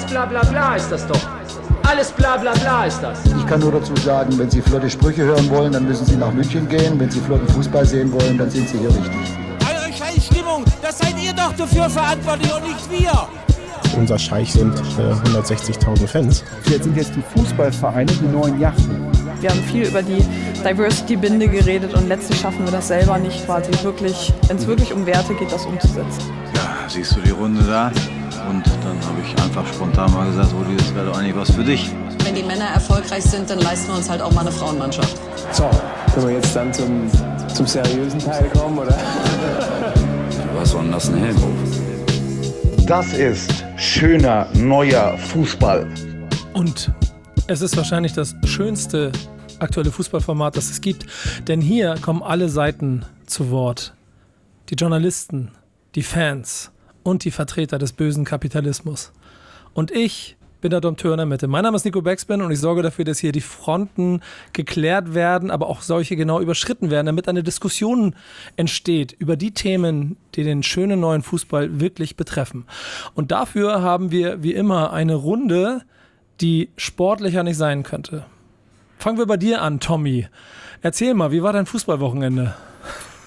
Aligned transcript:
Alles 0.00 0.12
bla 0.12 0.24
bla 0.24 0.42
bla 0.44 0.76
ist 0.76 0.90
das 0.90 1.06
doch. 1.06 1.20
Alles 1.82 2.10
bla 2.12 2.38
bla 2.38 2.52
bla 2.52 2.86
ist 2.86 3.02
das. 3.02 3.18
Ich 3.26 3.46
kann 3.46 3.60
nur 3.60 3.72
dazu 3.72 3.94
sagen, 3.96 4.38
wenn 4.38 4.50
Sie 4.50 4.62
flotte 4.62 4.88
Sprüche 4.88 5.24
hören 5.24 5.50
wollen, 5.50 5.72
dann 5.72 5.86
müssen 5.86 6.06
Sie 6.06 6.16
nach 6.16 6.32
München 6.32 6.66
gehen. 6.68 6.98
Wenn 6.98 7.10
Sie 7.10 7.20
flotten 7.20 7.46
Fußball 7.48 7.84
sehen 7.84 8.10
wollen, 8.10 8.38
dann 8.38 8.48
sind 8.48 8.66
Sie 8.66 8.78
hier 8.78 8.88
richtig. 8.88 9.10
Eure 9.60 9.92
scheiß 9.92 10.24
Stimmung, 10.24 10.64
das 10.80 10.98
seid 10.98 11.22
ihr 11.22 11.34
doch 11.34 11.52
dafür 11.52 11.90
verantwortlich 11.90 12.50
und 12.54 12.62
nicht 12.62 12.90
wir. 12.90 13.28
Unser 13.98 14.18
Scheich 14.18 14.52
sind 14.54 14.74
äh, 14.98 15.28
160.000 15.38 16.06
Fans. 16.06 16.44
Jetzt 16.70 16.84
sind 16.84 16.96
jetzt 16.96 17.12
die 17.14 17.38
Fußballvereine 17.38 18.10
die 18.10 18.26
neuen 18.26 18.58
Yachten. 18.58 19.06
Wir 19.42 19.50
haben 19.50 19.62
viel 19.64 19.86
über 19.86 20.02
die 20.02 20.24
Diversity-Binde 20.64 21.48
geredet 21.48 21.92
und 21.92 22.08
letztlich 22.08 22.40
schaffen 22.40 22.64
wir 22.64 22.72
das 22.72 22.88
selber 22.88 23.18
nicht 23.18 23.44
quasi 23.44 23.70
wirklich, 23.82 24.32
wenn 24.48 24.56
es 24.56 24.66
wirklich 24.66 24.94
um 24.94 25.04
Werte 25.04 25.34
geht, 25.34 25.52
das 25.52 25.66
umzusetzen. 25.66 26.22
Ja, 26.54 26.88
siehst 26.88 27.16
du 27.16 27.20
die 27.20 27.30
Runde 27.30 27.62
da? 27.64 27.92
Und 28.50 28.66
dann 28.82 29.00
habe 29.06 29.20
ich 29.24 29.42
einfach 29.44 29.64
spontan 29.72 30.12
mal 30.12 30.26
gesagt, 30.26 30.52
Rudi, 30.52 30.76
das 30.76 30.92
wäre 30.92 31.06
doch 31.06 31.16
eigentlich 31.16 31.36
was 31.36 31.52
für 31.52 31.62
dich. 31.62 31.88
Wenn 32.24 32.34
die 32.34 32.42
Männer 32.42 32.64
erfolgreich 32.64 33.22
sind, 33.22 33.48
dann 33.48 33.60
leisten 33.60 33.92
wir 33.92 33.98
uns 33.98 34.10
halt 34.10 34.20
auch 34.20 34.32
mal 34.32 34.40
eine 34.40 34.50
Frauenmannschaft. 34.50 35.16
So, 35.52 35.70
können 36.12 36.26
wir 36.26 36.34
jetzt 36.34 36.56
dann 36.56 36.74
zum, 36.74 37.08
zum 37.54 37.64
seriösen 37.64 38.18
Teil 38.18 38.50
kommen, 38.50 38.76
oder? 38.76 38.98
Was 40.56 40.74
war 40.74 40.82
denn 40.82 40.90
das, 40.90 41.08
Helm? 41.12 41.36
Das 42.88 43.12
ist 43.12 43.64
schöner 43.76 44.48
neuer 44.54 45.16
Fußball. 45.16 45.86
Und 46.52 46.90
es 47.46 47.62
ist 47.62 47.76
wahrscheinlich 47.76 48.14
das 48.14 48.34
schönste 48.46 49.12
aktuelle 49.60 49.92
Fußballformat, 49.92 50.56
das 50.56 50.70
es 50.70 50.80
gibt. 50.80 51.06
Denn 51.46 51.60
hier 51.60 51.94
kommen 52.02 52.24
alle 52.24 52.48
Seiten 52.48 53.04
zu 53.26 53.52
Wort. 53.52 53.94
Die 54.70 54.74
Journalisten, 54.74 55.52
die 55.94 56.02
Fans 56.02 56.72
und 57.02 57.24
die 57.24 57.30
Vertreter 57.30 57.78
des 57.78 57.92
bösen 57.92 58.24
Kapitalismus. 58.24 59.12
Und 59.74 59.90
ich 59.90 60.36
bin 60.60 60.70
der 60.70 60.80
Dompteur 60.80 61.12
in 61.12 61.18
der 61.18 61.26
Mitte. 61.26 61.48
Mein 61.48 61.62
Name 61.62 61.76
ist 61.76 61.84
Nico 61.84 62.02
Backspin 62.02 62.42
und 62.42 62.50
ich 62.50 62.60
sorge 62.60 62.82
dafür, 62.82 63.04
dass 63.04 63.18
hier 63.18 63.32
die 63.32 63.40
Fronten 63.40 64.20
geklärt 64.52 65.14
werden, 65.14 65.50
aber 65.50 65.68
auch 65.68 65.80
solche 65.80 66.16
genau 66.16 66.40
überschritten 66.40 66.90
werden, 66.90 67.06
damit 67.06 67.28
eine 67.28 67.42
Diskussion 67.42 68.14
entsteht 68.56 69.12
über 69.18 69.36
die 69.36 69.52
Themen, 69.52 70.16
die 70.34 70.44
den 70.44 70.62
schönen 70.62 71.00
neuen 71.00 71.22
Fußball 71.22 71.80
wirklich 71.80 72.16
betreffen. 72.16 72.66
Und 73.14 73.30
dafür 73.30 73.80
haben 73.82 74.10
wir 74.10 74.42
wie 74.42 74.52
immer 74.52 74.92
eine 74.92 75.14
Runde, 75.14 75.82
die 76.40 76.70
sportlicher 76.76 77.42
nicht 77.42 77.56
sein 77.56 77.82
könnte. 77.82 78.24
Fangen 78.98 79.18
wir 79.18 79.26
bei 79.26 79.36
dir 79.36 79.62
an, 79.62 79.80
Tommy. 79.80 80.26
Erzähl 80.82 81.14
mal, 81.14 81.32
wie 81.32 81.42
war 81.42 81.52
dein 81.52 81.66
Fußballwochenende? 81.66 82.54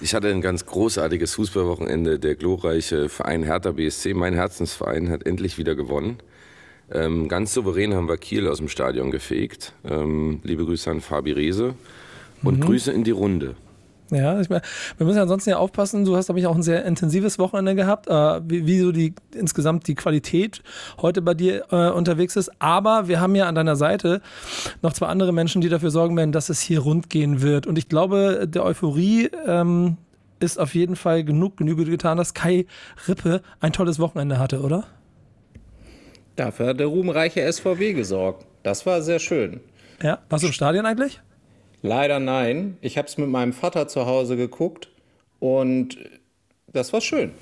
Ich 0.04 0.14
hatte 0.14 0.28
ein 0.28 0.42
ganz 0.42 0.66
großartiges 0.66 1.36
Fußballwochenende. 1.36 2.18
Der 2.18 2.34
glorreiche 2.34 3.08
Verein 3.08 3.42
Hertha 3.42 3.70
BSC, 3.70 4.12
mein 4.12 4.34
Herzensverein, 4.34 5.08
hat 5.08 5.24
endlich 5.24 5.56
wieder 5.56 5.74
gewonnen. 5.74 6.18
Ähm, 6.92 7.26
ganz 7.26 7.54
souverän 7.54 7.94
haben 7.94 8.06
wir 8.06 8.18
Kiel 8.18 8.46
aus 8.46 8.58
dem 8.58 8.68
Stadion 8.68 9.10
gefegt. 9.10 9.72
Ähm, 9.82 10.40
liebe 10.42 10.66
Grüße 10.66 10.90
an 10.90 11.00
Fabi 11.00 11.32
Rehse 11.32 11.74
und 12.42 12.58
mhm. 12.58 12.64
Grüße 12.64 12.92
in 12.92 13.04
die 13.04 13.12
Runde. 13.12 13.56
Ja, 14.10 14.38
ich 14.40 14.50
mein, 14.50 14.60
wir 14.98 15.06
müssen 15.06 15.18
ansonsten 15.18 15.50
ja 15.50 15.56
aufpassen. 15.56 16.04
Du 16.04 16.16
hast, 16.16 16.26
glaube 16.26 16.38
ich, 16.38 16.46
auch 16.46 16.54
ein 16.54 16.62
sehr 16.62 16.84
intensives 16.84 17.38
Wochenende 17.38 17.74
gehabt, 17.74 18.06
äh, 18.06 18.40
wie, 18.48 18.66
wie, 18.66 18.78
so 18.80 18.92
die 18.92 19.14
insgesamt 19.34 19.88
die 19.88 19.94
Qualität 19.94 20.62
heute 21.00 21.22
bei 21.22 21.34
dir 21.34 21.64
äh, 21.70 21.90
unterwegs 21.90 22.36
ist. 22.36 22.50
Aber 22.58 23.08
wir 23.08 23.20
haben 23.20 23.34
ja 23.34 23.46
an 23.46 23.54
deiner 23.54 23.76
Seite 23.76 24.20
noch 24.82 24.92
zwei 24.92 25.06
andere 25.06 25.32
Menschen, 25.32 25.62
die 25.62 25.70
dafür 25.70 25.90
sorgen 25.90 26.16
werden, 26.16 26.32
dass 26.32 26.50
es 26.50 26.60
hier 26.60 26.80
rund 26.80 27.08
gehen 27.08 27.40
wird. 27.40 27.66
Und 27.66 27.78
ich 27.78 27.88
glaube, 27.88 28.46
der 28.46 28.64
Euphorie 28.64 29.30
ähm, 29.46 29.96
ist 30.38 30.58
auf 30.58 30.74
jeden 30.74 30.96
Fall 30.96 31.24
genug 31.24 31.56
Genüge 31.56 31.84
getan, 31.84 32.18
dass 32.18 32.34
Kai 32.34 32.66
Rippe 33.08 33.40
ein 33.60 33.72
tolles 33.72 33.98
Wochenende 33.98 34.38
hatte, 34.38 34.60
oder? 34.60 34.84
Dafür 36.36 36.68
hat 36.68 36.80
der 36.80 36.88
ruhmreiche 36.88 37.50
SVW 37.50 37.94
gesorgt. 37.94 38.44
Das 38.62 38.84
war 38.86 39.02
sehr 39.02 39.18
schön. 39.18 39.60
Ja, 40.02 40.18
warst 40.28 40.42
du 40.42 40.48
im 40.48 40.52
Stadion 40.52 40.84
eigentlich? 40.84 41.20
Leider 41.84 42.18
nein. 42.18 42.78
Ich 42.80 42.96
habe 42.96 43.06
es 43.08 43.18
mit 43.18 43.28
meinem 43.28 43.52
Vater 43.52 43.86
zu 43.88 44.06
Hause 44.06 44.38
geguckt 44.38 44.88
und 45.38 45.98
das 46.72 46.94
war 46.94 47.02
schön. 47.02 47.32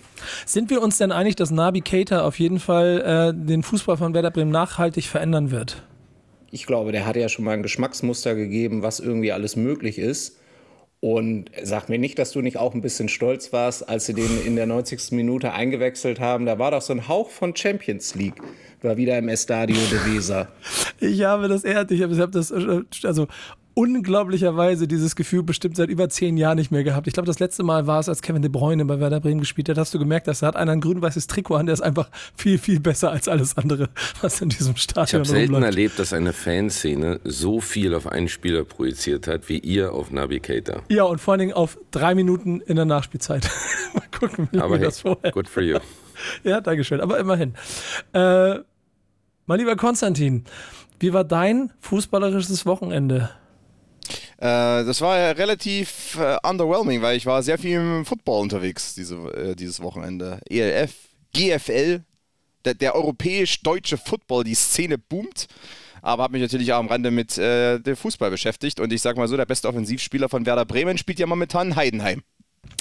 Sind 0.46 0.68
wir 0.68 0.82
uns 0.82 0.98
denn 0.98 1.12
einig, 1.12 1.36
dass 1.36 1.52
Nabi 1.52 1.80
Keita 1.80 2.24
auf 2.24 2.40
jeden 2.40 2.58
Fall 2.58 3.32
äh, 3.32 3.46
den 3.46 3.62
Fußball 3.62 3.96
von 3.96 4.14
Werder 4.14 4.32
Bremen 4.32 4.50
nachhaltig 4.50 5.04
verändern 5.04 5.52
wird? 5.52 5.84
Ich 6.50 6.66
glaube, 6.66 6.90
der 6.90 7.06
hat 7.06 7.14
ja 7.14 7.28
schon 7.28 7.44
mal 7.44 7.52
ein 7.52 7.62
Geschmacksmuster 7.62 8.34
gegeben, 8.34 8.82
was 8.82 8.98
irgendwie 8.98 9.30
alles 9.30 9.54
möglich 9.54 10.00
ist. 10.00 10.38
Und 10.98 11.52
sag 11.62 11.88
mir 11.88 12.00
nicht, 12.00 12.18
dass 12.18 12.32
du 12.32 12.40
nicht 12.40 12.56
auch 12.56 12.74
ein 12.74 12.82
bisschen 12.82 13.08
stolz 13.08 13.52
warst, 13.52 13.88
als 13.88 14.06
sie 14.06 14.14
den 14.14 14.44
in 14.44 14.56
der 14.56 14.66
90. 14.66 15.12
Minute 15.12 15.52
eingewechselt 15.52 16.18
haben. 16.18 16.46
Da 16.46 16.58
war 16.58 16.72
doch 16.72 16.82
so 16.82 16.92
ein 16.92 17.06
Hauch 17.06 17.30
von 17.30 17.54
Champions 17.54 18.16
League. 18.16 18.40
War 18.82 18.96
wieder 18.96 19.18
im 19.18 19.28
Estadio 19.28 19.76
de 19.76 20.14
Weser. 20.14 20.48
Ich 21.00 21.24
habe 21.24 21.48
das 21.48 21.64
ehrlich, 21.64 22.00
ich 22.00 22.20
habe 22.20 22.30
das, 22.30 22.52
äh, 22.52 22.82
also 23.02 23.26
unglaublicherweise 23.74 24.86
dieses 24.86 25.16
Gefühl 25.16 25.42
bestimmt 25.42 25.76
seit 25.76 25.88
über 25.88 26.08
zehn 26.08 26.36
Jahren 26.36 26.58
nicht 26.58 26.70
mehr 26.70 26.84
gehabt. 26.84 27.06
Ich 27.06 27.14
glaube, 27.14 27.26
das 27.26 27.38
letzte 27.38 27.62
Mal 27.62 27.86
war 27.86 28.00
es, 28.00 28.08
als 28.08 28.22
Kevin 28.22 28.42
De 28.42 28.50
Bruyne 28.50 28.84
bei 28.84 29.00
Werder 29.00 29.20
Bremen 29.20 29.40
gespielt 29.40 29.68
hat. 29.68 29.78
Hast 29.78 29.94
du 29.94 29.98
gemerkt, 29.98 30.28
dass 30.28 30.40
da 30.40 30.48
hat 30.48 30.56
einer 30.56 30.72
ein 30.72 30.80
grün-weißes 30.80 31.26
Trikot 31.26 31.56
an, 31.56 31.66
der 31.66 31.72
ist 31.74 31.80
einfach 31.80 32.10
viel, 32.36 32.58
viel 32.58 32.80
besser 32.80 33.10
als 33.10 33.28
alles 33.28 33.56
andere, 33.56 33.88
was 34.20 34.40
in 34.40 34.50
diesem 34.50 34.76
Stadion 34.76 35.22
Ich 35.22 35.30
habe 35.30 35.38
selten 35.38 35.62
erlebt, 35.62 35.98
dass 35.98 36.12
eine 36.12 36.32
Fanszene 36.32 37.20
so 37.24 37.60
viel 37.60 37.94
auf 37.94 38.06
einen 38.06 38.28
Spieler 38.28 38.64
projiziert 38.64 39.26
hat, 39.26 39.48
wie 39.48 39.58
ihr 39.58 39.92
auf 39.92 40.10
Navigator. 40.10 40.82
Ja, 40.88 41.04
und 41.04 41.20
vor 41.20 41.32
allen 41.32 41.40
Dingen 41.40 41.52
auf 41.54 41.78
drei 41.90 42.14
Minuten 42.14 42.60
in 42.60 42.76
der 42.76 42.84
Nachspielzeit. 42.84 43.48
Mal 43.94 44.02
gucken, 44.18 44.48
wie 44.52 44.58
Aber 44.58 44.76
hey, 44.76 44.84
das 44.84 45.00
vorher. 45.00 45.32
Good 45.32 45.48
for 45.48 45.62
you. 45.62 45.78
ja, 46.44 46.60
Dankeschön. 46.60 47.00
Aber 47.00 47.18
immerhin. 47.18 47.54
Äh, 48.12 48.56
mein 49.46 49.58
lieber 49.58 49.76
Konstantin, 49.76 50.44
wie 51.00 51.12
war 51.12 51.24
dein 51.24 51.72
fußballerisches 51.80 52.64
Wochenende? 52.64 53.30
Äh, 54.42 54.84
das 54.84 55.00
war 55.00 55.16
ja 55.16 55.30
relativ 55.30 56.18
äh, 56.18 56.36
underwhelming, 56.42 57.00
weil 57.00 57.16
ich 57.16 57.26
war 57.26 57.44
sehr 57.44 57.58
viel 57.58 57.76
im 57.76 58.04
Football 58.04 58.42
unterwegs 58.42 58.92
diese, 58.92 59.14
äh, 59.14 59.54
dieses 59.54 59.80
Wochenende. 59.80 60.40
ELF, 60.50 60.92
GFL, 61.32 62.02
der, 62.64 62.74
der 62.74 62.96
europäisch-deutsche 62.96 63.98
Football, 63.98 64.42
die 64.42 64.56
Szene 64.56 64.98
boomt. 64.98 65.46
Aber 66.02 66.24
habe 66.24 66.32
mich 66.32 66.42
natürlich 66.42 66.72
auch 66.72 66.80
am 66.80 66.88
Rande 66.88 67.12
mit 67.12 67.38
äh, 67.38 67.78
dem 67.78 67.94
Fußball 67.94 68.30
beschäftigt. 68.30 68.80
Und 68.80 68.92
ich 68.92 69.00
sage 69.00 69.16
mal 69.16 69.28
so, 69.28 69.36
der 69.36 69.46
beste 69.46 69.68
Offensivspieler 69.68 70.28
von 70.28 70.44
Werder 70.44 70.64
Bremen 70.64 70.98
spielt 70.98 71.20
ja 71.20 71.26
momentan 71.28 71.76
Heidenheim. 71.76 72.24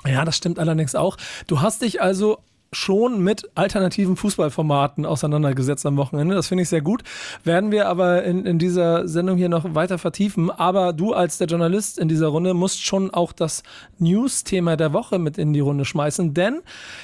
Ja, 0.07 0.25
das 0.25 0.38
stimmt 0.38 0.57
allerdings 0.57 0.95
auch. 0.95 1.16
Du 1.45 1.61
hast 1.61 1.83
dich 1.83 2.01
also 2.01 2.39
schon 2.73 3.21
mit 3.21 3.49
alternativen 3.53 4.15
Fußballformaten 4.15 5.05
auseinandergesetzt 5.05 5.85
am 5.85 5.97
Wochenende. 5.97 6.35
Das 6.35 6.47
finde 6.47 6.63
ich 6.63 6.69
sehr 6.69 6.81
gut. 6.81 7.03
Werden 7.43 7.71
wir 7.71 7.87
aber 7.87 8.23
in, 8.23 8.45
in 8.45 8.59
dieser 8.59 9.07
Sendung 9.07 9.37
hier 9.37 9.49
noch 9.49 9.75
weiter 9.75 9.97
vertiefen. 9.97 10.49
Aber 10.49 10.93
du 10.93 11.13
als 11.13 11.37
der 11.37 11.47
Journalist 11.47 11.99
in 11.99 12.07
dieser 12.07 12.27
Runde 12.27 12.53
musst 12.53 12.85
schon 12.85 13.11
auch 13.11 13.33
das 13.33 13.63
News-Thema 13.99 14.77
der 14.77 14.93
Woche 14.93 15.19
mit 15.19 15.37
in 15.37 15.51
die 15.51 15.59
Runde 15.59 15.83
schmeißen. 15.83 16.33
Denn 16.33 16.61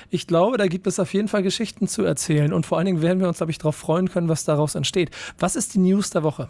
ich 0.09 0.25
glaube, 0.25 0.57
da 0.57 0.67
gibt 0.67 0.88
es 0.88 1.00
auf 1.00 1.13
jeden 1.13 1.27
Fall 1.27 1.44
Geschichten 1.44 1.88
zu 1.88 2.03
erzählen. 2.03 2.53
Und 2.53 2.66
vor 2.66 2.77
allen 2.77 2.85
Dingen 2.85 3.01
werden 3.01 3.19
wir 3.19 3.27
uns, 3.27 3.38
glaube 3.38 3.51
ich, 3.51 3.57
darauf 3.57 3.75
freuen 3.75 4.09
können, 4.09 4.29
was 4.29 4.45
daraus 4.45 4.75
entsteht. 4.75 5.11
Was 5.38 5.57
ist 5.57 5.73
die 5.73 5.79
News 5.79 6.11
der 6.11 6.23
Woche? 6.23 6.47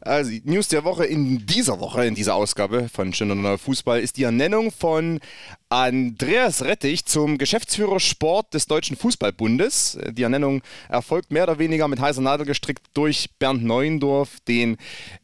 Also, 0.00 0.32
News 0.44 0.68
der 0.68 0.84
Woche 0.84 1.04
in 1.04 1.46
dieser 1.46 1.80
Woche, 1.80 2.06
in 2.06 2.14
dieser 2.14 2.34
Ausgabe 2.34 2.88
von 2.88 3.12
Schöner 3.12 3.34
Neuer 3.34 3.58
Fußball, 3.58 4.00
ist 4.00 4.16
die 4.16 4.24
Ernennung 4.24 4.70
von 4.70 5.20
Andreas 5.68 6.64
Rettich 6.64 7.04
zum 7.04 7.38
Geschäftsführer 7.38 8.00
Sport 8.00 8.54
des 8.54 8.66
Deutschen 8.66 8.96
Fußballbundes. 8.96 9.98
Die 10.12 10.22
Ernennung 10.22 10.62
erfolgt 10.88 11.30
mehr 11.30 11.44
oder 11.44 11.58
weniger 11.58 11.88
mit 11.88 12.00
heißer 12.00 12.20
Nadel 12.20 12.46
gestrickt 12.46 12.86
durch 12.94 13.30
Bernd 13.38 13.62
Neuendorf, 13.64 14.40
den 14.48 14.76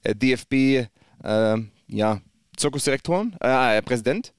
äh, 0.03 0.15
DFB 0.15 0.89
äh, 1.25 1.57
ja, 1.89 2.21
Zirkusdirektor, 2.57 3.27
äh, 3.41 3.83
Präsident. 3.83 4.33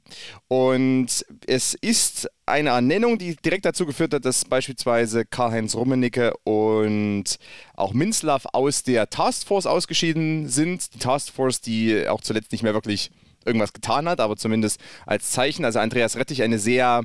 Und 0.48 1.26
es 1.46 1.74
ist 1.74 2.30
eine 2.46 2.70
Ernennung, 2.70 3.18
die 3.18 3.36
direkt 3.36 3.66
dazu 3.66 3.86
geführt 3.86 4.14
hat, 4.14 4.26
dass 4.26 4.46
beispielsweise 4.46 5.26
Karl-Heinz 5.26 5.76
Rummenigge 5.76 6.34
und 6.44 7.38
auch 7.76 7.94
Minzlaff 7.94 8.46
aus 8.54 8.84
der 8.84 9.10
Taskforce 9.10 9.66
ausgeschieden 9.66 10.48
sind. 10.48 10.94
Die 10.94 11.00
Taskforce, 11.00 11.62
die 11.62 12.08
auch 12.08 12.22
zuletzt 12.22 12.52
nicht 12.52 12.64
mehr 12.64 12.74
wirklich 12.74 13.12
irgendwas 13.46 13.74
getan 13.74 14.08
hat, 14.08 14.20
aber 14.20 14.38
zumindest 14.38 14.80
als 15.06 15.32
Zeichen. 15.32 15.66
Also 15.66 15.80
Andreas 15.80 16.18
Rettich, 16.18 16.44
eine 16.44 16.60
sehr 16.60 17.04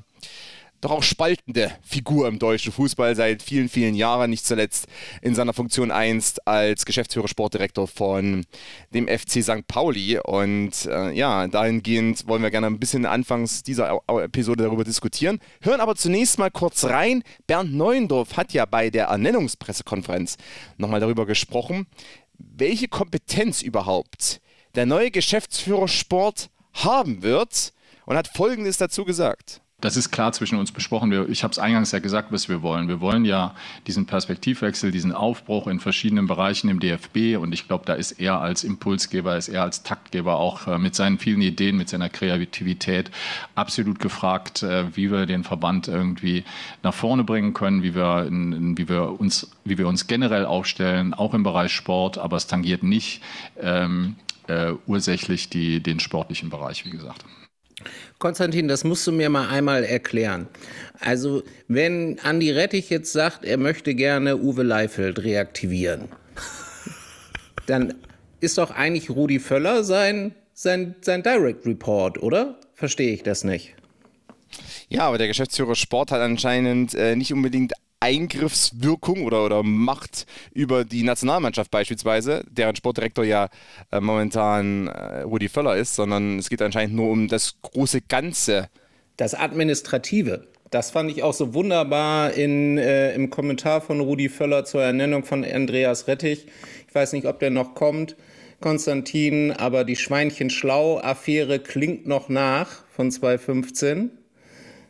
doch 0.82 0.90
auch 0.90 1.02
spaltende 1.02 1.70
Figur 1.82 2.26
im 2.28 2.38
deutschen 2.38 2.72
Fußball 2.72 3.14
seit 3.14 3.42
vielen, 3.42 3.68
vielen 3.68 3.94
Jahren, 3.94 4.30
nicht 4.30 4.44
zuletzt 4.44 4.86
in 5.22 5.34
seiner 5.34 5.52
Funktion 5.52 5.90
einst 5.90 6.46
als 6.46 6.84
Geschäftsführer 6.84 7.28
Sportdirektor 7.28 7.86
von 7.86 8.44
dem 8.92 9.06
FC 9.06 9.42
St. 9.42 9.66
Pauli. 9.68 10.18
Und 10.18 10.86
äh, 10.86 11.12
ja, 11.12 11.46
dahingehend 11.46 12.26
wollen 12.26 12.42
wir 12.42 12.50
gerne 12.50 12.66
ein 12.66 12.80
bisschen 12.80 13.06
anfangs 13.06 13.62
dieser 13.62 14.00
Episode 14.08 14.64
darüber 14.64 14.82
diskutieren. 14.82 15.38
Hören 15.62 15.80
aber 15.80 15.94
zunächst 15.94 16.38
mal 16.38 16.50
kurz 16.50 16.84
rein. 16.84 17.22
Bernd 17.46 17.72
Neuendorf 17.72 18.36
hat 18.36 18.52
ja 18.52 18.66
bei 18.66 18.90
der 18.90 19.06
Ernennungspressekonferenz 19.06 20.36
nochmal 20.78 21.00
darüber 21.00 21.26
gesprochen, 21.26 21.86
welche 22.38 22.88
Kompetenz 22.88 23.62
überhaupt 23.62 24.40
der 24.74 24.86
neue 24.86 25.12
Geschäftsführer 25.12 25.86
Sport 25.86 26.50
haben 26.72 27.22
wird 27.22 27.72
und 28.04 28.16
hat 28.16 28.28
Folgendes 28.28 28.78
dazu 28.78 29.04
gesagt. 29.04 29.61
Das 29.82 29.96
ist 29.96 30.12
klar 30.12 30.32
zwischen 30.32 30.58
uns 30.58 30.70
besprochen. 30.70 31.12
Ich 31.28 31.42
habe 31.42 31.50
es 31.50 31.58
eingangs 31.58 31.90
ja 31.90 31.98
gesagt, 31.98 32.30
was 32.30 32.48
wir 32.48 32.62
wollen. 32.62 32.86
Wir 32.86 33.00
wollen 33.00 33.24
ja 33.24 33.52
diesen 33.88 34.06
Perspektivwechsel, 34.06 34.92
diesen 34.92 35.10
Aufbruch 35.10 35.66
in 35.66 35.80
verschiedenen 35.80 36.28
Bereichen 36.28 36.70
im 36.70 36.78
DFB. 36.78 37.36
Und 37.36 37.52
ich 37.52 37.66
glaube, 37.66 37.84
da 37.84 37.94
ist 37.94 38.12
er 38.12 38.40
als 38.40 38.62
Impulsgeber, 38.62 39.36
ist 39.36 39.48
er 39.48 39.64
als 39.64 39.82
Taktgeber 39.82 40.36
auch 40.36 40.68
äh, 40.68 40.78
mit 40.78 40.94
seinen 40.94 41.18
vielen 41.18 41.42
Ideen, 41.42 41.76
mit 41.76 41.88
seiner 41.88 42.08
Kreativität 42.08 43.10
absolut 43.56 43.98
gefragt, 43.98 44.62
äh, 44.62 44.96
wie 44.96 45.10
wir 45.10 45.26
den 45.26 45.42
Verband 45.42 45.88
irgendwie 45.88 46.44
nach 46.84 46.94
vorne 46.94 47.24
bringen 47.24 47.52
können, 47.52 47.82
wie 47.82 47.96
wir, 47.96 48.28
wie 48.30 48.88
wir, 48.88 49.20
uns, 49.20 49.50
wie 49.64 49.78
wir 49.78 49.88
uns 49.88 50.06
generell 50.06 50.46
aufstellen, 50.46 51.12
auch 51.12 51.34
im 51.34 51.42
Bereich 51.42 51.72
Sport. 51.72 52.18
Aber 52.18 52.36
es 52.36 52.46
tangiert 52.46 52.84
nicht 52.84 53.20
ähm, 53.60 54.14
äh, 54.46 54.74
ursächlich 54.86 55.50
die, 55.50 55.82
den 55.82 55.98
sportlichen 55.98 56.50
Bereich, 56.50 56.84
wie 56.84 56.90
gesagt. 56.90 57.24
Konstantin, 58.18 58.68
das 58.68 58.84
musst 58.84 59.06
du 59.06 59.12
mir 59.12 59.28
mal 59.28 59.48
einmal 59.48 59.84
erklären. 59.84 60.48
Also, 61.00 61.42
wenn 61.68 62.18
Andi 62.20 62.50
Rettich 62.50 62.90
jetzt 62.90 63.12
sagt, 63.12 63.44
er 63.44 63.56
möchte 63.56 63.94
gerne 63.94 64.36
Uwe 64.36 64.62
Leifeld 64.62 65.22
reaktivieren, 65.22 66.08
dann 67.66 67.94
ist 68.40 68.58
doch 68.58 68.70
eigentlich 68.70 69.10
Rudi 69.10 69.38
Völler 69.38 69.84
sein, 69.84 70.34
sein, 70.52 70.94
sein 71.00 71.22
Direct 71.22 71.66
Report, 71.66 72.22
oder? 72.22 72.58
Verstehe 72.74 73.12
ich 73.12 73.22
das 73.22 73.44
nicht. 73.44 73.74
Ja, 74.88 75.02
aber 75.06 75.18
der 75.18 75.28
Geschäftsführer 75.28 75.74
Sport 75.74 76.10
hat 76.10 76.20
anscheinend 76.20 76.94
äh, 76.94 77.16
nicht 77.16 77.32
unbedingt 77.32 77.72
Eingriffswirkung 78.02 79.22
oder, 79.22 79.44
oder 79.44 79.62
Macht 79.62 80.26
über 80.52 80.84
die 80.84 81.04
Nationalmannschaft 81.04 81.70
beispielsweise, 81.70 82.44
deren 82.50 82.74
Sportdirektor 82.74 83.24
ja 83.24 83.48
äh, 83.92 84.00
momentan 84.00 84.88
äh, 84.88 85.20
Rudi 85.20 85.48
Völler 85.48 85.76
ist, 85.76 85.94
sondern 85.94 86.40
es 86.40 86.50
geht 86.50 86.60
anscheinend 86.62 86.96
nur 86.96 87.10
um 87.10 87.28
das 87.28 87.54
große 87.62 88.00
Ganze. 88.02 88.68
Das 89.16 89.34
Administrative. 89.34 90.48
Das 90.70 90.90
fand 90.90 91.12
ich 91.12 91.22
auch 91.22 91.34
so 91.34 91.54
wunderbar 91.54 92.32
in, 92.32 92.76
äh, 92.76 93.14
im 93.14 93.30
Kommentar 93.30 93.80
von 93.80 94.00
Rudi 94.00 94.28
Völler 94.28 94.64
zur 94.64 94.82
Ernennung 94.82 95.22
von 95.22 95.44
Andreas 95.44 96.08
Rettich. 96.08 96.46
Ich 96.88 96.94
weiß 96.94 97.12
nicht, 97.12 97.26
ob 97.26 97.38
der 97.38 97.50
noch 97.50 97.74
kommt, 97.74 98.16
Konstantin, 98.60 99.52
aber 99.52 99.84
die 99.84 99.96
Schweinchen-Schlau-Affäre 99.96 101.60
klingt 101.60 102.08
noch 102.08 102.28
nach 102.28 102.84
von 102.88 103.12
2015. 103.12 104.10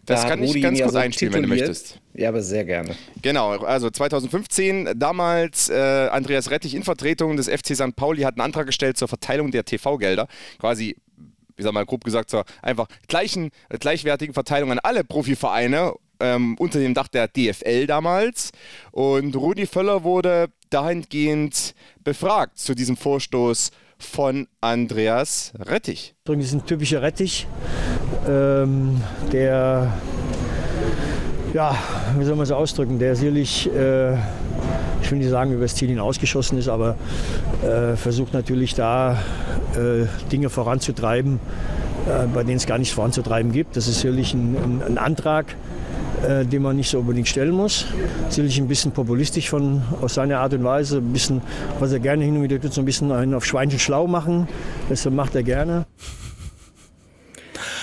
Das 0.05 0.23
da 0.23 0.31
kann 0.31 0.43
ich 0.43 0.61
ganz 0.61 0.81
kurz 0.81 0.93
so 0.93 0.99
einspielen, 0.99 1.35
wenn 1.35 1.43
du 1.43 1.49
möchtest. 1.49 2.01
Ja, 2.15 2.29
aber 2.29 2.43
sehr 2.43 2.65
gerne. 2.65 2.97
Genau, 3.21 3.51
also 3.51 3.89
2015, 3.89 4.91
damals 4.97 5.69
äh, 5.71 6.09
Andreas 6.11 6.51
Rettich 6.51 6.75
in 6.75 6.83
Vertretung 6.83 7.37
des 7.37 7.49
FC 7.49 7.77
St. 7.77 7.95
Pauli 7.95 8.23
hat 8.23 8.35
einen 8.35 8.45
Antrag 8.45 8.67
gestellt 8.67 8.97
zur 8.97 9.07
Verteilung 9.07 9.53
der 9.53 9.65
TV-Gelder. 9.65 10.27
Quasi, 10.59 10.97
wie 11.57 11.63
sag 11.63 11.73
mal, 11.73 11.87
grob 11.87 12.03
gesagt, 12.03 12.31
zur 12.31 12.45
einfach 12.63 12.89
gleichen, 13.07 13.51
gleichwertigen 13.69 14.35
Verteilung 14.35 14.73
an 14.73 14.81
alle 14.81 15.05
Profivereine 15.05 15.95
ähm, 16.19 16.57
unter 16.59 16.79
dem 16.79 16.95
Dach 16.95 17.09
der 17.09 17.29
DFL 17.29 17.87
damals. 17.87 18.51
Und 18.91 19.37
Rudi 19.37 19.67
Völler 19.67 20.03
wurde 20.03 20.49
dahingehend 20.71 21.75
befragt 22.03 22.59
zu 22.59 22.75
diesem 22.75 22.97
Vorstoß 22.97 23.71
von 23.99 24.49
Andreas 24.61 25.53
Rettich. 25.59 26.15
Das 26.25 26.37
ist 26.37 26.53
ein 26.53 26.67
typischer 26.67 27.03
Rettich, 27.03 27.47
ähm, 28.29 29.01
der, 29.33 29.93
ja, 31.53 31.77
wie 32.19 32.25
soll 32.25 32.37
man 32.37 32.45
es 32.45 32.53
ausdrücken, 32.53 32.99
der 32.99 33.17
sicherlich, 33.17 33.69
äh, 33.75 34.15
ich 35.03 35.11
will 35.11 35.19
nicht 35.19 35.31
sagen, 35.31 35.53
über 35.53 35.63
das 35.63 35.75
Ziel 35.75 35.89
hinausgeschossen 35.89 36.59
ist, 36.59 36.69
aber 36.69 36.97
äh, 37.63 37.97
versucht 37.97 38.33
natürlich 38.33 38.75
da 38.75 39.19
äh, 39.75 40.07
Dinge 40.31 40.51
voranzutreiben, 40.51 41.41
äh, 42.07 42.27
bei 42.33 42.45
denen 42.45 42.57
es 42.57 42.67
gar 42.67 42.79
nichts 42.79 42.95
voranzutreiben 42.95 43.53
gibt. 43.53 43.77
Das 43.77 43.89
ist 43.89 44.01
sicherlich 44.01 44.35
ein, 44.35 44.57
ein, 44.57 44.83
ein 44.87 44.99
Antrag, 44.99 45.57
äh, 46.27 46.45
den 46.45 46.63
man 46.63 46.77
nicht 46.77 46.91
so 46.91 47.01
unbedingt 47.01 47.29
stellen 47.29 47.53
muss. 47.53 47.87
Sicherlich 48.29 48.59
ein 48.59 48.69
bisschen 48.69 48.93
populistisch 48.93 49.51
von, 49.51 49.83
aus 50.01 50.15
seiner 50.15 50.41
Art 50.41 50.55
und 50.55 50.65
Weise, 50.65 50.99
ein 50.99 51.13
bisschen, 51.13 51.43
was 51.81 51.93
er 51.93 51.99
gerne 51.99 52.25
hin 52.25 52.37
und 52.37 52.43
wieder 52.43 52.61
tut, 52.61 52.73
so 52.73 52.81
ein 52.81 52.85
bisschen 52.85 53.13
einen 53.13 53.35
auf 53.35 53.45
Schweinchen 53.45 53.79
schlau 53.79 54.07
machen. 54.07 54.49
Das 54.89 55.05
macht 55.11 55.35
er 55.35 55.43
gerne. 55.43 55.87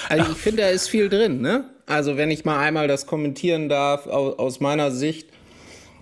Also 0.09 0.31
ich 0.31 0.37
finde, 0.37 0.63
da 0.63 0.69
ist 0.69 0.89
viel 0.89 1.07
drin. 1.07 1.41
Ne? 1.41 1.65
Also 1.85 2.17
wenn 2.17 2.31
ich 2.31 2.43
mal 2.43 2.59
einmal 2.59 2.87
das 2.87 3.05
kommentieren 3.05 3.69
darf, 3.69 4.07
aus, 4.07 4.59
meiner 4.59 4.91
Sicht. 4.91 5.29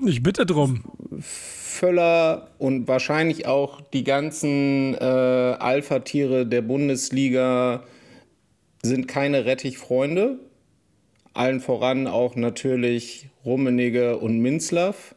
Ich 0.06 0.24
bitte 0.24 0.46
drum. 0.46 0.84
Völler 1.20 2.50
und 2.58 2.88
wahrscheinlich 2.88 3.46
auch 3.46 3.82
die 3.82 4.04
ganzen 4.04 4.96
äh, 4.96 4.98
Alpha-Tiere 4.98 6.46
der 6.46 6.62
Bundesliga 6.62 7.84
sind 8.82 9.08
keine 9.08 9.46
Rettichfreunde. 9.46 10.40
Allen 11.34 11.60
voran 11.60 12.08
auch 12.08 12.36
natürlich 12.36 13.30
Rummenigge 13.46 14.18
und 14.18 14.40
Minzlaff. 14.40 15.16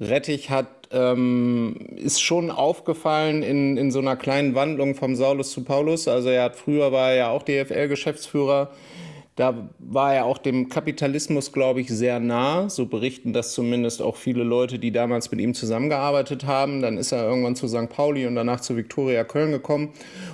Rettich 0.00 0.50
hat, 0.50 0.77
ähm, 0.90 1.76
ist 1.96 2.22
schon 2.22 2.50
aufgefallen 2.50 3.42
in, 3.42 3.76
in 3.76 3.90
so 3.90 3.98
einer 3.98 4.16
kleinen 4.16 4.54
Wandlung 4.54 4.94
vom 4.94 5.16
Saulus 5.16 5.52
zu 5.52 5.64
Paulus. 5.64 6.08
Also 6.08 6.28
er 6.30 6.44
hat 6.44 6.56
früher 6.56 6.92
war 6.92 7.10
er 7.10 7.16
ja 7.16 7.30
auch 7.30 7.42
DFL-Geschäftsführer. 7.42 8.70
Da 9.38 9.70
war 9.78 10.16
er 10.16 10.24
auch 10.24 10.38
dem 10.38 10.68
Kapitalismus, 10.68 11.52
glaube 11.52 11.80
ich, 11.80 11.88
sehr 11.90 12.18
nah. 12.18 12.68
So 12.68 12.86
berichten 12.86 13.32
das 13.32 13.52
zumindest 13.52 14.02
auch 14.02 14.16
viele 14.16 14.42
Leute, 14.42 14.80
die 14.80 14.90
damals 14.90 15.30
mit 15.30 15.40
ihm 15.40 15.54
zusammengearbeitet 15.54 16.44
haben. 16.44 16.82
Dann 16.82 16.98
ist 16.98 17.12
er 17.12 17.22
irgendwann 17.22 17.54
zu 17.54 17.68
St. 17.68 17.88
Pauli 17.88 18.26
und 18.26 18.34
danach 18.34 18.60
zu 18.60 18.76
Viktoria 18.76 19.22
Köln 19.22 19.52
gekommen 19.52 19.90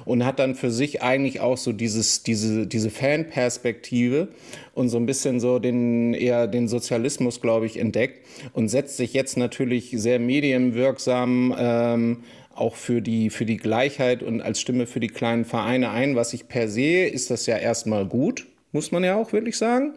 und 0.06 0.24
hat 0.24 0.38
dann 0.38 0.54
für 0.54 0.70
sich 0.70 1.02
eigentlich 1.02 1.40
auch 1.40 1.58
so 1.58 1.74
dieses, 1.74 2.22
diese, 2.22 2.66
diese 2.66 2.88
Fanperspektive 2.88 4.28
und 4.72 4.88
so 4.88 4.96
ein 4.96 5.04
bisschen 5.04 5.38
so 5.38 5.58
den, 5.58 6.14
eher 6.14 6.46
den 6.46 6.66
Sozialismus, 6.66 7.42
glaube 7.42 7.66
ich, 7.66 7.78
entdeckt 7.78 8.26
und 8.54 8.70
setzt 8.70 8.96
sich 8.96 9.12
jetzt 9.12 9.36
natürlich 9.36 9.90
sehr 9.94 10.18
medienwirksam 10.18 11.54
ähm, 11.58 12.22
auch 12.54 12.74
für 12.74 13.02
die, 13.02 13.28
für 13.28 13.44
die 13.44 13.58
Gleichheit 13.58 14.22
und 14.22 14.40
als 14.40 14.62
Stimme 14.62 14.86
für 14.86 15.00
die 15.00 15.08
kleinen 15.08 15.44
Vereine 15.44 15.90
ein, 15.90 16.16
was 16.16 16.32
ich 16.32 16.48
per 16.48 16.68
se 16.68 17.04
ist 17.04 17.30
das 17.30 17.44
ja 17.44 17.58
erstmal 17.58 18.06
gut 18.06 18.46
muss 18.74 18.92
man 18.92 19.04
ja 19.04 19.16
auch 19.16 19.32
wirklich 19.32 19.56
sagen. 19.56 19.94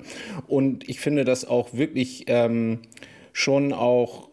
Und 0.47 0.87
ich 0.87 0.99
finde 0.99 1.25
das 1.25 1.45
auch 1.45 1.73
wirklich 1.73 2.25
ähm, 2.27 2.79
schon 3.33 3.73
auch 3.73 4.29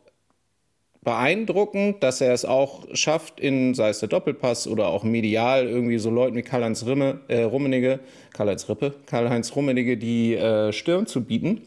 beeindruckend, 1.02 2.02
dass 2.02 2.20
er 2.20 2.32
es 2.32 2.44
auch 2.44 2.86
schafft, 2.94 3.38
in, 3.38 3.74
sei 3.74 3.90
es 3.90 4.00
der 4.00 4.08
Doppelpass 4.08 4.66
oder 4.66 4.88
auch 4.88 5.04
medial, 5.04 5.66
irgendwie 5.66 5.98
so 5.98 6.10
Leuten 6.10 6.36
wie 6.36 6.42
Karl-Heinz 6.42 6.82
äh, 6.82 7.42
Rummenigge, 7.42 8.00
Karl-Heinz 8.32 8.68
Rippe, 8.68 8.94
Karl-Heinz 9.06 9.54
Rummenigge 9.54 9.96
die 9.98 10.34
äh, 10.34 10.72
Stirn 10.72 11.06
zu 11.06 11.22
bieten. 11.24 11.62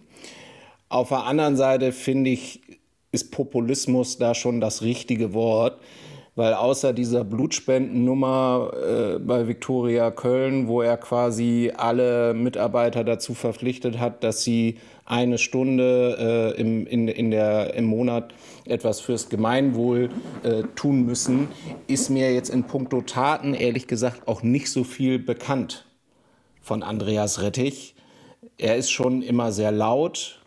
Auf 0.90 1.10
der 1.10 1.26
anderen 1.26 1.56
Seite 1.56 1.92
finde 1.92 2.32
ich, 2.32 2.62
ist 3.12 3.32
Populismus 3.32 4.18
da 4.18 4.34
schon 4.34 4.60
das 4.60 4.82
richtige 4.82 5.34
Wort 5.34 5.80
weil 6.38 6.54
außer 6.54 6.94
dieser 6.94 7.24
Blutspendennummer 7.24 8.72
äh, 8.76 9.20
bei 9.20 9.48
Viktoria 9.48 10.12
Köln, 10.12 10.68
wo 10.68 10.84
er 10.84 10.96
quasi 10.98 11.74
alle 11.76 12.36
Mitarbeiter 12.36 13.04
dazu 13.04 13.34
verpflichtet 13.34 14.00
hat, 14.00 14.24
dass 14.24 14.44
sie 14.44 14.78
eine 15.04 15.40
Stunde 15.40 16.54
äh, 16.56 16.62
im, 16.62 16.86
in, 16.86 17.08
in 17.08 17.32
der, 17.32 17.74
im 17.74 17.86
Monat 17.86 18.36
etwas 18.66 19.00
fürs 19.02 19.30
Gemeinwohl 19.30 20.10
äh, 20.44 20.62
tun 20.76 21.08
müssen, 21.08 21.48
ist 21.88 22.12
mir 22.12 22.32
jetzt 22.32 22.50
in 22.50 22.66
puncto 22.66 23.02
Taten 23.02 23.56
ehrlich 23.56 23.88
gesagt 23.88 24.28
auch 24.28 24.44
nicht 24.44 24.70
so 24.70 24.84
viel 24.84 25.18
bekannt 25.18 25.88
von 26.62 26.84
Andreas 26.84 27.42
Rettich. 27.42 27.96
Er 28.60 28.76
ist 28.76 28.92
schon 28.92 29.24
immer 29.24 29.52
sehr 29.52 29.72
laut, 29.72 30.40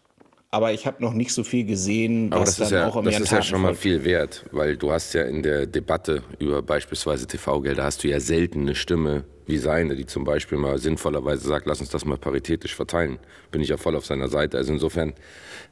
aber 0.53 0.73
ich 0.73 0.87
habe 0.87 1.03
noch 1.03 1.13
nicht 1.13 1.33
so 1.33 1.45
viel 1.45 1.65
gesehen, 1.65 2.31
was 2.33 2.57
dann 2.57 2.73
ja, 2.73 2.87
auch 2.89 2.97
im 2.97 3.05
Das 3.05 3.21
ist 3.21 3.31
ja 3.31 3.43
schon 3.43 3.61
mal 3.61 3.75
viel 3.75 4.05
wert, 4.05 4.45
weil 4.51 4.77
du 4.77 4.91
hast 4.91 5.13
ja 5.15 5.23
in 5.23 5.43
der 5.43 5.67
Debatte 5.67 6.25
über 6.39 6.61
beispielsweise 6.61 7.27
TV-Gelder 7.27 7.85
hast 7.85 8.03
du 8.03 8.09
ja 8.09 8.19
selten 8.19 8.63
eine 8.63 8.75
Stimme 8.75 9.25
wie 9.47 9.59
seine, 9.59 9.95
die 9.95 10.07
zum 10.07 10.25
Beispiel 10.25 10.59
mal 10.59 10.79
sinnvollerweise 10.79 11.47
sagt, 11.47 11.67
lass 11.67 11.81
uns 11.81 11.91
das 11.91 12.05
mal 12.05 12.19
paritätisch 12.19 12.75
verteilen. 12.75 13.19
Bin 13.51 13.61
ich 13.61 13.69
ja 13.69 13.77
voll 13.77 13.97
auf 13.97 14.07
seiner 14.07 14.29
Seite. 14.29 14.57
Also 14.57 14.73
insofern 14.73 15.13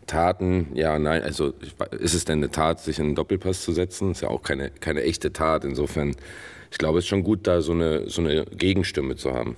Taten, 0.07 0.69
ja, 0.75 0.99
nein, 0.99 1.23
also 1.23 1.53
ist 1.99 2.15
es 2.15 2.25
denn 2.25 2.39
eine 2.39 2.51
Tat, 2.51 2.81
sich 2.81 2.99
in 2.99 3.07
einen 3.07 3.15
Doppelpass 3.15 3.63
zu 3.63 3.73
setzen? 3.73 4.13
Ist 4.13 4.23
ja 4.23 4.29
auch 4.29 4.43
keine, 4.43 4.71
keine 4.71 5.03
echte 5.03 5.33
Tat. 5.33 5.65
Insofern, 5.65 6.15
ich 6.71 6.79
glaube, 6.79 6.99
es 6.99 7.05
ist 7.05 7.09
schon 7.09 7.25
gut, 7.25 7.47
da 7.47 7.63
so 7.63 7.73
eine, 7.73 8.09
so 8.09 8.21
eine 8.21 8.45
Gegenstimme 8.47 9.17
zu 9.17 9.35
haben. 9.35 9.57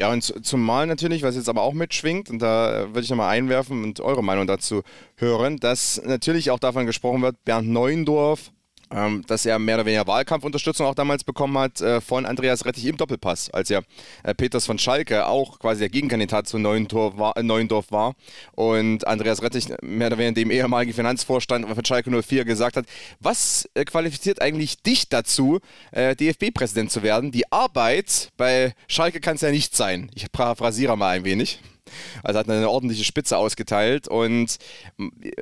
Ja, 0.00 0.10
und 0.10 0.46
zumal 0.46 0.86
natürlich, 0.86 1.22
was 1.22 1.36
jetzt 1.36 1.50
aber 1.50 1.60
auch 1.60 1.74
mitschwingt, 1.74 2.30
und 2.30 2.38
da 2.38 2.86
würde 2.88 3.00
ich 3.00 3.10
nochmal 3.10 3.28
einwerfen 3.28 3.84
und 3.84 4.00
eure 4.00 4.24
Meinung 4.24 4.46
dazu 4.46 4.80
hören, 5.16 5.58
dass 5.58 6.00
natürlich 6.02 6.50
auch 6.50 6.58
davon 6.58 6.86
gesprochen 6.86 7.20
wird, 7.20 7.36
Bernd 7.44 7.68
Neuendorf 7.68 8.50
ähm, 8.92 9.24
dass 9.26 9.46
er 9.46 9.58
mehr 9.58 9.76
oder 9.76 9.86
weniger 9.86 10.06
Wahlkampfunterstützung 10.06 10.86
auch 10.86 10.94
damals 10.94 11.24
bekommen 11.24 11.56
hat 11.58 11.80
äh, 11.80 12.00
von 12.00 12.26
Andreas 12.26 12.64
Rettich 12.64 12.86
im 12.86 12.96
Doppelpass, 12.96 13.50
als 13.50 13.68
ja 13.68 13.80
äh, 14.22 14.34
Peters 14.34 14.66
von 14.66 14.78
Schalke 14.78 15.26
auch 15.26 15.58
quasi 15.58 15.80
der 15.80 15.88
Gegenkandidat 15.88 16.48
zu 16.48 16.58
Neuendorf 16.58 17.16
war, 17.16 17.36
äh, 17.36 17.42
Neuendorf 17.42 17.90
war 17.90 18.14
und 18.52 19.06
Andreas 19.06 19.42
Rettich 19.42 19.68
mehr 19.82 20.08
oder 20.08 20.18
weniger 20.18 20.34
dem 20.34 20.50
ehemaligen 20.50 20.92
Finanzvorstand 20.92 21.68
von 21.68 21.84
Schalke 21.84 22.10
04 22.10 22.44
gesagt 22.44 22.76
hat, 22.76 22.86
was 23.20 23.68
äh, 23.74 23.84
qualifiziert 23.84 24.42
eigentlich 24.42 24.82
dich 24.82 25.08
dazu, 25.08 25.60
äh, 25.92 26.16
DFB-Präsident 26.16 26.90
zu 26.90 27.02
werden? 27.02 27.32
Die 27.32 27.50
Arbeit 27.52 28.30
bei 28.36 28.74
Schalke 28.88 29.20
kann 29.20 29.36
es 29.36 29.42
ja 29.42 29.50
nicht 29.50 29.76
sein. 29.76 30.10
Ich 30.14 30.30
paraphrasiere 30.32 30.96
mal 30.96 31.10
ein 31.10 31.24
wenig. 31.24 31.60
Also 32.22 32.38
hat 32.38 32.48
eine 32.48 32.68
ordentliche 32.68 33.04
Spitze 33.04 33.36
ausgeteilt 33.36 34.08
und 34.08 34.56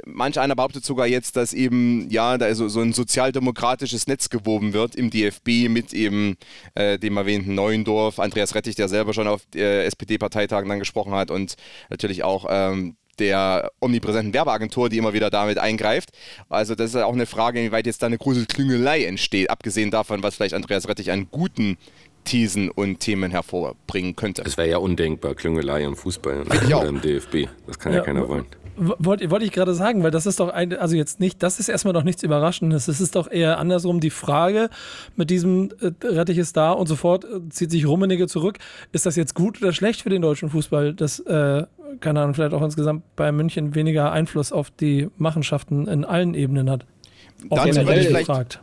manch 0.04 0.38
einer 0.38 0.56
behauptet 0.56 0.84
sogar 0.84 1.06
jetzt, 1.06 1.36
dass 1.36 1.52
eben 1.52 2.08
ja 2.10 2.38
da 2.38 2.54
so, 2.54 2.68
so 2.68 2.80
ein 2.80 2.92
sozialdemokratisches 2.92 4.06
Netz 4.06 4.30
gewoben 4.30 4.72
wird 4.72 4.94
im 4.94 5.10
DFB 5.10 5.68
mit 5.68 5.92
eben 5.92 6.36
äh, 6.74 6.98
dem 6.98 7.16
erwähnten 7.16 7.54
Neuendorf, 7.54 8.18
Andreas 8.18 8.54
Rettich, 8.54 8.74
der 8.74 8.88
selber 8.88 9.14
schon 9.14 9.28
auf 9.28 9.42
äh, 9.54 9.84
SPD-Parteitagen 9.84 10.68
dann 10.68 10.78
gesprochen 10.78 11.12
hat 11.12 11.30
und 11.30 11.56
natürlich 11.90 12.24
auch 12.24 12.46
ähm, 12.48 12.96
der 13.18 13.70
omnipräsenten 13.80 14.32
Werbeagentur, 14.32 14.88
die 14.88 14.98
immer 14.98 15.12
wieder 15.12 15.30
damit 15.30 15.58
eingreift. 15.58 16.10
Also 16.48 16.74
das 16.74 16.94
ist 16.94 17.02
auch 17.02 17.12
eine 17.12 17.26
Frage, 17.26 17.60
inwieweit 17.60 17.86
jetzt 17.86 18.02
da 18.02 18.06
eine 18.06 18.18
große 18.18 18.46
Klüngelei 18.46 19.04
entsteht, 19.04 19.50
abgesehen 19.50 19.90
davon, 19.90 20.22
was 20.22 20.36
vielleicht 20.36 20.54
Andreas 20.54 20.88
Rettich 20.88 21.10
an 21.10 21.28
guten 21.30 21.76
Thesen 22.24 22.70
und 22.70 23.00
Themen 23.00 23.30
hervorbringen 23.30 24.16
könnte. 24.16 24.42
Es 24.44 24.56
wäre 24.56 24.68
ja 24.68 24.78
undenkbar, 24.78 25.34
Klüngelei 25.34 25.82
im 25.82 25.96
Fußball 25.96 26.42
oder 26.42 26.86
im 26.86 27.00
DFB. 27.00 27.48
Das 27.66 27.78
kann 27.78 27.92
ja, 27.92 27.98
ja 27.98 28.04
keiner 28.04 28.28
wollen. 28.28 28.46
Wollte 28.80 29.28
wollt 29.32 29.42
ich 29.42 29.50
gerade 29.50 29.74
sagen, 29.74 30.04
weil 30.04 30.12
das 30.12 30.24
ist 30.24 30.38
doch 30.38 30.50
ein, 30.50 30.72
also 30.78 30.94
jetzt 30.94 31.18
nicht, 31.18 31.42
das 31.42 31.58
ist 31.58 31.68
erstmal 31.68 31.94
noch 31.94 32.04
nichts 32.04 32.22
Überraschendes. 32.22 32.86
Es 32.86 33.00
ist 33.00 33.16
doch 33.16 33.28
eher 33.28 33.58
andersrum 33.58 33.98
die 33.98 34.10
Frage 34.10 34.70
mit 35.16 35.30
diesem 35.30 35.70
äh, 35.80 35.90
Rettich 36.06 36.38
ist 36.38 36.56
da 36.56 36.70
und 36.70 36.86
sofort 36.86 37.24
äh, 37.24 37.48
zieht 37.50 37.72
sich 37.72 37.86
Rummenigge 37.88 38.28
zurück. 38.28 38.58
Ist 38.92 39.04
das 39.04 39.16
jetzt 39.16 39.34
gut 39.34 39.60
oder 39.60 39.72
schlecht 39.72 40.02
für 40.02 40.10
den 40.10 40.22
deutschen 40.22 40.48
Fußball, 40.48 40.94
dass, 40.94 41.18
äh, 41.18 41.64
keine 41.98 42.20
Ahnung, 42.20 42.34
vielleicht 42.34 42.54
auch 42.54 42.62
insgesamt 42.62 43.02
bei 43.16 43.32
München 43.32 43.74
weniger 43.74 44.12
Einfluss 44.12 44.52
auf 44.52 44.70
die 44.70 45.08
Machenschaften 45.16 45.88
in 45.88 46.04
allen 46.04 46.34
Ebenen 46.34 46.70
hat? 46.70 46.86
Auch 47.50 47.64
Dazu 47.64 47.76
wenn 47.76 47.84
man 47.84 47.94
gefragt. 47.98 48.60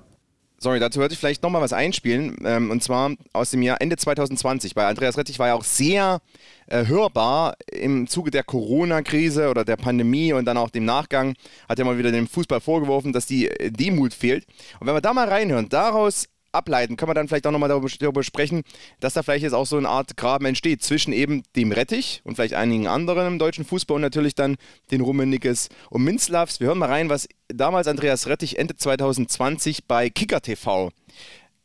Sorry, 0.65 0.79
dazu 0.79 0.99
würde 0.99 1.13
ich 1.13 1.19
vielleicht 1.19 1.43
nochmal 1.43 1.61
was 1.61 1.73
einspielen. 1.73 2.37
Ähm, 2.43 2.71
und 2.71 2.81
zwar 2.81 3.11
aus 3.33 3.51
dem 3.51 3.61
Jahr 3.61 3.79
Ende 3.81 3.97
2020. 3.97 4.73
Bei 4.73 4.87
Andreas 4.87 5.15
Rettich 5.15 5.37
war 5.37 5.45
ja 5.45 5.53
auch 5.53 5.63
sehr 5.63 6.21
äh, 6.65 6.87
hörbar 6.87 7.53
im 7.71 8.07
Zuge 8.07 8.31
der 8.31 8.41
Corona-Krise 8.41 9.51
oder 9.51 9.63
der 9.63 9.75
Pandemie 9.75 10.33
und 10.33 10.45
dann 10.45 10.57
auch 10.57 10.71
dem 10.71 10.83
Nachgang 10.83 11.35
hat 11.69 11.77
er 11.77 11.85
mal 11.85 11.99
wieder 11.99 12.11
dem 12.11 12.27
Fußball 12.27 12.61
vorgeworfen, 12.61 13.13
dass 13.13 13.27
die 13.27 13.47
äh, 13.47 13.69
Demut 13.69 14.15
fehlt. 14.15 14.47
Und 14.79 14.87
wenn 14.87 14.95
wir 14.95 15.01
da 15.01 15.13
mal 15.13 15.29
reinhören, 15.29 15.69
daraus 15.69 16.25
ableiten, 16.55 16.97
können 16.97 17.09
wir 17.09 17.13
dann 17.13 17.27
vielleicht 17.27 17.45
auch 17.47 17.51
nochmal 17.51 17.69
darüber, 17.69 18.23
sprechen, 18.23 18.63
dass 18.99 19.13
da 19.13 19.23
vielleicht 19.23 19.43
jetzt 19.43 19.53
auch 19.53 19.65
so 19.65 19.77
eine 19.77 19.89
Art 19.89 20.17
Graben 20.17 20.45
entsteht 20.45 20.81
zwischen 20.81 21.13
eben 21.13 21.43
dem 21.55 21.71
Rettich 21.71 22.21
und 22.23 22.35
vielleicht 22.35 22.53
einigen 22.53 22.87
anderen 22.87 23.27
im 23.27 23.39
deutschen 23.39 23.65
Fußball 23.65 23.95
und 23.95 24.01
natürlich 24.01 24.35
dann 24.35 24.55
den 24.91 25.01
Rummeniges 25.01 25.69
und 25.89 26.03
Minzlavs. 26.03 26.59
Wir 26.59 26.67
hören 26.67 26.79
mal 26.79 26.89
rein, 26.89 27.09
was 27.09 27.27
damals 27.47 27.87
Andreas 27.87 28.27
Rettich 28.27 28.57
Ende 28.57 28.75
2020 28.75 29.85
bei 29.85 30.09
Kicker 30.09 30.41
TV 30.41 30.91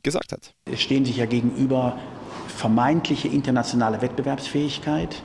gesagt 0.02 0.32
hat. 0.32 0.54
Es 0.64 0.80
stehen 0.80 1.04
sich 1.04 1.16
ja 1.16 1.26
gegenüber 1.26 1.98
vermeintliche 2.48 3.28
internationale 3.28 4.02
Wettbewerbsfähigkeit 4.02 5.22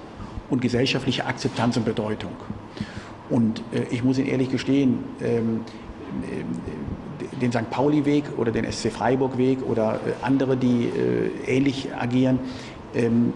und 0.49 0.61
gesellschaftliche 0.61 1.25
Akzeptanz 1.25 1.77
und 1.77 1.85
Bedeutung. 1.85 2.31
Und 3.29 3.61
äh, 3.73 3.83
ich 3.91 4.03
muss 4.03 4.17
Ihnen 4.17 4.27
ehrlich 4.27 4.51
gestehen, 4.51 5.03
ähm, 5.21 5.61
äh, 5.61 5.94
den 7.41 7.51
St. 7.51 7.69
Pauli-Weg 7.69 8.25
oder 8.37 8.51
den 8.51 8.69
SC 8.71 8.91
Freiburg-Weg 8.91 9.59
oder 9.67 9.95
äh, 9.95 9.97
andere, 10.21 10.57
die 10.57 10.85
äh, 10.85 11.31
ähnlich 11.47 11.89
agieren, 11.97 12.39
ähm, 12.93 13.33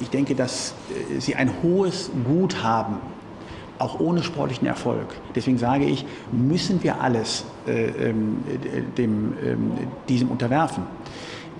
ich, 0.00 0.10
denke, 0.10 0.34
dass 0.34 0.74
äh, 0.90 1.20
sie 1.20 1.34
ein 1.34 1.50
hohes 1.62 2.10
Gut 2.24 2.62
haben, 2.62 2.98
auch 3.78 3.98
ohne 3.98 4.22
sportlichen 4.22 4.66
Erfolg. 4.66 5.08
Deswegen 5.34 5.58
sage 5.58 5.84
ich, 5.84 6.06
müssen 6.30 6.82
wir 6.82 7.00
alles 7.00 7.44
äh, 7.66 7.86
ähm, 7.86 8.38
ähm, 8.96 9.72
diesem 10.08 10.28
unterwerfen. 10.28 10.84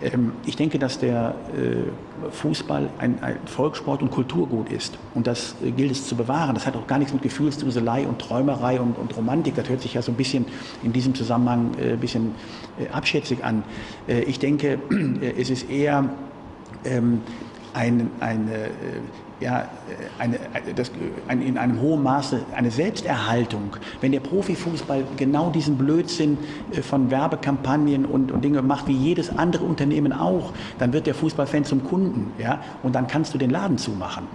Ähm, 0.04 0.32
ich 0.44 0.56
denke, 0.56 0.78
dass 0.78 0.98
der 0.98 1.34
äh, 1.56 2.30
Fußball 2.30 2.90
ein, 2.98 3.18
Volkssport 3.46 4.02
und 4.02 4.10
Kulturgut 4.10 4.70
ist. 4.70 4.98
Und 5.14 5.26
das 5.26 5.56
äh, 5.64 5.70
gilt 5.70 5.92
es 5.92 6.06
zu 6.06 6.16
bewahren. 6.16 6.54
Das 6.54 6.66
hat 6.66 6.76
auch 6.76 6.86
gar 6.86 6.98
nichts 6.98 7.12
mit 7.12 7.22
Gefühlsduselei 7.22 8.06
und 8.06 8.18
Träumerei 8.18 8.80
und, 8.80 8.98
und 8.98 9.16
Romantik. 9.16 9.54
Das 9.54 9.68
hört 9.68 9.80
sich 9.80 9.94
ja 9.94 10.02
so 10.02 10.12
ein 10.12 10.16
bisschen 10.16 10.46
in 10.82 10.92
diesem 10.92 11.14
Zusammenhang 11.14 11.72
äh, 11.78 11.92
ein 11.92 12.00
bisschen 12.00 12.34
abschätzig 12.92 13.44
an. 13.44 13.62
Ich 14.06 14.40
denke, 14.40 14.80
es 15.38 15.48
ist 15.48 15.70
eher 15.70 16.10
ähm, 16.84 17.20
ein, 17.72 18.10
eine 18.18 18.70
ja, 19.44 19.60
äh, 19.60 19.66
eine, 20.18 20.36
äh, 20.36 20.74
das, 20.74 20.90
ein, 21.28 21.42
in 21.42 21.58
einem 21.58 21.80
hohen 21.80 22.02
Maße 22.02 22.40
eine 22.56 22.70
Selbsterhaltung. 22.70 23.76
Wenn 24.00 24.12
der 24.12 24.20
Profifußball 24.20 25.04
genau 25.16 25.50
diesen 25.50 25.76
Blödsinn 25.76 26.38
äh, 26.72 26.80
von 26.80 27.10
Werbekampagnen 27.10 28.06
und, 28.06 28.32
und 28.32 28.42
Dinge 28.42 28.62
macht, 28.62 28.88
wie 28.88 28.96
jedes 28.96 29.36
andere 29.36 29.64
Unternehmen 29.64 30.12
auch, 30.12 30.52
dann 30.78 30.92
wird 30.92 31.06
der 31.06 31.14
Fußballfan 31.14 31.64
zum 31.64 31.84
Kunden. 31.84 32.32
Ja? 32.38 32.60
Und 32.82 32.94
dann 32.94 33.06
kannst 33.06 33.34
du 33.34 33.38
den 33.38 33.50
Laden 33.50 33.76
zumachen. 33.78 34.26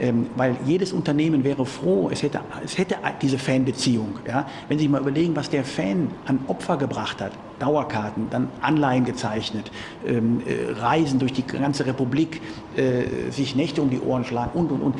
Ähm, 0.00 0.26
weil 0.36 0.56
jedes 0.66 0.92
Unternehmen 0.92 1.44
wäre 1.44 1.64
froh, 1.64 2.10
es 2.12 2.22
hätte, 2.22 2.40
es 2.64 2.76
hätte 2.76 2.96
diese 3.22 3.38
Fanbeziehung. 3.38 4.18
Ja? 4.26 4.46
Wenn 4.68 4.78
Sie 4.78 4.84
sich 4.84 4.90
mal 4.90 5.00
überlegen, 5.00 5.36
was 5.36 5.48
der 5.48 5.64
Fan 5.64 6.10
an 6.26 6.40
Opfer 6.48 6.76
gebracht 6.76 7.20
hat, 7.20 7.32
Dauerkarten, 7.58 8.28
dann 8.30 8.48
Anleihen 8.60 9.04
gezeichnet, 9.04 9.70
ähm, 10.06 10.42
äh, 10.46 10.72
Reisen 10.72 11.18
durch 11.18 11.32
die 11.32 11.46
ganze 11.46 11.86
Republik, 11.86 12.40
äh, 12.76 13.30
sich 13.30 13.56
Nächte 13.56 13.82
um 13.82 13.90
die 13.90 14.00
Ohren 14.00 14.24
schlagen 14.24 14.58
und, 14.58 14.70
und, 14.70 14.82
und. 14.82 14.94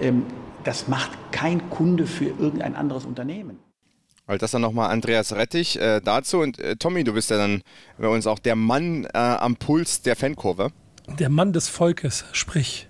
Ähm, 0.00 0.24
das 0.64 0.88
macht 0.88 1.10
kein 1.30 1.70
Kunde 1.70 2.06
für 2.06 2.26
irgendein 2.26 2.74
anderes 2.74 3.04
Unternehmen. 3.04 3.58
Weil 4.26 4.38
das 4.38 4.50
dann 4.50 4.62
nochmal 4.62 4.90
Andreas 4.90 5.32
Rettich 5.32 5.80
äh, 5.80 6.00
dazu. 6.00 6.40
Und 6.40 6.58
äh, 6.58 6.74
Tommy, 6.76 7.04
du 7.04 7.12
bist 7.12 7.30
ja 7.30 7.36
dann 7.36 7.62
bei 7.96 8.08
uns 8.08 8.26
auch 8.26 8.40
der 8.40 8.56
Mann 8.56 9.04
äh, 9.04 9.18
am 9.18 9.56
Puls 9.56 10.02
der 10.02 10.16
Fankurve. 10.16 10.70
Der 11.20 11.28
Mann 11.28 11.52
des 11.52 11.68
Volkes, 11.68 12.24
sprich. 12.32 12.88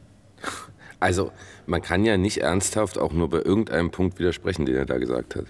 Also, 0.98 1.30
man 1.66 1.82
kann 1.82 2.06
ja 2.06 2.16
nicht 2.16 2.38
ernsthaft 2.38 2.96
auch 2.98 3.12
nur 3.12 3.28
bei 3.28 3.42
irgendeinem 3.42 3.90
Punkt 3.90 4.18
widersprechen, 4.18 4.64
den 4.64 4.76
er 4.76 4.86
da 4.86 4.96
gesagt 4.96 5.36
hat. 5.36 5.44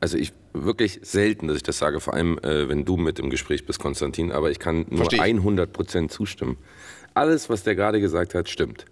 Also 0.00 0.18
ich 0.18 0.32
wirklich 0.64 1.00
selten, 1.02 1.48
dass 1.48 1.56
ich 1.56 1.62
das 1.62 1.78
sage, 1.78 2.00
vor 2.00 2.14
allem 2.14 2.38
äh, 2.38 2.68
wenn 2.68 2.84
du 2.84 2.96
mit 2.96 3.18
im 3.18 3.30
Gespräch 3.30 3.66
bist, 3.66 3.78
Konstantin, 3.78 4.32
aber 4.32 4.50
ich 4.50 4.58
kann 4.58 4.86
nur 4.88 5.10
Versteh. 5.10 5.20
100 5.20 5.72
Prozent 5.72 6.12
zustimmen. 6.12 6.56
Alles, 7.14 7.48
was 7.48 7.62
der 7.62 7.74
gerade 7.74 8.00
gesagt 8.00 8.34
hat, 8.34 8.48
stimmt. 8.48 8.84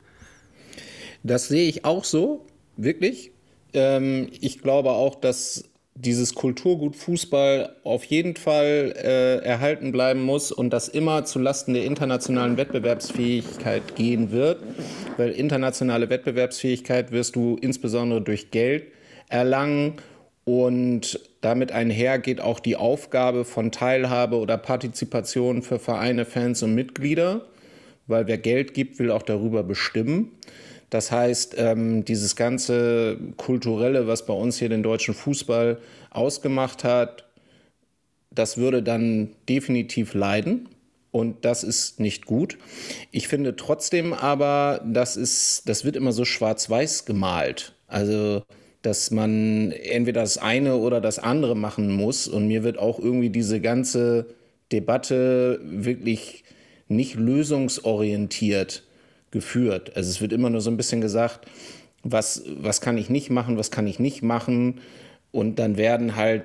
Das 1.22 1.48
sehe 1.48 1.68
ich 1.68 1.84
auch 1.84 2.04
so, 2.04 2.46
wirklich. 2.76 3.32
Ähm, 3.72 4.28
ich 4.40 4.60
glaube 4.60 4.90
auch, 4.90 5.14
dass 5.14 5.64
dieses 5.96 6.34
Kulturgut 6.34 6.96
Fußball 6.96 7.76
auf 7.84 8.04
jeden 8.04 8.34
Fall 8.34 8.94
äh, 8.96 9.44
erhalten 9.44 9.92
bleiben 9.92 10.22
muss 10.22 10.50
und 10.50 10.70
das 10.70 10.88
immer 10.88 11.24
zulasten 11.24 11.74
der 11.74 11.84
internationalen 11.84 12.56
Wettbewerbsfähigkeit 12.56 13.94
gehen 13.94 14.32
wird, 14.32 14.60
weil 15.16 15.30
internationale 15.30 16.10
Wettbewerbsfähigkeit 16.10 17.12
wirst 17.12 17.36
du 17.36 17.56
insbesondere 17.60 18.20
durch 18.20 18.50
Geld 18.50 18.88
erlangen 19.28 19.94
und 20.44 21.20
damit 21.44 21.72
einher 21.72 22.18
geht 22.18 22.40
auch 22.40 22.58
die 22.58 22.76
Aufgabe 22.76 23.44
von 23.44 23.70
Teilhabe 23.70 24.36
oder 24.36 24.56
Partizipation 24.56 25.60
für 25.60 25.78
Vereine, 25.78 26.24
Fans 26.24 26.62
und 26.62 26.74
Mitglieder, 26.74 27.44
weil 28.06 28.26
wer 28.26 28.38
Geld 28.38 28.72
gibt, 28.72 28.98
will 28.98 29.10
auch 29.10 29.22
darüber 29.22 29.62
bestimmen. 29.62 30.30
Das 30.88 31.12
heißt, 31.12 31.56
ähm, 31.58 32.02
dieses 32.06 32.34
ganze 32.34 33.18
Kulturelle, 33.36 34.06
was 34.06 34.24
bei 34.24 34.32
uns 34.32 34.58
hier 34.58 34.70
den 34.70 34.82
deutschen 34.82 35.12
Fußball 35.12 35.78
ausgemacht 36.08 36.82
hat, 36.82 37.26
das 38.30 38.56
würde 38.56 38.82
dann 38.82 39.30
definitiv 39.46 40.14
leiden. 40.14 40.70
Und 41.10 41.44
das 41.44 41.62
ist 41.62 42.00
nicht 42.00 42.24
gut. 42.24 42.56
Ich 43.10 43.28
finde 43.28 43.54
trotzdem 43.54 44.14
aber, 44.14 44.80
das, 44.86 45.18
ist, 45.18 45.68
das 45.68 45.84
wird 45.84 45.94
immer 45.94 46.12
so 46.12 46.24
schwarz-weiß 46.24 47.04
gemalt. 47.04 47.74
Also 47.86 48.42
dass 48.84 49.10
man 49.10 49.72
entweder 49.72 50.20
das 50.20 50.36
eine 50.36 50.76
oder 50.76 51.00
das 51.00 51.18
andere 51.18 51.56
machen 51.56 51.90
muss. 51.90 52.28
Und 52.28 52.46
mir 52.48 52.62
wird 52.64 52.78
auch 52.78 52.98
irgendwie 52.98 53.30
diese 53.30 53.62
ganze 53.62 54.26
Debatte 54.72 55.58
wirklich 55.64 56.44
nicht 56.86 57.14
lösungsorientiert 57.14 58.82
geführt. 59.30 59.96
Also 59.96 60.10
es 60.10 60.20
wird 60.20 60.34
immer 60.34 60.50
nur 60.50 60.60
so 60.60 60.70
ein 60.70 60.76
bisschen 60.76 61.00
gesagt, 61.00 61.48
was, 62.02 62.42
was 62.58 62.82
kann 62.82 62.98
ich 62.98 63.08
nicht 63.08 63.30
machen, 63.30 63.56
was 63.56 63.70
kann 63.70 63.86
ich 63.86 63.98
nicht 63.98 64.22
machen. 64.22 64.82
Und 65.32 65.58
dann 65.58 65.78
werden 65.78 66.14
halt 66.14 66.44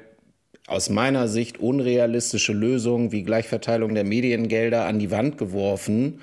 aus 0.65 0.89
meiner 0.89 1.27
Sicht 1.27 1.59
unrealistische 1.59 2.53
Lösungen 2.53 3.11
wie 3.11 3.23
Gleichverteilung 3.23 3.93
der 3.95 4.05
Mediengelder 4.05 4.85
an 4.85 4.97
die 4.97 5.11
Wand 5.11 5.37
geworfen. 5.37 6.21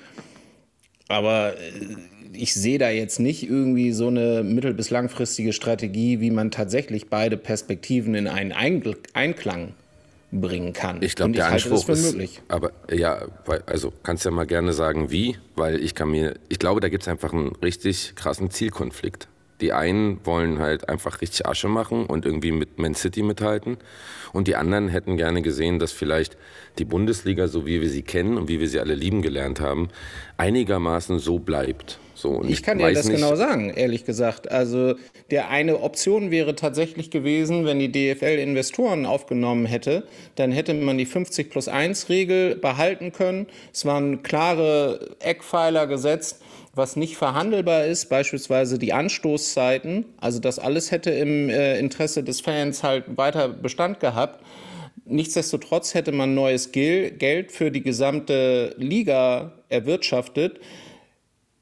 Aber 1.09 1.53
äh, 1.53 1.95
ich 2.33 2.53
sehe 2.53 2.77
da 2.77 2.89
jetzt 2.89 3.19
nicht 3.19 3.43
irgendwie 3.43 3.91
so 3.91 4.07
eine 4.07 4.43
mittel- 4.43 4.73
bis 4.73 4.89
langfristige 4.89 5.53
Strategie, 5.53 6.19
wie 6.19 6.31
man 6.31 6.51
tatsächlich 6.51 7.09
beide 7.09 7.37
Perspektiven 7.37 8.15
in 8.15 8.27
einen 8.27 8.51
Einklang 8.51 9.73
bringen 10.31 10.73
kann. 10.73 11.01
Ich 11.01 11.15
glaube, 11.15 11.33
der 11.33 11.47
Anspruch 11.47 11.87
ist, 11.87 12.05
möglich. 12.05 12.41
aber 12.49 12.71
ja, 12.91 13.25
also 13.65 13.93
kannst 14.03 14.25
ja 14.25 14.31
mal 14.31 14.45
gerne 14.45 14.73
sagen, 14.73 15.09
wie, 15.09 15.37
weil 15.55 15.81
ich 15.81 15.95
kann 15.95 16.11
mir, 16.11 16.35
ich 16.49 16.59
glaube, 16.59 16.81
da 16.81 16.89
gibt 16.89 17.03
es 17.03 17.07
einfach 17.07 17.31
einen 17.31 17.55
richtig 17.63 18.13
krassen 18.15 18.51
Zielkonflikt. 18.51 19.27
Die 19.61 19.73
einen 19.73 20.23
wollen 20.23 20.59
halt 20.59 20.87
einfach 20.87 21.21
richtig 21.21 21.47
Asche 21.47 21.67
machen 21.67 22.05
und 22.05 22.25
irgendwie 22.25 22.51
mit 22.51 22.77
Man 22.77 22.93
City 22.93 23.23
mithalten. 23.23 23.77
Und 24.31 24.47
die 24.47 24.55
anderen 24.55 24.87
hätten 24.87 25.17
gerne 25.17 25.41
gesehen, 25.41 25.79
dass 25.79 25.91
vielleicht 25.91 26.37
die 26.77 26.85
Bundesliga, 26.85 27.47
so 27.47 27.65
wie 27.65 27.81
wir 27.81 27.89
sie 27.89 28.03
kennen 28.03 28.37
und 28.37 28.49
wie 28.49 28.59
wir 28.59 28.67
sie 28.67 28.79
alle 28.79 28.93
lieben 28.93 29.23
gelernt 29.23 29.59
haben, 29.59 29.89
einigermaßen 30.37 31.17
so 31.17 31.39
bleibt 31.39 31.99
So, 32.17 32.43
ich, 32.47 32.63
kann 32.63 32.79
dir 32.79 32.91
das 32.91 33.05
nicht, 33.05 33.17
genau 33.17 33.35
sagen, 33.35 33.69
ehrlich 33.69 34.03
gesagt. 34.03 34.49
Also 34.49 34.95
der 35.29 35.49
eine 35.49 35.81
Option 35.81 36.31
wäre 36.31 36.55
tatsächlich 36.55 37.11
gewesen, 37.11 37.63
wenn 37.65 37.77
die 37.77 37.91
DFL 37.91 38.39
Investoren 38.39 39.05
aufgenommen 39.05 39.67
hätte, 39.67 40.03
dann 40.33 40.51
hätte 40.51 40.73
man 40.73 40.97
die 40.97 41.05
50 41.05 41.51
plus 41.51 41.67
1 41.67 42.09
Regel 42.09 42.55
behalten 42.55 43.11
können. 43.11 43.45
Es 43.71 43.85
waren 43.85 44.23
klare 44.23 45.15
Eckpfeiler 45.19 45.85
gesetzt, 45.85 46.41
was 46.73 46.95
nicht 46.95 47.17
verhandelbar 47.17 47.85
ist, 47.85 48.09
beispielsweise 48.09 48.79
die 48.79 48.93
Anstoßzeiten. 48.93 50.05
Also 50.19 50.39
das 50.39 50.57
alles 50.57 50.89
hätte 50.89 51.11
im 51.11 51.49
äh, 51.49 51.77
Interesse 51.77 52.23
des 52.23 52.41
Fans 52.41 52.81
halt 52.81 53.03
weiter 53.15 53.47
Bestand 53.47 53.99
gehabt. 53.99 54.43
Nichtsdestotrotz 55.05 55.93
hätte 55.93 56.11
man 56.11 56.33
neues 56.33 56.71
Geld 56.71 57.51
für 57.51 57.69
die 57.69 57.83
gesamte 57.83 58.73
Liga 58.79 59.51
erwirtschaftet 59.69 60.59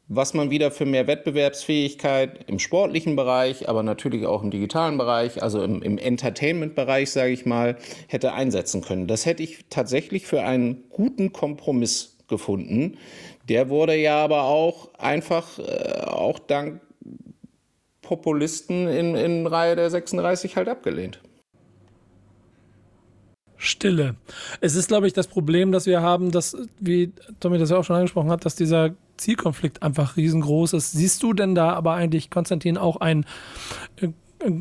was 0.08 0.34
man 0.34 0.52
wieder 0.52 0.70
für 0.70 0.86
mehr 0.86 1.08
Wettbewerbsfähigkeit 1.08 2.46
im 2.48 2.60
sportlichen 2.60 3.16
Bereich, 3.16 3.68
aber 3.68 3.82
natürlich 3.82 4.26
auch 4.26 4.44
im 4.44 4.52
digitalen 4.52 4.98
Bereich, 4.98 5.42
also 5.42 5.64
im, 5.64 5.82
im 5.82 5.98
Entertainment-Bereich, 5.98 7.10
sage 7.10 7.32
ich 7.32 7.46
mal, 7.46 7.78
hätte 8.08 8.34
einsetzen 8.34 8.82
können. 8.82 9.08
Das 9.08 9.26
hätte 9.26 9.42
ich 9.42 9.66
tatsächlich 9.70 10.28
für 10.28 10.44
einen 10.44 10.84
guten 10.90 11.34
Kompromiss 11.34 12.18
gefunden. 12.28 12.98
Der 13.50 13.70
wurde 13.70 13.96
ja 13.96 14.24
aber 14.24 14.44
auch 14.44 14.94
einfach, 14.96 15.60
äh, 15.60 16.02
auch 16.06 16.40
dank 16.40 16.82
Populisten 18.02 18.88
in, 18.88 19.16
in 19.16 19.48
Reihe 19.48 19.76
der 19.76 19.90
36 19.90 20.56
halt 20.56 20.70
abgelehnt. 20.70 21.20
Stille. 23.58 24.16
Es 24.62 24.76
ist, 24.76 24.90
glaube 24.90 25.08
ich, 25.08 25.14
das 25.14 25.28
Problem, 25.28 25.72
das 25.72 25.88
wir 25.88 26.02
haben, 26.02 26.32
dass, 26.32 26.56
wie 26.80 27.14
Tommy 27.40 27.58
das 27.58 27.72
ja 27.72 27.78
auch 27.78 27.84
schon 27.84 27.96
angesprochen 27.96 28.30
hat, 28.30 28.46
dass 28.46 28.56
dieser 28.56 28.94
Zielkonflikt 29.18 29.84
einfach 29.84 30.18
riesengroß 30.18 30.74
ist. 30.74 30.92
Siehst 30.92 31.24
du 31.24 31.32
denn 31.34 31.56
da 31.56 31.74
aber 31.74 31.94
eigentlich, 31.94 32.30
Konstantin, 32.30 32.78
auch 32.78 32.98
ein, 32.98 33.26
äh, 33.98 34.10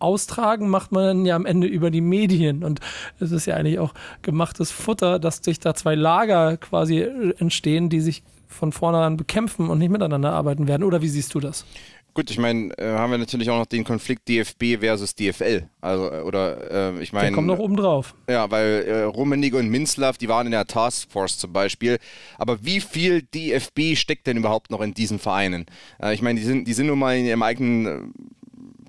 austragen 0.00 0.68
macht 0.68 0.92
man 0.92 1.26
ja 1.26 1.36
am 1.36 1.46
Ende 1.46 1.66
über 1.66 1.90
die 1.90 2.00
Medien. 2.00 2.64
Und 2.64 2.80
es 3.20 3.32
ist 3.32 3.46
ja 3.46 3.56
eigentlich 3.56 3.78
auch 3.78 3.94
gemachtes 4.22 4.70
Futter, 4.70 5.18
dass 5.18 5.38
sich 5.38 5.60
da 5.60 5.74
zwei 5.74 5.94
Lager 5.94 6.56
quasi 6.56 7.00
entstehen, 7.38 7.88
die 7.88 8.00
sich 8.00 8.22
von 8.48 8.72
vornherein 8.72 9.16
bekämpfen 9.16 9.70
und 9.70 9.78
nicht 9.78 9.90
miteinander 9.90 10.32
arbeiten 10.32 10.66
werden. 10.66 10.82
Oder 10.82 11.02
wie 11.02 11.08
siehst 11.08 11.34
du 11.34 11.40
das? 11.40 11.64
Gut, 12.12 12.30
ich 12.30 12.38
meine, 12.38 12.76
äh, 12.78 12.96
haben 12.96 13.10
wir 13.10 13.18
natürlich 13.18 13.48
auch 13.50 13.58
noch 13.58 13.66
den 13.66 13.84
Konflikt 13.84 14.28
DFB 14.28 14.80
versus 14.80 15.14
DFL. 15.14 15.68
Also, 15.80 16.10
äh, 16.10 16.20
oder 16.22 16.96
äh, 16.96 17.02
ich 17.02 17.12
meine. 17.12 17.28
Der 17.28 17.34
kommt 17.34 17.46
noch 17.46 17.58
oben 17.58 17.76
drauf. 17.76 18.14
Ja, 18.28 18.50
weil 18.50 18.84
äh, 18.86 19.02
Rummenigge 19.02 19.56
und 19.56 19.68
Minzlaff, 19.68 20.18
die 20.18 20.28
waren 20.28 20.46
in 20.46 20.52
der 20.52 20.66
Taskforce 20.66 21.38
zum 21.38 21.52
Beispiel. 21.52 21.98
Aber 22.36 22.64
wie 22.64 22.80
viel 22.80 23.22
DFB 23.22 23.96
steckt 23.96 24.26
denn 24.26 24.36
überhaupt 24.36 24.70
noch 24.70 24.80
in 24.80 24.92
diesen 24.92 25.18
Vereinen? 25.18 25.66
Äh, 26.02 26.14
ich 26.14 26.22
meine, 26.22 26.40
die 26.40 26.46
sind, 26.46 26.66
die 26.66 26.72
sind 26.72 26.88
nun 26.88 26.98
mal 26.98 27.16
in 27.16 27.26
ihrem 27.26 27.42
eigenen 27.42 27.86
äh, 27.86 28.00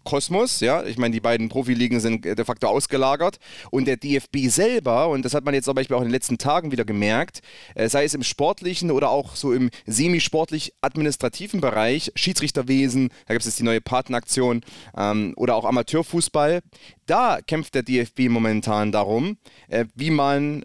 Kosmos, 0.03 0.59
ja. 0.59 0.83
Ich 0.83 0.97
meine, 0.97 1.13
die 1.13 1.19
beiden 1.19 1.49
Profiligen 1.49 1.99
sind 1.99 2.25
de 2.25 2.45
facto 2.45 2.67
ausgelagert. 2.67 3.37
Und 3.69 3.85
der 3.85 3.97
DFB 3.97 4.47
selber, 4.47 5.09
und 5.09 5.23
das 5.23 5.33
hat 5.33 5.45
man 5.45 5.53
jetzt 5.53 5.65
zum 5.65 5.75
Beispiel 5.75 5.95
auch 5.95 6.01
in 6.01 6.07
den 6.07 6.13
letzten 6.13 6.37
Tagen 6.37 6.71
wieder 6.71 6.85
gemerkt, 6.85 7.41
äh, 7.75 7.89
sei 7.89 8.03
es 8.03 8.13
im 8.13 8.23
sportlichen 8.23 8.91
oder 8.91 9.09
auch 9.09 9.35
so 9.35 9.53
im 9.53 9.69
semisportlich-administrativen 9.85 11.61
Bereich, 11.61 12.11
Schiedsrichterwesen, 12.15 13.09
da 13.27 13.33
gibt 13.33 13.41
es 13.41 13.47
jetzt 13.47 13.59
die 13.59 13.63
neue 13.63 13.81
Patenaktion, 13.81 14.61
ähm, 14.97 15.33
oder 15.37 15.55
auch 15.55 15.65
Amateurfußball, 15.65 16.61
da 17.05 17.39
kämpft 17.45 17.75
der 17.75 17.83
DFB 17.83 18.29
momentan 18.29 18.91
darum, 18.91 19.37
äh, 19.67 19.85
wie 19.95 20.11
man 20.11 20.63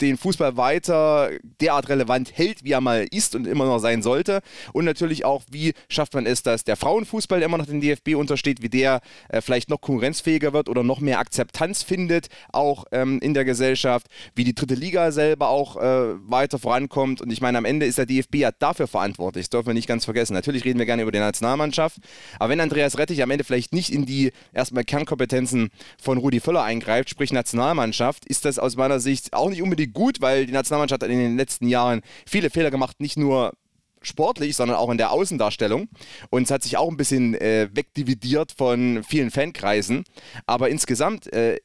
den 0.00 0.16
Fußball 0.16 0.56
weiter 0.56 1.30
derart 1.60 1.88
relevant 1.88 2.36
hält, 2.36 2.64
wie 2.64 2.72
er 2.72 2.80
mal 2.80 3.06
ist 3.10 3.34
und 3.34 3.46
immer 3.46 3.64
noch 3.64 3.78
sein 3.78 4.02
sollte. 4.02 4.40
Und 4.72 4.84
natürlich 4.84 5.24
auch, 5.24 5.42
wie 5.50 5.72
schafft 5.88 6.14
man 6.14 6.26
es, 6.26 6.42
dass 6.42 6.64
der 6.64 6.76
Frauenfußball, 6.76 7.38
der 7.38 7.46
immer 7.46 7.58
noch 7.58 7.66
den 7.66 7.80
DFB 7.80 8.14
untersteht, 8.16 8.62
wie 8.62 8.68
der 8.68 9.00
äh, 9.28 9.40
vielleicht 9.40 9.70
noch 9.70 9.80
konkurrenzfähiger 9.80 10.52
wird 10.52 10.68
oder 10.68 10.82
noch 10.82 11.00
mehr 11.00 11.18
Akzeptanz 11.18 11.82
findet, 11.82 12.28
auch 12.52 12.84
ähm, 12.92 13.18
in 13.20 13.34
der 13.34 13.44
Gesellschaft, 13.44 14.06
wie 14.34 14.44
die 14.44 14.54
dritte 14.54 14.74
Liga 14.74 15.12
selber 15.12 15.48
auch 15.48 15.76
äh, 15.76 16.14
weiter 16.28 16.58
vorankommt. 16.58 17.20
Und 17.20 17.32
ich 17.32 17.40
meine, 17.40 17.58
am 17.58 17.64
Ende 17.64 17.86
ist 17.86 17.98
der 17.98 18.06
DFB 18.06 18.36
ja 18.36 18.50
dafür 18.52 18.86
verantwortlich. 18.86 19.46
Das 19.46 19.50
dürfen 19.50 19.68
wir 19.68 19.74
nicht 19.74 19.88
ganz 19.88 20.04
vergessen. 20.04 20.34
Natürlich 20.34 20.64
reden 20.64 20.78
wir 20.78 20.86
gerne 20.86 21.02
über 21.02 21.12
die 21.12 21.18
Nationalmannschaft, 21.18 21.98
aber 22.38 22.50
wenn 22.50 22.60
Andreas 22.60 22.98
Rettich 22.98 23.22
am 23.22 23.30
Ende 23.30 23.44
vielleicht 23.44 23.72
nicht 23.72 23.90
in 23.90 24.06
die 24.06 24.32
erstmal 24.52 24.84
Kernkompetenzen 24.84 25.70
von 26.00 26.18
Rudi 26.18 26.40
Völler 26.40 26.62
eingreift, 26.62 27.10
sprich 27.10 27.32
Nationalmannschaft, 27.32 28.24
ist 28.26 28.44
das 28.44 28.58
aus 28.58 28.76
meiner 28.76 29.00
Sicht 29.00 29.32
auch 29.32 29.50
nicht 29.50 29.62
unbedingt 29.62 29.85
gut, 29.88 30.20
weil 30.20 30.46
die 30.46 30.52
Nationalmannschaft 30.52 31.02
hat 31.02 31.10
in 31.10 31.18
den 31.18 31.36
letzten 31.36 31.68
Jahren 31.68 32.02
viele 32.26 32.50
Fehler 32.50 32.70
gemacht, 32.70 33.00
nicht 33.00 33.16
nur 33.16 33.52
sportlich, 34.02 34.56
sondern 34.56 34.76
auch 34.76 34.90
in 34.90 34.98
der 34.98 35.10
Außendarstellung. 35.10 35.88
Und 36.30 36.42
es 36.44 36.50
hat 36.50 36.62
sich 36.62 36.76
auch 36.76 36.88
ein 36.88 36.96
bisschen 36.96 37.34
äh, 37.34 37.68
wegdividiert 37.72 38.52
von 38.52 39.02
vielen 39.02 39.30
Fankreisen. 39.30 40.04
Aber 40.46 40.68
insgesamt 40.68 41.32
äh, 41.32 41.58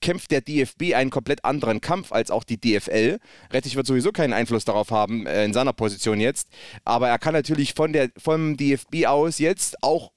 kämpft 0.00 0.30
der 0.30 0.42
DFB 0.42 0.94
einen 0.94 1.10
komplett 1.10 1.44
anderen 1.44 1.80
Kampf 1.80 2.12
als 2.12 2.30
auch 2.30 2.44
die 2.44 2.60
DFL. 2.60 3.18
Rettich 3.50 3.76
wird 3.76 3.86
sowieso 3.86 4.12
keinen 4.12 4.32
Einfluss 4.32 4.64
darauf 4.64 4.90
haben 4.90 5.26
äh, 5.26 5.44
in 5.44 5.52
seiner 5.52 5.72
Position 5.72 6.20
jetzt. 6.20 6.48
Aber 6.84 7.08
er 7.08 7.18
kann 7.18 7.32
natürlich 7.32 7.74
von 7.74 7.92
der, 7.92 8.10
vom 8.16 8.56
DFB 8.56 9.06
aus 9.06 9.38
jetzt 9.38 9.82
auch 9.82 10.12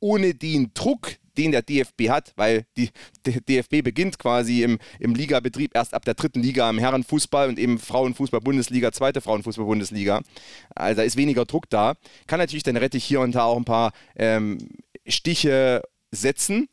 ohne 0.00 0.34
den 0.34 0.72
Druck, 0.74 1.16
den 1.36 1.52
der 1.52 1.62
DFB 1.62 2.08
hat, 2.08 2.32
weil 2.36 2.66
die, 2.76 2.90
der 3.24 3.40
DFB 3.40 3.82
beginnt 3.82 4.18
quasi 4.18 4.62
im, 4.62 4.78
im 4.98 5.14
Ligabetrieb 5.14 5.72
erst 5.74 5.94
ab 5.94 6.04
der 6.04 6.14
dritten 6.14 6.42
Liga 6.42 6.68
im 6.68 6.78
Herrenfußball 6.78 7.48
und 7.48 7.58
eben 7.58 7.78
Frauenfußball-Bundesliga, 7.78 8.92
zweite 8.92 9.20
Frauenfußball-Bundesliga. 9.20 10.22
Also 10.74 10.96
da 10.98 11.02
ist 11.02 11.16
weniger 11.16 11.44
Druck 11.44 11.68
da. 11.70 11.94
Kann 12.26 12.38
natürlich 12.38 12.62
dann 12.62 12.76
Rettich 12.76 13.04
hier 13.04 13.20
und 13.20 13.34
da 13.34 13.44
auch 13.44 13.56
ein 13.56 13.64
paar 13.64 13.92
ähm, 14.16 14.58
Stiche 15.06 15.82
setzen. 16.10 16.68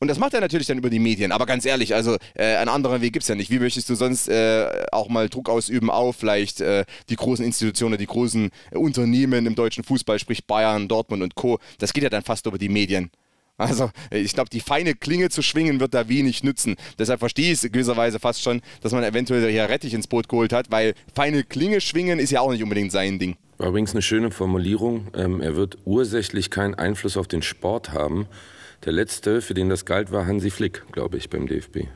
Und 0.00 0.06
das 0.08 0.18
macht 0.18 0.32
er 0.32 0.40
natürlich 0.40 0.68
dann 0.68 0.78
über 0.78 0.90
die 0.90 1.00
Medien. 1.00 1.32
Aber 1.32 1.44
ganz 1.44 1.64
ehrlich, 1.64 1.94
also 1.94 2.16
äh, 2.34 2.56
einen 2.56 2.68
anderen 2.68 3.02
Weg 3.02 3.12
gibt 3.12 3.24
es 3.24 3.28
ja 3.28 3.34
nicht. 3.34 3.50
Wie 3.50 3.58
möchtest 3.58 3.88
du 3.88 3.96
sonst 3.96 4.28
äh, 4.28 4.86
auch 4.92 5.08
mal 5.08 5.28
Druck 5.28 5.48
ausüben 5.48 5.90
auf 5.90 6.16
vielleicht 6.16 6.60
äh, 6.60 6.84
die 7.08 7.16
großen 7.16 7.44
Institutionen, 7.44 7.98
die 7.98 8.06
großen 8.06 8.50
Unternehmen 8.74 9.46
im 9.46 9.56
deutschen 9.56 9.82
Fußball, 9.82 10.20
sprich 10.20 10.46
Bayern, 10.46 10.86
Dortmund 10.86 11.22
und 11.22 11.34
Co. 11.34 11.58
Das 11.78 11.92
geht 11.92 12.04
ja 12.04 12.10
dann 12.10 12.22
fast 12.22 12.46
über 12.46 12.58
die 12.58 12.68
Medien. 12.68 13.10
Also 13.58 13.90
ich 14.10 14.32
glaube, 14.34 14.50
die 14.50 14.60
feine 14.60 14.94
Klinge 14.94 15.30
zu 15.30 15.42
schwingen 15.42 15.80
wird 15.80 15.92
da 15.92 16.08
wenig 16.08 16.44
nützen. 16.44 16.76
Deshalb 16.98 17.18
verstehe 17.18 17.52
ich 17.52 17.64
es 17.64 17.72
gewisserweise 17.72 18.20
fast 18.20 18.42
schon, 18.42 18.62
dass 18.80 18.92
man 18.92 19.02
eventuell 19.02 19.50
hier 19.50 19.68
Rettich 19.68 19.94
ins 19.94 20.06
Boot 20.06 20.28
geholt 20.28 20.52
hat, 20.52 20.70
weil 20.70 20.94
feine 21.14 21.42
Klinge 21.42 21.80
schwingen 21.80 22.20
ist 22.20 22.30
ja 22.30 22.40
auch 22.40 22.52
nicht 22.52 22.62
unbedingt 22.62 22.92
sein 22.92 23.18
Ding. 23.18 23.36
War 23.58 23.68
übrigens 23.68 23.92
eine 23.92 24.02
schöne 24.02 24.30
Formulierung. 24.30 25.08
Ähm, 25.14 25.40
er 25.40 25.56
wird 25.56 25.78
ursächlich 25.84 26.50
keinen 26.50 26.76
Einfluss 26.76 27.16
auf 27.16 27.26
den 27.26 27.42
Sport 27.42 27.92
haben. 27.92 28.28
Der 28.84 28.92
letzte, 28.92 29.42
für 29.42 29.54
den 29.54 29.68
das 29.68 29.84
galt, 29.84 30.12
war 30.12 30.24
Hansi 30.24 30.50
Flick, 30.50 30.84
glaube 30.92 31.16
ich, 31.16 31.28
beim 31.28 31.48
DFB. 31.48 31.78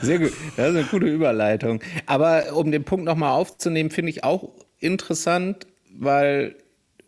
Sehr 0.00 0.18
gut, 0.18 0.32
das 0.56 0.68
ist 0.70 0.76
eine 0.76 0.84
gute 0.84 1.06
Überleitung. 1.06 1.82
Aber 2.06 2.54
um 2.54 2.70
den 2.70 2.84
Punkt 2.84 3.04
nochmal 3.04 3.32
aufzunehmen, 3.32 3.90
finde 3.90 4.10
ich 4.10 4.22
auch 4.22 4.50
interessant, 4.78 5.66
weil 5.92 6.56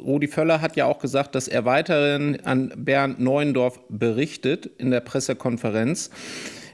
Rudi 0.04 0.28
Völler 0.28 0.60
hat 0.60 0.76
ja 0.76 0.86
auch 0.86 0.98
gesagt, 0.98 1.34
dass 1.34 1.48
er 1.48 1.64
weiterhin 1.64 2.40
an 2.44 2.72
Bernd 2.76 3.20
Neuendorf 3.20 3.80
berichtet 3.88 4.66
in 4.78 4.90
der 4.90 5.00
Pressekonferenz. 5.00 6.10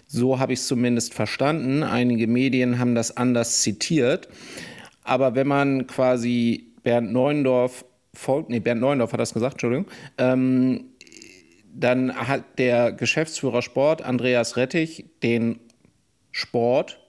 So 0.07 0.39
habe 0.39 0.55
ich 0.55 0.61
es 0.61 0.67
zumindest 0.67 1.15
verstanden. 1.15 1.83
Einige 1.83 2.27
Medien 2.27 2.79
haben 2.79 2.95
das 2.95 3.17
anders 3.17 3.61
zitiert. 3.61 4.29
Aber 5.05 5.35
wenn 5.35 5.47
man 5.47 5.87
quasi 5.87 6.73
Bernd 6.83 7.13
Neuendorf 7.13 7.85
folgt, 8.15 8.51
nee, 8.51 8.61
Bernd 8.61 8.81
Neuendorf 8.81 9.13
hat 9.13 9.21
das 9.21 9.35
gesagt, 9.35 9.55
Entschuldigung, 9.55 9.87
ähm, 10.17 10.85
dann 11.75 12.15
hat 12.15 12.59
der 12.59 12.93
Geschäftsführer 12.93 13.63
Sport, 13.63 14.03
Andreas 14.03 14.57
Rettich, 14.57 15.05
den 15.23 15.61
Sport 16.33 17.08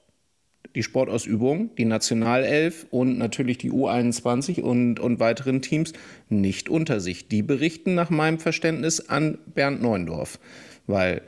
die 0.75 0.83
Sportausübung, 0.83 1.75
die 1.75 1.85
Nationalelf 1.85 2.85
und 2.91 3.17
natürlich 3.17 3.57
die 3.57 3.71
U21 3.71 4.61
und, 4.61 4.99
und 4.99 5.19
weiteren 5.19 5.61
Teams 5.61 5.93
nicht 6.29 6.69
unter 6.69 6.99
sich. 6.99 7.27
Die 7.27 7.41
berichten 7.41 7.95
nach 7.95 8.09
meinem 8.09 8.39
Verständnis 8.39 9.09
an 9.09 9.39
Bernd 9.47 9.81
Neuendorf, 9.81 10.39
weil 10.85 11.21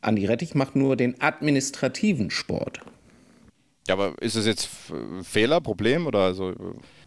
Andi 0.00 0.26
Rettich 0.26 0.54
macht 0.54 0.76
nur 0.76 0.96
den 0.96 1.20
administrativen 1.20 2.30
Sport. 2.30 2.80
Ja, 3.86 3.94
aber 3.94 4.20
ist 4.20 4.34
es 4.34 4.46
jetzt 4.46 4.68
Fehler, 5.22 5.60
Problem 5.60 6.06
oder 6.06 6.20
also? 6.20 6.54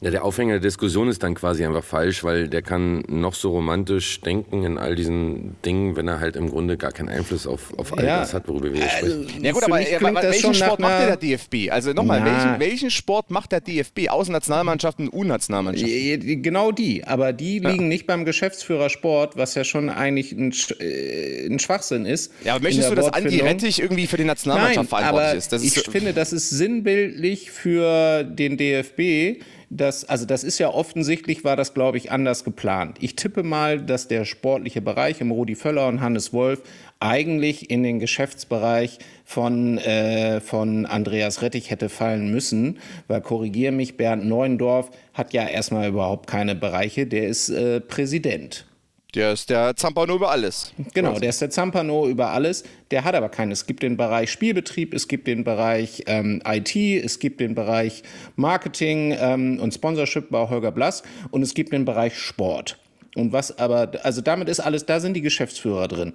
Ja, 0.04 0.10
der 0.10 0.26
Aufhänger 0.26 0.54
der 0.54 0.62
Diskussion 0.62 1.10
ist 1.10 1.22
dann 1.22 1.36
quasi 1.36 1.64
einfach 1.64 1.84
falsch, 1.84 2.24
weil 2.24 2.48
der 2.48 2.64
kann 2.64 3.04
noch 3.08 3.36
so 3.36 3.52
romantisch 3.52 4.20
denken 4.22 4.64
in 4.64 4.80
all 4.80 4.96
diesen 4.96 5.56
Dingen, 5.64 5.96
wenn 5.96 6.08
er 6.08 6.20
halt 6.20 6.36
im 6.36 6.50
Grunde 6.50 6.76
gar 6.76 6.92
keinen 6.92 7.10
Einfluss 7.10 7.46
auf, 7.46 7.72
auf 7.78 7.96
all 7.96 8.04
Ja. 8.04 8.20
das 8.22 8.34
hat, 8.34 8.48
worüber 8.48 8.74
wir 8.74 8.82
hier 8.82 8.90
Also, 8.92 9.24
sprechen. 9.24 9.44
Ja 9.44 9.52
gut, 9.52 9.62
Für 9.64 9.68
aber 9.68 9.82
äh, 9.82 10.00
das 10.02 10.24
welchen 10.24 10.42
schon 10.42 10.54
Sport 10.56 10.80
macht 10.80 11.00
der 11.08 11.18
DFB? 11.18 11.56
Also 11.70 11.94
nochmal, 11.94 12.26
welchen, 12.26 12.60
welchen 12.60 12.90
Sport 12.90 13.30
macht 13.30 13.52
der 13.52 13.62
DFB 13.62 14.10
außer 14.10 14.32
Nationalmannschaften 14.32 15.08
und 15.08 15.20
U-Nationalmannschaften? 15.20 16.42
Genau 16.42 16.72
die, 16.72 17.04
aber 17.04 17.32
die 17.32 17.60
liegen 17.60 17.88
nicht 17.88 18.08
beim 18.08 18.26
Geschäftsführer 18.26 18.90
Sport, 18.90 19.38
was 19.38 19.54
ja 19.54 19.64
schon 19.64 19.92
eigentlich 19.92 20.32
ein, 20.32 20.52
Sch- 20.52 20.82
äh, 20.82 21.46
ein 21.46 21.60
Schwachsinn 21.60 22.08
ist. 22.08 22.32
Ja, 22.44 22.56
aber 22.56 22.64
möchtest 22.64 22.90
du, 22.90 22.96
dass 22.96 23.10
Andi. 23.14 23.40
Rettich 23.42 23.80
irgendwie 23.80 24.08
für 24.08 24.18
die 24.18 24.24
Nationalmannschaft 24.24 24.78
Nein, 24.78 24.88
verantwortlich 24.88 25.28
aber 25.30 25.38
ist? 25.38 25.54
Das 25.54 25.64
ich 25.64 25.78
ist 25.78 25.90
finde, 25.92 26.14
das 26.14 26.34
ist 26.34 26.50
sinnbildlich 26.50 27.52
für 27.52 28.24
den 28.24 28.58
DFB. 28.58 29.44
Das, 29.74 30.04
also 30.04 30.26
das 30.26 30.44
ist 30.44 30.60
ja 30.60 30.68
offensichtlich, 30.68 31.46
war 31.46 31.56
das, 31.56 31.74
glaube 31.74 31.98
ich, 31.98 32.12
anders 32.12 32.44
geplant. 32.44 32.98
Ich 33.00 33.16
tippe 33.16 33.42
mal, 33.42 33.82
dass 33.82 34.10
der 34.10 34.26
sportliche 34.26 34.82
Bereich 34.82 35.22
im 35.22 35.32
Rudi 35.32 35.56
Völler 35.56 35.88
und 35.88 36.02
Hannes 36.02 36.34
Wolf 36.34 36.62
eigentlich 37.00 37.70
in 37.70 37.82
den 37.82 38.00
Geschäftsbereich 38.00 39.00
von, 39.24 39.78
äh, 39.78 40.42
von 40.42 40.86
Andreas 40.86 41.42
Rettich 41.42 41.72
hätte 41.72 41.88
fallen 41.88 42.32
müssen, 42.32 42.80
weil 43.08 43.22
korrigiere 43.22 43.72
mich, 43.72 43.96
Bernd 43.96 44.26
Neuendorf 44.26 44.92
hat 45.14 45.32
ja 45.32 45.48
erstmal 45.48 45.88
überhaupt 45.88 46.28
keine 46.28 46.54
Bereiche, 46.54 47.08
der 47.08 47.30
ist 47.30 47.48
äh, 47.48 47.80
Präsident. 47.80 48.66
Der 49.14 49.34
ist 49.34 49.50
der 49.50 49.76
Zampano 49.76 50.16
über 50.16 50.32
alles. 50.32 50.74
Genau, 50.94 51.20
der 51.20 51.30
ist 51.30 51.42
der 51.42 51.50
Zampano 51.50 52.08
über 52.08 52.30
alles. 52.30 52.64
Der 52.92 53.04
hat 53.04 53.14
aber 53.14 53.28
keinen. 53.28 53.52
Es 53.52 53.66
gibt 53.66 53.84
den 53.84 53.98
Bereich 53.98 54.32
Spielbetrieb, 54.32 54.94
es 54.94 55.10
gibt 55.10 55.28
den 55.28 55.44
Bereich 55.44 56.04
ähm, 56.08 56.42
IT, 56.46 56.76
es 56.76 57.20
gibt 57.20 57.42
den 57.42 57.54
Bereich 57.54 58.04
Marketing 58.38 59.16
ähm, 59.20 59.60
und 59.60 59.74
Sponsorship 59.74 60.30
bei 60.30 60.48
Holger 60.48 60.72
Blass 60.72 61.04
und 61.30 61.42
es 61.42 61.54
gibt 61.54 61.74
den 61.74 61.84
Bereich 61.84 62.18
Sport. 62.18 62.78
Und 63.16 63.34
was 63.34 63.58
aber, 63.60 63.92
also 64.04 64.22
damit 64.22 64.48
ist 64.48 64.62
alles, 64.62 64.86
da 64.86 65.02
sind 65.02 65.16
die 65.16 65.22
Geschäftsführer 65.22 65.90
drin. 65.90 66.14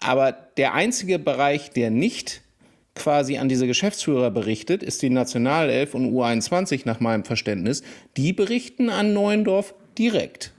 Aber 0.00 0.32
der 0.32 0.72
einzige 0.72 1.18
Bereich, 1.18 1.70
der 1.70 1.90
nicht 1.90 2.40
quasi 2.94 3.36
an 3.36 3.50
diese 3.50 3.66
Geschäftsführer 3.66 4.30
berichtet, 4.30 4.82
ist 4.82 5.02
die 5.02 5.10
Nationalelf 5.10 5.94
und 5.94 6.12
U21 6.12 6.82
nach 6.84 7.00
meinem 7.00 7.24
Verständnis. 7.24 7.82
Die 8.16 8.32
berichten 8.32 8.88
an 8.88 9.12
Neuendorf 9.12 9.74
direkt. 9.98 10.52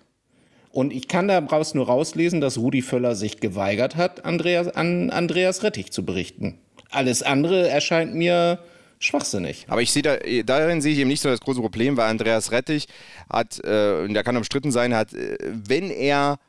Und 0.73 0.91
ich 0.91 1.07
kann 1.07 1.27
daraus 1.27 1.75
nur 1.75 1.85
rauslesen, 1.85 2.41
dass 2.41 2.57
Rudi 2.57 2.81
Völler 2.81 3.15
sich 3.15 3.39
geweigert 3.39 3.95
hat, 3.95 4.25
Andreas, 4.25 4.67
an 4.69 5.11
Andreas 5.11 5.61
Rettich 5.61 5.91
zu 5.91 6.03
berichten. 6.03 6.57
Alles 6.89 7.21
andere 7.21 7.69
erscheint 7.69 8.15
mir 8.15 8.57
schwachsinnig. 8.97 9.67
Aber 9.69 9.83
ich 9.83 9.91
sehe 9.91 10.01
da, 10.01 10.17
darin 10.43 10.81
sehe 10.81 10.93
ich 10.93 10.99
eben 10.99 11.09
nicht 11.09 11.21
so 11.21 11.29
das 11.29 11.41
große 11.41 11.61
Problem, 11.61 11.95
weil 11.95 12.09
Andreas 12.09 12.51
Rettich 12.51 12.87
hat, 13.29 13.63
äh, 13.63 14.01
und 14.03 14.15
der 14.15 14.23
kann 14.23 14.35
umstritten 14.35 14.71
sein, 14.71 14.95
hat, 14.95 15.13
äh, 15.13 15.37
wenn 15.41 15.91
er 15.91 16.39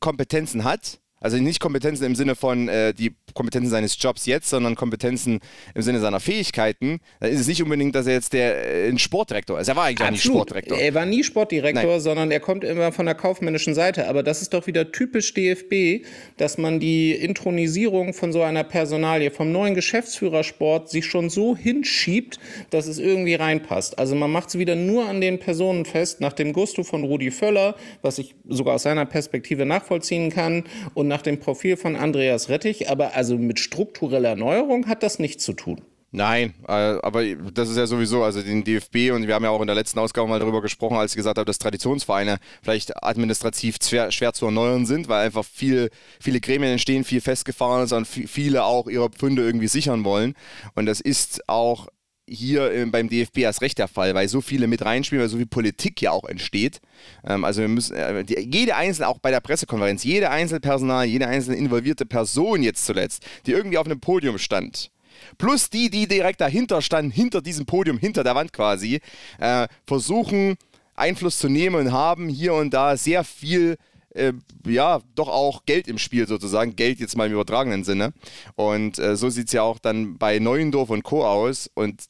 Kompetenzen 0.00 0.64
hat, 0.64 0.98
also 1.20 1.38
nicht 1.38 1.60
Kompetenzen 1.60 2.04
im 2.04 2.14
Sinne 2.14 2.34
von 2.34 2.68
äh, 2.68 2.92
die 2.92 3.14
Kompetenzen 3.34 3.70
seines 3.70 3.96
Jobs 4.00 4.26
jetzt, 4.26 4.50
sondern 4.50 4.74
Kompetenzen 4.74 5.40
im 5.74 5.82
Sinne 5.82 6.00
seiner 6.00 6.20
Fähigkeiten, 6.20 7.00
dann 7.20 7.30
ist 7.30 7.40
es 7.40 7.48
nicht 7.48 7.62
unbedingt, 7.62 7.94
dass 7.94 8.06
er 8.06 8.14
jetzt 8.14 8.32
der 8.32 8.66
äh, 8.66 8.88
ein 8.88 8.98
Sportdirektor 8.98 9.58
ist. 9.58 9.68
Er 9.68 9.76
war 9.76 9.84
eigentlich 9.84 10.06
auch 10.06 10.10
nicht 10.10 10.20
Absolut. 10.20 10.48
Sportdirektor. 10.48 10.78
Er 10.78 10.94
war 10.94 11.06
nie 11.06 11.24
Sportdirektor, 11.24 11.84
Nein. 11.84 12.00
sondern 12.00 12.30
er 12.30 12.40
kommt 12.40 12.64
immer 12.64 12.92
von 12.92 13.06
der 13.06 13.14
kaufmännischen 13.14 13.74
Seite. 13.74 14.08
Aber 14.08 14.22
das 14.22 14.42
ist 14.42 14.52
doch 14.52 14.66
wieder 14.66 14.92
typisch 14.92 15.32
DFB, 15.32 16.04
dass 16.36 16.58
man 16.58 16.80
die 16.80 17.12
Intronisierung 17.12 18.12
von 18.12 18.32
so 18.32 18.42
einer 18.42 18.64
Personalie 18.64 19.30
vom 19.30 19.52
neuen 19.52 19.74
Geschäftsführersport 19.74 20.90
sich 20.90 21.06
schon 21.06 21.30
so 21.30 21.56
hinschiebt, 21.56 22.38
dass 22.70 22.86
es 22.86 22.98
irgendwie 22.98 23.34
reinpasst. 23.34 23.98
Also 23.98 24.14
man 24.14 24.30
macht 24.30 24.50
es 24.50 24.58
wieder 24.58 24.76
nur 24.76 25.08
an 25.08 25.20
den 25.20 25.38
Personen 25.38 25.86
fest, 25.86 26.20
nach 26.20 26.34
dem 26.34 26.52
Gusto 26.52 26.84
von 26.84 27.04
Rudi 27.04 27.30
Völler, 27.30 27.74
was 28.02 28.18
ich 28.18 28.34
sogar 28.48 28.74
aus 28.74 28.82
seiner 28.82 29.06
Perspektive 29.06 29.64
nachvollziehen 29.64 30.30
kann, 30.30 30.64
und 30.94 31.05
nach 31.08 31.22
dem 31.22 31.38
Profil 31.40 31.76
von 31.76 31.96
Andreas 31.96 32.48
Rettich. 32.48 32.90
Aber 32.90 33.14
also 33.14 33.36
mit 33.38 33.58
struktureller 33.60 34.30
Erneuerung 34.30 34.86
hat 34.86 35.02
das 35.02 35.18
nichts 35.18 35.44
zu 35.44 35.52
tun. 35.52 35.82
Nein, 36.12 36.54
äh, 36.66 36.72
aber 36.72 37.24
das 37.52 37.68
ist 37.68 37.76
ja 37.76 37.86
sowieso, 37.86 38.22
also 38.22 38.40
den 38.40 38.64
DFB 38.64 39.10
und 39.12 39.26
wir 39.26 39.34
haben 39.34 39.42
ja 39.44 39.50
auch 39.50 39.60
in 39.60 39.66
der 39.66 39.74
letzten 39.76 39.98
Ausgabe 39.98 40.28
mal 40.28 40.38
darüber 40.38 40.62
gesprochen, 40.62 40.96
als 40.96 41.12
ich 41.12 41.16
gesagt 41.16 41.36
habe, 41.36 41.44
dass 41.44 41.58
Traditionsvereine 41.58 42.38
vielleicht 42.62 43.02
administrativ 43.02 43.76
schwer, 43.82 44.32
zu 44.32 44.46
erneuern 44.46 44.86
sind, 44.86 45.08
weil 45.08 45.26
einfach 45.26 45.44
viel, 45.44 45.90
viele 46.20 46.40
Gremien 46.40 46.70
entstehen, 46.72 47.04
viel 47.04 47.20
festgefahren 47.20 47.84
ist 47.84 47.92
und 47.92 48.06
vi- 48.06 48.28
viele 48.28 48.64
auch 48.64 48.86
ihre 48.86 49.10
Pfünde 49.10 49.42
irgendwie 49.42 49.68
sichern 49.68 50.04
wollen. 50.04 50.34
Und 50.74 50.86
das 50.86 51.00
ist 51.00 51.46
auch 51.48 51.88
hier 52.28 52.72
äh, 52.72 52.84
beim 52.86 53.08
DFB 53.08 53.38
erst 53.38 53.62
recht 53.62 53.78
der 53.78 53.88
Fall, 53.88 54.14
weil 54.14 54.28
so 54.28 54.40
viele 54.40 54.66
mit 54.66 54.84
reinspielen, 54.84 55.22
weil 55.22 55.28
so 55.28 55.36
viel 55.36 55.46
Politik 55.46 56.00
ja 56.02 56.10
auch 56.10 56.24
entsteht. 56.24 56.80
Ähm, 57.24 57.44
also 57.44 57.60
wir 57.60 57.68
müssen, 57.68 57.96
äh, 57.96 58.24
jede 58.26 58.76
einzelne, 58.76 59.08
auch 59.08 59.18
bei 59.18 59.30
der 59.30 59.40
Pressekonferenz, 59.40 60.04
jede 60.04 60.30
einzelne 60.30 60.60
Personal, 60.60 61.06
jede 61.06 61.28
einzelne 61.28 61.56
involvierte 61.56 62.06
Person 62.06 62.62
jetzt 62.62 62.84
zuletzt, 62.84 63.24
die 63.46 63.52
irgendwie 63.52 63.78
auf 63.78 63.86
einem 63.86 64.00
Podium 64.00 64.38
stand, 64.38 64.90
plus 65.38 65.70
die, 65.70 65.90
die 65.90 66.08
direkt 66.08 66.40
dahinter 66.40 66.82
standen, 66.82 67.10
hinter 67.10 67.42
diesem 67.42 67.66
Podium, 67.66 67.98
hinter 67.98 68.24
der 68.24 68.34
Wand 68.34 68.52
quasi, 68.52 69.00
äh, 69.38 69.68
versuchen 69.86 70.56
Einfluss 70.94 71.38
zu 71.38 71.48
nehmen 71.48 71.76
und 71.76 71.92
haben 71.92 72.28
hier 72.28 72.54
und 72.54 72.72
da 72.72 72.96
sehr 72.96 73.22
viel 73.22 73.76
äh, 74.16 74.32
ja, 74.66 75.00
doch 75.14 75.28
auch 75.28 75.64
Geld 75.66 75.88
im 75.88 75.98
Spiel 75.98 76.26
sozusagen. 76.26 76.74
Geld 76.74 76.98
jetzt 77.00 77.16
mal 77.16 77.26
im 77.26 77.34
übertragenen 77.34 77.84
Sinne. 77.84 78.12
Und 78.56 78.98
äh, 78.98 79.16
so 79.16 79.28
sieht 79.28 79.48
es 79.48 79.52
ja 79.52 79.62
auch 79.62 79.78
dann 79.78 80.16
bei 80.18 80.38
Neuendorf 80.38 80.90
und 80.90 81.02
Co. 81.02 81.24
aus. 81.24 81.70
Und 81.74 82.04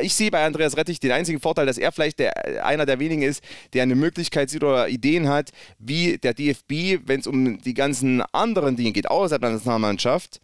ich 0.00 0.14
sehe 0.14 0.30
bei 0.30 0.44
Andreas 0.44 0.76
Rettich 0.76 1.00
den 1.00 1.12
einzigen 1.12 1.40
Vorteil, 1.40 1.66
dass 1.66 1.78
er 1.78 1.92
vielleicht 1.92 2.18
der, 2.18 2.64
einer 2.64 2.86
der 2.86 2.98
wenigen 2.98 3.22
ist, 3.22 3.42
der 3.72 3.82
eine 3.82 3.94
Möglichkeit 3.94 4.50
sieht 4.50 4.64
oder 4.64 4.88
Ideen 4.88 5.28
hat, 5.28 5.50
wie 5.78 6.18
der 6.18 6.34
DFB, 6.34 7.06
wenn 7.06 7.20
es 7.20 7.26
um 7.26 7.60
die 7.60 7.74
ganzen 7.74 8.22
anderen 8.32 8.76
Dinge 8.76 8.92
geht, 8.92 9.10
außerhalb 9.10 9.42
der 9.42 9.52
Nationalmannschaft, 9.52 10.40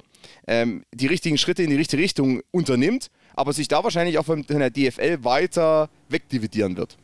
ähm, 0.46 0.84
die 0.92 1.06
richtigen 1.06 1.38
Schritte 1.38 1.62
in 1.62 1.70
die 1.70 1.76
richtige 1.76 2.02
Richtung 2.02 2.42
unternimmt, 2.50 3.08
aber 3.34 3.52
sich 3.52 3.68
da 3.68 3.84
wahrscheinlich 3.84 4.18
auch 4.18 4.24
von 4.24 4.44
der 4.48 4.70
DFL 4.70 5.24
weiter 5.24 5.90
wegdividieren 6.08 6.76
wird. 6.76 6.96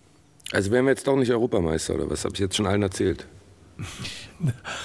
Also 0.53 0.71
wären 0.71 0.85
wir 0.85 0.91
jetzt 0.91 1.07
doch 1.07 1.17
nicht 1.17 1.31
Europameister 1.31 1.95
oder 1.95 2.11
was? 2.11 2.25
Habe 2.25 2.35
ich 2.35 2.41
jetzt 2.41 2.57
schon 2.57 2.67
allen 2.67 2.83
erzählt? 2.83 3.27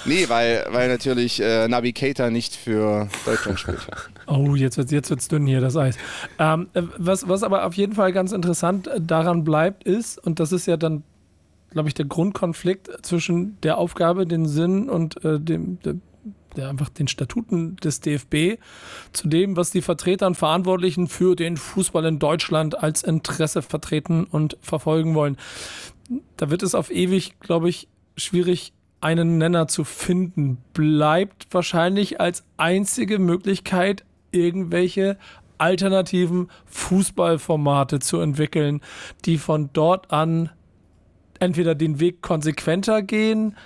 Nee, 0.04 0.28
weil, 0.28 0.66
weil 0.70 0.88
natürlich 0.88 1.40
äh, 1.40 1.68
Navi 1.68 1.92
Keita 1.92 2.30
nicht 2.30 2.56
für 2.56 3.08
Deutschland 3.24 3.58
spielt. 3.58 3.86
Oh, 4.30 4.54
jetzt 4.54 4.76
wird 4.76 4.86
es 4.86 4.92
jetzt 4.92 5.10
wird's 5.10 5.28
dünn 5.28 5.46
hier, 5.46 5.60
das 5.60 5.76
Eis. 5.76 5.98
Ähm, 6.38 6.68
äh, 6.74 6.82
was, 6.96 7.28
was 7.28 7.42
aber 7.42 7.66
auf 7.66 7.74
jeden 7.74 7.94
Fall 7.94 8.12
ganz 8.12 8.30
interessant 8.30 8.86
äh, 8.86 9.00
daran 9.00 9.42
bleibt, 9.42 9.84
ist, 9.84 10.18
und 10.18 10.38
das 10.38 10.52
ist 10.52 10.66
ja 10.66 10.76
dann, 10.76 11.02
glaube 11.70 11.88
ich, 11.88 11.94
der 11.94 12.04
Grundkonflikt 12.06 13.04
zwischen 13.04 13.60
der 13.62 13.78
Aufgabe, 13.78 14.26
den 14.26 14.46
Sinn 14.46 14.88
und 14.88 15.24
äh, 15.24 15.40
dem, 15.40 15.80
der, 15.80 15.96
der 16.56 16.68
einfach 16.68 16.90
den 16.90 17.08
Statuten 17.08 17.74
des 17.76 18.00
DFB 18.00 18.60
zu 19.12 19.28
dem, 19.28 19.56
was 19.56 19.70
die 19.70 19.82
Vertreter 19.82 20.28
und 20.28 20.36
Verantwortlichen 20.36 21.08
für 21.08 21.34
den 21.34 21.56
Fußball 21.56 22.04
in 22.04 22.20
Deutschland 22.20 22.80
als 22.80 23.02
Interesse 23.02 23.62
vertreten 23.62 24.24
und 24.24 24.56
verfolgen 24.60 25.16
wollen. 25.16 25.38
Da 26.36 26.50
wird 26.50 26.62
es 26.62 26.76
auf 26.76 26.90
ewig, 26.90 27.38
glaube 27.40 27.68
ich, 27.68 27.88
schwierig, 28.16 28.72
einen 29.00 29.38
Nenner 29.38 29.66
zu 29.66 29.84
finden. 29.84 30.58
Bleibt 30.74 31.46
wahrscheinlich 31.50 32.20
als 32.20 32.44
einzige 32.58 33.18
Möglichkeit, 33.18 34.04
irgendwelche 34.32 35.16
alternativen 35.58 36.48
Fußballformate 36.66 37.98
zu 37.98 38.18
entwickeln, 38.20 38.80
die 39.24 39.38
von 39.38 39.70
dort 39.72 40.10
an 40.10 40.50
entweder 41.38 41.74
den 41.74 42.00
Weg 42.00 42.22
konsequenter 42.22 43.02
gehen 43.02 43.56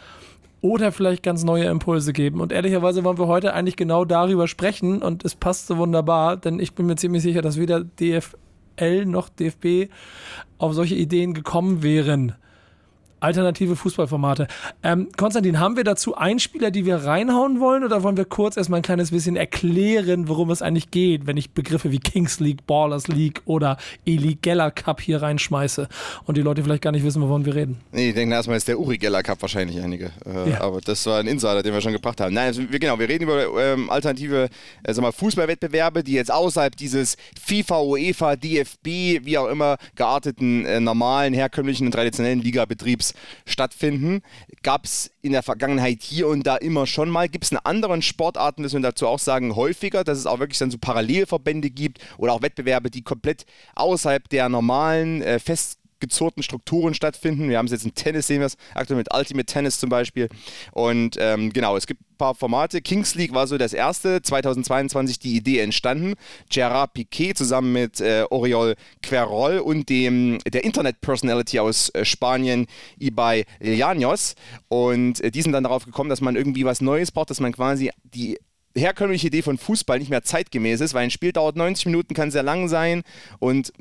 oder 0.60 0.92
vielleicht 0.92 1.22
ganz 1.22 1.44
neue 1.44 1.66
Impulse 1.66 2.12
geben. 2.12 2.40
Und 2.40 2.50
ehrlicherweise 2.50 3.04
wollen 3.04 3.18
wir 3.18 3.26
heute 3.26 3.52
eigentlich 3.52 3.76
genau 3.76 4.04
darüber 4.04 4.48
sprechen 4.48 5.02
und 5.02 5.24
es 5.24 5.34
passt 5.34 5.66
so 5.66 5.76
wunderbar, 5.76 6.36
denn 6.36 6.58
ich 6.58 6.74
bin 6.74 6.86
mir 6.86 6.96
ziemlich 6.96 7.22
sicher, 7.22 7.42
dass 7.42 7.58
weder 7.58 7.84
DFL 7.84 9.04
noch 9.04 9.28
DFB 9.28 9.92
auf 10.58 10.72
solche 10.72 10.94
Ideen 10.94 11.34
gekommen 11.34 11.82
wären. 11.82 12.34
Alternative 13.24 13.74
Fußballformate. 13.74 14.46
Ähm, 14.82 15.08
Konstantin, 15.16 15.58
haben 15.58 15.76
wir 15.76 15.84
dazu 15.84 16.14
Einspieler, 16.14 16.70
die 16.70 16.84
wir 16.84 16.96
reinhauen 16.96 17.58
wollen 17.58 17.82
oder 17.82 18.02
wollen 18.02 18.18
wir 18.18 18.26
kurz 18.26 18.58
erstmal 18.58 18.80
ein 18.80 18.82
kleines 18.82 19.12
bisschen 19.12 19.34
erklären, 19.36 20.28
worum 20.28 20.50
es 20.50 20.60
eigentlich 20.60 20.90
geht, 20.90 21.26
wenn 21.26 21.38
ich 21.38 21.52
Begriffe 21.52 21.90
wie 21.90 21.98
Kings 21.98 22.38
League, 22.38 22.66
Ballers 22.66 23.08
League 23.08 23.40
oder 23.46 23.78
Eli 24.04 24.36
Geller 24.40 24.70
Cup 24.70 25.00
hier 25.00 25.22
reinschmeiße 25.22 25.88
und 26.26 26.36
die 26.36 26.42
Leute 26.42 26.62
vielleicht 26.62 26.82
gar 26.82 26.92
nicht 26.92 27.04
wissen, 27.04 27.22
wovon 27.22 27.46
wir 27.46 27.54
reden? 27.54 27.78
Nee, 27.92 28.10
ich 28.10 28.14
denke 28.14 28.34
erstmal 28.34 28.58
ist 28.58 28.68
der 28.68 28.78
Uri 28.78 28.98
Geller 28.98 29.22
Cup 29.22 29.40
wahrscheinlich 29.40 29.80
einige. 29.80 30.10
Äh, 30.26 30.50
Ja. 30.50 30.60
Aber 30.60 30.82
das 30.82 31.06
war 31.06 31.20
ein 31.20 31.26
Insider, 31.26 31.62
den 31.62 31.72
wir 31.72 31.80
schon 31.80 31.92
gebracht 31.92 32.20
haben. 32.20 32.34
Nein, 32.34 32.48
also 32.48 32.62
wir, 32.70 32.78
genau, 32.78 32.98
wir 32.98 33.08
reden 33.08 33.24
über 33.24 33.46
ähm, 33.58 33.88
alternative 33.88 34.50
äh, 34.82 35.00
mal, 35.00 35.12
Fußballwettbewerbe, 35.12 36.04
die 36.04 36.12
jetzt 36.12 36.30
außerhalb 36.30 36.76
dieses 36.76 37.16
FIFA, 37.42 37.80
UEFA, 37.80 38.36
DFB, 38.36 39.24
wie 39.24 39.38
auch 39.38 39.48
immer 39.48 39.78
gearteten, 39.94 40.66
äh, 40.66 40.78
normalen, 40.80 41.32
herkömmlichen 41.32 41.86
und 41.86 41.92
traditionellen 41.92 42.40
Ligabetriebs 42.40 43.13
Stattfinden. 43.46 44.22
Gab 44.62 44.84
es 44.84 45.10
in 45.22 45.32
der 45.32 45.42
Vergangenheit 45.42 46.02
hier 46.02 46.28
und 46.28 46.46
da 46.46 46.56
immer 46.56 46.86
schon 46.86 47.10
mal. 47.10 47.28
Gibt 47.28 47.44
es 47.44 47.52
in 47.52 47.58
anderen 47.58 48.02
Sportarten, 48.02 48.62
müssen 48.62 48.82
wir 48.82 48.90
dazu 48.90 49.06
auch 49.06 49.18
sagen, 49.18 49.56
häufiger, 49.56 50.04
dass 50.04 50.18
es 50.18 50.26
auch 50.26 50.38
wirklich 50.38 50.58
dann 50.58 50.70
so 50.70 50.78
Parallelverbände 50.78 51.70
gibt 51.70 51.98
oder 52.18 52.32
auch 52.32 52.42
Wettbewerbe, 52.42 52.90
die 52.90 53.02
komplett 53.02 53.46
außerhalb 53.74 54.28
der 54.28 54.48
normalen, 54.48 55.22
äh, 55.22 55.38
fest 55.38 55.78
gezurrten 56.04 56.42
Strukturen 56.42 56.94
stattfinden. 56.94 57.48
Wir 57.48 57.58
haben 57.58 57.66
es 57.66 57.72
jetzt 57.72 57.84
im 57.84 57.94
Tennis, 57.94 58.26
sehen 58.26 58.40
wir 58.40 58.46
es 58.46 58.56
aktuell 58.74 58.98
mit 58.98 59.12
Ultimate 59.14 59.46
Tennis 59.46 59.78
zum 59.78 59.88
Beispiel. 59.88 60.28
Und 60.72 61.16
ähm, 61.18 61.52
genau, 61.52 61.76
es 61.76 61.86
gibt 61.86 62.02
ein 62.02 62.16
paar 62.18 62.34
Formate. 62.34 62.82
Kings 62.82 63.14
League 63.14 63.32
war 63.32 63.46
so 63.46 63.56
das 63.56 63.72
erste, 63.72 64.20
2022 64.20 65.18
die 65.18 65.34
Idee 65.36 65.60
entstanden. 65.60 66.14
Gerard 66.50 66.92
Piquet 66.92 67.34
zusammen 67.34 67.72
mit 67.72 68.00
äh, 68.00 68.24
Oriol 68.30 68.74
Querol 69.02 69.58
und 69.58 69.88
dem, 69.88 70.38
der 70.46 70.64
Internet-Personality 70.64 71.58
aus 71.58 71.88
äh, 71.90 72.04
Spanien, 72.04 72.66
Ibai 72.98 73.44
Llanos. 73.60 74.34
Und 74.68 75.20
äh, 75.20 75.30
die 75.30 75.42
sind 75.42 75.52
dann 75.52 75.64
darauf 75.64 75.86
gekommen, 75.86 76.10
dass 76.10 76.20
man 76.20 76.36
irgendwie 76.36 76.64
was 76.64 76.80
Neues 76.80 77.10
braucht, 77.10 77.30
dass 77.30 77.40
man 77.40 77.52
quasi 77.52 77.90
die 78.02 78.38
herkömmliche 78.76 79.28
Idee 79.28 79.42
von 79.42 79.58
Fußball 79.58 79.98
nicht 79.98 80.10
mehr 80.10 80.22
zeitgemäß 80.22 80.80
ist, 80.80 80.94
weil 80.94 81.04
ein 81.04 81.10
Spiel 81.10 81.32
dauert 81.32 81.56
90 81.56 81.86
Minuten, 81.86 82.14
kann 82.14 82.30
sehr 82.30 82.42
lang 82.42 82.68
sein 82.68 83.02
und 83.38 83.72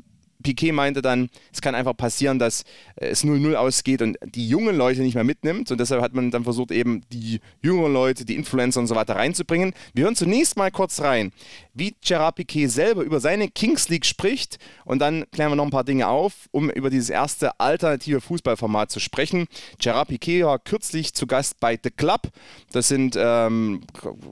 Piquet 0.44 0.72
meinte 0.72 1.02
dann, 1.02 1.28
es 1.52 1.60
kann 1.60 1.74
einfach 1.74 1.96
passieren, 1.96 2.38
dass 2.38 2.62
äh, 2.96 3.08
es 3.08 3.24
0-0 3.24 3.54
ausgeht 3.54 4.02
und 4.02 4.16
die 4.24 4.48
jungen 4.48 4.76
Leute 4.76 5.00
nicht 5.00 5.14
mehr 5.14 5.24
mitnimmt. 5.24 5.72
Und 5.72 5.80
deshalb 5.80 6.00
hat 6.02 6.14
man 6.14 6.30
dann 6.30 6.44
versucht, 6.44 6.70
eben 6.70 7.02
die 7.12 7.40
jüngeren 7.62 7.92
Leute, 7.92 8.24
die 8.24 8.36
Influencer 8.36 8.78
und 8.78 8.86
so 8.86 8.94
weiter 8.94 9.16
reinzubringen. 9.16 9.74
Wir 9.92 10.04
hören 10.04 10.14
zunächst 10.14 10.56
mal 10.56 10.70
kurz 10.70 11.00
rein, 11.00 11.32
wie 11.72 11.96
Gerard 12.04 12.36
Piquet 12.36 12.68
selber 12.68 13.02
über 13.02 13.18
seine 13.18 13.48
Kings 13.48 13.88
League 13.88 14.06
spricht. 14.06 14.58
Und 14.84 15.00
dann 15.00 15.24
klären 15.32 15.50
wir 15.50 15.56
noch 15.56 15.64
ein 15.64 15.70
paar 15.70 15.84
Dinge 15.84 16.06
auf, 16.06 16.48
um 16.52 16.70
über 16.70 16.90
dieses 16.90 17.10
erste 17.10 17.58
alternative 17.58 18.20
Fußballformat 18.20 18.90
zu 18.90 19.00
sprechen. 19.00 19.46
Gerard 19.78 20.08
Piquet 20.08 20.44
war 20.44 20.58
kürzlich 20.58 21.14
zu 21.14 21.26
Gast 21.26 21.58
bei 21.58 21.78
The 21.82 21.90
Club. 21.90 22.28
Das 22.72 22.88
sind 22.88 23.16
ähm, 23.18 23.80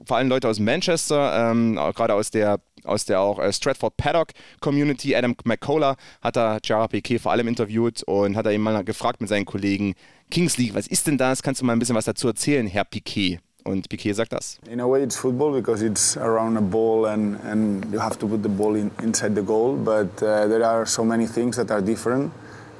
vor 0.05 0.17
allem 0.17 0.29
Leute 0.29 0.47
aus 0.47 0.59
Manchester, 0.59 1.51
ähm, 1.51 1.75
gerade 1.75 2.13
aus 2.13 2.31
der 2.31 2.59
aus 2.83 3.05
der 3.05 3.21
auch 3.21 3.39
äh, 3.39 3.51
Stratford 3.51 3.97
Paddock 3.97 4.29
Community. 4.59 5.15
Adam 5.15 5.35
McCullough 5.43 5.95
hat 6.21 6.35
da 6.35 6.59
Gerard 6.61 6.91
Piquet 6.91 7.19
vor 7.19 7.31
allem 7.31 7.47
interviewt 7.47 8.03
und 8.03 8.35
hat 8.35 8.45
er 8.45 8.53
ihn 8.53 8.61
mal 8.61 8.83
gefragt 8.83 9.21
mit 9.21 9.29
seinen 9.29 9.45
Kollegen, 9.45 9.93
Kings 10.29 10.57
League, 10.57 10.73
was 10.75 10.87
ist 10.87 11.07
denn 11.07 11.17
das? 11.17 11.43
Kannst 11.43 11.61
du 11.61 11.65
mal 11.65 11.73
ein 11.73 11.79
bisschen 11.79 11.95
was 11.95 12.05
dazu 12.05 12.27
erzählen, 12.27 12.67
Herr 12.67 12.85
Piquet? 12.85 13.39
Und 13.63 13.87
Piquet 13.87 14.13
sagt 14.13 14.33
das. 14.33 14.59
In 14.69 14.81
a 14.81 14.85
way 14.85 15.03
it's 15.03 15.15
football 15.15 15.53
because 15.53 15.85
it's 15.85 16.17
around 16.17 16.57
a 16.57 16.61
ball 16.61 17.05
and, 17.05 17.37
and 17.45 17.85
you 17.93 17.99
have 17.99 18.17
to 18.19 18.27
put 18.27 18.43
the 18.43 18.49
ball 18.49 18.75
in, 18.75 18.91
inside 19.01 19.35
the 19.35 19.41
goal, 19.41 19.75
but 19.77 20.07
uh, 20.21 20.47
there 20.47 20.65
are 20.65 20.85
so 20.85 21.03
many 21.03 21.25
things 21.25 21.55
that 21.55 21.71
are 21.71 21.81
different. 21.81 22.31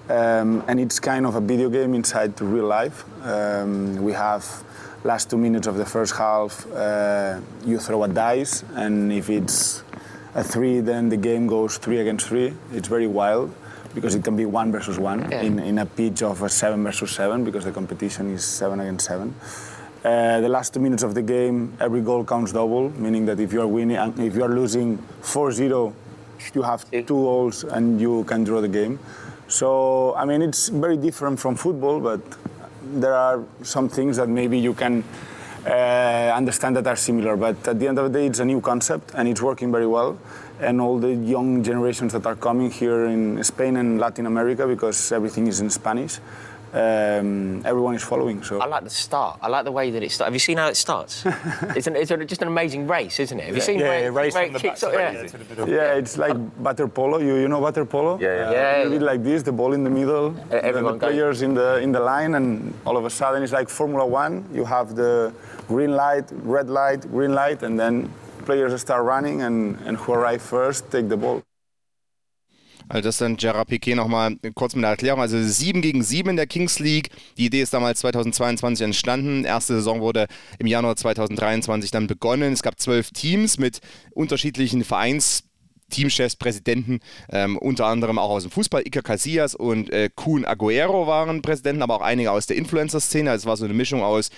Um, 0.10 0.62
and 0.68 0.82
it's 0.82 1.00
kind 1.00 1.26
of 1.26 1.36
a 1.36 1.40
video 1.40 1.70
game 1.70 1.94
inside 1.94 2.40
real 2.42 2.66
life. 2.66 3.06
Um, 3.24 4.04
we 4.04 4.12
have 4.12 4.46
last 5.06 5.30
two 5.30 5.38
minutes 5.38 5.68
of 5.68 5.78
the 5.78 5.86
first 5.86 6.16
half, 6.16 6.66
uh, 6.74 7.40
you 7.66 7.78
throw 7.78 8.04
a 8.04 8.08
dice, 8.08 8.64
and 8.76 9.12
if 9.14 9.30
it's 9.30 9.84
a 10.36 10.44
three, 10.44 10.80
then 10.80 11.10
the 11.10 11.18
game 11.18 11.48
goes 11.48 11.78
three 11.78 12.00
against 12.00 12.28
three. 12.28 12.54
It's 12.74 12.88
very 12.88 13.08
wild 13.08 13.54
because 13.94 14.16
it 14.16 14.24
can 14.24 14.36
be 14.36 14.46
one 14.46 14.72
versus 14.72 14.98
one 14.98 15.32
in, 15.32 15.60
in 15.60 15.78
a 15.78 15.86
pitch 15.86 16.24
of 16.24 16.42
a 16.42 16.50
seven 16.50 16.84
versus 16.84 17.12
seven 17.12 17.44
because 17.44 17.64
the 17.64 17.72
competition 17.72 18.34
is 18.34 18.44
seven 18.44 18.80
against 18.80 19.06
seven. 19.06 19.36
Uh, 20.04 20.42
the 20.42 20.50
last 20.50 20.74
two 20.74 20.80
minutes 20.80 21.04
of 21.04 21.14
the 21.14 21.22
game, 21.22 21.78
every 21.80 22.02
goal 22.02 22.26
counts 22.26 22.52
double, 22.52 22.90
meaning 23.00 23.26
that 23.26 23.40
if 23.40 23.54
you 23.54 23.62
are 23.62 23.68
winning, 23.68 23.98
if 24.20 24.36
you 24.36 24.44
are 24.44 24.50
losing 24.50 24.98
4-0, 25.22 25.94
you 26.54 26.62
have 26.62 26.90
two 26.92 27.04
goals 27.06 27.64
and 27.64 28.02
you 28.02 28.24
can 28.26 28.44
draw 28.44 28.60
the 28.60 28.68
game. 28.68 29.00
So 29.48 30.16
I 30.16 30.26
mean, 30.26 30.42
it's 30.42 30.70
very 30.70 30.98
different 30.98 31.40
from 31.40 31.56
football, 31.56 32.00
but 32.00 32.20
there 32.82 33.14
are 33.14 33.44
some 33.62 33.88
things 33.88 34.18
that 34.18 34.28
maybe 34.28 34.60
you 34.60 34.74
can 34.74 35.04
Uh, 35.66 36.34
understand 36.36 36.76
that 36.76 36.86
are 36.88 36.96
similar. 36.98 37.38
But 37.38 37.68
at 37.68 37.80
the 37.80 37.88
end 37.88 37.98
of 37.98 38.12
the 38.12 38.20
day, 38.20 38.26
it's 38.26 38.40
a 38.40 38.46
new 38.46 38.60
concept 38.60 39.12
and 39.16 39.30
it's 39.30 39.42
working 39.42 39.72
very 39.72 39.88
well. 39.88 40.18
And 40.60 40.82
all 40.82 41.00
the 41.00 41.14
young 41.14 41.64
generations 41.64 42.12
that 42.14 42.26
are 42.26 42.36
coming 42.36 42.70
here 42.70 43.06
in 43.06 43.42
Spain 43.44 43.78
and 43.78 44.00
Latin 44.00 44.26
America, 44.26 44.68
because 44.68 45.12
everything 45.12 45.48
is 45.48 45.62
in 45.62 45.70
Spanish, 45.70 46.20
um, 46.74 47.62
everyone 47.66 47.96
is 47.96 48.04
following. 48.04 48.42
So 48.44 48.60
I 48.60 48.66
like 48.66 48.84
the 48.84 48.90
start. 48.90 49.40
I 49.42 49.48
like 49.48 49.64
the 49.64 49.72
way 49.72 49.92
that 49.92 50.02
it 50.02 50.12
starts. 50.12 50.28
Have 50.28 50.34
you 50.34 50.40
seen 50.40 50.58
how 50.58 50.68
it 50.70 50.78
starts? 50.78 51.24
it's, 51.76 51.88
an, 51.88 51.96
it's 51.96 52.10
a, 52.12 52.26
just 52.26 52.42
an 52.42 52.48
amazing 52.48 52.88
race, 52.88 53.20
isn't 53.20 53.40
it? 53.40 53.46
Have 53.46 53.56
you 53.56 53.62
seen 53.62 53.80
yeah, 53.80 53.88
where, 53.88 54.02
yeah, 54.02 54.20
race 54.20 54.34
where 54.34 54.46
from 54.48 54.56
it 54.56 54.60
the 54.60 54.68
kicks 54.68 54.82
back 54.82 54.94
off? 54.94 55.58
Yeah. 55.58 55.66
Yeah, 55.68 55.94
it's 55.94 56.18
like 56.18 56.36
water 56.58 56.88
polo. 56.88 57.20
You, 57.20 57.36
you 57.36 57.48
know 57.48 57.60
water 57.60 57.86
polo? 57.86 58.20
Yeah, 58.20 58.28
yeah. 58.28 58.48
Uh, 58.48 58.52
Yeah, 58.52 58.88
a 58.88 58.90
bit 58.90 59.02
like 59.02 59.24
this, 59.24 59.44
the 59.44 59.52
ball 59.52 59.74
in 59.74 59.84
the 59.84 59.90
middle, 59.90 60.36
everyone 60.52 60.98
the 60.98 61.08
players 61.08 61.42
in 61.44 61.54
the 61.54 61.78
in 61.78 61.92
the 61.92 62.00
line, 62.00 62.36
and 62.36 62.74
all 62.86 62.98
of 62.98 63.06
a 63.06 63.10
sudden 63.10 63.44
it's 63.44 63.54
like 63.54 63.70
Formula 63.70 64.06
One. 64.06 64.46
You 64.54 64.66
have 64.66 64.96
the 64.96 65.34
green 65.68 65.96
light, 65.96 66.26
red 66.32 66.70
light, 66.70 67.02
green 67.12 67.34
light, 67.34 67.62
and 67.64 67.80
then 67.80 68.12
players 68.46 68.80
start 68.82 69.04
running, 69.04 69.44
and, 69.44 69.78
and 69.86 69.96
who 69.98 70.14
arrive 70.14 70.42
first 70.42 70.92
take 70.92 71.08
the 71.08 71.18
ball. 71.18 71.44
Also 72.90 73.08
das 73.08 73.18
dann 73.18 73.38
Gerard 73.38 73.68
Piquet 73.68 73.96
nochmal 73.96 74.36
kurz 74.56 74.76
mit 74.76 74.84
der 74.84 74.92
Erklärung. 74.92 75.22
Also 75.22 75.42
7 75.42 75.82
gegen 75.82 76.04
7 76.04 76.32
in 76.32 76.36
der 76.36 76.48
Kings 76.48 76.80
League. 76.80 77.10
Die 77.38 77.46
Idee 77.46 77.62
ist 77.62 77.74
damals 77.74 78.00
2022 78.00 78.84
entstanden. 78.86 79.46
Erste 79.46 79.76
Saison 79.76 80.02
wurde 80.02 80.28
im 80.60 80.68
Januar 80.68 80.96
2023 80.96 81.92
dann 81.92 82.08
begonnen. 82.08 82.54
Es 82.54 82.64
gab 82.64 82.80
zwölf 82.80 83.12
Teams 83.12 83.58
mit 83.58 83.80
unterschiedlichen 84.12 84.84
Vereins. 84.84 85.44
Teamchefs, 85.90 86.36
Präsidenten, 86.36 87.00
ähm, 87.30 87.58
unter 87.58 87.86
anderem 87.86 88.18
auch 88.18 88.32
aus 88.32 88.44
dem 88.44 88.52
Fußball. 88.52 88.82
Iker 88.86 89.04
Casillas 89.04 89.54
und 89.54 89.92
äh, 89.92 90.10
Kuhn 90.14 90.44
Aguero 90.44 91.08
waren 91.08 91.42
Präsidenten, 91.42 91.84
aber 91.84 91.96
auch 91.96 92.02
einige 92.02 92.32
aus 92.32 92.48
der 92.48 92.58
Influencer-Szene. 92.58 93.30
Also 93.30 93.44
es 93.44 93.46
war 93.46 93.58
so 93.58 93.66
eine 93.66 93.76
Mischung 93.76 94.02
aus 94.02 94.32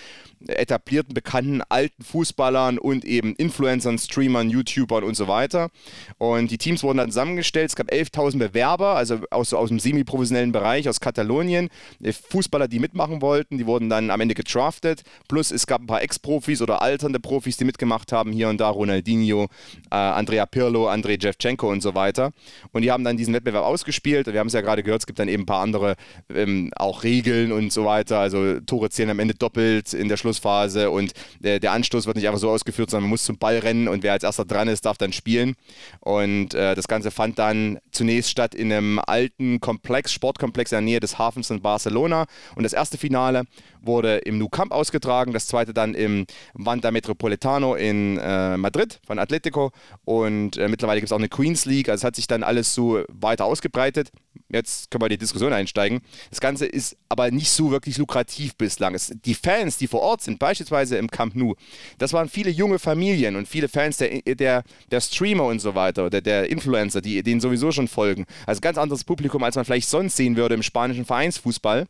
etablierten, 0.46 1.14
bekannten, 1.14 1.62
alten 1.68 2.02
Fußballern 2.02 2.78
und 2.78 3.04
eben 3.04 3.34
Influencern, 3.36 3.98
Streamern, 3.98 4.50
YouTubern 4.50 5.04
und 5.04 5.16
so 5.16 5.28
weiter. 5.28 5.70
Und 6.18 6.50
die 6.50 6.58
Teams 6.58 6.82
wurden 6.82 6.98
dann 6.98 7.10
zusammengestellt. 7.10 7.70
Es 7.70 7.76
gab 7.76 7.90
11.000 7.90 8.38
Bewerber, 8.38 8.96
also 8.96 9.20
aus, 9.30 9.52
aus 9.52 9.68
dem 9.68 9.78
semi-professionellen 9.78 10.52
Bereich, 10.52 10.88
aus 10.88 11.00
Katalonien. 11.00 11.68
Äh, 12.02 12.12
Fußballer, 12.12 12.68
die 12.68 12.78
mitmachen 12.78 13.22
wollten, 13.22 13.58
die 13.58 13.66
wurden 13.66 13.88
dann 13.88 14.10
am 14.10 14.20
Ende 14.20 14.34
gedraftet. 14.34 15.02
Plus 15.28 15.50
es 15.50 15.66
gab 15.66 15.80
ein 15.80 15.86
paar 15.86 16.02
Ex-Profis 16.02 16.62
oder 16.62 16.82
alternde 16.82 17.20
Profis, 17.20 17.56
die 17.56 17.64
mitgemacht 17.64 18.12
haben. 18.12 18.32
Hier 18.32 18.48
und 18.48 18.60
da 18.60 18.68
Ronaldinho, 18.68 19.44
äh, 19.90 19.94
Andrea 19.94 20.46
Pirlo, 20.46 20.88
Andrei 20.88 21.16
Jevchenko 21.20 21.70
und 21.70 21.82
so 21.82 21.94
weiter. 21.94 22.32
Und 22.72 22.82
die 22.82 22.90
haben 22.90 23.04
dann 23.04 23.16
diesen 23.16 23.34
Wettbewerb 23.34 23.64
ausgespielt. 23.64 24.26
Wir 24.26 24.40
haben 24.40 24.48
es 24.48 24.52
ja 24.52 24.60
gerade 24.60 24.82
gehört, 24.82 25.02
es 25.02 25.06
gibt 25.06 25.18
dann 25.18 25.28
eben 25.28 25.44
ein 25.44 25.46
paar 25.46 25.62
andere 25.62 25.96
ähm, 26.28 26.70
auch 26.76 27.02
Regeln 27.02 27.52
und 27.52 27.72
so 27.72 27.84
weiter. 27.84 28.18
Also 28.18 28.60
Tore 28.60 28.90
zählen 28.90 29.10
am 29.10 29.18
Ende 29.18 29.34
doppelt 29.34 29.94
in 29.94 30.08
der 30.08 30.16
Schlussphase 30.36 30.90
und 30.90 31.12
äh, 31.42 31.58
der 31.58 31.72
Anstoß 31.72 32.06
wird 32.06 32.16
nicht 32.16 32.26
einfach 32.26 32.40
so 32.40 32.50
ausgeführt, 32.50 32.90
sondern 32.90 33.04
man 33.04 33.10
muss 33.10 33.24
zum 33.24 33.38
Ball 33.38 33.58
rennen 33.58 33.88
und 33.88 34.02
wer 34.02 34.12
als 34.12 34.22
erster 34.22 34.44
dran 34.44 34.68
ist, 34.68 34.84
darf 34.84 34.98
dann 34.98 35.12
spielen. 35.12 35.54
Und 36.00 36.54
äh, 36.54 36.74
das 36.74 36.88
Ganze 36.88 37.10
fand 37.10 37.38
dann 37.38 37.78
zunächst 37.90 38.30
statt 38.30 38.54
in 38.54 38.72
einem 38.72 39.00
alten 39.04 39.60
Komplex, 39.60 40.12
Sportkomplex 40.12 40.72
in 40.72 40.76
der 40.76 40.82
Nähe 40.82 41.00
des 41.00 41.18
Hafens 41.18 41.50
in 41.50 41.60
Barcelona. 41.60 42.26
Und 42.54 42.62
das 42.62 42.72
erste 42.72 42.98
Finale 42.98 43.44
wurde 43.86 44.18
im 44.18 44.38
Nou 44.38 44.48
Camp 44.48 44.72
ausgetragen, 44.72 45.32
das 45.32 45.46
zweite 45.46 45.74
dann 45.74 45.94
im 45.94 46.26
Wanda 46.54 46.90
Metropolitano 46.90 47.74
in 47.74 48.18
äh, 48.18 48.56
Madrid 48.56 49.00
von 49.06 49.18
Atletico. 49.18 49.72
Und 50.04 50.56
äh, 50.56 50.68
mittlerweile 50.68 51.00
gibt 51.00 51.08
es 51.08 51.12
auch 51.12 51.18
eine 51.18 51.28
Queens 51.28 51.64
League. 51.64 51.88
Also 51.88 52.02
es 52.02 52.04
hat 52.04 52.16
sich 52.16 52.26
dann 52.26 52.42
alles 52.42 52.74
so 52.74 53.02
weiter 53.08 53.44
ausgebreitet. 53.44 54.10
Jetzt 54.48 54.90
können 54.90 55.02
wir 55.02 55.06
in 55.06 55.12
die 55.12 55.18
Diskussion 55.18 55.52
einsteigen. 55.52 56.00
Das 56.30 56.40
Ganze 56.40 56.66
ist 56.66 56.96
aber 57.08 57.30
nicht 57.30 57.50
so 57.50 57.70
wirklich 57.70 57.98
lukrativ 57.98 58.54
bislang. 58.56 58.94
Es, 58.94 59.12
die 59.24 59.34
Fans, 59.34 59.76
die 59.76 59.88
vor 59.88 60.00
Ort 60.00 60.22
sind, 60.22 60.38
beispielsweise 60.38 60.96
im 60.98 61.10
Camp 61.10 61.34
Nou, 61.34 61.54
das 61.98 62.12
waren 62.12 62.28
viele 62.28 62.50
junge 62.50 62.78
Familien 62.78 63.34
und 63.34 63.48
viele 63.48 63.68
Fans 63.68 63.96
der, 63.96 64.22
der, 64.22 64.62
der 64.90 65.00
Streamer 65.00 65.44
und 65.44 65.60
so 65.60 65.74
weiter, 65.74 66.06
oder 66.06 66.20
der 66.20 66.48
Influencer, 66.48 67.00
die 67.00 67.22
denen 67.22 67.40
sowieso 67.40 67.72
schon 67.72 67.88
folgen. 67.88 68.24
Also 68.46 68.60
ganz 68.60 68.78
anderes 68.78 69.02
Publikum, 69.02 69.42
als 69.42 69.56
man 69.56 69.64
vielleicht 69.64 69.88
sonst 69.88 70.16
sehen 70.16 70.36
würde 70.36 70.54
im 70.54 70.62
spanischen 70.62 71.04
Vereinsfußball. 71.04 71.86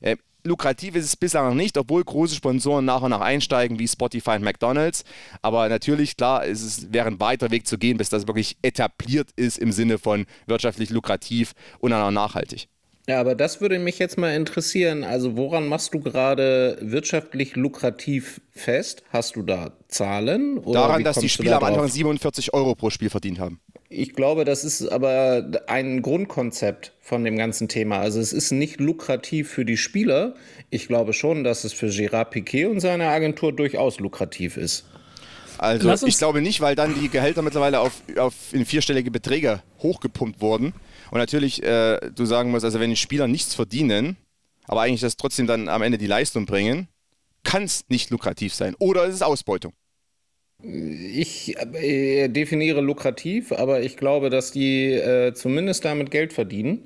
Äh, 0.00 0.16
lukrativ 0.46 0.96
ist 0.96 1.04
es 1.04 1.16
bislang 1.16 1.48
noch 1.48 1.54
nicht, 1.54 1.76
obwohl 1.76 2.02
große 2.02 2.34
Sponsoren 2.34 2.84
nach 2.84 3.02
und 3.02 3.10
nach 3.10 3.20
einsteigen, 3.20 3.78
wie 3.78 3.88
Spotify 3.88 4.30
und 4.30 4.42
McDonalds. 4.42 5.04
Aber 5.42 5.68
natürlich, 5.68 6.16
klar, 6.16 6.46
es 6.46 6.62
ist, 6.62 6.92
wäre 6.92 7.06
ein 7.06 7.20
weiter 7.20 7.50
Weg 7.50 7.66
zu 7.66 7.78
gehen, 7.78 7.98
bis 7.98 8.08
das 8.08 8.26
wirklich 8.26 8.56
etabliert 8.62 9.28
ist 9.36 9.58
im 9.58 9.72
Sinne 9.72 9.98
von 9.98 10.26
wirtschaftlich 10.46 10.90
lukrativ 10.90 11.52
und 11.78 11.90
dann 11.90 12.02
auch 12.02 12.10
nachhaltig. 12.10 12.68
Ja, 13.08 13.20
aber 13.20 13.36
das 13.36 13.60
würde 13.60 13.78
mich 13.78 14.00
jetzt 14.00 14.18
mal 14.18 14.34
interessieren. 14.34 15.04
Also, 15.04 15.36
woran 15.36 15.68
machst 15.68 15.94
du 15.94 16.00
gerade 16.00 16.76
wirtschaftlich 16.80 17.54
lukrativ 17.54 18.40
fest? 18.50 19.04
Hast 19.10 19.36
du 19.36 19.42
da 19.42 19.72
Zahlen? 19.86 20.58
Oder 20.58 20.80
Daran, 20.80 21.04
dass 21.04 21.18
die 21.18 21.28
Spieler 21.28 21.56
am 21.56 21.60
da 21.60 21.66
drauf? 21.66 21.76
Anfang 21.76 21.88
47 21.88 22.52
Euro 22.52 22.74
pro 22.74 22.90
Spiel 22.90 23.08
verdient 23.08 23.38
haben. 23.38 23.60
Ich 23.88 24.14
glaube, 24.14 24.44
das 24.44 24.64
ist 24.64 24.88
aber 24.88 25.46
ein 25.68 26.02
Grundkonzept 26.02 26.92
von 27.00 27.24
dem 27.24 27.36
ganzen 27.36 27.68
Thema. 27.68 27.98
Also 27.98 28.18
es 28.20 28.32
ist 28.32 28.50
nicht 28.50 28.80
lukrativ 28.80 29.48
für 29.48 29.64
die 29.64 29.76
Spieler. 29.76 30.34
Ich 30.70 30.88
glaube 30.88 31.12
schon, 31.12 31.44
dass 31.44 31.64
es 31.64 31.72
für 31.72 31.86
Gérard 31.86 32.30
Piquet 32.30 32.66
und 32.66 32.80
seine 32.80 33.08
Agentur 33.08 33.54
durchaus 33.54 34.00
lukrativ 34.00 34.56
ist. 34.56 34.86
Also 35.58 36.06
ich 36.06 36.18
glaube 36.18 36.42
nicht, 36.42 36.60
weil 36.60 36.74
dann 36.74 37.00
die 37.00 37.08
Gehälter 37.08 37.42
mittlerweile 37.42 37.80
auf, 37.80 38.02
auf 38.16 38.34
in 38.52 38.66
vierstellige 38.66 39.10
Beträge 39.10 39.62
hochgepumpt 39.82 40.40
wurden. 40.40 40.74
Und 41.10 41.18
natürlich, 41.18 41.62
äh, 41.62 42.10
du 42.14 42.26
sagen 42.26 42.50
musst, 42.50 42.64
also 42.64 42.80
wenn 42.80 42.90
die 42.90 42.96
Spieler 42.96 43.28
nichts 43.28 43.54
verdienen, 43.54 44.16
aber 44.66 44.82
eigentlich 44.82 45.00
das 45.00 45.16
trotzdem 45.16 45.46
dann 45.46 45.68
am 45.68 45.82
Ende 45.82 45.96
die 45.96 46.06
Leistung 46.06 46.44
bringen, 46.44 46.88
kann 47.44 47.62
es 47.62 47.84
nicht 47.88 48.10
lukrativ 48.10 48.52
sein. 48.52 48.74
Oder 48.78 49.06
ist 49.06 49.14
es 49.14 49.22
Ausbeutung? 49.22 49.72
Ich 50.62 51.54
äh, 51.74 52.28
definiere 52.28 52.80
lukrativ, 52.80 53.52
aber 53.52 53.82
ich 53.82 53.96
glaube, 53.96 54.30
dass 54.30 54.52
die 54.52 54.92
äh, 54.92 55.34
zumindest 55.34 55.84
damit 55.84 56.10
Geld 56.10 56.32
verdienen, 56.32 56.82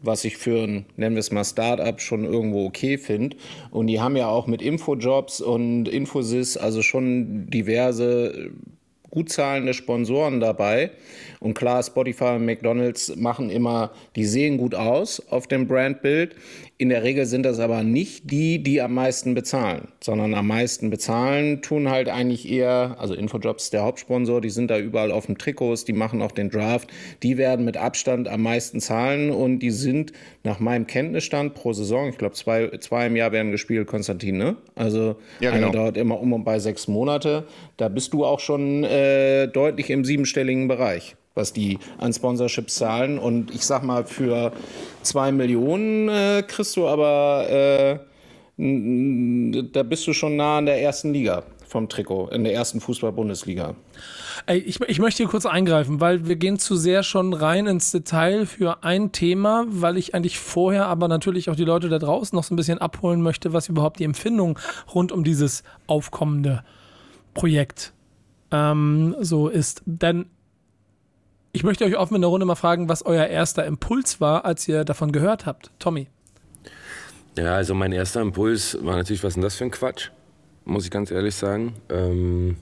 was 0.00 0.24
ich 0.24 0.36
für 0.36 0.62
ein, 0.62 0.86
nennen 0.96 1.16
wir 1.16 1.20
es 1.20 1.32
mal, 1.32 1.44
Startup 1.44 2.00
schon 2.00 2.24
irgendwo 2.24 2.64
okay 2.66 2.98
finde. 2.98 3.36
Und 3.70 3.88
die 3.88 4.00
haben 4.00 4.16
ja 4.16 4.28
auch 4.28 4.46
mit 4.46 4.62
Infojobs 4.62 5.40
und 5.40 5.88
Infosys 5.88 6.56
also 6.56 6.82
schon 6.82 7.50
diverse 7.50 8.52
gut 9.10 9.28
zahlende 9.28 9.74
Sponsoren 9.74 10.40
dabei. 10.40 10.92
Und 11.40 11.54
klar, 11.54 11.82
Spotify 11.82 12.36
und 12.36 12.46
McDonald's 12.46 13.14
machen 13.16 13.50
immer, 13.50 13.90
die 14.14 14.24
sehen 14.24 14.56
gut 14.56 14.74
aus 14.74 15.20
auf 15.30 15.48
dem 15.48 15.66
Brandbild. 15.66 16.36
In 16.80 16.88
der 16.88 17.02
Regel 17.02 17.26
sind 17.26 17.42
das 17.42 17.60
aber 17.60 17.82
nicht 17.82 18.30
die, 18.30 18.62
die 18.62 18.80
am 18.80 18.94
meisten 18.94 19.34
bezahlen, 19.34 19.88
sondern 20.02 20.32
am 20.32 20.46
meisten 20.46 20.88
bezahlen 20.88 21.60
tun 21.60 21.90
halt 21.90 22.08
eigentlich 22.08 22.50
eher, 22.50 22.96
also 22.98 23.12
Infojobs 23.12 23.64
ist 23.64 23.74
der 23.74 23.82
Hauptsponsor, 23.82 24.40
die 24.40 24.48
sind 24.48 24.70
da 24.70 24.78
überall 24.78 25.12
auf 25.12 25.26
dem 25.26 25.36
Trikots, 25.36 25.84
die 25.84 25.92
machen 25.92 26.22
auch 26.22 26.32
den 26.32 26.48
Draft, 26.48 26.88
die 27.22 27.36
werden 27.36 27.66
mit 27.66 27.76
Abstand 27.76 28.28
am 28.28 28.40
meisten 28.40 28.80
zahlen 28.80 29.30
und 29.30 29.58
die 29.58 29.72
sind 29.72 30.14
nach 30.42 30.58
meinem 30.58 30.86
Kenntnisstand 30.86 31.52
pro 31.52 31.74
Saison, 31.74 32.08
ich 32.08 32.16
glaube 32.16 32.34
zwei, 32.34 32.70
zwei 32.78 33.08
im 33.08 33.16
Jahr 33.16 33.30
werden 33.30 33.52
gespielt, 33.52 33.86
Konstantin, 33.86 34.38
ne? 34.38 34.56
Also 34.74 35.16
ja, 35.40 35.50
genau. 35.50 35.66
eine 35.66 35.76
dauert 35.76 35.96
immer 35.98 36.18
um 36.18 36.32
und 36.32 36.44
bei 36.44 36.60
sechs 36.60 36.88
Monate. 36.88 37.44
Da 37.76 37.90
bist 37.90 38.14
du 38.14 38.24
auch 38.24 38.40
schon 38.40 38.84
äh, 38.84 39.48
deutlich 39.48 39.90
im 39.90 40.06
siebenstelligen 40.06 40.66
Bereich 40.66 41.14
was 41.34 41.52
die 41.52 41.78
an 41.98 42.12
Sponsorships 42.12 42.74
zahlen. 42.74 43.18
Und 43.18 43.54
ich 43.54 43.64
sag 43.64 43.82
mal, 43.82 44.04
für 44.04 44.52
zwei 45.02 45.32
Millionen 45.32 46.08
äh, 46.08 46.42
kriegst 46.46 46.69
du 46.76 46.86
aber, 46.86 47.48
äh, 47.48 47.98
da 49.72 49.82
bist 49.82 50.06
du 50.06 50.12
schon 50.12 50.36
nah 50.36 50.58
an 50.58 50.66
der 50.66 50.82
ersten 50.82 51.12
Liga 51.12 51.44
vom 51.70 51.88
Trikot, 51.88 52.28
in 52.28 52.44
der 52.44 52.52
ersten 52.52 52.80
Fußball-Bundesliga. 52.80 53.74
Ich, 54.48 54.80
ich 54.80 54.98
möchte 54.98 55.22
hier 55.22 55.30
kurz 55.30 55.46
eingreifen, 55.46 56.00
weil 56.00 56.26
wir 56.26 56.36
gehen 56.36 56.58
zu 56.58 56.76
sehr 56.76 57.02
schon 57.02 57.32
rein 57.32 57.66
ins 57.66 57.92
Detail 57.92 58.44
für 58.46 58.82
ein 58.82 59.12
Thema, 59.12 59.64
weil 59.68 59.96
ich 59.96 60.14
eigentlich 60.14 60.38
vorher 60.38 60.86
aber 60.86 61.08
natürlich 61.08 61.48
auch 61.48 61.56
die 61.56 61.64
Leute 61.64 61.88
da 61.88 61.98
draußen 61.98 62.34
noch 62.34 62.44
so 62.44 62.54
ein 62.54 62.56
bisschen 62.56 62.78
abholen 62.78 63.22
möchte, 63.22 63.52
was 63.52 63.68
überhaupt 63.68 64.00
die 64.00 64.04
Empfindung 64.04 64.58
rund 64.94 65.12
um 65.12 65.24
dieses 65.24 65.62
aufkommende 65.86 66.64
Projekt 67.34 67.92
ähm, 68.50 69.14
so 69.20 69.48
ist. 69.48 69.82
Denn 69.86 70.26
ich 71.52 71.62
möchte 71.62 71.84
euch 71.84 71.96
offen 71.96 72.16
in 72.16 72.22
der 72.22 72.30
Runde 72.30 72.46
mal 72.46 72.54
fragen, 72.54 72.88
was 72.88 73.04
euer 73.04 73.26
erster 73.26 73.64
Impuls 73.64 74.20
war, 74.20 74.44
als 74.44 74.66
ihr 74.68 74.84
davon 74.84 75.12
gehört 75.12 75.46
habt. 75.46 75.70
Tommy. 75.78 76.08
Ja, 77.36 77.54
also 77.54 77.74
mein 77.74 77.92
erster 77.92 78.20
Impuls 78.20 78.76
war 78.82 78.96
natürlich, 78.96 79.22
was 79.22 79.30
ist 79.30 79.36
denn 79.36 79.42
das 79.42 79.56
für 79.56 79.64
ein 79.64 79.70
Quatsch? 79.70 80.10
Muss 80.64 80.84
ich 80.84 80.90
ganz 80.90 81.10
ehrlich 81.10 81.34
sagen. 81.34 81.74
Ähm, 81.88 82.56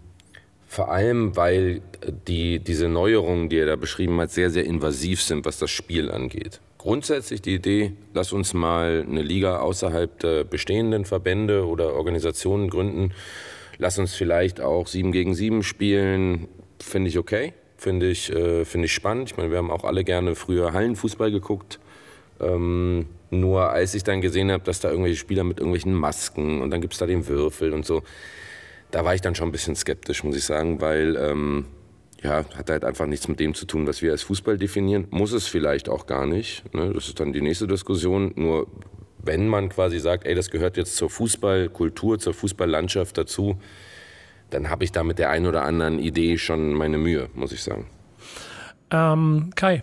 vor 0.67 0.91
allem, 0.91 1.35
weil 1.35 1.81
die, 2.27 2.59
diese 2.59 2.89
Neuerungen, 2.89 3.49
die 3.49 3.59
er 3.59 3.67
da 3.67 3.77
beschrieben 3.77 4.21
hat, 4.21 4.31
sehr, 4.31 4.51
sehr 4.51 4.65
invasiv 4.65 5.23
sind, 5.23 5.47
was 5.47 5.59
das 5.59 5.71
Spiel 5.71 6.11
angeht. 6.11 6.61
Grundsätzlich 6.77 7.43
die 7.43 7.55
Idee, 7.55 7.93
lass 8.13 8.33
uns 8.33 8.53
mal 8.55 9.05
eine 9.09 9.23
Liga 9.23 9.61
außerhalb 9.61 10.19
der 10.21 10.45
bestehenden 10.45 11.07
Verbände 11.07 11.67
oder 11.67 11.95
Organisationen 11.95 12.69
gründen. 12.69 13.13
Lass 13.79 13.99
uns 13.99 14.15
vielleicht 14.15 14.61
auch 14.61 14.87
7 14.87 15.11
gegen 15.11 15.35
7 15.35 15.63
spielen, 15.63 16.49
finde 16.79 17.09
ich 17.09 17.19
okay. 17.19 17.55
Finde 17.79 18.11
ich, 18.11 18.31
äh, 18.31 18.65
find 18.65 18.85
ich 18.85 18.93
spannend. 18.93 19.31
Ich 19.31 19.37
meine, 19.37 19.51
wir 19.51 19.59
haben 19.59 19.71
auch 19.71 19.85
alle 19.85 20.05
gerne 20.05 20.35
früher 20.35 20.73
Hallenfußball 20.73 21.31
geguckt. 21.31 21.79
Ähm, 22.41 23.07
nur 23.31 23.71
als 23.71 23.95
ich 23.95 24.05
dann 24.05 24.21
gesehen 24.21 24.51
habe, 24.51 24.65
dass 24.65 24.81
da 24.81 24.91
irgendwelche 24.91 25.19
Spieler 25.19 25.45
mit 25.45 25.59
irgendwelchen 25.59 25.95
Masken 25.95 26.61
und 26.61 26.71
dann 26.71 26.81
gibt 26.81 26.95
es 26.95 26.99
da 26.99 27.07
den 27.07 27.27
Würfel 27.29 27.73
und 27.73 27.85
so, 27.85 28.03
da 28.91 29.05
war 29.05 29.15
ich 29.15 29.21
dann 29.21 29.35
schon 29.35 29.49
ein 29.49 29.53
bisschen 29.53 29.77
skeptisch, 29.77 30.25
muss 30.25 30.37
ich 30.37 30.45
sagen, 30.45 30.81
weil 30.81 31.17
ähm, 31.17 31.67
ja, 32.23 32.45
hat 32.57 32.71
halt 32.71 32.85
einfach 32.85 33.07
nichts 33.07 33.29
mit 33.29 33.39
dem 33.39 33.55
zu 33.55 33.67
tun, 33.67 33.87
was 33.87 34.03
wir 34.03 34.13
als 34.13 34.23
Fußball 34.23 34.59
definieren. 34.59 35.07
Muss 35.11 35.33
es 35.33 35.47
vielleicht 35.47 35.89
auch 35.89 36.07
gar 36.07 36.27
nicht. 36.27 36.63
Ne? 36.75 36.93
Das 36.93 37.07
ist 37.07 37.21
dann 37.21 37.33
die 37.33 37.41
nächste 37.41 37.67
Diskussion. 37.67 38.33
Nur 38.35 38.67
wenn 39.23 39.47
man 39.47 39.69
quasi 39.69 39.99
sagt, 39.99 40.27
ey, 40.27 40.35
das 40.35 40.51
gehört 40.51 40.77
jetzt 40.77 40.97
zur 40.97 41.11
Fußballkultur, 41.11 42.19
zur 42.19 42.35
Fußballlandschaft 42.35 43.17
dazu, 43.19 43.61
dann 44.51 44.71
habe 44.71 44.85
ich 44.85 44.93
da 44.93 45.05
mit 45.05 45.19
der 45.19 45.31
einen 45.31 45.47
oder 45.47 45.63
anderen 45.63 45.99
Idee 45.99 46.39
schon 46.39 46.73
meine 46.73 46.99
Mühe, 46.99 47.29
muss 47.35 47.53
ich 47.53 47.63
sagen. 47.63 47.87
Ähm, 48.91 49.51
Kai, 49.55 49.83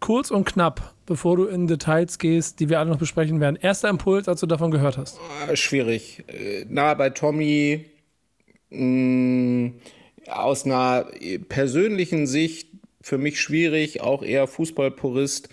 kurz 0.00 0.30
und 0.30 0.44
knapp, 0.44 0.94
bevor 1.06 1.36
du 1.36 1.44
in 1.44 1.66
Details 1.66 2.18
gehst, 2.18 2.60
die 2.60 2.68
wir 2.68 2.80
alle 2.80 2.90
noch 2.90 2.98
besprechen 2.98 3.40
werden. 3.40 3.56
Erster 3.60 3.88
Impuls, 3.88 4.28
als 4.28 4.40
du 4.40 4.46
davon 4.46 4.70
gehört 4.70 4.98
hast? 4.98 5.18
Ah, 5.48 5.56
schwierig. 5.56 6.24
Äh, 6.28 6.66
Na, 6.68 6.94
bei 6.94 7.10
Tommy 7.10 7.86
mh, 8.70 8.80
mm, 8.80 9.74
aus 10.28 10.64
einer 10.64 11.06
persönlichen 11.48 12.26
Sicht 12.26 12.68
für 13.00 13.18
mich 13.18 13.40
schwierig, 13.40 14.00
auch 14.00 14.22
eher 14.22 14.48
Fußballpurist. 14.48 15.48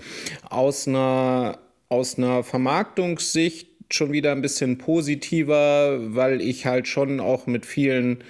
Aus 0.50 0.88
einer, 0.88 1.60
aus 1.88 2.18
einer 2.18 2.44
Vermarktungssicht 2.44 3.68
schon 3.92 4.12
wieder 4.12 4.32
ein 4.32 4.42
bisschen 4.42 4.80
positiver, 4.80 6.00
weil 6.16 6.42
ich 6.42 6.66
halt 6.66 6.88
schon 6.88 7.20
auch 7.20 7.46
mit 7.46 7.66
vielen 7.68 8.24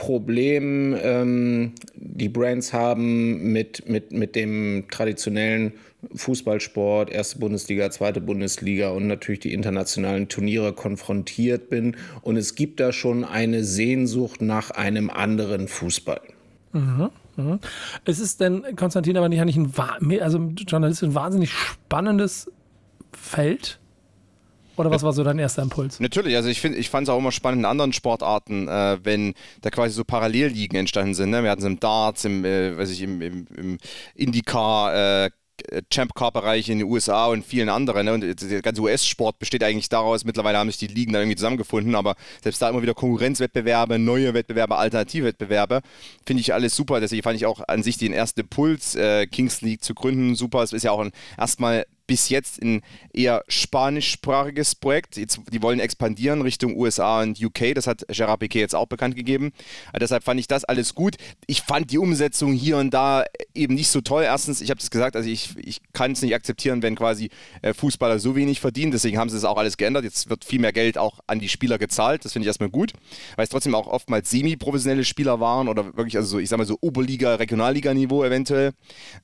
Problemen 0.00 0.98
ähm, 1.02 1.72
die 1.94 2.30
Brands 2.30 2.72
haben 2.72 3.52
mit, 3.52 3.86
mit, 3.86 4.12
mit 4.12 4.34
dem 4.34 4.86
traditionellen 4.90 5.74
Fußballsport, 6.14 7.10
erste 7.10 7.38
Bundesliga, 7.38 7.90
zweite 7.90 8.22
Bundesliga 8.22 8.88
und 8.88 9.06
natürlich 9.06 9.40
die 9.40 9.52
internationalen 9.52 10.28
Turniere 10.28 10.72
konfrontiert 10.72 11.68
bin. 11.68 11.98
Und 12.22 12.38
es 12.38 12.54
gibt 12.54 12.80
da 12.80 12.92
schon 12.92 13.24
eine 13.24 13.62
Sehnsucht 13.62 14.40
nach 14.40 14.70
einem 14.70 15.10
anderen 15.10 15.68
Fußball. 15.68 16.22
Mhm. 16.72 17.10
Mhm. 17.36 17.58
Es 18.06 18.20
ist 18.20 18.40
denn, 18.40 18.64
Konstantin, 18.76 19.18
aber 19.18 19.28
nicht 19.28 19.38
ein, 19.38 19.70
also 20.22 20.38
journalistisch 20.66 21.10
ein 21.10 21.14
wahnsinnig 21.14 21.50
spannendes 21.50 22.50
Feld 23.12 23.79
oder 24.80 24.90
was 24.90 25.02
war 25.02 25.12
so 25.12 25.22
dein 25.22 25.38
erster 25.38 25.62
Impuls? 25.62 26.00
Natürlich, 26.00 26.36
also 26.36 26.48
ich, 26.48 26.64
ich 26.64 26.90
fand 26.90 27.08
es 27.08 27.12
auch 27.12 27.18
immer 27.18 27.32
spannend 27.32 27.60
in 27.60 27.64
anderen 27.66 27.92
Sportarten, 27.92 28.68
äh, 28.68 28.98
wenn 29.02 29.34
da 29.60 29.70
quasi 29.70 29.94
so 29.94 30.04
Parallelligen 30.04 30.76
entstanden 30.76 31.14
sind. 31.14 31.30
Ne? 31.30 31.42
Wir 31.42 31.50
hatten 31.50 31.62
es 31.62 31.66
im 31.66 31.80
Darts, 31.80 32.24
im, 32.24 32.44
äh, 32.44 32.76
weiß 32.76 32.90
ich, 32.90 33.02
im, 33.02 33.20
im, 33.22 33.46
im 33.56 33.78
IndyCar, 34.14 35.24
äh, 35.24 35.30
Champ 35.90 36.14
Car 36.14 36.32
Bereich 36.32 36.68
in 36.68 36.78
den 36.78 36.88
USA 36.88 37.26
und 37.26 37.44
vielen 37.44 37.68
anderen. 37.68 38.06
Ne? 38.06 38.14
Und 38.14 38.42
der 38.42 38.62
ganze 38.62 38.80
US-Sport 38.82 39.38
besteht 39.38 39.62
eigentlich 39.62 39.88
daraus, 39.88 40.24
mittlerweile 40.24 40.58
haben 40.58 40.70
sich 40.70 40.78
die 40.78 40.86
Ligen 40.86 41.12
dann 41.12 41.22
irgendwie 41.22 41.36
zusammengefunden, 41.36 41.94
aber 41.94 42.16
selbst 42.42 42.62
da 42.62 42.68
immer 42.68 42.82
wieder 42.82 42.94
Konkurrenzwettbewerbe, 42.94 43.98
neue 43.98 44.34
Wettbewerbe, 44.34 44.76
Alternativwettbewerbe, 44.76 45.80
finde 46.26 46.40
ich 46.40 46.54
alles 46.54 46.74
super. 46.74 47.00
Deswegen 47.00 47.22
fand 47.22 47.36
ich 47.36 47.46
auch 47.46 47.60
an 47.66 47.82
sich 47.82 47.98
den 47.98 48.12
ersten 48.12 48.40
Impuls, 48.40 48.94
äh, 48.94 49.26
Kings 49.26 49.60
League 49.60 49.84
zu 49.84 49.94
gründen, 49.94 50.34
super. 50.34 50.62
Es 50.62 50.72
ist 50.72 50.84
ja 50.84 50.92
auch 50.92 51.04
erstmal 51.36 51.84
bis 52.10 52.28
jetzt 52.28 52.60
ein 52.60 52.82
eher 53.12 53.44
spanischsprachiges 53.46 54.74
Projekt. 54.74 55.16
Jetzt, 55.16 55.38
die 55.52 55.62
wollen 55.62 55.78
expandieren 55.78 56.42
Richtung 56.42 56.76
USA 56.76 57.22
und 57.22 57.40
UK. 57.40 57.72
Das 57.72 57.86
hat 57.86 58.04
Gerard 58.08 58.40
Piquet 58.40 58.58
jetzt 58.58 58.74
auch 58.74 58.86
bekannt 58.86 59.14
gegeben. 59.14 59.52
Also 59.92 60.00
deshalb 60.00 60.24
fand 60.24 60.40
ich 60.40 60.48
das 60.48 60.64
alles 60.64 60.96
gut. 60.96 61.18
Ich 61.46 61.62
fand 61.62 61.92
die 61.92 61.98
Umsetzung 61.98 62.52
hier 62.52 62.78
und 62.78 62.92
da 62.92 63.22
eben 63.54 63.76
nicht 63.76 63.90
so 63.90 64.00
toll. 64.00 64.24
Erstens, 64.24 64.60
ich 64.60 64.70
habe 64.70 64.80
das 64.80 64.90
gesagt, 64.90 65.14
also 65.14 65.30
ich, 65.30 65.56
ich 65.56 65.82
kann 65.92 66.10
es 66.10 66.20
nicht 66.20 66.34
akzeptieren, 66.34 66.82
wenn 66.82 66.96
quasi 66.96 67.30
äh, 67.62 67.74
Fußballer 67.74 68.18
so 68.18 68.34
wenig 68.34 68.58
verdienen. 68.58 68.90
Deswegen 68.90 69.16
haben 69.16 69.30
sie 69.30 69.36
es 69.36 69.44
auch 69.44 69.56
alles 69.56 69.76
geändert. 69.76 70.02
Jetzt 70.02 70.28
wird 70.28 70.44
viel 70.44 70.58
mehr 70.58 70.72
Geld 70.72 70.98
auch 70.98 71.20
an 71.28 71.38
die 71.38 71.48
Spieler 71.48 71.78
gezahlt. 71.78 72.24
Das 72.24 72.32
finde 72.32 72.42
ich 72.42 72.48
erstmal 72.48 72.70
gut, 72.70 72.92
weil 73.36 73.44
es 73.44 73.50
trotzdem 73.50 73.76
auch 73.76 73.86
oftmals 73.86 74.30
semi-professionelle 74.30 75.04
Spieler 75.04 75.38
waren 75.38 75.68
oder 75.68 75.96
wirklich, 75.96 76.16
also 76.16 76.28
so, 76.28 76.38
ich 76.40 76.48
sag 76.48 76.58
mal 76.58 76.66
so 76.66 76.76
Oberliga, 76.80 77.36
Regionalliga-Niveau 77.36 78.24
eventuell. 78.24 78.72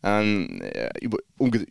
Ähm, 0.05 0.61
äh, 0.63 0.91
über, 1.01 1.19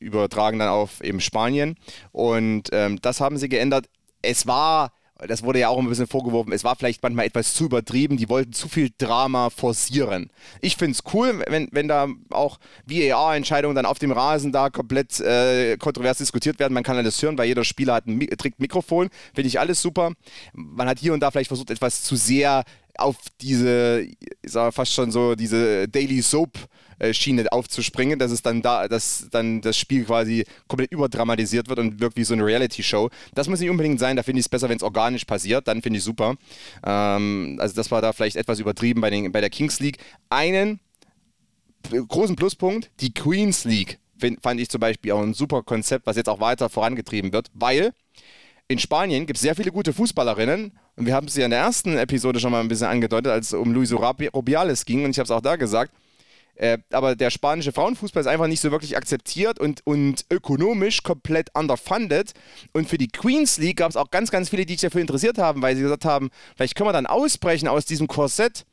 übertragen 0.02 0.60
dann 0.60 0.68
auf 0.68 1.00
eben 1.06 1.22
Spanien. 1.22 1.76
Und 2.12 2.70
ähm, 2.72 3.00
das 3.02 3.22
haben 3.22 3.38
sie 3.38 3.50
geändert. 3.50 3.88
Es 4.22 4.48
war 4.48 4.92
das 5.18 5.44
wurde 5.44 5.60
ja 5.60 5.70
auch 5.70 5.80
ein 5.80 5.88
bisschen 5.88 6.08
vorgeworfen, 6.08 6.52
es 6.52 6.64
war 6.64 6.76
vielleicht 6.76 7.02
manchmal 7.02 7.26
etwas 7.26 7.54
zu 7.54 7.66
übertrieben, 7.66 8.18
die 8.18 8.28
wollten 8.28 8.52
zu 8.52 8.68
viel 8.68 8.90
Drama 8.98 9.50
forcieren. 9.50 10.30
Ich 10.60 10.76
finde 10.76 10.92
es 10.92 11.14
cool, 11.14 11.42
wenn, 11.48 11.70
wenn 11.72 11.88
da 11.88 12.08
auch 12.32 12.60
VAR-Entscheidungen 12.86 13.76
dann 13.76 13.86
auf 13.86 13.98
dem 13.98 14.12
Rasen 14.12 14.52
da 14.52 14.70
komplett 14.70 15.20
äh, 15.22 15.78
kontrovers 15.78 16.18
diskutiert 16.18 16.60
werden. 16.60 16.74
Man 16.74 16.84
kann 16.84 16.98
alles 16.98 17.22
hören, 17.22 17.38
weil 17.38 17.48
jeder 17.48 17.64
Spieler 17.64 17.94
hat 17.94 18.08
ein, 18.08 18.20
trägt 18.38 18.60
Mikrofon. 18.60 19.10
Finde 19.34 19.48
ich 19.48 19.60
alles 19.60 19.82
super. 19.82 20.12
Man 20.54 20.90
hat 20.90 21.00
hier 21.00 21.14
und 21.14 21.22
da 21.22 21.32
vielleicht 21.32 21.48
versucht, 21.48 21.72
etwas 21.72 22.04
zu 22.04 22.18
sehr 22.18 22.66
auf 22.98 23.18
diese, 23.42 24.02
ich 24.02 24.18
sag 24.44 24.74
fast 24.74 24.94
schon 24.94 25.12
so, 25.12 25.36
diese 25.36 25.88
Daily 25.88 26.22
Soap 26.22 26.58
Schiene 27.12 27.52
aufzuspringen, 27.52 28.20
dass 28.20 28.32
es 28.32 28.42
dann 28.42 28.62
da, 28.62 28.88
dass 28.88 29.28
dann 29.30 29.62
das 29.62 29.78
Spiel 29.78 30.06
quasi 30.06 30.46
komplett 30.68 30.92
überdramatisiert 30.94 31.68
wird 31.68 31.80
und 31.80 32.00
wirkt 32.00 32.16
wie 32.16 32.24
so 32.24 32.34
eine 32.34 32.46
Reality-Show. 32.46 33.10
Das 33.34 33.50
muss 33.50 33.60
nicht 33.60 33.70
unbedingt 33.70 34.00
sein, 34.00 34.16
da 34.16 34.24
finde 34.24 34.40
ich 34.40 34.46
es 34.46 34.50
besser, 34.50 34.70
wenn 34.70 34.78
es 34.78 34.84
organisch 34.84 35.26
passiert, 35.26 35.68
dann 35.68 35.82
finde 35.82 35.98
ich 35.98 36.06
super. 36.06 36.36
Ähm, 36.86 37.58
also 37.60 37.76
das 37.76 37.92
war 37.92 38.02
da 38.02 38.14
vielleicht 38.14 38.38
etwas 38.38 38.60
übertrieben 38.60 39.02
bei, 39.02 39.10
den, 39.10 39.32
bei 39.32 39.42
der 39.42 39.50
Kings 39.50 39.80
League. 39.80 39.98
Einen 40.30 40.80
großen 41.90 42.36
Pluspunkt, 42.36 42.90
die 43.02 43.14
Queens 43.14 43.66
League 43.66 44.00
find, 44.18 44.42
fand 44.42 44.60
ich 44.60 44.70
zum 44.70 44.80
Beispiel 44.80 45.12
auch 45.12 45.22
ein 45.22 45.34
super 45.34 45.64
Konzept, 45.64 46.08
was 46.08 46.16
jetzt 46.16 46.30
auch 46.30 46.40
weiter 46.40 46.70
vorangetrieben 46.70 47.34
wird, 47.34 47.52
weil 47.54 47.92
in 48.68 48.80
Spanien 48.80 49.26
gibt 49.26 49.38
es 49.38 49.42
sehr 49.42 49.56
viele 49.56 49.72
gute 49.72 49.94
Fußballerinnen 49.94 50.72
und 50.96 51.06
wir 51.06 51.14
haben 51.14 51.28
es 51.28 51.36
ja 51.36 51.46
in 51.46 51.52
der 51.52 51.60
ersten 51.60 51.98
Episode 51.98 52.40
schon 52.40 52.52
mal 52.52 52.62
ein 52.62 52.68
bisschen 52.68 52.88
angedeutet, 52.88 53.32
als 53.32 53.48
es 53.48 53.54
um 53.54 53.74
Luis 53.74 53.92
Rubiales 53.94 54.86
ging. 54.86 55.04
Und 55.04 55.12
ich 55.12 55.20
habe 55.20 55.26
es 55.26 55.32
auch 55.32 55.42
da 55.42 55.58
gesagt, 55.58 55.92
äh, 56.56 56.78
aber 56.92 57.16
der 57.18 57.32
spanische 57.32 57.74
Frauenfußball 57.74 58.22
ist 58.22 58.28
einfach 58.28 58.48
nicht 58.48 58.62
so 58.62 58.72
wirklich 58.72 58.96
akzeptiert 58.96 59.60
und, 59.60 59.86
und 59.86 60.26
ökonomisch 60.32 61.04
komplett 61.04 61.50
underfunded. 61.54 62.32
Und 62.72 62.88
für 62.88 62.98
die 62.98 63.10
Queens 63.10 63.58
League 63.58 63.78
gab 63.78 63.90
es 63.90 63.98
auch 63.98 64.10
ganz, 64.10 64.32
ganz 64.32 64.50
viele, 64.50 64.66
die 64.66 64.74
sich 64.74 64.82
dafür 64.82 65.02
interessiert 65.02 65.38
haben, 65.38 65.62
weil 65.62 65.76
sie 65.76 65.82
gesagt 65.82 66.06
haben, 66.06 66.30
vielleicht 66.56 66.76
können 66.76 66.88
wir 66.88 66.94
dann 66.94 67.08
ausbrechen 67.08 67.68
aus 67.68 67.86
diesem 67.86 68.08
Korsett, 68.08 68.66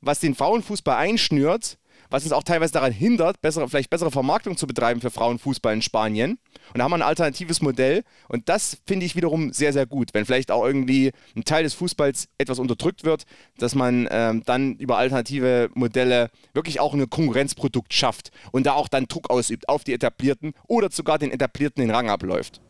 was 0.00 0.20
den 0.20 0.36
Frauenfußball 0.36 0.96
einschnürt 0.96 1.78
was 2.14 2.22
uns 2.22 2.32
auch 2.32 2.44
teilweise 2.44 2.72
daran 2.72 2.92
hindert, 2.92 3.40
bessere, 3.40 3.68
vielleicht 3.68 3.90
bessere 3.90 4.12
Vermarktung 4.12 4.56
zu 4.56 4.68
betreiben 4.68 5.00
für 5.00 5.10
Frauenfußball 5.10 5.74
in 5.74 5.82
Spanien. 5.82 6.38
Und 6.72 6.78
da 6.78 6.84
haben 6.84 6.92
wir 6.92 6.98
ein 6.98 7.02
alternatives 7.02 7.60
Modell. 7.60 8.04
Und 8.28 8.48
das 8.48 8.78
finde 8.86 9.04
ich 9.04 9.16
wiederum 9.16 9.52
sehr, 9.52 9.72
sehr 9.72 9.84
gut. 9.84 10.10
Wenn 10.12 10.24
vielleicht 10.24 10.52
auch 10.52 10.64
irgendwie 10.64 11.10
ein 11.34 11.42
Teil 11.42 11.64
des 11.64 11.74
Fußballs 11.74 12.28
etwas 12.38 12.60
unterdrückt 12.60 13.02
wird, 13.02 13.24
dass 13.58 13.74
man 13.74 14.06
ähm, 14.12 14.44
dann 14.46 14.76
über 14.76 14.96
alternative 14.96 15.70
Modelle 15.74 16.30
wirklich 16.52 16.78
auch 16.78 16.94
ein 16.94 17.10
Konkurrenzprodukt 17.10 17.92
schafft 17.92 18.30
und 18.52 18.64
da 18.66 18.74
auch 18.74 18.86
dann 18.86 19.06
Druck 19.06 19.28
ausübt 19.28 19.68
auf 19.68 19.82
die 19.82 19.92
Etablierten 19.92 20.52
oder 20.68 20.92
sogar 20.92 21.18
den 21.18 21.32
Etablierten 21.32 21.80
den 21.80 21.90
Rang 21.90 22.08
abläuft. 22.10 22.60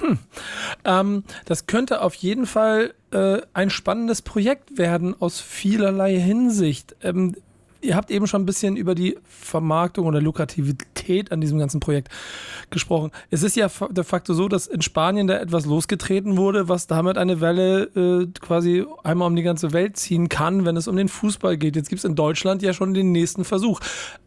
Hm. 0.00 0.18
Ähm, 0.86 1.24
das 1.44 1.66
könnte 1.66 2.00
auf 2.00 2.14
jeden 2.14 2.46
Fall 2.46 2.94
äh, 3.12 3.42
ein 3.52 3.68
spannendes 3.68 4.22
Projekt 4.22 4.78
werden 4.78 5.14
aus 5.20 5.40
vielerlei 5.40 6.18
Hinsicht. 6.18 6.96
Ähm, 7.02 7.36
ihr 7.80 7.96
habt 7.96 8.10
eben 8.10 8.26
schon 8.26 8.42
ein 8.42 8.46
bisschen 8.46 8.76
über 8.76 8.94
die 8.94 9.16
Vermarktung 9.24 10.06
oder 10.06 10.20
Lukrativität 10.20 11.32
an 11.32 11.40
diesem 11.40 11.58
ganzen 11.58 11.80
Projekt 11.80 12.08
gesprochen. 12.70 13.10
Es 13.30 13.42
ist 13.42 13.56
ja 13.56 13.70
de 13.90 14.04
facto 14.04 14.34
so, 14.34 14.48
dass 14.48 14.66
in 14.66 14.82
Spanien 14.82 15.26
da 15.26 15.38
etwas 15.38 15.66
losgetreten 15.66 16.36
wurde, 16.36 16.68
was 16.68 16.86
damit 16.86 17.18
eine 17.18 17.40
Welle 17.40 17.84
äh, 17.94 18.26
quasi 18.40 18.84
einmal 19.04 19.28
um 19.28 19.36
die 19.36 19.42
ganze 19.42 19.72
Welt 19.72 19.96
ziehen 19.96 20.28
kann, 20.28 20.64
wenn 20.64 20.76
es 20.76 20.88
um 20.88 20.96
den 20.96 21.08
Fußball 21.08 21.56
geht. 21.56 21.76
Jetzt 21.76 21.88
gibt 21.88 22.00
es 22.00 22.04
in 22.04 22.14
Deutschland 22.14 22.62
ja 22.62 22.72
schon 22.72 22.94
den 22.94 23.12
nächsten 23.12 23.44
Versuch. 23.44 23.80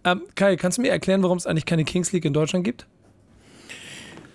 Ähm, 0.04 0.22
Kai, 0.36 0.56
kannst 0.56 0.78
du 0.78 0.82
mir 0.82 0.90
erklären, 0.90 1.24
warum 1.24 1.38
es 1.38 1.46
eigentlich 1.46 1.66
keine 1.66 1.84
Kings 1.84 2.12
League 2.12 2.26
in 2.26 2.34
Deutschland 2.34 2.64
gibt? 2.66 2.88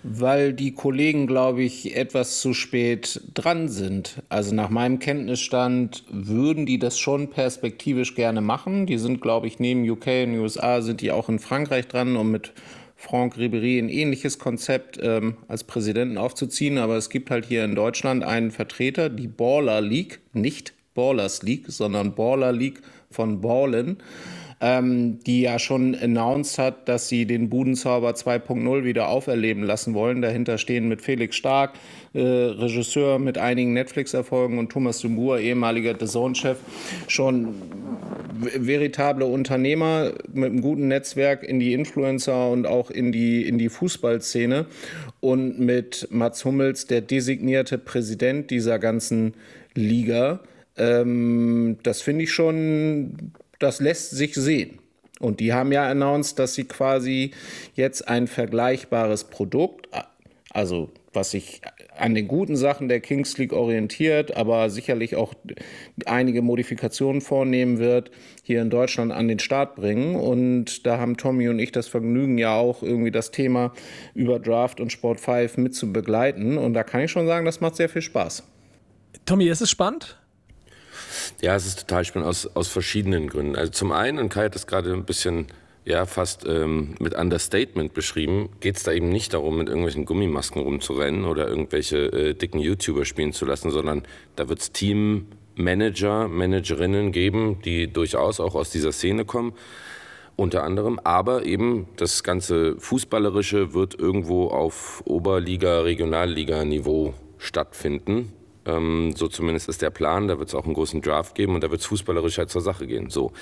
Weil 0.09 0.53
die 0.53 0.73
Kollegen, 0.73 1.27
glaube 1.27 1.63
ich, 1.63 1.97
etwas 1.97 2.41
zu 2.41 2.55
spät 2.55 3.21
dran 3.35 3.69
sind. 3.69 4.23
Also 4.29 4.55
nach 4.55 4.71
meinem 4.71 4.99
Kenntnisstand 4.99 6.05
würden 6.11 6.65
die 6.65 6.79
das 6.79 6.99
schon 6.99 7.31
perspektivisch 7.31 8.15
gerne 8.15 8.41
machen. 8.41 8.87
Die 8.87 8.99
sind, 8.99 9.21
glaube 9.21 9.49
ich, 9.49 9.59
neben 9.59 9.89
UK 9.89 10.07
und 10.25 10.39
USA 10.39 10.81
sind 10.81 11.01
die 11.01 11.11
auch 11.11 11.29
in 11.29 11.39
Frankreich 11.39 11.89
dran, 11.89 12.17
um 12.17 12.31
mit 12.31 12.53
Franck 12.95 13.37
Ribéry 13.37 13.79
ein 13.79 13.89
ähnliches 13.89 14.39
Konzept 14.39 14.99
ähm, 15.03 15.37
als 15.49 15.65
Präsidenten 15.65 16.19
aufzuziehen. 16.19 16.79
Aber 16.79 16.97
es 16.97 17.11
gibt 17.11 17.31
halt 17.31 17.45
hier 17.45 17.65
in 17.65 17.75
Deutschland 17.75 18.23
einen 18.23 18.53
Vertreter, 18.53 19.11
die 19.11 19.29
Baller 19.29 19.81
League, 19.81 20.21
nicht 20.33 20.73
Ballers 20.95 21.43
League, 21.43 21.67
sondern 21.69 22.15
Baller 22.15 22.53
League 22.53 22.81
von 23.11 23.41
Ballen 23.41 23.99
ähm, 24.61 25.19
die 25.25 25.43
ja 25.43 25.59
schon 25.59 25.95
announced 25.95 26.59
hat, 26.59 26.89
dass 26.89 27.09
sie 27.09 27.27
den 27.27 27.51
Budenzauber 27.51 28.11
2.0 28.11 28.85
wieder 28.85 29.09
auferleben 29.09 29.63
lassen 29.63 29.93
wollen. 29.95 30.23
Dahinter 30.23 30.57
stehen 30.57 30.89
mit 30.89 31.03
Felix 31.03 31.37
Stark, 31.37 31.75
äh, 32.15 32.21
Regisseur 32.21 33.19
mit 33.19 33.37
einigen 33.37 33.75
Netflix-Erfolgen 33.75 34.59
und 34.59 34.71
Thomas 34.71 35.01
Dumour, 35.01 35.39
ehemaliger 35.39 35.95
The 35.99 36.07
Zone-Chef, 36.07 36.59
schon 37.07 37.55
veritable 38.39 39.27
Unternehmer 39.27 40.13
mit 40.33 40.51
einem 40.51 40.61
guten 40.61 40.89
Netzwerk 40.89 41.43
in 41.43 41.61
die 41.61 41.73
Influencer 41.73 42.51
und 42.51 42.67
auch 42.67 42.91
in 42.91 43.13
die, 43.13 43.47
in 43.47 43.59
die 43.59 43.69
Fußballszene 43.69 44.67
und 45.21 45.59
mit 45.59 46.09
Mats 46.11 46.45
Hummels, 46.45 46.87
der 46.87 47.01
designierte 47.01 47.79
Präsident 47.79 48.51
dieser 48.51 48.79
ganzen 48.79 49.35
Liga. 49.75 50.41
Ähm, 50.77 51.79
das 51.83 52.03
finde 52.03 52.25
ich 52.25 52.33
schon 52.33 53.33
das 53.59 53.81
lässt 53.81 54.11
sich 54.11 54.35
sehen. 54.35 54.79
Und 55.19 55.41
die 55.41 55.53
haben 55.53 55.73
ja 55.73 55.89
announced, 55.89 56.39
dass 56.39 56.55
sie 56.55 56.65
quasi 56.65 57.31
jetzt 57.75 58.07
ein 58.07 58.27
vergleichbares 58.27 59.25
Produkt, 59.25 59.89
also 60.51 60.91
was 61.13 61.31
sich 61.31 61.63
an 61.97 62.15
den 62.15 62.29
guten 62.29 62.57
Sachen 62.57 62.89
der 62.89 63.01
Kings 63.01 63.39
League 63.39 63.55
orientiert, 63.55 64.37
aber 64.37 64.69
sicherlich 64.69 65.17
auch 65.17 65.35
einige 66.05 66.43
Modifikationen 66.43 67.23
vornehmen 67.23 67.79
wird, 67.79 68.11
hier 68.43 68.61
in 68.61 68.71
Deutschland 68.71 69.13
an 69.13 69.29
den 69.29 69.39
Start 69.39 69.77
bringen. 69.77 70.15
Und 70.15 70.87
da 70.87 70.99
haben 70.99 71.17
Tommy 71.17 71.49
und 71.49 71.59
ich 71.59 71.73
das 71.73 71.89
Vergnügen 71.89 72.37
ja 72.37 72.55
auch 72.55 72.83
irgendwie 72.83 73.11
das 73.11 73.31
Thema 73.31 73.73
über 74.15 74.39
Draft 74.39 74.81
und 74.81 74.93
Sport 74.93 75.21
5 75.21 75.57
mit 75.57 75.75
zu 75.75 75.93
begleiten. 75.93 76.59
Und 76.59 76.75
da 76.75 76.85
kann 76.85 77.01
ich 77.01 77.11
schon 77.11 77.27
sagen, 77.27 77.47
das 77.47 77.61
macht 77.61 77.77
sehr 77.77 77.89
viel 77.89 78.03
Spaß. 78.03 78.43
Tommy, 79.25 79.49
ist 79.49 79.63
es 79.63 79.71
spannend? 79.71 80.19
Ja, 81.41 81.55
es 81.55 81.67
ist 81.67 81.81
total 81.81 82.05
spannend 82.05 82.29
aus, 82.29 82.47
aus 82.55 82.69
verschiedenen 82.69 83.29
Gründen. 83.29 83.57
Also 83.57 83.73
zum 83.73 83.93
einen, 83.93 84.19
und 84.19 84.29
Kai 84.29 84.45
hat 84.45 84.55
das 84.55 84.67
gerade 84.67 84.93
ein 84.93 85.05
bisschen 85.05 85.47
ja, 85.85 86.05
fast 86.05 86.45
ähm, 86.47 86.97
mit 86.99 87.15
Understatement 87.15 87.95
beschrieben, 87.95 88.49
geht 88.61 88.77
es 88.77 88.83
da 88.83 88.93
eben 88.93 89.09
nicht 89.09 89.35
darum, 89.35 89.59
mit 89.59 89.69
irgendwelchen 89.69 90.05
Gummimasken 90.05 90.61
rumzurennen 90.61 91.25
oder 91.25 91.47
irgendwelche 91.47 91.99
äh, 92.13 92.35
dicken 92.35 92.59
YouTuber 92.59 93.05
spielen 93.05 93.33
zu 93.33 93.45
lassen, 93.45 93.71
sondern 93.71 94.03
da 94.35 94.49
wird 94.49 94.59
es 94.61 94.73
Teammanager, 94.73 96.27
Managerinnen 96.27 97.13
geben, 97.13 97.61
die 97.65 97.93
durchaus 97.93 98.41
auch 98.41 98.57
aus 98.57 98.71
dieser 98.71 98.91
Szene 98.91 99.25
kommen 99.25 99.53
unter 100.37 100.63
anderem. 100.65 101.01
Aber 101.03 101.45
eben 101.45 101.89
das 101.97 102.23
ganze 102.23 102.79
Fußballerische 102.79 103.75
wird 103.75 103.99
irgendwo 103.99 104.49
auf 104.49 105.03
Oberliga, 105.07 105.81
Regionalliga-Niveau 105.81 107.15
stattfinden. 107.39 108.33
Ähm, 108.67 109.13
so 109.15 109.29
zumindest 109.29 109.69
ist 109.69 109.83
der 109.83 109.91
Plan. 109.91 110.29
Da 110.29 110.39
wird 110.39 110.49
es 110.49 110.55
auch 110.55 110.65
einen 110.65 110.75
großen 110.75 111.03
Draft 111.03 111.35
geben 111.35 111.55
und 111.55 111.65
da 111.65 111.71
wird 111.71 111.81
es 111.81 111.87
fußballerisch 111.87 112.39
halt 112.39 112.51
zur 112.51 112.63
Sache 112.63 112.87
gehen. 112.87 113.11
So. 113.11 113.33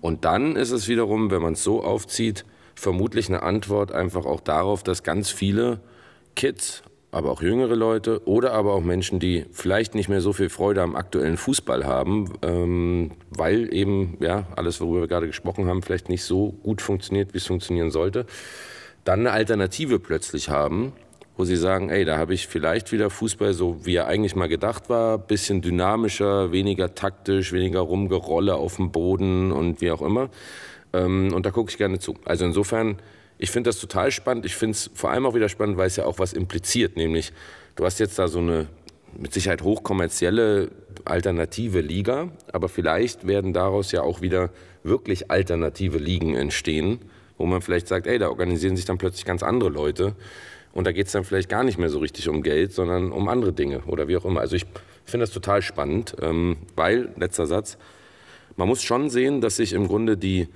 Und 0.00 0.24
dann 0.24 0.56
ist 0.56 0.70
es 0.70 0.88
wiederum, 0.88 1.30
wenn 1.30 1.42
man 1.42 1.54
es 1.54 1.64
so 1.64 1.82
aufzieht, 1.82 2.44
vermutlich 2.74 3.28
eine 3.28 3.42
Antwort 3.42 3.92
einfach 3.92 4.24
auch 4.24 4.40
darauf, 4.40 4.82
dass 4.82 5.02
ganz 5.02 5.30
viele 5.30 5.80
Kids, 6.36 6.82
aber 7.10 7.30
auch 7.30 7.42
jüngere 7.42 7.74
Leute 7.74 8.26
oder 8.26 8.52
aber 8.52 8.74
auch 8.74 8.82
Menschen, 8.82 9.18
die 9.18 9.46
vielleicht 9.50 9.94
nicht 9.94 10.08
mehr 10.08 10.20
so 10.20 10.32
viel 10.32 10.50
Freude 10.50 10.82
am 10.82 10.94
aktuellen 10.94 11.36
Fußball 11.36 11.84
haben, 11.84 12.34
ähm, 12.42 13.12
weil 13.30 13.72
eben 13.74 14.18
ja 14.20 14.46
alles, 14.54 14.80
worüber 14.80 15.00
wir 15.00 15.08
gerade 15.08 15.26
gesprochen 15.26 15.66
haben, 15.66 15.82
vielleicht 15.82 16.08
nicht 16.08 16.22
so 16.22 16.52
gut 16.62 16.82
funktioniert, 16.82 17.32
wie 17.32 17.38
es 17.38 17.46
funktionieren 17.46 17.90
sollte, 17.90 18.26
dann 19.04 19.20
eine 19.20 19.32
Alternative 19.32 19.98
plötzlich 19.98 20.50
haben, 20.50 20.92
wo 21.38 21.44
sie 21.44 21.56
sagen, 21.56 21.88
ey, 21.88 22.04
da 22.04 22.18
habe 22.18 22.34
ich 22.34 22.48
vielleicht 22.48 22.90
wieder 22.90 23.10
Fußball, 23.10 23.54
so 23.54 23.86
wie 23.86 23.94
er 23.94 24.08
eigentlich 24.08 24.34
mal 24.34 24.48
gedacht 24.48 24.90
war, 24.90 25.18
bisschen 25.18 25.62
dynamischer, 25.62 26.50
weniger 26.50 26.96
taktisch, 26.96 27.52
weniger 27.52 27.78
Rumgerolle 27.78 28.56
auf 28.56 28.76
dem 28.76 28.90
Boden 28.90 29.52
und 29.52 29.80
wie 29.80 29.92
auch 29.92 30.02
immer. 30.02 30.30
Ähm, 30.92 31.32
und 31.32 31.46
da 31.46 31.52
gucke 31.52 31.70
ich 31.70 31.78
gerne 31.78 32.00
zu. 32.00 32.16
Also 32.24 32.44
insofern, 32.44 32.98
ich 33.38 33.52
finde 33.52 33.68
das 33.68 33.78
total 33.78 34.10
spannend. 34.10 34.46
Ich 34.46 34.56
finde 34.56 34.72
es 34.72 34.90
vor 34.94 35.12
allem 35.12 35.26
auch 35.26 35.34
wieder 35.34 35.48
spannend, 35.48 35.76
weil 35.76 35.86
es 35.86 35.94
ja 35.94 36.06
auch 36.06 36.18
was 36.18 36.32
impliziert, 36.32 36.96
nämlich 36.96 37.32
du 37.76 37.84
hast 37.84 38.00
jetzt 38.00 38.18
da 38.18 38.26
so 38.26 38.40
eine 38.40 38.66
mit 39.16 39.32
Sicherheit 39.32 39.62
hochkommerzielle 39.62 40.72
alternative 41.04 41.80
Liga, 41.80 42.32
aber 42.52 42.68
vielleicht 42.68 43.28
werden 43.28 43.52
daraus 43.52 43.92
ja 43.92 44.02
auch 44.02 44.20
wieder 44.22 44.50
wirklich 44.82 45.30
alternative 45.30 45.98
Ligen 45.98 46.34
entstehen, 46.34 46.98
wo 47.36 47.46
man 47.46 47.62
vielleicht 47.62 47.86
sagt, 47.86 48.08
ey, 48.08 48.18
da 48.18 48.28
organisieren 48.28 48.74
sich 48.74 48.84
dann 48.84 48.98
plötzlich 48.98 49.24
ganz 49.24 49.44
andere 49.44 49.70
Leute 49.70 50.16
und 50.72 50.86
da 50.86 50.92
geht 50.92 51.06
es 51.06 51.12
dann 51.12 51.24
vielleicht 51.24 51.48
gar 51.48 51.64
nicht 51.64 51.78
mehr 51.78 51.88
so 51.88 51.98
richtig 51.98 52.28
um 52.28 52.42
Geld, 52.42 52.72
sondern 52.72 53.12
um 53.12 53.28
andere 53.28 53.52
Dinge 53.52 53.80
oder 53.86 54.08
wie 54.08 54.16
auch 54.16 54.24
immer. 54.24 54.40
Also 54.40 54.56
ich 54.56 54.66
finde 55.04 55.24
das 55.24 55.32
total 55.32 55.62
spannend, 55.62 56.16
ähm, 56.20 56.56
weil, 56.76 57.10
letzter 57.16 57.46
Satz, 57.46 57.78
man 58.56 58.68
muss 58.68 58.82
schon 58.82 59.10
sehen, 59.10 59.40
dass 59.40 59.56
sich 59.56 59.72
im 59.72 59.86
Grunde 59.86 60.16
die, 60.16 60.48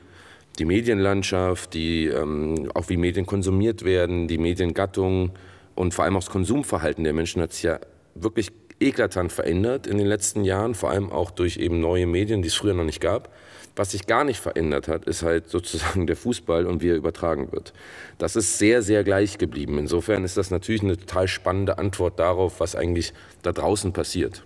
die 0.58 0.64
Medienlandschaft, 0.64 1.74
die, 1.74 2.06
ähm, 2.06 2.70
auch 2.74 2.88
wie 2.88 2.96
Medien 2.96 3.26
konsumiert 3.26 3.84
werden, 3.84 4.28
die 4.28 4.38
Mediengattung 4.38 5.30
und 5.74 5.94
vor 5.94 6.04
allem 6.04 6.16
auch 6.16 6.22
das 6.22 6.30
Konsumverhalten 6.30 7.04
der 7.04 7.14
Menschen 7.14 7.40
hat 7.40 7.52
sich 7.52 7.62
ja 7.62 7.80
wirklich 8.14 8.50
eklatant 8.80 9.32
verändert 9.32 9.86
in 9.86 9.98
den 9.98 10.06
letzten 10.06 10.44
Jahren, 10.44 10.74
vor 10.74 10.90
allem 10.90 11.10
auch 11.10 11.30
durch 11.30 11.56
eben 11.56 11.80
neue 11.80 12.06
Medien, 12.06 12.42
die 12.42 12.48
es 12.48 12.54
früher 12.54 12.74
noch 12.74 12.84
nicht 12.84 13.00
gab. 13.00 13.32
Was 13.74 13.92
sich 13.92 14.06
gar 14.06 14.24
nicht 14.24 14.40
verändert 14.40 14.88
hat, 14.88 15.06
ist 15.06 15.22
halt 15.22 15.48
sozusagen 15.48 16.06
der 16.06 16.16
Fußball 16.16 16.66
und 16.66 16.82
wie 16.82 16.90
er 16.90 16.96
übertragen 16.96 17.52
wird. 17.52 17.72
Das 18.18 18.36
ist 18.36 18.58
sehr, 18.58 18.82
sehr 18.82 19.04
gleich 19.04 19.38
geblieben. 19.38 19.78
Insofern 19.78 20.24
ist 20.24 20.36
das 20.36 20.50
natürlich 20.50 20.82
eine 20.82 20.96
total 20.96 21.28
spannende 21.28 21.78
Antwort 21.78 22.18
darauf, 22.18 22.60
was 22.60 22.76
eigentlich 22.76 23.12
da 23.42 23.52
draußen 23.52 23.92
passiert. 23.92 24.44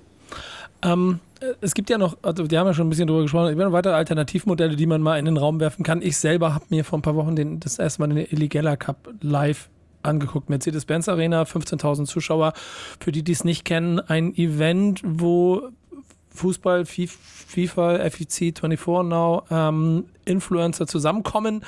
Ähm, 0.83 1.21
es 1.61 1.75
gibt 1.75 1.91
ja 1.91 1.99
noch, 1.99 2.17
also 2.23 2.51
wir 2.51 2.59
haben 2.59 2.67
ja 2.67 2.75
schon 2.75 2.87
ein 2.87 2.91
bisschen 2.91 3.09
drüber 3.09 3.23
gesprochen, 3.23 3.47
es 3.47 3.51
gibt 3.51 3.63
noch 3.63 3.73
weitere 3.73 3.95
Alternativmodelle, 3.95 4.77
die 4.77 4.87
man 4.87 5.03
mal 5.03 5.19
in 5.19 5.25
den 5.25 5.37
Raum 5.37 5.61
werfen 5.61 5.83
kann. 5.83 6.03
Ich 6.03 6.17
selber 6.17 6.55
habe 6.55 6.65
mir 6.69 6.85
vor 6.85 6.99
ein 6.99 7.03
paar 7.03 7.17
Wochen 7.17 7.37
den, 7.37 7.61
das 7.61 7.79
erste 7.79 8.01
Mal 8.03 8.09
den 8.09 8.19
Illegella 8.19 8.77
Cup 8.77 9.09
live 9.21 9.69
angeguckt. 10.03 10.49
Mercedes-Benz 10.49 11.09
Arena, 11.09 11.43
15.000 11.43 12.07
Zuschauer. 12.07 12.53
Für 13.01 13.13
die, 13.13 13.23
die 13.23 13.33
es 13.33 13.45
nicht 13.45 13.65
kennen, 13.65 14.01
ein 14.01 14.35
Event, 14.37 15.03
wo 15.05 15.71
Fußball, 16.37 16.85
FIFA, 16.87 18.11
FEC 18.11 18.57
24 18.57 18.87
Now, 19.09 19.45
ähm, 19.51 20.05
Influencer 20.25 20.87
zusammenkommen 20.87 21.63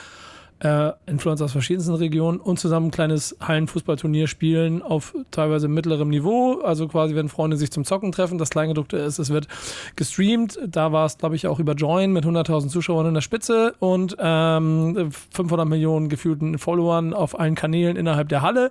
äh, 0.61 0.93
Influencer 1.07 1.45
aus 1.45 1.53
verschiedensten 1.53 1.95
Regionen 1.95 2.41
und 2.41 2.59
zusammen 2.59 2.89
ein 2.89 2.91
kleines 2.91 3.37
Hallenfußballturnier 3.41 4.27
spielen 4.27 4.83
auf 4.83 5.15
teilweise 5.31 5.69
mittlerem 5.69 6.09
Niveau. 6.09 6.61
Also 6.63 6.89
quasi, 6.89 7.15
wenn 7.15 7.29
Freunde 7.29 7.57
sich 7.57 7.71
zum 7.71 7.85
Zocken 7.85 8.13
treffen. 8.13 8.39
Das 8.39 8.51
Kleingedruckte 8.51 8.97
ist, 8.97 9.19
es 9.19 9.31
wird 9.31 9.49
gestreamt. 9.97 10.59
Da 10.67 10.93
war 10.93 11.07
es, 11.07 11.19
glaube 11.19 11.37
ich, 11.37 11.47
auch 11.47 11.59
über 11.59 11.75
Join 11.75 12.13
mit 12.13 12.25
100.000 12.25 12.69
Zuschauern 12.69 13.07
in 13.07 13.15
der 13.15 13.21
Spitze 13.21 13.75
und 13.79 14.17
ähm, 14.19 15.11
500 15.33 15.69
Millionen 15.69 16.09
gefühlten 16.09 16.59
Followern 16.59 17.15
auf 17.15 17.39
allen 17.39 17.55
Kanälen 17.55 17.97
innerhalb 17.97 18.29
der 18.29 18.43
Halle. 18.43 18.71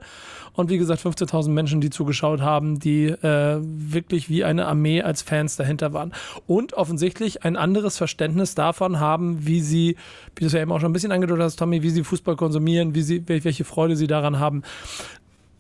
Und 0.58 0.72
wie 0.72 0.80
gesagt, 0.80 1.04
15.000 1.06 1.50
Menschen, 1.50 1.82
die 1.82 1.92
zugeschaut 1.92 2.42
haben, 2.42 2.80
die 2.80 3.06
äh, 3.06 3.60
wirklich 3.62 4.28
wie 4.28 4.44
eine 4.44 4.66
Armee 4.66 5.04
als 5.04 5.22
Fans 5.22 5.56
dahinter 5.56 5.94
waren. 5.94 6.14
Und 6.48 6.74
offensichtlich 6.74 7.44
ein 7.44 7.56
anderes 7.56 7.96
Verständnis 7.96 8.56
davon 8.56 9.00
haben, 9.00 9.46
wie 9.46 9.62
sie, 9.62 9.98
wie 10.36 10.40
du 10.42 10.48
es 10.48 10.54
ja 10.54 10.62
eben 10.62 10.72
auch 10.72 10.80
schon 10.80 10.90
ein 10.90 10.94
bisschen 10.94 11.12
angedeutet 11.12 11.44
hast, 11.44 11.58
Tommy, 11.58 11.77
wie 11.84 11.90
sie 11.90 12.04
Fußball 12.04 12.36
konsumieren, 12.36 12.96
wie 12.96 13.02
sie, 13.02 13.24
welche 13.28 13.64
Freude 13.64 13.96
sie 13.96 14.08
daran 14.08 14.40
haben. 14.40 14.64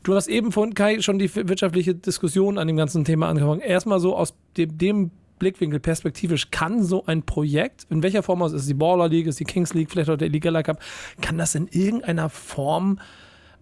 Du 0.03 0.15
hast 0.15 0.27
eben 0.27 0.51
von 0.51 0.73
Kai 0.73 1.01
schon 1.01 1.19
die 1.19 1.33
wirtschaftliche 1.35 1.93
Diskussion 1.93 2.57
an 2.57 2.67
dem 2.67 2.77
ganzen 2.77 3.03
Thema 3.03 3.27
angefangen. 3.27 3.61
Erstmal 3.61 3.99
so 3.99 4.15
aus 4.15 4.33
dem, 4.55 4.77
dem 4.77 5.11
Blickwinkel 5.39 5.79
perspektivisch, 5.79 6.49
kann 6.51 6.83
so 6.83 7.05
ein 7.05 7.23
Projekt, 7.23 7.85
in 7.89 8.03
welcher 8.03 8.23
Form 8.23 8.41
aus, 8.41 8.53
ist 8.53 8.61
es 8.61 8.67
die 8.67 8.73
Baller 8.73 9.07
League, 9.07 9.27
ist 9.27 9.39
die 9.39 9.45
Kings 9.45 9.73
League, 9.73 9.91
vielleicht 9.91 10.09
auch 10.09 10.17
der 10.17 10.29
Liga 10.29 10.63
Cup, 10.63 10.79
kann 11.21 11.37
das 11.37 11.55
in 11.55 11.67
irgendeiner 11.67 12.29
Form 12.29 12.99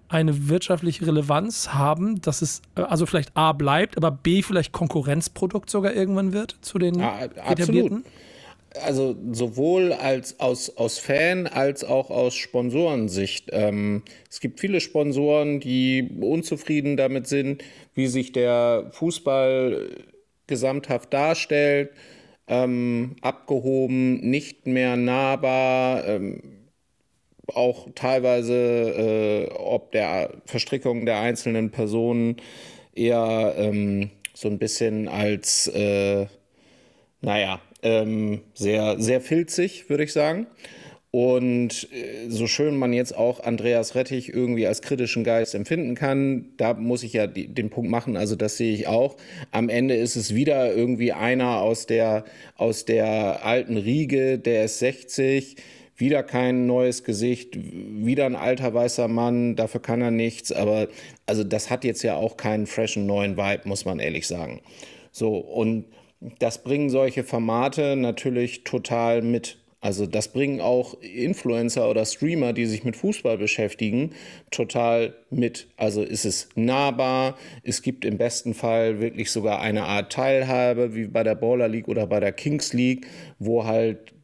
eine 0.08 0.50
wirtschaftliche 0.50 1.08
Relevanz 1.08 1.74
haben, 1.74 2.22
dass 2.22 2.42
es 2.42 2.62
äh, 2.76 2.82
also 2.82 3.06
vielleicht 3.06 3.36
A 3.36 3.54
bleibt, 3.54 3.98
aber 3.98 4.12
B 4.12 4.42
vielleicht 4.42 4.72
Konkurrenzprodukt 4.72 5.70
sogar 5.70 5.94
irgendwann 5.94 6.32
wird 6.32 6.58
zu 6.62 6.78
den 6.78 7.00
ja, 7.00 7.24
etablierten? 7.24 8.06
Also 8.84 9.16
sowohl 9.32 9.94
als 9.94 10.40
aus, 10.40 10.76
aus 10.78 11.00
Fan 11.00 11.48
als 11.48 11.84
auch 11.84 12.10
aus 12.10 12.36
Sponsorensicht. 12.36 13.50
Ähm, 13.52 14.04
es 14.30 14.40
gibt 14.40 14.60
viele 14.60 14.82
Sponsoren, 14.82 15.60
die 15.60 16.10
unzufrieden 16.22 16.98
damit 16.98 17.28
sind, 17.28 17.64
wie 17.94 18.08
sich 18.08 18.32
der 18.32 18.90
Fußball 18.92 19.90
gesamthaft 20.48 21.14
darstellt, 21.14 21.92
ähm, 22.48 23.16
abgehoben, 23.22 24.20
nicht 24.30 24.68
mehr 24.68 24.96
nahbar. 24.96 26.08
Ähm, 26.08 26.42
auch 27.54 27.88
teilweise 27.94 28.54
äh, 28.54 29.54
ob 29.54 29.92
der 29.92 30.32
Verstrickung 30.46 31.06
der 31.06 31.20
einzelnen 31.20 31.72
Personen 31.72 32.38
eher 32.96 33.54
ähm, 33.58 34.10
so 34.34 34.48
ein 34.48 34.58
bisschen 34.58 35.08
als, 35.08 35.68
äh, 35.68 36.26
naja, 37.22 37.62
ähm, 37.86 38.42
sehr, 38.56 39.00
sehr 39.00 39.22
filzig, 39.22 39.90
würde 39.90 40.04
ich 40.04 40.12
sagen. 40.12 40.48
Und 41.12 41.88
äh, 41.94 42.30
so 42.30 42.48
schön 42.48 42.76
man 42.76 42.92
jetzt 42.92 43.16
auch 43.16 43.40
Andreas 43.40 43.96
Rettich 43.96 44.34
irgendwie 44.34 44.68
als 44.68 44.82
kritischen 44.82 45.24
Geist 45.24 45.56
empfinden 45.56 45.96
kann, 45.96 46.50
da 46.58 46.74
muss 46.74 47.04
ich 47.04 47.14
ja 47.14 47.28
den 47.28 47.70
Punkt 47.70 47.90
machen, 47.90 48.18
also 48.18 48.36
das 48.36 48.58
sehe 48.58 48.74
ich 48.74 48.88
auch. 48.88 49.16
Am 49.52 49.70
Ende 49.70 49.96
ist 49.96 50.18
es 50.18 50.36
wieder 50.36 50.74
irgendwie 50.74 51.14
einer 51.14 51.62
aus 51.62 51.86
der, 51.86 52.26
aus 52.58 52.84
der 52.84 53.46
alten 53.46 53.78
Riege, 53.78 54.40
der 54.40 54.66
ist 54.66 54.80
60, 54.80 55.56
wieder 55.96 56.24
kein 56.24 56.66
neues 56.66 57.04
Gesicht, 57.06 57.56
wieder 57.56 58.26
ein 58.26 58.36
alter 58.36 58.74
weißer 58.74 59.08
Mann, 59.08 59.56
dafür 59.56 59.82
kann 59.82 60.02
er 60.02 60.12
nichts, 60.12 60.52
aber 60.52 60.90
also 61.28 61.44
das 61.46 61.70
hat 61.70 61.86
jetzt 61.86 62.04
ja 62.04 62.16
auch 62.16 62.36
keinen 62.36 62.66
freshen 62.66 63.06
neuen 63.06 63.38
Vibe, 63.38 63.70
muss 63.70 63.86
man 63.86 64.00
ehrlich 64.00 64.28
sagen. 64.28 64.60
So, 65.12 65.38
und 65.38 65.86
das 66.40 66.64
bringen 66.64 66.90
solche 66.90 67.24
Formate 67.24 67.96
natürlich 67.96 68.64
total 68.64 69.22
mit. 69.22 69.58
Also 69.86 70.08
das 70.08 70.30
bringen 70.30 70.62
auch 70.62 71.00
Influencer 71.02 71.88
oder 71.88 72.06
Streamer, 72.06 72.54
die 72.54 72.66
sich 72.66 72.84
mit 72.84 72.96
Fußball 72.96 73.38
beschäftigen, 73.38 74.14
total 74.50 75.14
mit. 75.30 75.68
Also 75.78 76.02
ist 76.02 76.26
es 76.26 76.50
nahbar, 76.56 77.38
es 77.62 77.84
gibt 77.84 78.04
im 78.04 78.18
besten 78.18 78.56
Fall 78.56 79.00
wirklich 79.00 79.30
sogar 79.30 79.62
eine 79.62 79.84
Art 79.84 80.12
Teilhabe, 80.12 80.96
wie 80.96 81.06
bei 81.06 81.22
der 81.22 81.36
Baller 81.36 81.68
League 81.68 81.88
oder 81.88 82.08
bei 82.08 82.20
der 82.20 82.32
Kings 82.32 82.74
League, 82.74 83.06
wo 83.38 83.66
halt 83.66 84.15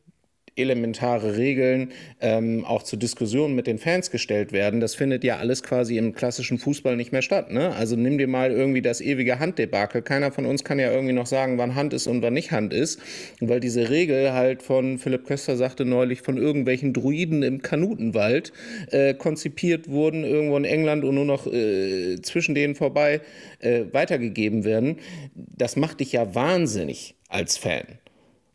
elementare 0.55 1.37
Regeln 1.37 1.91
ähm, 2.19 2.65
auch 2.65 2.83
zur 2.83 2.99
Diskussion 2.99 3.55
mit 3.55 3.67
den 3.67 3.77
Fans 3.77 4.11
gestellt 4.11 4.51
werden. 4.51 4.79
Das 4.79 4.95
findet 4.95 5.23
ja 5.23 5.37
alles 5.37 5.63
quasi 5.63 5.97
im 5.97 6.13
klassischen 6.13 6.57
Fußball 6.57 6.97
nicht 6.97 7.11
mehr 7.11 7.21
statt. 7.21 7.51
Ne? 7.51 7.73
Also 7.75 7.95
nimm 7.95 8.17
dir 8.17 8.27
mal 8.27 8.51
irgendwie 8.51 8.81
das 8.81 9.01
ewige 9.01 9.39
Handdebakel. 9.39 10.01
Keiner 10.01 10.31
von 10.31 10.45
uns 10.45 10.63
kann 10.63 10.77
ja 10.79 10.91
irgendwie 10.91 11.13
noch 11.13 11.25
sagen, 11.25 11.57
wann 11.57 11.75
Hand 11.75 11.93
ist 11.93 12.07
und 12.07 12.21
wann 12.21 12.33
nicht 12.33 12.51
Hand 12.51 12.73
ist, 12.73 12.99
weil 13.39 13.59
diese 13.59 13.89
Regel 13.89 14.33
halt 14.33 14.61
von 14.61 14.97
Philipp 14.97 15.25
Köster 15.25 15.55
sagte 15.55 15.85
neulich 15.85 16.21
von 16.21 16.37
irgendwelchen 16.37 16.93
Druiden 16.93 17.43
im 17.43 17.61
Kanutenwald 17.61 18.51
äh, 18.91 19.13
konzipiert 19.13 19.89
wurden 19.89 20.23
irgendwo 20.23 20.57
in 20.57 20.65
England 20.65 21.05
und 21.05 21.15
nur 21.15 21.25
noch 21.25 21.47
äh, 21.47 22.21
zwischen 22.21 22.55
denen 22.55 22.75
vorbei 22.75 23.21
äh, 23.59 23.85
weitergegeben 23.91 24.65
werden. 24.65 24.97
Das 25.33 25.75
macht 25.75 26.01
dich 26.01 26.11
ja 26.11 26.35
wahnsinnig 26.35 27.15
als 27.29 27.57
Fan. 27.57 28.00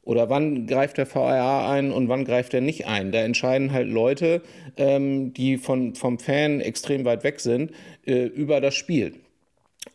Oder 0.07 0.31
wann 0.31 0.69
greift 0.69 0.99
der 0.99 1.05
VRA 1.05 1.71
ein 1.71 1.91
und 1.91 2.09
wann 2.09 2.25
greift 2.25 2.55
er 2.55 2.61
nicht 2.61 2.87
ein? 2.87 3.11
Da 3.11 3.19
entscheiden 3.19 3.73
halt 3.73 3.89
Leute, 3.89 4.41
ähm, 4.77 5.35
die 5.35 5.59
von, 5.59 5.97
vom 5.97 6.21
Fan 6.21 6.61
extrem 6.61 7.05
weit 7.05 7.25
weg 7.25 7.41
sind, 7.41 7.73
äh, 8.07 8.23
über 8.23 8.61
das 8.61 8.77
Spiel. 8.77 9.15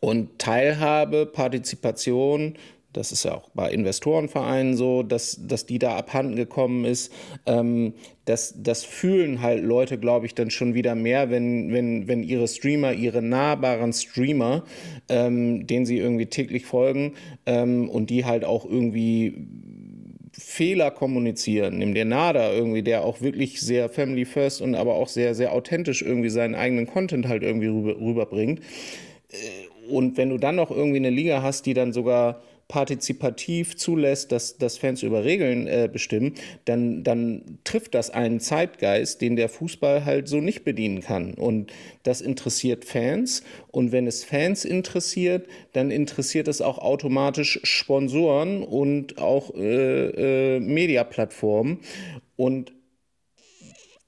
Und 0.02 0.38
Teilhabe, 0.38 1.26
Partizipation, 1.26 2.56
das 2.92 3.14
ist 3.14 3.24
ja 3.24 3.36
auch 3.36 3.50
bei 3.54 3.72
Investorenvereinen 3.72 4.76
so, 4.76 5.02
dass, 5.02 5.40
dass 5.48 5.66
die 5.66 5.80
da 5.80 5.96
abhanden 5.96 6.36
gekommen 6.36 6.84
ist. 6.84 7.14
Ähm, 7.46 7.94
das, 8.26 8.54
das 8.58 8.84
fühlen 8.84 9.42
halt 9.42 9.64
Leute, 9.64 9.98
glaube 9.98 10.26
ich, 10.26 10.36
dann 10.36 10.52
schon 10.52 10.74
wieder 10.74 10.94
mehr, 10.94 11.30
wenn, 11.30 11.72
wenn, 11.72 12.10
wenn 12.10 12.22
ihre 12.22 12.50
Streamer, 12.50 12.92
ihre 12.92 13.22
nahbaren 13.22 13.94
Streamer, 13.94 14.66
ähm, 15.08 15.66
denen 15.68 15.86
sie 15.86 16.00
irgendwie 16.00 16.26
täglich 16.26 16.66
folgen 16.66 17.14
ähm, 17.46 17.90
und 17.90 18.10
die 18.10 18.26
halt 18.26 18.44
auch 18.44 18.66
irgendwie 18.66 19.48
Fehler 20.32 20.92
kommunizieren. 20.92 21.78
Nimm 21.78 21.94
dir 21.94 22.06
Nada 22.06 22.52
irgendwie, 22.54 22.84
der 22.84 23.04
auch 23.04 23.22
wirklich 23.22 23.60
sehr 23.60 23.90
family 23.90 24.26
first 24.26 24.62
und 24.62 24.76
aber 24.76 24.96
auch 24.96 25.08
sehr, 25.08 25.36
sehr 25.36 25.54
authentisch 25.54 26.02
irgendwie 26.02 26.30
seinen 26.30 26.56
eigenen 26.56 26.88
Content 26.88 27.28
halt 27.28 27.44
irgendwie 27.44 27.68
rüber, 27.68 28.00
rüberbringt. 28.00 28.62
Äh, 29.30 29.92
und 29.92 30.18
wenn 30.18 30.30
du 30.30 30.38
dann 30.38 30.56
noch 30.56 30.72
irgendwie 30.72 30.98
eine 30.98 31.10
Liga 31.10 31.42
hast, 31.42 31.66
die 31.66 31.74
dann 31.74 31.92
sogar 31.92 32.42
partizipativ 32.72 33.76
zulässt, 33.76 34.32
dass, 34.32 34.58
dass 34.58 34.78
Fans 34.78 35.04
über 35.04 35.26
Regeln 35.26 35.68
äh, 35.68 35.90
bestimmen, 35.92 36.36
dann, 36.64 37.04
dann 37.04 37.60
trifft 37.66 37.94
das 37.94 38.12
einen 38.12 38.40
Zeitgeist, 38.40 39.20
den 39.20 39.36
der 39.36 39.50
Fußball 39.50 40.06
halt 40.06 40.30
so 40.30 40.40
nicht 40.40 40.64
bedienen 40.64 41.02
kann. 41.02 41.34
Und 41.34 41.74
das 42.04 42.22
interessiert 42.22 42.86
Fans. 42.86 43.44
Und 43.72 43.92
wenn 43.92 44.08
es 44.08 44.24
Fans 44.24 44.64
interessiert, 44.64 45.48
dann 45.74 45.92
interessiert 45.92 46.48
es 46.48 46.62
auch 46.62 46.78
automatisch 46.78 47.60
Sponsoren 47.64 48.64
und 48.64 49.18
auch 49.18 49.54
äh, 49.54 50.56
äh, 50.56 50.60
Mediaplattformen. 50.62 51.80
Und 52.38 52.72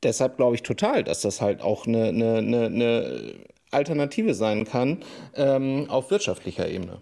deshalb 0.03 0.38
glaube 0.38 0.55
ich 0.55 0.64
total, 0.64 1.03
dass 1.03 1.20
das 1.20 1.41
halt 1.41 1.61
auch 1.61 1.86
eine, 1.86 2.07
eine, 2.07 2.38
eine 2.38 3.34
Alternative 3.72 4.34
sein 4.34 4.64
kann 4.64 5.03
ähm, 5.36 5.89
auf 5.89 6.11
wirtschaftlicher 6.11 6.70
Ebene. 6.70 7.01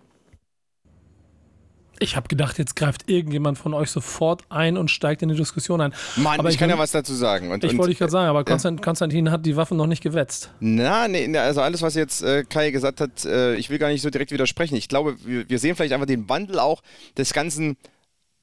Ich 2.02 2.16
habe 2.16 2.28
gedacht, 2.28 2.58
jetzt 2.58 2.76
greift 2.76 3.12
irgendjemand 3.12 3.60
von 3.60 3.76
euch 3.76 3.91
sofort 3.91 4.41
ein 4.49 4.76
und 4.76 4.89
steigt 4.89 5.22
in 5.22 5.30
die 5.30 5.36
Diskussion 5.36 5.82
ein. 5.82 5.93
Mann, 6.16 6.39
aber 6.39 6.49
ich, 6.49 6.56
ich 6.56 6.60
kann 6.60 6.72
ja 6.72 6.78
was 6.80 6.89
dazu 6.89 7.14
sagen. 7.14 7.52
Und, 7.52 7.64
ich 7.64 7.78
wollte 7.78 7.93
gerade 7.93 8.12
sagen, 8.12 8.28
aber 8.28 8.43
Konstantin, 8.43 8.84
Konstantin 8.84 9.30
hat 9.30 9.45
die 9.45 9.56
Waffen 9.56 9.78
noch 9.78 9.86
nicht 9.86 10.02
gewetzt. 10.02 10.49
Na, 10.60 11.08
nee, 11.08 11.38
also 11.38 11.62
alles, 11.62 11.84
was 11.84 11.93
jetzt 11.93 12.24
äh, 12.24 12.43
Kai 12.43 12.72
gesagt 12.72 13.02
hat, 13.02 13.24
äh, 13.26 13.54
ich 13.54 13.70
will 13.70 13.78
gar 13.78 13.89
nicht 13.89 14.02
so 14.02 14.10
direkt 14.10 14.32
widersprechen. 14.32 14.76
Ich 14.78 14.88
glaube, 14.88 15.16
wir, 15.24 15.47
wir, 15.47 15.60
sehen 15.60 15.76
vielleicht 15.76 15.93
einfach 15.93 16.08
den 16.08 16.28
Wandel 16.28 16.58
auch 16.58 16.82
des 17.18 17.34
ganzen 17.34 17.78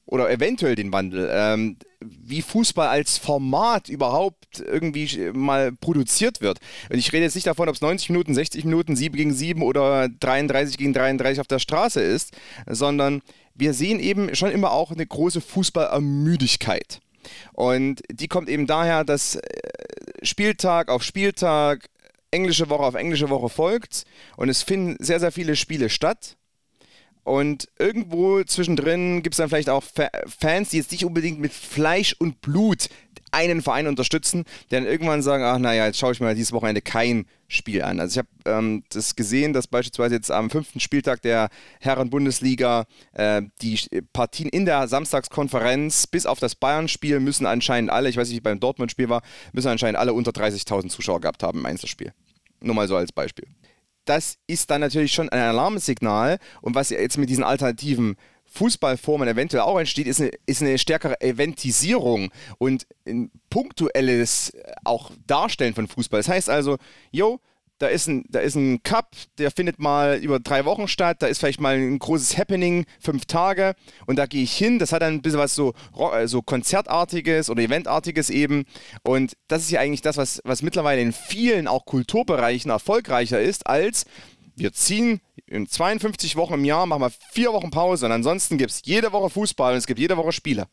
oder 0.05 0.31
eventuell 0.31 0.75
den 0.75 0.91
Wandel, 0.91 1.29
ähm, 1.31 1.77
wie 1.99 2.41
Fußball 2.41 2.87
als 2.87 3.17
Format 3.17 3.89
überhaupt 3.89 4.59
irgendwie 4.59 5.31
mal 5.33 5.71
produziert 5.71 6.41
wird. 6.41 6.59
Und 6.89 6.97
ich 6.97 7.11
rede 7.13 7.25
jetzt 7.25 7.35
nicht 7.35 7.45
davon, 7.45 7.69
ob 7.69 7.75
es 7.75 7.81
90 7.81 8.09
Minuten, 8.09 8.33
60 8.33 8.65
Minuten, 8.65 8.95
7 8.95 9.15
gegen 9.15 9.33
7 9.33 9.61
oder 9.61 10.07
33 10.07 10.77
gegen 10.77 10.93
33 10.93 11.41
auf 11.41 11.47
der 11.47 11.59
Straße 11.59 12.01
ist, 12.01 12.35
sondern 12.67 13.21
wir 13.59 13.73
sehen 13.73 13.99
eben 13.99 14.35
schon 14.35 14.51
immer 14.51 14.71
auch 14.71 14.91
eine 14.91 15.05
große 15.05 15.41
Fußballermüdigkeit. 15.41 16.99
Und 17.53 18.01
die 18.11 18.27
kommt 18.27 18.49
eben 18.49 18.67
daher, 18.67 19.03
dass 19.03 19.35
äh, 19.35 19.41
Spieltag 20.23 20.89
auf 20.89 21.03
Spieltag, 21.03 21.89
englische 22.31 22.69
Woche 22.69 22.83
auf 22.83 22.95
englische 22.95 23.29
Woche 23.29 23.49
folgt 23.49 24.03
und 24.37 24.49
es 24.49 24.61
finden 24.61 25.03
sehr, 25.03 25.19
sehr 25.19 25.31
viele 25.31 25.55
Spiele 25.55 25.89
statt. 25.89 26.37
Und 27.23 27.67
irgendwo 27.77 28.43
zwischendrin 28.43 29.21
gibt 29.21 29.33
es 29.33 29.37
dann 29.37 29.49
vielleicht 29.49 29.69
auch 29.69 29.83
Fans, 29.83 30.69
die 30.69 30.77
jetzt 30.77 30.91
nicht 30.91 31.05
unbedingt 31.05 31.39
mit 31.39 31.53
Fleisch 31.53 32.15
und 32.17 32.41
Blut 32.41 32.89
einen 33.31 33.61
Verein 33.61 33.87
unterstützen, 33.87 34.45
der 34.71 34.81
dann 34.81 34.89
irgendwann 34.89 35.21
sagen, 35.21 35.43
ach 35.43 35.57
naja, 35.57 35.85
jetzt 35.85 35.99
schaue 35.99 36.11
ich 36.11 36.19
mir 36.19 36.33
dieses 36.35 36.51
Wochenende 36.51 36.81
kein 36.81 37.25
Spiel 37.47 37.81
an. 37.81 37.99
Also 37.99 38.13
ich 38.13 38.17
habe 38.19 38.57
ähm, 38.57 38.83
das 38.89 39.15
gesehen, 39.15 39.53
dass 39.53 39.67
beispielsweise 39.67 40.15
jetzt 40.15 40.31
am 40.31 40.49
fünften 40.49 40.79
Spieltag 40.79 41.21
der 41.21 41.49
Herren-Bundesliga 41.79 42.85
äh, 43.13 43.41
die 43.61 43.79
Partien 44.13 44.49
in 44.49 44.65
der 44.65 44.87
Samstagskonferenz 44.87 46.07
bis 46.07 46.25
auf 46.25 46.39
das 46.39 46.55
Bayern-Spiel 46.55 47.19
müssen 47.19 47.45
anscheinend 47.45 47.89
alle, 47.89 48.09
ich 48.09 48.17
weiß 48.17 48.29
nicht, 48.29 48.37
wie 48.37 48.41
beim 48.41 48.59
Dortmund-Spiel 48.59 49.09
war, 49.09 49.21
müssen 49.51 49.69
anscheinend 49.69 49.99
alle 49.99 50.13
unter 50.13 50.31
30.000 50.31 50.89
Zuschauer 50.89 51.21
gehabt 51.21 51.41
haben 51.43 51.59
im 51.59 51.65
Einzelspiel. 51.65 52.13
Nur 52.61 52.75
mal 52.75 52.87
so 52.87 52.95
als 52.95 53.11
Beispiel. 53.11 53.47
Das 54.05 54.37
ist 54.47 54.71
dann 54.71 54.81
natürlich 54.81 55.13
schon 55.13 55.29
ein 55.29 55.39
Alarmsignal 55.39 56.39
und 56.61 56.75
was 56.75 56.89
jetzt 56.89 57.17
mit 57.17 57.29
diesen 57.29 57.43
alternativen 57.43 58.15
Fußballformen 58.51 59.27
eventuell 59.27 59.63
auch 59.63 59.79
entsteht, 59.79 60.07
ist 60.07 60.21
eine, 60.21 60.31
ist 60.45 60.61
eine 60.61 60.77
stärkere 60.77 61.19
Eventisierung 61.21 62.31
und 62.57 62.87
ein 63.07 63.31
punktuelles 63.49 64.53
auch 64.83 65.11
Darstellen 65.27 65.73
von 65.73 65.87
Fußball. 65.87 66.19
Das 66.19 66.29
heißt 66.29 66.49
also, 66.49 66.77
jo, 67.11 67.39
da 67.79 67.87
ist, 67.87 68.07
ein, 68.07 68.25
da 68.29 68.39
ist 68.39 68.55
ein 68.55 68.83
Cup, 68.83 69.15
der 69.37 69.51
findet 69.51 69.79
mal 69.79 70.17
über 70.17 70.39
drei 70.39 70.65
Wochen 70.65 70.87
statt, 70.87 71.21
da 71.21 71.27
ist 71.27 71.39
vielleicht 71.39 71.61
mal 71.61 71.75
ein 71.75 71.97
großes 71.97 72.37
Happening, 72.37 72.85
fünf 72.99 73.25
Tage 73.25 73.73
und 74.05 74.17
da 74.17 74.25
gehe 74.25 74.43
ich 74.43 74.53
hin, 74.53 74.79
das 74.79 74.91
hat 74.91 75.01
dann 75.01 75.13
ein 75.13 75.21
bisschen 75.21 75.39
was 75.39 75.55
so, 75.55 75.73
so 76.25 76.41
Konzertartiges 76.41 77.49
oder 77.49 77.63
Eventartiges 77.63 78.29
eben 78.29 78.65
und 79.03 79.33
das 79.47 79.61
ist 79.61 79.71
ja 79.71 79.79
eigentlich 79.79 80.01
das, 80.01 80.17
was, 80.17 80.41
was 80.43 80.61
mittlerweile 80.61 81.01
in 81.01 81.13
vielen 81.13 81.67
auch 81.67 81.85
Kulturbereichen 81.85 82.69
erfolgreicher 82.69 83.39
ist, 83.39 83.65
als 83.65 84.05
wir 84.59 84.73
ziehen 84.73 85.21
in 85.47 85.67
52 85.67 86.35
Wochen 86.35 86.55
im 86.55 86.65
Jahr, 86.65 86.85
machen 86.85 87.01
wir 87.01 87.11
vier 87.31 87.53
Wochen 87.53 87.71
Pause 87.71 88.05
und 88.05 88.11
ansonsten 88.11 88.57
gibt 88.57 88.71
es 88.71 88.81
jede 88.83 89.11
Woche 89.11 89.29
Fußball 89.29 89.73
und 89.73 89.77
es 89.77 89.87
gibt 89.87 89.99
jede 89.99 90.17
Woche 90.17 90.31
Spiele. 90.31 90.67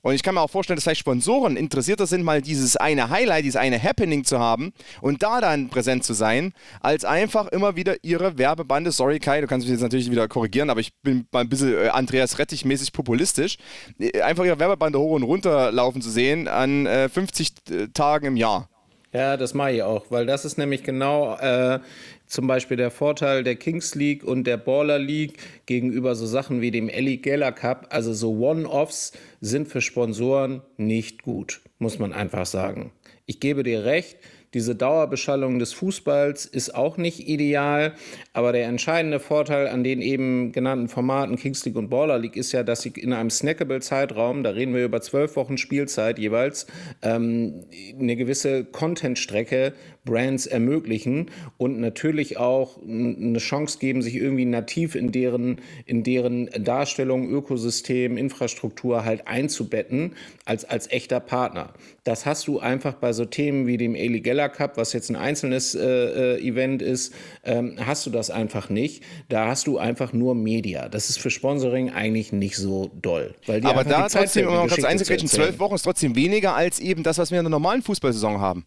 Und 0.00 0.14
ich 0.14 0.22
kann 0.22 0.34
mir 0.34 0.42
auch 0.42 0.50
vorstellen, 0.50 0.76
dass 0.76 0.84
vielleicht 0.84 1.00
Sponsoren 1.00 1.56
interessierter 1.56 2.06
sind, 2.06 2.22
mal 2.22 2.40
dieses 2.40 2.76
eine 2.76 3.10
Highlight, 3.10 3.44
dieses 3.44 3.56
eine 3.56 3.82
Happening 3.82 4.24
zu 4.24 4.38
haben 4.38 4.72
und 5.00 5.22
da 5.22 5.40
dann 5.40 5.68
präsent 5.68 6.04
zu 6.04 6.12
sein, 6.12 6.52
als 6.80 7.04
einfach 7.04 7.48
immer 7.48 7.74
wieder 7.74 7.96
ihre 8.02 8.38
Werbebande, 8.38 8.92
sorry 8.92 9.18
Kai, 9.18 9.40
du 9.40 9.48
kannst 9.48 9.66
mich 9.66 9.72
jetzt 9.72 9.82
natürlich 9.82 10.10
wieder 10.10 10.28
korrigieren, 10.28 10.70
aber 10.70 10.80
ich 10.80 10.92
bin 11.02 11.26
mal 11.32 11.40
ein 11.40 11.48
bisschen 11.48 11.74
äh, 11.74 11.88
Andreas 11.88 12.38
Rettich-mäßig 12.38 12.92
populistisch, 12.92 13.56
äh, 13.98 14.20
einfach 14.22 14.44
ihre 14.44 14.60
Werbebande 14.60 15.00
hoch 15.00 15.16
und 15.16 15.24
runter 15.24 15.72
laufen 15.72 16.00
zu 16.00 16.10
sehen 16.10 16.46
an 16.46 16.86
äh, 16.86 17.08
50 17.08 17.48
äh, 17.70 17.88
Tagen 17.88 18.26
im 18.26 18.36
Jahr. 18.36 18.68
Ja, 19.12 19.38
das 19.38 19.54
mache 19.54 19.72
ich 19.72 19.82
auch, 19.82 20.06
weil 20.10 20.26
das 20.26 20.44
ist 20.44 20.58
nämlich 20.58 20.82
genau 20.82 21.34
äh, 21.38 21.80
zum 22.28 22.46
Beispiel 22.46 22.76
der 22.76 22.90
Vorteil 22.90 23.42
der 23.42 23.56
Kings 23.56 23.94
League 23.94 24.22
und 24.22 24.44
der 24.44 24.56
Baller 24.56 24.98
League 24.98 25.38
gegenüber 25.66 26.14
so 26.14 26.26
Sachen 26.26 26.60
wie 26.60 26.70
dem 26.70 26.88
Ellie 26.88 27.16
Geller 27.16 27.52
Cup. 27.52 27.88
Also 27.90 28.12
so 28.12 28.38
One-Offs 28.38 29.12
sind 29.40 29.68
für 29.68 29.80
Sponsoren 29.80 30.62
nicht 30.76 31.22
gut, 31.22 31.60
muss 31.78 31.98
man 31.98 32.12
einfach 32.12 32.46
sagen. 32.46 32.92
Ich 33.26 33.40
gebe 33.40 33.62
dir 33.62 33.84
recht, 33.84 34.16
diese 34.54 34.74
Dauerbeschallung 34.74 35.58
des 35.58 35.74
Fußballs 35.74 36.46
ist 36.46 36.74
auch 36.74 36.96
nicht 36.96 37.28
ideal, 37.28 37.92
aber 38.32 38.52
der 38.52 38.64
entscheidende 38.66 39.20
Vorteil 39.20 39.68
an 39.68 39.84
den 39.84 40.00
eben 40.00 40.52
genannten 40.52 40.88
Formaten 40.88 41.36
Kings 41.36 41.66
League 41.66 41.76
und 41.76 41.90
Baller 41.90 42.18
League 42.18 42.36
ist 42.36 42.52
ja, 42.52 42.62
dass 42.62 42.80
sie 42.80 42.88
in 42.96 43.12
einem 43.12 43.28
snackable 43.28 43.80
Zeitraum, 43.80 44.42
da 44.42 44.50
reden 44.50 44.74
wir 44.74 44.86
über 44.86 45.02
zwölf 45.02 45.36
Wochen 45.36 45.58
Spielzeit 45.58 46.18
jeweils, 46.18 46.66
ähm, 47.02 47.66
eine 48.00 48.16
gewisse 48.16 48.64
Content-Strecke 48.64 49.74
Brands 50.08 50.46
ermöglichen 50.46 51.30
und 51.58 51.78
natürlich 51.80 52.38
auch 52.38 52.82
eine 52.82 53.38
Chance 53.38 53.78
geben, 53.78 54.00
sich 54.00 54.14
irgendwie 54.14 54.46
nativ 54.46 54.94
in 54.94 55.12
deren, 55.12 55.60
in 55.84 56.02
deren 56.02 56.48
Darstellung, 56.58 57.28
Ökosystem, 57.28 58.16
Infrastruktur 58.16 59.04
halt 59.04 59.28
einzubetten 59.28 60.14
als, 60.46 60.64
als 60.64 60.90
echter 60.90 61.20
Partner. 61.20 61.74
Das 62.04 62.24
hast 62.24 62.48
du 62.48 62.58
einfach 62.58 62.94
bei 62.94 63.12
so 63.12 63.26
Themen 63.26 63.66
wie 63.66 63.76
dem 63.76 63.94
Eli 63.94 64.20
Geller 64.20 64.48
Cup, 64.48 64.78
was 64.78 64.94
jetzt 64.94 65.10
ein 65.10 65.16
einzelnes 65.16 65.74
äh, 65.74 66.36
äh, 66.36 66.40
Event 66.40 66.80
ist, 66.80 67.14
ähm, 67.44 67.76
hast 67.78 68.06
du 68.06 68.10
das 68.10 68.30
einfach 68.30 68.70
nicht. 68.70 69.02
Da 69.28 69.48
hast 69.48 69.66
du 69.66 69.76
einfach 69.76 70.14
nur 70.14 70.34
Media. 70.34 70.88
Das 70.88 71.10
ist 71.10 71.18
für 71.18 71.30
Sponsoring 71.30 71.90
eigentlich 71.90 72.32
nicht 72.32 72.56
so 72.56 72.90
doll. 73.02 73.34
Weil 73.46 73.64
Aber 73.66 73.84
da 73.84 74.08
trotzdem, 74.08 74.48
um 74.48 74.54
mal 74.54 74.68
kurz 74.68 74.84
einzugreifen, 74.84 75.28
zwölf 75.28 75.58
Wochen 75.58 75.74
ist 75.74 75.82
trotzdem 75.82 76.16
weniger 76.16 76.54
als 76.54 76.80
eben 76.80 77.02
das, 77.02 77.18
was 77.18 77.30
wir 77.30 77.38
in 77.40 77.44
der 77.44 77.50
normalen 77.50 77.82
Fußballsaison 77.82 78.40
haben. 78.40 78.64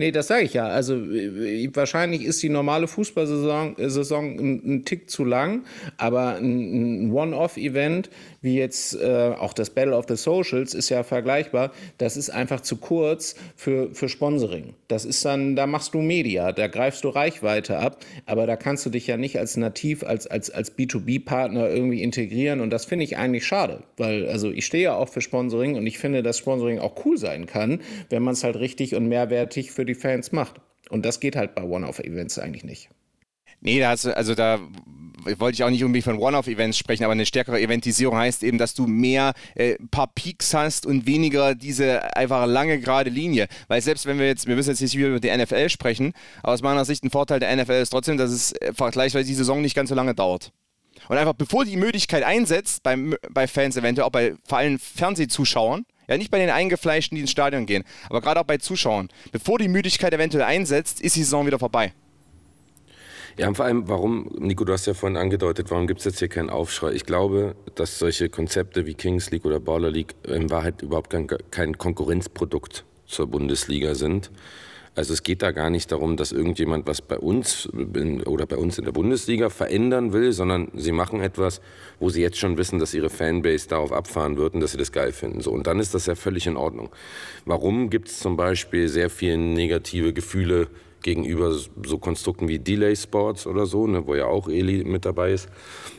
Nee, 0.00 0.12
das 0.12 0.28
sage 0.28 0.44
ich 0.44 0.54
ja. 0.54 0.66
Also 0.66 0.94
äh, 0.94 1.68
wahrscheinlich 1.74 2.24
ist 2.24 2.42
die 2.42 2.48
normale 2.48 2.88
Fußballsaison 2.88 3.76
äh, 3.76 3.90
Saison 3.90 4.30
ein, 4.30 4.62
ein 4.64 4.84
Tick 4.86 5.10
zu 5.10 5.26
lang, 5.26 5.64
aber 5.98 6.36
ein, 6.36 7.08
ein 7.08 7.12
One-Off-Event 7.12 8.08
wie 8.42 8.56
jetzt 8.56 8.94
äh, 8.94 9.34
auch 9.38 9.52
das 9.52 9.70
Battle 9.70 9.96
of 9.96 10.06
the 10.08 10.16
Socials 10.16 10.74
ist 10.74 10.88
ja 10.88 11.02
vergleichbar. 11.02 11.72
Das 11.98 12.16
ist 12.16 12.30
einfach 12.30 12.60
zu 12.60 12.76
kurz 12.76 13.34
für, 13.54 13.94
für 13.94 14.08
Sponsoring. 14.08 14.74
Das 14.88 15.04
ist 15.04 15.24
dann, 15.24 15.56
da 15.56 15.66
machst 15.66 15.94
du 15.94 16.00
Media, 16.00 16.52
da 16.52 16.66
greifst 16.66 17.04
du 17.04 17.08
Reichweite 17.10 17.78
ab, 17.78 17.98
aber 18.26 18.46
da 18.46 18.56
kannst 18.56 18.86
du 18.86 18.90
dich 18.90 19.06
ja 19.06 19.16
nicht 19.16 19.38
als 19.38 19.56
nativ, 19.56 20.02
als, 20.02 20.26
als, 20.26 20.50
als 20.50 20.76
B2B-Partner 20.76 21.68
irgendwie 21.68 22.02
integrieren 22.02 22.60
und 22.60 22.70
das 22.70 22.86
finde 22.86 23.04
ich 23.04 23.16
eigentlich 23.18 23.46
schade, 23.46 23.82
weil 23.96 24.28
also 24.28 24.50
ich 24.50 24.64
stehe 24.64 24.84
ja 24.84 24.94
auch 24.94 25.08
für 25.08 25.20
Sponsoring 25.20 25.76
und 25.76 25.86
ich 25.86 25.98
finde, 25.98 26.22
dass 26.22 26.38
Sponsoring 26.38 26.78
auch 26.78 27.04
cool 27.04 27.18
sein 27.18 27.46
kann, 27.46 27.80
wenn 28.08 28.22
man 28.22 28.32
es 28.32 28.42
halt 28.42 28.56
richtig 28.56 28.94
und 28.94 29.06
mehrwertig 29.06 29.72
für 29.72 29.84
die 29.84 29.89
Fans 29.94 30.32
macht. 30.32 30.60
Und 30.88 31.04
das 31.04 31.20
geht 31.20 31.36
halt 31.36 31.54
bei 31.54 31.62
One-Off-Events 31.62 32.38
eigentlich 32.38 32.64
nicht. 32.64 32.90
Nee, 33.60 33.78
da 33.78 33.90
hast 33.90 34.06
du, 34.06 34.16
also 34.16 34.34
da 34.34 34.58
wollte 35.38 35.54
ich 35.54 35.64
auch 35.64 35.70
nicht 35.70 35.84
unbedingt 35.84 36.04
von 36.04 36.18
One-Off-Events 36.18 36.78
sprechen, 36.78 37.04
aber 37.04 37.12
eine 37.12 37.26
stärkere 37.26 37.60
Eventisierung 37.60 38.16
heißt 38.16 38.42
eben, 38.42 38.58
dass 38.58 38.74
du 38.74 38.86
mehr 38.86 39.34
äh, 39.54 39.76
paar 39.90 40.08
Peaks 40.08 40.54
hast 40.54 40.86
und 40.86 41.06
weniger 41.06 41.54
diese 41.54 42.16
einfach 42.16 42.46
lange 42.46 42.80
gerade 42.80 43.10
Linie. 43.10 43.46
Weil 43.68 43.82
selbst 43.82 44.06
wenn 44.06 44.18
wir 44.18 44.26
jetzt, 44.26 44.46
wir 44.46 44.56
müssen 44.56 44.70
jetzt 44.70 44.80
nicht 44.80 44.94
über 44.94 45.20
die 45.20 45.36
NFL 45.36 45.68
sprechen, 45.68 46.12
aber 46.42 46.54
aus 46.54 46.62
meiner 46.62 46.84
Sicht 46.84 47.04
ein 47.04 47.10
Vorteil 47.10 47.40
der 47.40 47.54
NFL 47.54 47.72
ist 47.72 47.90
trotzdem, 47.90 48.16
dass 48.16 48.30
es 48.30 48.52
äh, 48.52 48.72
vergleichsweise 48.72 49.26
die 49.26 49.34
Saison 49.34 49.60
nicht 49.60 49.74
ganz 49.74 49.90
so 49.90 49.94
lange 49.94 50.14
dauert. 50.14 50.52
Und 51.08 51.16
einfach 51.16 51.34
bevor 51.34 51.64
die 51.64 51.76
Möglichkeit 51.76 52.22
einsetzt, 52.22 52.82
bei, 52.82 52.96
bei 53.30 53.46
Fans 53.46 53.76
eventuell, 53.76 54.06
auch 54.06 54.12
bei 54.12 54.34
vor 54.46 54.58
allem 54.58 54.78
Fernsehzuschauern, 54.78 55.84
ja, 56.10 56.18
nicht 56.18 56.30
bei 56.30 56.38
den 56.38 56.50
Eingefleischten, 56.50 57.14
die 57.14 57.22
ins 57.22 57.30
Stadion 57.30 57.66
gehen, 57.66 57.84
aber 58.08 58.20
gerade 58.20 58.40
auch 58.40 58.44
bei 58.44 58.58
Zuschauern. 58.58 59.08
Bevor 59.30 59.58
die 59.58 59.68
Müdigkeit 59.68 60.12
eventuell 60.12 60.44
einsetzt, 60.44 61.00
ist 61.00 61.14
die 61.14 61.22
Saison 61.22 61.46
wieder 61.46 61.58
vorbei. 61.58 61.94
Ja, 63.38 63.46
und 63.46 63.54
vor 63.54 63.64
allem, 63.64 63.88
warum, 63.88 64.28
Nico, 64.38 64.64
du 64.64 64.72
hast 64.72 64.86
ja 64.86 64.92
vorhin 64.92 65.16
angedeutet, 65.16 65.70
warum 65.70 65.86
gibt 65.86 66.00
es 66.00 66.04
jetzt 66.04 66.18
hier 66.18 66.28
keinen 66.28 66.50
Aufschrei? 66.50 66.92
Ich 66.92 67.06
glaube, 67.06 67.54
dass 67.76 67.98
solche 67.98 68.28
Konzepte 68.28 68.86
wie 68.86 68.94
Kings 68.94 69.30
League 69.30 69.44
oder 69.44 69.60
Baller 69.60 69.90
League 69.90 70.14
in 70.24 70.50
Wahrheit 70.50 70.82
überhaupt 70.82 71.10
kein, 71.10 71.28
kein 71.50 71.78
Konkurrenzprodukt 71.78 72.84
zur 73.06 73.28
Bundesliga 73.28 73.94
sind. 73.94 74.32
Also 74.96 75.12
es 75.12 75.22
geht 75.22 75.42
da 75.42 75.52
gar 75.52 75.70
nicht 75.70 75.92
darum, 75.92 76.16
dass 76.16 76.32
irgendjemand 76.32 76.86
was 76.86 77.00
bei 77.00 77.16
uns 77.16 77.68
in, 77.72 78.22
oder 78.24 78.46
bei 78.46 78.56
uns 78.56 78.76
in 78.76 78.84
der 78.84 78.92
Bundesliga 78.92 79.48
verändern 79.48 80.12
will, 80.12 80.32
sondern 80.32 80.68
sie 80.74 80.92
machen 80.92 81.20
etwas, 81.20 81.60
wo 82.00 82.10
sie 82.10 82.20
jetzt 82.20 82.38
schon 82.38 82.58
wissen, 82.58 82.80
dass 82.80 82.92
ihre 82.92 83.08
Fanbase 83.08 83.68
darauf 83.68 83.92
abfahren 83.92 84.36
wird 84.36 84.54
und 84.54 84.60
dass 84.60 84.72
sie 84.72 84.78
das 84.78 84.90
geil 84.90 85.12
finden. 85.12 85.40
So, 85.40 85.52
und 85.52 85.66
dann 85.66 85.78
ist 85.78 85.94
das 85.94 86.06
ja 86.06 86.16
völlig 86.16 86.46
in 86.46 86.56
Ordnung. 86.56 86.90
Warum 87.44 87.88
gibt 87.88 88.08
es 88.08 88.18
zum 88.18 88.36
Beispiel 88.36 88.88
sehr 88.88 89.10
viele 89.10 89.38
negative 89.38 90.12
Gefühle 90.12 90.66
gegenüber 91.02 91.52
so 91.52 91.98
Konstrukten 91.98 92.48
wie 92.48 92.58
Delay 92.58 92.94
Sports 92.96 93.46
oder 93.46 93.66
so, 93.66 93.86
ne, 93.86 94.06
wo 94.06 94.14
ja 94.14 94.26
auch 94.26 94.48
Eli 94.48 94.84
mit 94.84 95.04
dabei 95.04 95.32
ist, 95.32 95.48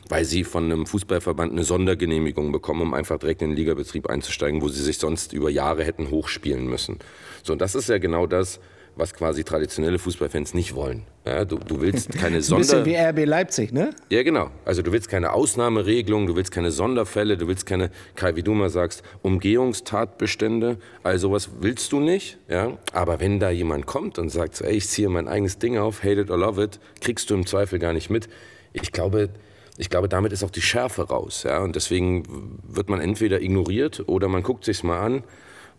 weil 0.10 0.26
sie 0.26 0.44
von 0.44 0.66
einem 0.66 0.86
Fußballverband 0.86 1.52
eine 1.52 1.64
Sondergenehmigung 1.64 2.52
bekommen, 2.52 2.82
um 2.82 2.94
einfach 2.94 3.18
direkt 3.18 3.42
in 3.42 3.50
den 3.50 3.58
Ligabetrieb 3.58 4.08
einzusteigen, 4.10 4.62
wo 4.62 4.68
sie 4.68 4.84
sich 4.84 4.98
sonst 4.98 5.34
über 5.34 5.50
Jahre 5.50 5.84
hätten 5.84 6.12
hochspielen 6.12 6.68
müssen. 6.68 7.00
So, 7.44 7.54
und 7.54 7.62
das 7.62 7.76
ist 7.76 7.90
ja 7.90 7.98
genau 7.98 8.28
das, 8.28 8.60
was 9.02 9.14
quasi 9.16 9.44
traditionelle 9.44 9.98
Fußballfans 9.98 10.54
nicht 10.54 10.76
wollen. 10.76 11.04
Ja, 11.26 11.44
du, 11.44 11.58
du 11.58 11.82
willst 11.82 12.12
keine 12.18 12.42
Sonder... 12.42 12.78
Ein 12.78 12.84
bisschen 12.84 12.86
wie 12.86 13.24
RB 13.24 13.28
Leipzig, 13.28 13.74
ne? 13.74 13.90
Ja, 14.10 14.22
genau. 14.22 14.52
Also 14.64 14.84
du 14.84 14.92
willst 14.92 15.10
keine 15.10 15.34
Ausnahmeregelung, 15.34 16.28
du 16.28 16.36
willst 16.36 16.52
keine 16.52 16.72
Sonderfälle, 16.72 17.36
du 17.36 17.48
willst 17.48 17.66
keine, 17.66 17.90
Kai, 18.16 18.36
wie 18.36 18.44
du 18.44 18.54
mal 18.54 18.70
sagst, 18.70 19.04
Umgehungstatbestände. 19.24 20.78
All 21.02 21.18
sowas 21.18 21.50
willst 21.60 21.92
du 21.92 22.00
nicht. 22.00 22.38
Ja? 22.48 22.78
Aber 22.94 23.20
wenn 23.20 23.40
da 23.40 23.50
jemand 23.50 23.88
kommt 23.88 24.20
und 24.20 24.30
sagt, 24.30 24.62
ey, 24.62 24.76
ich 24.76 24.88
ziehe 24.88 25.10
mein 25.10 25.28
eigenes 25.28 25.58
Ding 25.58 25.80
auf, 25.80 26.04
hate 26.04 26.22
it 26.22 26.30
or 26.30 26.38
love 26.38 26.64
it, 26.64 26.80
kriegst 27.02 27.30
du 27.32 27.34
im 27.34 27.48
Zweifel 27.48 27.80
gar 27.80 27.94
nicht 27.94 28.12
mit. 28.12 28.30
Ich 28.72 28.92
glaube, 28.92 29.30
ich 29.78 29.90
glaube, 29.90 30.10
damit 30.10 30.32
ist 30.32 30.44
auch 30.44 30.52
die 30.52 30.62
Schärfe 30.62 31.08
raus. 31.10 31.42
Ja? 31.44 31.60
Und 31.60 31.76
deswegen 31.76 32.60
wird 32.68 32.88
man 32.88 33.02
entweder 33.02 33.42
ignoriert 33.42 34.04
oder 34.06 34.28
man 34.28 34.44
guckt 34.44 34.64
sich's 34.64 34.84
mal 34.84 35.02
an 35.02 35.24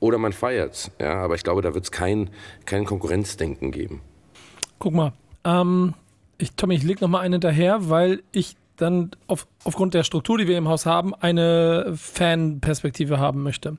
oder 0.02 0.18
man 0.18 0.32
feiert's. 0.32 0.90
Ja, 1.00 1.22
aber 1.22 1.36
ich 1.36 1.44
glaube, 1.44 1.62
da 1.62 1.74
wird 1.74 1.84
es 1.84 1.92
kein, 1.92 2.28
kein 2.66 2.84
Konkurrenzdenken 2.84 3.70
geben. 3.70 4.02
Guck 4.80 4.94
mal, 4.94 5.12
ähm, 5.44 5.94
ich, 6.38 6.52
Tommy, 6.56 6.74
ich 6.74 6.82
leg 6.82 7.00
noch 7.00 7.08
mal 7.08 7.20
einen 7.20 7.34
hinterher, 7.34 7.88
weil 7.88 8.22
ich 8.32 8.56
dann 8.76 9.12
auf, 9.28 9.46
aufgrund 9.62 9.94
der 9.94 10.02
Struktur, 10.02 10.38
die 10.38 10.48
wir 10.48 10.58
im 10.58 10.66
Haus 10.66 10.86
haben, 10.86 11.14
eine 11.14 11.92
Fanperspektive 11.96 13.20
haben 13.20 13.44
möchte. 13.44 13.78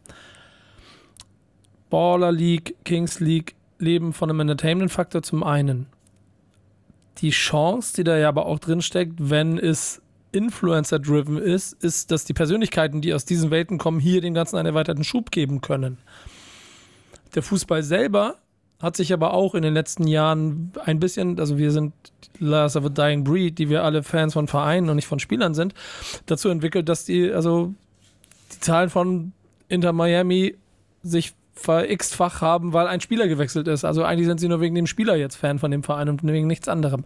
Baller 1.89 2.31
League, 2.31 2.77
Kings 2.85 3.19
League 3.19 3.55
leben 3.77 4.13
von 4.13 4.29
einem 4.29 4.39
Entertainment-Faktor 4.39 5.23
zum 5.23 5.43
einen. 5.43 5.87
Die 7.17 7.31
Chance, 7.31 7.95
die 7.97 8.05
da 8.05 8.17
ja 8.17 8.29
aber 8.29 8.45
auch 8.45 8.59
drin 8.59 8.81
steckt, 8.81 9.15
wenn 9.17 9.57
es 9.57 10.01
Influencer-driven 10.33 11.37
ist, 11.37 11.73
ist, 11.83 12.11
dass 12.11 12.25
die 12.25 12.33
Persönlichkeiten, 12.33 13.01
die 13.01 13.13
aus 13.13 13.25
diesen 13.25 13.51
Welten 13.51 13.77
kommen, 13.77 13.99
hier 13.99 14.19
dem 14.19 14.33
Ganzen 14.33 14.57
einen 14.57 14.67
erweiterten 14.67 15.03
Schub 15.03 15.31
geben 15.31 15.61
können. 15.61 15.97
Der 17.35 17.43
Fußball 17.43 17.83
selber 17.83 18.35
hat 18.81 18.97
sich 18.97 19.13
aber 19.13 19.33
auch 19.33 19.55
in 19.55 19.61
den 19.61 19.73
letzten 19.73 20.07
Jahren 20.07 20.73
ein 20.83 20.99
bisschen, 20.99 21.39
also 21.39 21.57
wir 21.57 21.71
sind 21.71 21.93
Last 22.39 22.75
of 22.75 22.85
a 22.85 22.89
Dying 22.89 23.23
Breed, 23.23 23.57
die 23.57 23.69
wir 23.69 23.83
alle 23.83 24.03
Fans 24.03 24.33
von 24.33 24.47
Vereinen 24.47 24.89
und 24.89 24.97
nicht 24.97 25.07
von 25.07 25.19
Spielern 25.19 25.53
sind, 25.53 25.73
dazu 26.25 26.49
entwickelt, 26.49 26.89
dass 26.89 27.05
die, 27.05 27.31
also 27.31 27.73
die 28.53 28.59
Zahlen 28.59 28.89
von 28.89 29.31
Inter 29.69 29.93
Miami 29.93 30.55
sich 31.01 31.33
ver-x-fach 31.53 32.41
haben, 32.41 32.73
weil 32.73 32.87
ein 32.87 32.99
Spieler 32.99 33.27
gewechselt 33.27 33.67
ist. 33.67 33.85
Also 33.85 34.03
eigentlich 34.03 34.27
sind 34.27 34.39
sie 34.39 34.47
nur 34.47 34.59
wegen 34.59 34.75
dem 34.75 34.87
Spieler 34.87 35.15
jetzt 35.15 35.35
Fan 35.35 35.59
von 35.59 35.71
dem 35.71 35.83
Verein 35.83 36.09
und 36.09 36.23
wegen 36.23 36.47
nichts 36.47 36.67
anderem. 36.67 37.05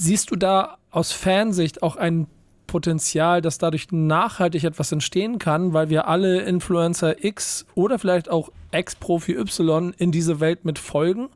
Siehst 0.00 0.30
du 0.30 0.36
da 0.36 0.78
aus 0.92 1.10
Fansicht 1.10 1.82
auch 1.82 1.96
ein 1.96 2.28
Potenzial, 2.68 3.42
dass 3.42 3.58
dadurch 3.58 3.90
nachhaltig 3.90 4.62
etwas 4.62 4.92
entstehen 4.92 5.40
kann, 5.40 5.72
weil 5.72 5.90
wir 5.90 6.06
alle 6.06 6.42
Influencer 6.42 7.24
X 7.24 7.66
oder 7.74 7.98
vielleicht 7.98 8.30
auch 8.30 8.52
Ex-Profi 8.70 9.32
Y 9.32 9.92
in 9.98 10.12
diese 10.12 10.38
Welt 10.38 10.64
mit 10.64 10.78
folgen? 10.78 11.30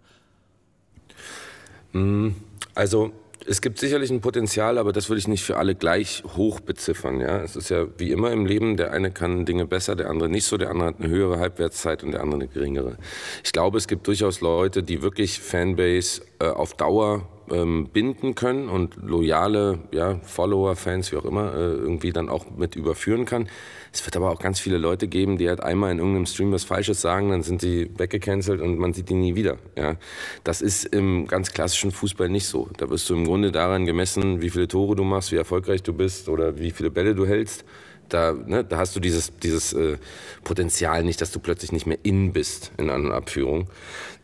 Also 2.75 3.11
es 3.45 3.61
gibt 3.61 3.81
sicherlich 3.81 4.11
ein 4.11 4.21
Potenzial, 4.21 4.79
aber 4.79 4.93
das 4.93 5.09
würde 5.09 5.19
ich 5.19 5.27
nicht 5.27 5.43
für 5.43 5.57
alle 5.57 5.75
gleich 5.75 6.23
hoch 6.37 6.61
beziffern. 6.61 7.21
Ja? 7.21 7.43
Es 7.43 7.57
ist 7.57 7.69
ja 7.69 7.87
wie 7.99 8.13
immer 8.13 8.31
im 8.31 8.47
Leben, 8.47 8.77
der 8.77 8.93
eine 8.93 9.11
kann 9.11 9.45
Dinge 9.45 9.67
besser, 9.67 9.97
der 9.97 10.09
andere 10.09 10.29
nicht 10.29 10.45
so, 10.45 10.57
der 10.57 10.71
andere 10.71 10.87
hat 10.89 11.01
eine 11.01 11.09
höhere 11.09 11.41
Halbwertszeit 11.41 12.05
und 12.05 12.13
der 12.13 12.21
andere 12.21 12.43
eine 12.43 12.49
geringere. 12.49 12.97
Ich 13.43 13.53
glaube, 13.53 13.79
es 13.79 13.89
gibt 13.89 14.07
durchaus 14.07 14.41
Leute, 14.41 14.85
die 14.85 15.03
wirklich 15.03 15.41
Fanbase 15.41 16.23
äh, 16.39 16.47
auf 16.47 16.75
Dauer 16.75 17.29
ähm, 17.53 17.89
binden 17.93 18.35
können 18.35 18.69
und 18.69 18.97
loyale 18.97 19.79
ja, 19.93 20.19
Follower, 20.23 20.75
Fans, 20.77 21.13
wie 21.13 21.17
auch 21.17 21.25
immer, 21.25 21.55
äh, 21.55 21.59
irgendwie 21.59 22.13
dann 22.13 22.29
auch 22.29 22.51
mit 22.51 22.77
überführen 22.77 23.25
kann. 23.25 23.49
Es 23.93 24.05
wird 24.07 24.17
aber 24.17 24.31
auch 24.31 24.39
ganz 24.39 24.59
viele 24.59 24.79
Leute 24.79 25.07
geben, 25.07 25.37
die 25.37 25.49
halt 25.49 25.63
einmal 25.63 25.93
in 25.93 25.99
irgendeinem 25.99 26.27
Stream 26.27 26.51
was 26.51 26.65
Falsches 26.65 27.01
sagen, 27.01 27.31
dann 27.31 27.43
sind 27.43 27.63
die 27.63 27.91
weggecancelt 27.99 28.61
und 28.61 28.79
man 28.79 28.95
sieht 28.95 29.11
die 29.11 29.15
nie 29.15 29.35
wieder. 29.35 29.59
Ja. 29.77 29.97
Das 30.45 30.63
ist 30.63 30.85
im 30.87 31.27
ganz 31.27 31.53
klassischen 31.53 31.91
Fußball 31.91 32.29
nicht 32.29 32.47
so. 32.47 32.69
Da 32.79 32.89
wirst 32.89 33.09
du 33.11 33.15
im 33.15 33.27
Grunde 33.27 33.53
daran 33.53 33.85
gemessen, 33.85 34.41
wie 34.41 34.51
viele 34.51 34.67
Tore 34.67 34.97
du 34.97 35.05
machst, 35.05 35.31
wie 35.33 35.37
erfolgreich 35.37 35.83
du 35.83 35.93
bist 35.93 36.29
oder 36.29 36.59
wie 36.59 36.71
viele 36.71 36.91
Bälle 36.91 37.15
du 37.15 37.27
hältst. 37.27 37.65
Da, 38.13 38.33
ne, 38.33 38.65
da 38.65 38.79
hast 38.79 38.95
du 38.95 39.01
dieses, 39.01 39.37
dieses 39.39 39.73
äh, 39.73 39.97
Potenzial 40.45 41.05
nicht, 41.05 41.21
dass 41.21 41.33
du 41.33 41.41
plötzlich 41.41 41.73
nicht 41.73 41.87
mehr 41.87 41.99
in 42.03 42.33
bist 42.33 42.73
in 42.77 42.91
einer 42.91 43.15
Abführung. 43.15 43.69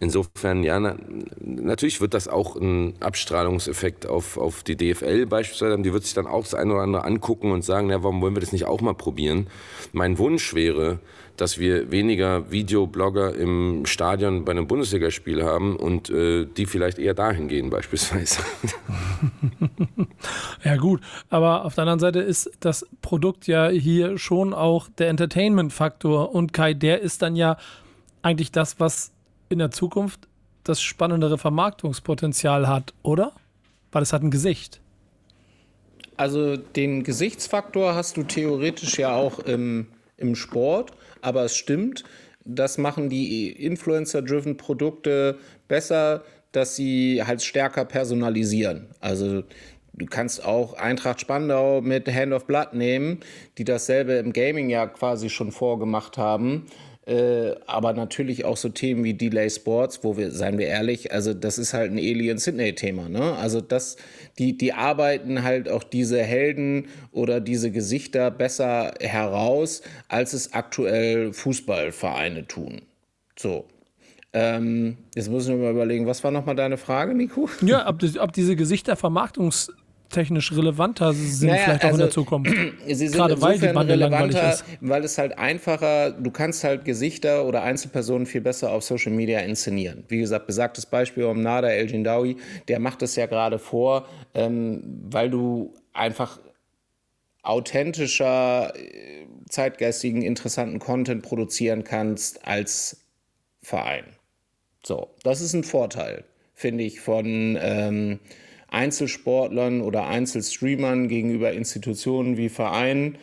Insofern, 0.00 0.62
ja, 0.62 0.78
na, 0.78 0.96
natürlich 1.40 2.00
wird 2.00 2.14
das 2.14 2.28
auch 2.28 2.56
einen 2.56 2.94
Abstrahlungseffekt 3.00 4.06
auf, 4.06 4.36
auf 4.36 4.62
die 4.62 4.76
DFL 4.76 5.26
beispielsweise 5.26 5.72
haben. 5.72 5.82
Die 5.82 5.92
wird 5.92 6.04
sich 6.04 6.14
dann 6.14 6.26
auch 6.26 6.42
das 6.42 6.54
eine 6.54 6.74
oder 6.74 6.82
andere 6.82 7.04
angucken 7.04 7.50
und 7.50 7.64
sagen, 7.64 7.90
ja, 7.90 8.02
warum 8.02 8.20
wollen 8.20 8.36
wir 8.36 8.40
das 8.40 8.52
nicht 8.52 8.66
auch 8.66 8.80
mal 8.80 8.94
probieren? 8.94 9.48
Mein 9.92 10.18
Wunsch 10.18 10.54
wäre, 10.54 10.98
dass 11.38 11.58
wir 11.58 11.90
weniger 11.90 12.50
Videoblogger 12.50 13.34
im 13.34 13.86
Stadion 13.86 14.44
bei 14.44 14.52
einem 14.52 14.66
Bundesligaspiel 14.66 15.44
haben 15.44 15.76
und 15.76 16.10
äh, 16.10 16.46
die 16.46 16.66
vielleicht 16.66 16.98
eher 16.98 17.14
dahin 17.14 17.48
gehen 17.48 17.70
beispielsweise. 17.70 18.42
Ja 20.68 20.76
gut, 20.76 21.00
aber 21.30 21.64
auf 21.64 21.76
der 21.76 21.84
anderen 21.84 21.98
Seite 21.98 22.18
ist 22.18 22.50
das 22.60 22.86
Produkt 23.00 23.46
ja 23.46 23.70
hier 23.70 24.18
schon 24.18 24.52
auch 24.52 24.90
der 24.98 25.08
Entertainment-Faktor 25.08 26.34
und 26.34 26.52
Kai, 26.52 26.74
der 26.74 27.00
ist 27.00 27.22
dann 27.22 27.36
ja 27.36 27.56
eigentlich 28.20 28.52
das, 28.52 28.78
was 28.78 29.12
in 29.48 29.60
der 29.60 29.70
Zukunft 29.70 30.28
das 30.64 30.82
spannendere 30.82 31.38
Vermarktungspotenzial 31.38 32.68
hat, 32.68 32.92
oder? 33.02 33.32
Weil 33.92 34.02
es 34.02 34.12
hat 34.12 34.22
ein 34.22 34.30
Gesicht. 34.30 34.82
Also 36.18 36.58
den 36.58 37.02
Gesichtsfaktor 37.02 37.94
hast 37.94 38.18
du 38.18 38.24
theoretisch 38.24 38.98
ja 38.98 39.14
auch 39.14 39.38
im, 39.38 39.86
im 40.18 40.34
Sport, 40.34 40.92
aber 41.22 41.44
es 41.44 41.56
stimmt, 41.56 42.04
das 42.44 42.76
machen 42.76 43.08
die 43.08 43.52
Influencer-driven 43.52 44.58
Produkte 44.58 45.38
besser, 45.66 46.24
dass 46.52 46.76
sie 46.76 47.22
halt 47.24 47.42
stärker 47.42 47.86
personalisieren. 47.86 48.88
Also 49.00 49.44
du 49.98 50.06
kannst 50.06 50.44
auch 50.44 50.74
Eintracht 50.74 51.20
Spandau 51.20 51.80
mit 51.80 52.08
Hand 52.12 52.32
of 52.32 52.46
Blood 52.46 52.74
nehmen, 52.74 53.20
die 53.58 53.64
dasselbe 53.64 54.14
im 54.14 54.32
Gaming 54.32 54.70
ja 54.70 54.86
quasi 54.86 55.28
schon 55.28 55.52
vorgemacht 55.52 56.18
haben. 56.18 56.66
Äh, 57.08 57.54
aber 57.66 57.94
natürlich 57.94 58.44
auch 58.44 58.58
so 58.58 58.68
Themen 58.68 59.02
wie 59.02 59.14
Delay 59.14 59.48
Sports, 59.48 60.04
wo 60.04 60.18
wir, 60.18 60.30
seien 60.30 60.58
wir 60.58 60.66
ehrlich, 60.66 61.10
also 61.10 61.32
das 61.32 61.56
ist 61.56 61.72
halt 61.72 61.90
ein 61.90 61.96
Alien 61.96 62.36
Sydney-Thema. 62.36 63.08
Ne? 63.08 63.34
Also 63.36 63.62
das, 63.62 63.96
die, 64.38 64.58
die 64.58 64.74
arbeiten 64.74 65.42
halt 65.42 65.70
auch 65.70 65.84
diese 65.84 66.22
Helden 66.22 66.88
oder 67.10 67.40
diese 67.40 67.70
Gesichter 67.70 68.30
besser 68.30 68.92
heraus, 69.00 69.80
als 70.08 70.34
es 70.34 70.52
aktuell 70.52 71.32
Fußballvereine 71.32 72.46
tun. 72.46 72.82
So. 73.38 73.64
Ähm, 74.34 74.98
jetzt 75.14 75.30
muss 75.30 75.48
ich 75.48 75.54
mir 75.54 75.62
mal 75.62 75.70
überlegen, 75.70 76.06
was 76.06 76.22
war 76.22 76.30
nochmal 76.30 76.56
deine 76.56 76.76
Frage, 76.76 77.14
Nico? 77.14 77.48
Ja, 77.62 77.88
ob, 77.88 78.02
ob 78.20 78.32
diese 78.34 78.54
Gesichter 78.54 78.96
Vermarktungs 78.96 79.72
technisch 80.10 80.52
relevanter 80.52 81.12
sind 81.12 81.48
Naja, 81.48 81.62
vielleicht 81.64 81.80
auch 81.84 81.88
in 81.88 81.90
also, 81.92 82.02
der 82.04 82.10
Zukunft. 82.10 82.50
Sie 82.86 82.94
sind 82.94 83.12
Gerade 83.12 83.40
weil 83.40 83.58
die 83.58 83.68
Bande 83.68 83.92
relevanter, 83.92 84.52
ist. 84.52 84.64
weil 84.80 85.04
es 85.04 85.18
halt 85.18 85.38
einfacher, 85.38 86.12
du 86.12 86.30
kannst 86.30 86.64
halt 86.64 86.84
Gesichter 86.84 87.44
oder 87.46 87.62
Einzelpersonen 87.62 88.26
viel 88.26 88.40
besser 88.40 88.72
auf 88.72 88.84
Social 88.84 89.12
Media 89.12 89.40
inszenieren. 89.40 90.04
Wie 90.08 90.18
gesagt, 90.18 90.46
besagtes 90.46 90.86
Beispiel 90.86 91.24
um 91.24 91.42
Nada 91.42 91.68
El 91.68 91.90
Jindawi, 91.90 92.36
der 92.68 92.80
macht 92.80 93.02
es 93.02 93.16
ja 93.16 93.26
gerade 93.26 93.58
vor, 93.58 94.06
ähm, 94.34 94.82
weil 95.10 95.30
du 95.30 95.74
einfach 95.92 96.38
authentischer, 97.42 98.72
äh, 98.76 99.26
zeitgeistigen, 99.48 100.22
interessanten 100.22 100.78
Content 100.78 101.22
produzieren 101.22 101.84
kannst 101.84 102.46
als 102.46 103.04
Verein. 103.62 104.04
So, 104.84 105.08
das 105.22 105.40
ist 105.40 105.54
ein 105.54 105.64
Vorteil, 105.64 106.24
finde 106.54 106.84
ich, 106.84 107.00
von 107.00 107.58
ähm, 107.60 108.20
Einzelsportlern 108.68 109.80
oder 109.80 110.06
Einzelstreamern 110.06 111.08
gegenüber 111.08 111.52
Institutionen 111.52 112.36
wie 112.36 112.48
Vereinen. 112.48 113.18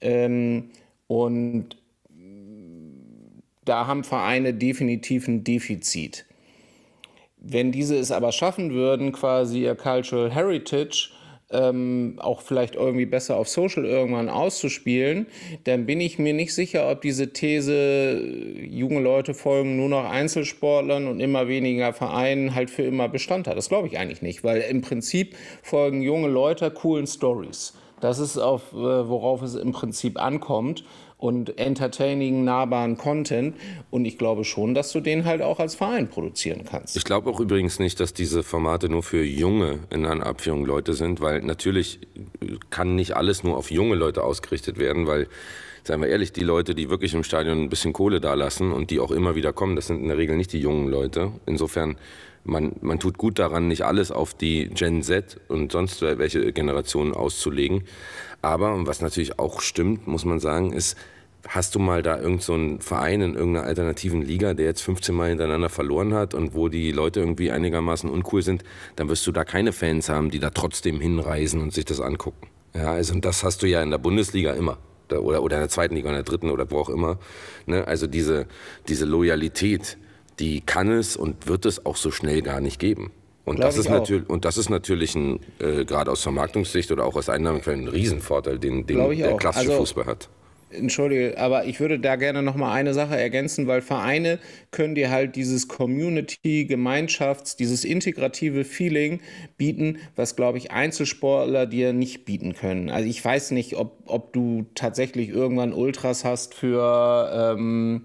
Ähm, 0.00 0.70
und 1.06 1.76
da 3.64 3.86
haben 3.86 4.04
Vereine 4.04 4.54
definitiv 4.54 5.28
ein 5.28 5.44
Defizit. 5.44 6.24
Wenn 7.36 7.72
diese 7.72 7.96
es 7.96 8.10
aber 8.10 8.32
schaffen 8.32 8.72
würden, 8.72 9.12
quasi 9.12 9.62
ihr 9.62 9.74
Cultural 9.74 10.32
Heritage 10.32 11.10
ähm, 11.50 12.16
auch 12.18 12.40
vielleicht 12.40 12.74
irgendwie 12.74 13.06
besser 13.06 13.36
auf 13.36 13.48
Social 13.48 13.84
irgendwann 13.84 14.28
auszuspielen, 14.28 15.26
dann 15.64 15.86
bin 15.86 16.00
ich 16.00 16.18
mir 16.18 16.34
nicht 16.34 16.54
sicher, 16.54 16.90
ob 16.90 17.02
diese 17.02 17.32
These, 17.32 18.20
junge 18.68 19.00
Leute 19.00 19.34
folgen 19.34 19.76
nur 19.76 19.88
noch 19.88 20.04
Einzelsportlern 20.04 21.06
und 21.06 21.20
immer 21.20 21.46
weniger 21.48 21.92
Vereinen, 21.92 22.54
halt 22.54 22.70
für 22.70 22.82
immer 22.82 23.08
Bestand 23.08 23.46
hat. 23.46 23.56
Das 23.56 23.68
glaube 23.68 23.88
ich 23.88 23.98
eigentlich 23.98 24.22
nicht, 24.22 24.42
weil 24.42 24.60
im 24.62 24.80
Prinzip 24.80 25.36
folgen 25.62 26.02
junge 26.02 26.28
Leute 26.28 26.70
coolen 26.70 27.06
Stories. 27.06 27.74
Das 28.00 28.18
ist 28.18 28.36
auf, 28.36 28.72
äh, 28.72 28.76
worauf 28.76 29.42
es 29.42 29.54
im 29.54 29.72
Prinzip 29.72 30.20
ankommt 30.20 30.84
und 31.18 31.58
entertaining, 31.58 32.44
nahbaren 32.44 32.98
Content. 32.98 33.56
Und 33.90 34.04
ich 34.04 34.18
glaube 34.18 34.44
schon, 34.44 34.74
dass 34.74 34.92
du 34.92 35.00
den 35.00 35.24
halt 35.24 35.40
auch 35.42 35.58
als 35.58 35.74
Verein 35.74 36.08
produzieren 36.08 36.64
kannst. 36.68 36.96
Ich 36.96 37.04
glaube 37.04 37.30
auch 37.30 37.40
übrigens 37.40 37.78
nicht, 37.78 38.00
dass 38.00 38.12
diese 38.12 38.42
Formate 38.42 38.88
nur 38.88 39.02
für 39.02 39.22
junge, 39.22 39.80
in 39.90 40.04
einer 40.04 40.26
Abführung, 40.26 40.64
Leute 40.64 40.94
sind, 40.94 41.20
weil 41.20 41.40
natürlich 41.42 42.00
kann 42.70 42.94
nicht 42.94 43.16
alles 43.16 43.44
nur 43.44 43.56
auf 43.56 43.70
junge 43.70 43.94
Leute 43.94 44.22
ausgerichtet 44.24 44.78
werden, 44.78 45.06
weil, 45.06 45.28
seien 45.84 46.00
wir 46.00 46.08
ehrlich, 46.08 46.32
die 46.32 46.42
Leute, 46.42 46.74
die 46.74 46.90
wirklich 46.90 47.14
im 47.14 47.24
Stadion 47.24 47.62
ein 47.62 47.70
bisschen 47.70 47.92
Kohle 47.92 48.20
dalassen 48.20 48.72
und 48.72 48.90
die 48.90 49.00
auch 49.00 49.10
immer 49.10 49.34
wieder 49.34 49.52
kommen, 49.52 49.76
das 49.76 49.86
sind 49.86 50.00
in 50.00 50.08
der 50.08 50.18
Regel 50.18 50.36
nicht 50.36 50.52
die 50.52 50.60
jungen 50.60 50.88
Leute. 50.88 51.32
Insofern, 51.46 51.96
man, 52.46 52.76
man 52.80 52.98
tut 52.98 53.18
gut 53.18 53.38
daran, 53.38 53.68
nicht 53.68 53.82
alles 53.84 54.10
auf 54.10 54.34
die 54.34 54.68
Gen 54.68 55.02
Z 55.02 55.40
und 55.48 55.72
sonst 55.72 56.00
welche 56.02 56.52
Generationen 56.52 57.12
auszulegen. 57.12 57.84
Aber, 58.42 58.86
was 58.86 59.00
natürlich 59.00 59.38
auch 59.38 59.60
stimmt, 59.60 60.06
muss 60.06 60.24
man 60.24 60.38
sagen, 60.38 60.72
ist, 60.72 60.96
hast 61.48 61.74
du 61.74 61.78
mal 61.78 62.02
da 62.02 62.18
irgendeinen 62.18 62.78
so 62.78 62.84
Verein 62.84 63.20
in 63.20 63.34
irgendeiner 63.34 63.66
alternativen 63.66 64.22
Liga, 64.22 64.54
der 64.54 64.66
jetzt 64.66 64.82
15 64.82 65.14
Mal 65.14 65.28
hintereinander 65.28 65.68
verloren 65.68 66.14
hat 66.14 66.34
und 66.34 66.54
wo 66.54 66.68
die 66.68 66.92
Leute 66.92 67.20
irgendwie 67.20 67.50
einigermaßen 67.50 68.10
uncool 68.10 68.42
sind, 68.42 68.64
dann 68.96 69.08
wirst 69.08 69.26
du 69.26 69.32
da 69.32 69.44
keine 69.44 69.72
Fans 69.72 70.08
haben, 70.08 70.30
die 70.30 70.40
da 70.40 70.50
trotzdem 70.50 71.00
hinreisen 71.00 71.60
und 71.60 71.72
sich 71.72 71.84
das 71.84 72.00
angucken. 72.00 72.48
Ja, 72.74 72.92
also 72.92 73.14
und 73.14 73.24
das 73.24 73.42
hast 73.42 73.62
du 73.62 73.66
ja 73.66 73.82
in 73.82 73.90
der 73.90 73.98
Bundesliga 73.98 74.52
immer. 74.52 74.78
Oder, 75.10 75.42
oder 75.42 75.56
in 75.56 75.62
der 75.62 75.68
zweiten 75.68 75.94
Liga, 75.94 76.08
in 76.08 76.16
der 76.16 76.24
dritten 76.24 76.50
oder 76.50 76.68
wo 76.70 76.78
auch 76.78 76.88
immer. 76.88 77.18
Ne? 77.66 77.86
Also 77.86 78.08
diese, 78.08 78.46
diese 78.88 79.04
Loyalität, 79.04 79.98
die 80.38 80.60
kann 80.60 80.90
es 80.90 81.16
und 81.16 81.46
wird 81.48 81.66
es 81.66 81.84
auch 81.86 81.96
so 81.96 82.10
schnell 82.10 82.42
gar 82.42 82.60
nicht 82.60 82.78
geben. 82.78 83.10
Und 83.44 83.60
das, 83.60 83.78
ist 83.78 83.88
natürlich, 83.88 84.28
und 84.28 84.44
das 84.44 84.58
ist 84.58 84.70
natürlich 84.70 85.14
ein, 85.14 85.38
äh, 85.60 85.84
gerade 85.84 86.10
aus 86.10 86.20
Vermarktungssicht 86.22 86.90
oder 86.90 87.04
auch 87.04 87.14
aus 87.14 87.28
Einnahmequellen 87.28 87.82
ein 87.84 87.88
Riesenvorteil, 87.88 88.58
den, 88.58 88.86
den 88.86 88.98
der 89.16 89.34
auch. 89.34 89.38
klassische 89.38 89.68
Also- 89.70 89.80
Fußball 89.80 90.06
hat. 90.06 90.28
Entschuldige, 90.68 91.38
aber 91.38 91.66
ich 91.66 91.78
würde 91.78 92.00
da 92.00 92.16
gerne 92.16 92.42
noch 92.42 92.56
mal 92.56 92.72
eine 92.72 92.92
Sache 92.92 93.16
ergänzen, 93.16 93.68
weil 93.68 93.82
Vereine 93.82 94.40
können 94.72 94.96
dir 94.96 95.12
halt 95.12 95.36
dieses 95.36 95.68
Community, 95.68 96.64
Gemeinschafts, 96.64 97.54
dieses 97.54 97.84
integrative 97.84 98.64
Feeling 98.64 99.20
bieten, 99.56 99.98
was 100.16 100.34
glaube 100.34 100.58
ich 100.58 100.72
Einzelsportler 100.72 101.66
dir 101.66 101.92
nicht 101.92 102.24
bieten 102.24 102.54
können. 102.54 102.90
Also 102.90 103.08
ich 103.08 103.24
weiß 103.24 103.52
nicht, 103.52 103.76
ob, 103.76 104.02
ob 104.06 104.32
du 104.32 104.66
tatsächlich 104.74 105.28
irgendwann 105.28 105.72
Ultras 105.72 106.24
hast 106.24 106.52
für 106.54 107.54
ähm, 107.56 108.02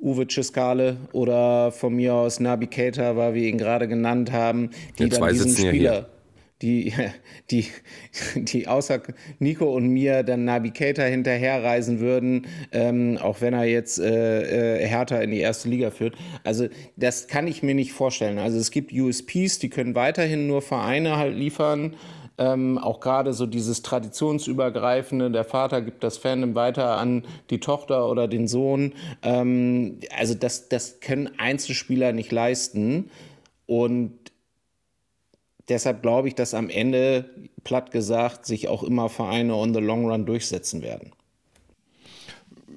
Uwe 0.00 0.26
Ciscale 0.28 0.96
oder 1.12 1.72
von 1.72 1.94
mir 1.94 2.14
aus 2.14 2.40
Nabi 2.40 2.66
Keita, 2.66 3.16
weil 3.16 3.34
wir 3.34 3.48
ihn 3.48 3.58
gerade 3.58 3.86
genannt 3.86 4.32
haben, 4.32 4.70
die 4.98 5.04
Ja, 5.04 5.08
dann 5.20 5.28
diesen 5.28 5.54
Spieler, 5.54 6.08
die, 6.62 6.92
die, 7.50 7.66
die 8.34 8.66
außer 8.66 9.02
Nico 9.38 9.74
und 9.74 9.88
mir 9.88 10.22
dann 10.22 10.44
Nabi 10.44 10.70
Keita 10.70 11.02
hinterherreisen 11.02 12.00
würden, 12.00 12.46
ähm, 12.72 13.18
auch 13.18 13.40
wenn 13.40 13.54
er 13.54 13.64
jetzt 13.64 13.98
äh, 13.98 14.78
äh, 14.82 14.86
Hertha 14.86 15.20
in 15.20 15.30
die 15.30 15.40
erste 15.40 15.68
Liga 15.68 15.90
führt. 15.90 16.16
Also 16.44 16.68
das 16.96 17.28
kann 17.28 17.46
ich 17.46 17.62
mir 17.62 17.74
nicht 17.74 17.92
vorstellen. 17.92 18.38
Also 18.38 18.58
es 18.58 18.70
gibt 18.70 18.92
USPs, 18.92 19.58
die 19.58 19.68
können 19.68 19.94
weiterhin 19.94 20.46
nur 20.46 20.62
Vereine 20.62 21.16
halt 21.16 21.36
liefern. 21.36 21.94
Ähm, 22.40 22.78
auch 22.78 23.00
gerade 23.00 23.34
so 23.34 23.44
dieses 23.44 23.82
traditionsübergreifende, 23.82 25.30
der 25.30 25.44
Vater 25.44 25.82
gibt 25.82 26.02
das 26.02 26.16
Fandom 26.16 26.54
weiter 26.54 26.96
an 26.96 27.26
die 27.50 27.60
Tochter 27.60 28.08
oder 28.08 28.28
den 28.28 28.48
Sohn. 28.48 28.94
Ähm, 29.22 30.00
also 30.18 30.32
das, 30.32 30.70
das 30.70 31.00
können 31.00 31.38
Einzelspieler 31.38 32.12
nicht 32.12 32.32
leisten. 32.32 33.10
Und 33.66 34.18
deshalb 35.68 36.00
glaube 36.00 36.28
ich, 36.28 36.34
dass 36.34 36.54
am 36.54 36.70
Ende, 36.70 37.28
platt 37.62 37.90
gesagt, 37.90 38.46
sich 38.46 38.68
auch 38.68 38.84
immer 38.84 39.10
Vereine 39.10 39.54
on 39.54 39.74
the 39.74 39.80
long 39.80 40.10
run 40.10 40.24
durchsetzen 40.24 40.80
werden. 40.80 41.12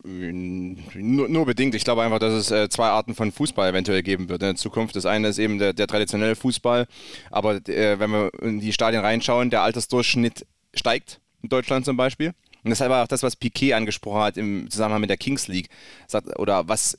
Nur, 0.05 1.29
nur 1.29 1.45
bedingt. 1.45 1.75
Ich 1.75 1.85
glaube 1.85 2.03
einfach, 2.03 2.19
dass 2.19 2.33
es 2.33 2.51
äh, 2.51 2.67
zwei 2.69 2.87
Arten 2.87 3.15
von 3.15 3.31
Fußball 3.31 3.69
eventuell 3.69 4.03
geben 4.03 4.27
wird 4.27 4.41
in 4.41 4.49
der 4.49 4.55
Zukunft. 4.55 4.95
Das 4.95 5.05
eine 5.05 5.29
ist 5.29 5.39
eben 5.39 5.59
der, 5.59 5.73
der 5.73 5.87
traditionelle 5.87 6.35
Fußball, 6.35 6.87
aber 7.31 7.55
äh, 7.69 7.99
wenn 7.99 8.11
wir 8.11 8.31
in 8.41 8.59
die 8.59 8.73
Stadien 8.73 9.01
reinschauen, 9.01 9.49
der 9.49 9.61
Altersdurchschnitt 9.61 10.45
steigt, 10.73 11.21
in 11.41 11.49
Deutschland 11.49 11.85
zum 11.85 11.95
Beispiel. 11.95 12.33
Und 12.63 12.81
aber 12.81 13.03
auch 13.03 13.07
das, 13.07 13.23
was 13.23 13.35
Piquet 13.35 13.73
angesprochen 13.73 14.21
hat 14.21 14.37
im 14.37 14.69
Zusammenhang 14.69 15.01
mit 15.01 15.09
der 15.09 15.17
Kings 15.17 15.47
League. 15.47 15.69
Sagt, 16.07 16.39
oder 16.39 16.67
was 16.67 16.97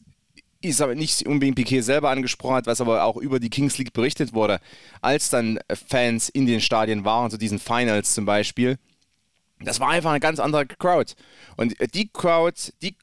ist 0.61 0.81
aber 0.81 0.95
nicht 0.95 1.27
unbedingt 1.27 1.57
Piquet 1.57 1.83
selber 1.83 2.11
angesprochen 2.11 2.57
hat, 2.57 2.67
was 2.67 2.81
aber 2.81 3.05
auch 3.05 3.17
über 3.17 3.39
die 3.39 3.51
Kings 3.51 3.77
League 3.79 3.93
berichtet 3.93 4.33
wurde, 4.33 4.61
als 5.03 5.31
dann 5.31 5.59
Fans 5.89 6.29
in 6.29 6.47
den 6.47 6.61
Stadien 6.61 7.05
waren, 7.05 7.31
zu 7.31 7.39
diesen 7.39 7.59
Finals 7.59 8.15
zum 8.15 8.25
Beispiel. 8.25 8.79
Das 9.61 9.81
war 9.81 9.91
einfach 9.91 10.11
eine 10.11 10.21
ganz 10.21 10.41
andere 10.41 10.67
Crowd. 10.67 11.15
Und 11.57 11.79
äh, 11.81 11.87
die 11.89 12.09
Crowd, 12.09 12.73
die, 12.83 12.97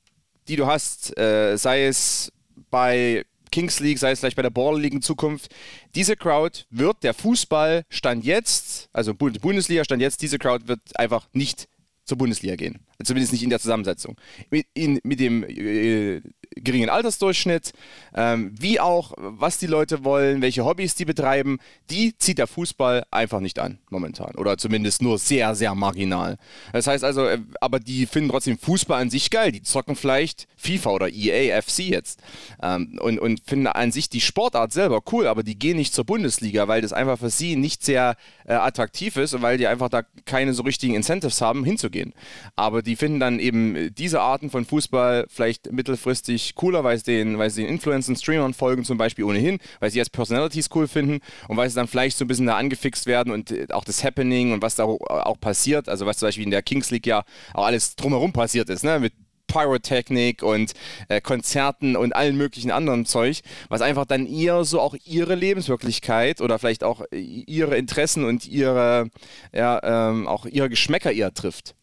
die 0.48 0.56
du 0.56 0.68
hast, 0.68 1.18
äh, 1.18 1.58
sei 1.58 1.86
es 1.86 2.32
bei 2.70 3.26
Kings 3.52 3.80
League, 3.80 4.00
sei 4.00 4.12
es 4.12 4.20
vielleicht 4.20 4.36
bei 4.38 4.42
der 4.44 4.50
Border 4.50 4.80
League 4.80 4.94
in 4.94 5.02
Zukunft, 5.02 5.54
diese 5.96 6.16
Crowd 6.16 6.64
wird 6.70 7.04
der 7.04 7.14
Fußball 7.14 7.84
Stand 7.90 8.24
jetzt, 8.24 8.90
also 8.94 9.14
Bu- 9.14 9.32
Bundesliga 9.32 9.84
Stand 9.84 10.02
jetzt, 10.02 10.22
diese 10.22 10.38
Crowd 10.40 10.68
wird 10.68 10.80
einfach 10.96 11.28
nicht 11.34 11.68
zur 12.06 12.18
Bundesliga 12.18 12.56
gehen. 12.56 12.80
Zumindest 13.04 13.32
nicht 13.34 13.44
in 13.44 13.50
der 13.50 13.60
Zusammensetzung. 13.60 14.18
Mit, 14.50 14.68
in, 14.74 15.00
mit 15.04 15.20
dem 15.20 15.44
äh, 15.44 16.22
geringen 16.56 16.90
Altersdurchschnitt, 16.90 17.72
ähm, 18.14 18.54
wie 18.60 18.80
auch, 18.80 19.14
was 19.18 19.58
die 19.58 19.68
Leute 19.68 20.04
wollen, 20.04 20.42
welche 20.42 20.66
Hobbys 20.66 20.96
die 20.96 21.06
betreiben, 21.06 21.60
die 21.90 22.18
zieht 22.18 22.38
der 22.38 22.48
Fußball 22.48 23.06
einfach 23.10 23.40
nicht 23.40 23.60
an, 23.60 23.80
momentan. 23.90 24.36
Oder 24.36 24.58
zumindest 24.58 25.02
nur 25.02 25.18
sehr, 25.18 25.56
sehr 25.56 25.74
marginal. 25.76 26.38
Das 26.74 26.88
heißt 26.88 27.04
also, 27.04 27.26
äh, 27.26 27.40
aber 27.62 27.80
die 27.80 28.06
finden 28.06 28.30
trotzdem 28.30 28.58
Fußball 28.58 29.02
an 29.02 29.10
sich 29.10 29.30
geil. 29.30 29.52
Die 29.52 29.62
zocken 29.62 29.96
vielleicht 29.96 30.48
FIFA 30.58 30.90
oder 30.92 31.10
EA 31.10 31.62
FC 31.62 31.80
jetzt. 31.80 32.20
Ähm, 32.62 33.00
und, 33.02 33.20
und 33.20 33.42
finden 33.46 33.68
an 33.68 33.92
sich 33.92 34.10
die 34.10 34.22
Sportart 34.22 34.74
selber 34.74 35.02
cool, 35.12 35.28
aber 35.28 35.44
die 35.44 35.58
gehen 35.58 35.78
nicht 35.78 35.94
zur 35.94 36.06
Bundesliga, 36.06 36.68
weil 36.68 36.82
das 36.82 36.94
einfach 36.94 37.20
für 37.20 37.30
sie 37.30 37.56
nicht 37.56 37.84
sehr 37.84 38.16
äh, 38.46 38.54
attraktiv 38.54 39.16
ist 39.16 39.34
und 39.34 39.42
weil 39.42 39.58
die 39.58 39.68
einfach 39.68 39.90
da 39.90 40.04
keine 40.26 40.54
so 40.54 40.64
richtigen 40.64 40.96
Incentives 40.96 41.42
haben, 41.42 41.64
hinzugehen. 41.64 42.14
Aber 42.56 42.82
die 42.82 42.96
finden 42.96 43.20
dann 43.20 43.40
eben 43.40 43.94
diese 43.96 44.22
Arten 44.22 44.50
von 44.50 44.66
Fußball 44.66 45.26
vielleicht 45.30 45.72
mittelfristig 45.72 46.41
cooler, 46.56 46.84
weil 46.84 46.98
sie 46.98 47.04
den, 47.04 47.38
weil 47.38 47.50
sie 47.50 47.64
den 47.64 47.70
Influencern, 47.70 48.16
Streamern 48.16 48.54
folgen 48.54 48.84
zum 48.84 48.98
Beispiel 48.98 49.26
ohnehin, 49.26 49.60
weil 49.80 49.92
sie 49.92 50.00
als 50.00 50.10
Personalities 50.10 50.70
cool 50.76 50.88
finden 50.88 51.20
und 51.48 51.58
weil 51.58 51.70
sie 51.70 51.76
dann 51.76 51.88
vielleicht 51.88 52.18
so 52.18 52.26
ein 52.26 52.28
bisschen 52.28 52.46
da 52.46 52.58
angefixt 52.58 53.06
werden 53.06 53.32
und 53.32 53.52
äh, 53.52 53.68
auch 53.72 53.84
das 53.84 54.04
Happening 54.04 54.54
und 54.54 54.62
was 54.62 54.76
da 54.76 54.84
auch, 54.84 55.40
passiert, 55.40 55.90
also 55.90 56.06
was 56.06 56.18
zum 56.18 56.28
Beispiel 56.28 56.44
in 56.44 56.52
der 56.52 56.62
Kings 56.62 56.92
League 56.92 57.08
ja 57.08 57.24
auch 57.54 57.66
alles 57.66 57.96
drumherum 57.96 58.32
passiert 58.34 58.70
ist, 58.70 58.84
ne, 58.84 59.00
mit 59.00 59.14
Pyrotechnik 59.52 60.44
und 60.44 60.74
äh, 61.10 61.20
Konzerten 61.20 61.96
und 61.96 62.16
allen 62.16 62.38
möglichen 62.38 62.72
anderen 62.72 63.06
Zeug, 63.06 63.42
was 63.70 63.82
einfach 63.82 64.06
dann 64.06 64.26
eher 64.26 64.64
so 64.64 64.80
auch 64.80 64.96
ihre 65.06 65.36
Lebenswirklichkeit 65.36 66.42
oder 66.42 66.58
vielleicht 66.58 66.84
auch 66.84 67.02
äh, 67.12 67.18
ihre 67.18 67.78
Interessen 67.78 68.24
und 68.24 68.48
ihre, 68.48 69.10
ja, 69.54 70.10
ähm, 70.10 70.28
auch 70.28 70.46
ihre 70.46 70.70
Geschmäcker 70.70 71.12
eher 71.12 71.34
trifft. 71.34 71.76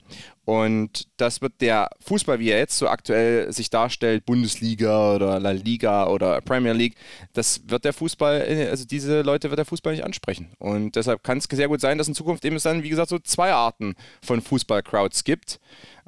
Und 0.45 1.09
das 1.19 1.43
wird 1.43 1.61
der 1.61 1.91
Fußball, 2.01 2.39
wie 2.39 2.49
er 2.49 2.59
jetzt 2.59 2.79
so 2.79 2.89
aktuell 2.89 3.53
sich 3.53 3.69
darstellt, 3.69 4.25
Bundesliga 4.25 5.15
oder 5.15 5.39
La 5.39 5.51
Liga 5.51 6.07
oder 6.07 6.41
Premier 6.41 6.73
League, 6.73 6.95
das 7.35 7.61
wird 7.67 7.85
der 7.85 7.93
Fußball, 7.93 8.47
äh, 8.49 8.69
also 8.69 8.87
diese 8.87 9.21
Leute 9.21 9.51
wird 9.51 9.59
der 9.59 9.67
Fußball 9.67 9.93
nicht 9.93 10.05
ansprechen. 10.07 10.49
Und 10.59 10.97
deshalb 10.97 11.23
kann 11.23 11.37
es 11.37 11.45
sehr 11.51 11.69
gut 11.69 11.83
sein, 11.83 11.99
dass 11.99 12.09
in 12.09 12.15
Zukunft 12.15 12.47
eben 12.47 12.57
es 12.57 12.63
dann, 12.63 12.83
wie 12.83 12.89
gesagt, 12.89 13.11
so 13.11 13.19
zwei 13.19 13.53
Arten 13.53 13.95
von 14.23 14.41
Fußball-Crowds 14.41 15.25
gibt. 15.25 15.61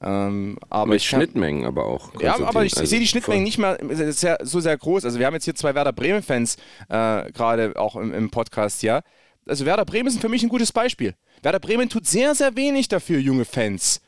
Ähm, 0.03 0.57
aber 0.71 0.93
Mit 0.93 1.03
Schnittmengen 1.03 1.67
aber 1.67 1.85
auch. 1.85 2.19
ja, 2.23 2.41
aber 2.41 2.65
ich 2.65 2.75
Also 2.75 2.89
sehe 2.89 3.01
die 3.01 3.07
Schnittmengen 3.07 3.43
voll. 3.53 3.77
nicht 3.77 3.91
mehr 3.91 4.13
sehr, 4.15 4.39
so 4.43 4.61
sehr 4.61 4.79
groß. 4.79 5.05
Also 5.05 5.19
wir 5.19 5.27
haben 5.27 5.35
jetzt 5.35 5.45
hier 5.45 5.55
zwei 5.55 5.75
Werder 5.75 5.93
Bremen-Fans 5.93 6.57
äh, 6.89 7.31
gerade 7.33 7.75
auch 7.77 7.97
im, 7.97 8.15
im 8.15 8.31
Podcast, 8.31 8.83
ja. 8.83 9.03
Also 9.47 9.65
Werder 9.65 9.85
Bremen 9.85 10.09
ist 10.09 10.21
für 10.21 10.29
mich 10.29 10.43
ein 10.43 10.49
gutes 10.49 10.73
Beispiel. 10.73 11.15
Werder 11.43 11.61
Bremen 11.61 11.89
tut 11.89 12.07
sehr, 12.07 12.35
sehr 12.35 12.57
wenig 12.57 12.89
dafür, 12.89 13.19
junge 13.19 13.45
Fans 13.45 14.01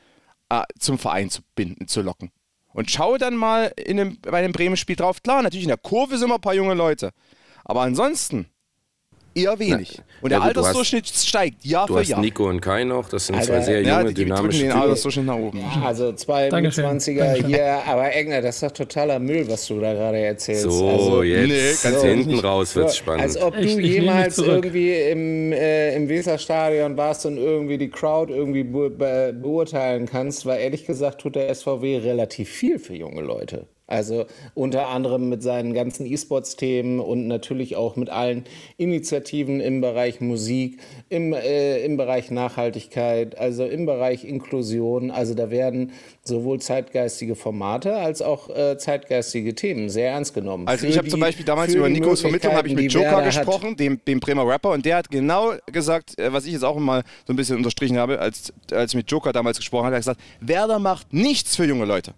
äh, 0.51 0.63
zum 0.79 0.99
Verein 0.99 1.31
zu 1.31 1.43
binden, 1.55 1.89
zu 1.89 2.03
locken. 2.03 2.31
Und 2.73 2.91
schau 2.91 3.19
dann 3.19 3.37
mal 3.37 3.73
in 3.77 4.01
einem, 4.01 4.21
bei 4.21 4.39
einem 4.39 4.53
Bremen-Spiel 4.53 4.97
drauf. 4.97 5.23
Klar, 5.23 5.43
natürlich 5.43 5.65
in 5.65 5.69
der 5.69 5.79
Kurve 5.79 6.17
sind 6.17 6.27
immer 6.27 6.37
ein 6.37 6.41
paar 6.41 6.55
junge 6.55 6.75
Leute. 6.75 7.11
Aber 7.65 7.83
ansonsten 7.83 8.47
eher 9.35 9.59
wenig. 9.59 10.01
Und 10.21 10.31
der 10.31 10.39
Ja, 10.39 10.47
gut, 10.47 10.57
du 10.57 10.61
hast- 10.61 10.67
Altersdurchschnitt 10.69 11.07
steigt 11.09 11.65
Jahr 11.65 11.87
Du 11.87 11.95
für 11.95 12.01
hast 12.01 12.09
Jahr. 12.09 12.21
Nico 12.21 12.49
und 12.49 12.61
Kai 12.61 12.85
noch, 12.85 13.09
das 13.09 13.27
sind 13.27 13.37
Alter, 13.37 13.47
zwei 13.55 13.61
sehr 13.61 13.83
ja, 13.83 13.99
junge, 13.99 14.09
die- 14.11 14.15
die 14.15 14.25
dynamische 14.25 14.59
den 14.61 14.69
Typen. 14.71 14.83
Altersdurchschnitt 14.83 15.27
nach 15.27 15.37
oben. 15.37 15.61
Also 15.85 16.13
zwei 16.13 16.49
Dankeschön. 16.49 16.85
20er 16.85 17.25
Dankeschön. 17.25 17.47
hier, 17.49 17.83
aber 17.87 18.15
Egner, 18.15 18.41
das 18.43 18.57
ist 18.57 18.63
doch 18.63 18.71
totaler 18.73 19.19
Müll, 19.19 19.49
was 19.49 19.67
du 19.67 19.81
da 19.81 19.93
gerade 19.95 20.19
erzählst. 20.19 20.63
So, 20.63 20.89
also, 20.89 21.23
jetzt 21.23 21.85
Nee, 21.85 21.91
ganz 21.91 22.03
hinten 22.03 22.31
ehrlich. 22.31 22.45
raus 22.45 22.77
wird's 22.77 22.93
So, 22.93 22.99
spannend. 22.99 23.23
Als 23.23 23.41
ob 23.41 23.55
Ich- 23.57 23.63
du 23.63 23.69
ich 23.69 23.77
mich 23.77 23.87
jemals 23.87 24.39
irgendwie 24.39 24.93
im, 24.93 25.53
äh, 25.53 25.95
im 25.97 26.09
Weserstadion 26.09 26.97
warst 26.97 27.27
und 27.27 27.37
irgendwie 27.39 27.79
die 27.79 27.89
Crowd 27.91 28.33
irgendwie 28.33 28.63
be 28.65 28.91
be 28.91 29.35
beurteilen 29.41 30.07
kannst, 30.07 30.47
weil 30.47 30.61
ehrlich 30.61 30.87
gesagt 30.87 31.21
tut 31.21 31.35
der 31.37 31.49
SVW 31.49 31.99
relativ 31.99 32.49
viel 32.49 32.79
für 32.79 32.95
junge 32.95 33.23
Leute. 33.23 33.67
Also 33.93 34.25
unter 34.55 34.89
anderem 34.89 35.29
mit 35.29 35.43
seinen 35.43 35.75
ganzen 35.75 36.07
E-Sports-Themen 36.07 36.99
und 36.99 37.29
natürlich 37.29 37.77
auch 37.77 37.95
mit 37.97 38.09
allen 38.09 38.45
Initiativen 38.79 39.61
im 39.61 39.83
Bereich 39.83 40.23
Musik, 40.23 40.81
im, 41.11 41.35
äh, 41.35 41.85
im 41.85 41.99
Bereich 41.99 42.31
Nachhaltigkeit, 42.31 43.37
also 43.37 43.67
im 43.67 43.85
Bereich 43.85 44.25
Inklusion. 44.25 45.11
Also 45.11 45.35
da 45.35 45.51
werden 45.51 45.93
sowohl 46.25 46.59
zeitgeistige 46.61 47.35
Formate 47.35 47.97
als 47.97 48.23
auch 48.23 48.49
äh, 48.49 48.79
zeitgeistige 48.79 49.55
Themen 49.55 49.91
sehr 49.91 50.13
ernst 50.13 50.33
genommen. 50.33 50.69
Also 50.69 50.87
Für 50.87 50.91
ich 50.91 50.97
habe 50.97 51.09
zum 51.09 51.21
Beispiel 51.21 51.45
damals 51.45 51.75
über 51.75 51.91
Nikos 51.91 52.23
Vermittlung 52.23 52.55
habe 52.55 52.69
ich 52.69 52.75
mit 52.75 52.91
Joker 52.91 53.23
gesprochen, 53.23 53.77
dem, 53.77 54.01
dem 54.07 54.21
Bremer 54.21 54.47
Rapper, 54.49 54.71
und 54.71 54.87
der 54.87 54.97
hat 54.97 55.11
genau 55.11 55.53
gesagt, 55.67 56.19
äh, 56.19 56.33
was 56.33 56.47
ich 56.47 56.55
jetzt 56.55 56.65
auch 56.65 56.79
mal 56.79 57.03
so 57.27 57.35
ein 57.35 57.37
bisschen 57.37 57.57
unterstrichen 57.59 57.99
habe, 57.99 58.19
als, 58.19 58.55
als 58.71 58.93
ich 58.93 58.97
mit 58.97 59.11
Joker 59.11 59.35
damals 59.35 59.59
gesprochen 59.59 59.85
habe, 59.85 59.97
er 59.97 59.99
hat 59.99 60.03
gesagt, 60.03 60.21
Werder 60.41 60.79
macht 60.79 61.13
nichts 61.13 61.57
für 61.57 61.67
junge 61.67 61.85
Leute. 61.85 62.15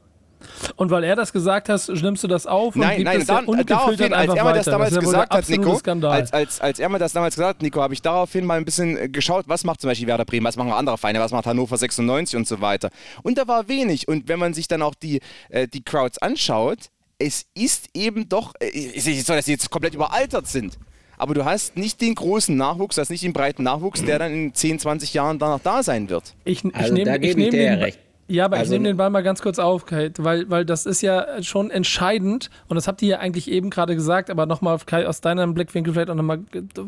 Und 0.77 0.91
weil 0.91 1.05
er 1.05 1.17
das 1.17 1.33
gesagt 1.33 1.69
hat, 1.69 1.89
nimmst 1.89 2.23
du 2.25 2.29
das 2.29 2.47
auf 2.47 2.75
und 2.75 2.81
Nein, 2.83 3.03
nein, 3.03 3.21
es 3.21 3.29
ja 3.29 3.43
daraufhin, 3.43 4.13
als 4.13 4.35
er 4.35 4.45
mir 4.45 4.55
das 4.55 4.65
damals 4.67 4.95
wohl 4.95 5.01
gesagt 5.01 5.35
hat, 5.35 5.49
Nico, 5.49 5.81
als, 6.09 6.33
als, 6.33 6.61
als 6.61 6.79
er 6.79 6.89
mir 6.89 6.99
das 6.99 7.13
damals 7.13 7.35
gesagt 7.35 7.57
hat, 7.57 7.63
Nico, 7.63 7.81
habe 7.81 7.95
ich 7.95 8.03
daraufhin 8.03 8.45
mal 8.45 8.59
ein 8.59 8.65
bisschen 8.65 8.97
äh, 8.97 9.09
geschaut, 9.09 9.45
was 9.49 9.65
macht 9.65 9.81
zum 9.81 9.91
Beispiel 9.91 10.07
Werder 10.07 10.25
Bremen, 10.25 10.47
was 10.47 10.57
machen 10.57 10.73
andere 10.73 10.99
Vereine, 10.99 11.21
was 11.21 11.33
macht 11.33 11.47
Hannover 11.47 11.77
96 11.77 12.37
und 12.37 12.47
so 12.47 12.61
weiter. 12.61 12.91
Und 13.23 13.39
da 13.39 13.47
war 13.49 13.69
wenig. 13.69 14.09
Und 14.09 14.29
wenn 14.29 14.39
man 14.39 14.55
sich 14.55 14.69
dann 14.69 14.83
auch 14.83 14.95
die, 14.95 15.21
äh, 15.49 15.69
die 15.69 15.83
Crowds 15.83 16.19
anschaut, 16.19 16.91
es 17.19 17.47
ist 17.55 17.89
eben 17.95 18.29
doch, 18.29 18.55
äh, 18.61 18.69
ist 18.69 19.07
nicht 19.07 19.27
so, 19.27 19.35
dass 19.35 19.45
sie 19.47 19.53
jetzt 19.53 19.71
komplett 19.71 19.95
überaltert 19.95 20.47
sind. 20.47 20.79
Aber 21.17 21.35
du 21.35 21.45
hast 21.45 21.77
nicht 21.77 22.01
den 22.01 22.15
großen 22.15 22.57
Nachwuchs, 22.57 22.97
du 22.97 23.01
hast 23.01 23.11
nicht 23.11 23.23
den 23.23 23.33
breiten 23.33 23.63
Nachwuchs, 23.63 24.05
der 24.05 24.19
dann 24.19 24.33
in 24.33 24.55
10, 24.55 24.81
20 24.81 25.15
Jahren 25.15 25.39
danach 25.39 25.61
da 25.63 25.83
sein 25.83 26.11
wird. 26.11 26.35
Ich, 26.45 26.65
ich 26.65 26.75
Also 26.75 26.93
nehme 26.93 27.07
da 27.07 27.19
gebe 27.19 27.31
ich 27.31 27.37
nehm 27.37 27.51
dir 27.51 27.63
ja 27.63 27.71
den, 27.77 27.83
recht. 27.83 27.99
Ja, 28.27 28.47
aber 28.47 28.57
Also- 28.57 28.73
ich 28.73 28.79
nehme 28.81 28.89
den 28.93 28.97
Ball 28.97 29.11
mal 29.11 29.23
ganz 29.23 29.43
kurz 29.43 29.59
auf, 29.59 29.85
Kai, 29.85 30.11
weil, 30.19 30.49
weil 30.49 30.65
das 30.65 30.87
ist 30.87 31.03
ja 31.03 31.43
schon 31.43 31.71
entscheidend 31.71 32.49
und 32.69 32.77
das 32.77 32.89
habt 32.89 33.03
ihr 33.03 33.09
ja 33.09 33.19
eigentlich 33.19 33.51
eben 33.51 33.69
gerade 33.71 33.95
gesagt, 33.95 34.31
aber 34.31 34.47
nochmal, 34.47 34.79
aus 35.07 35.21
deinem 35.21 35.53
Blickwinkel 35.55 35.93
vielleicht 35.93 36.11
auch 36.11 36.15
nochmal 36.15 36.41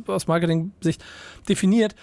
aus 0.07 0.27
Marketing-Sicht 0.29 1.05
definiert. 1.49 1.95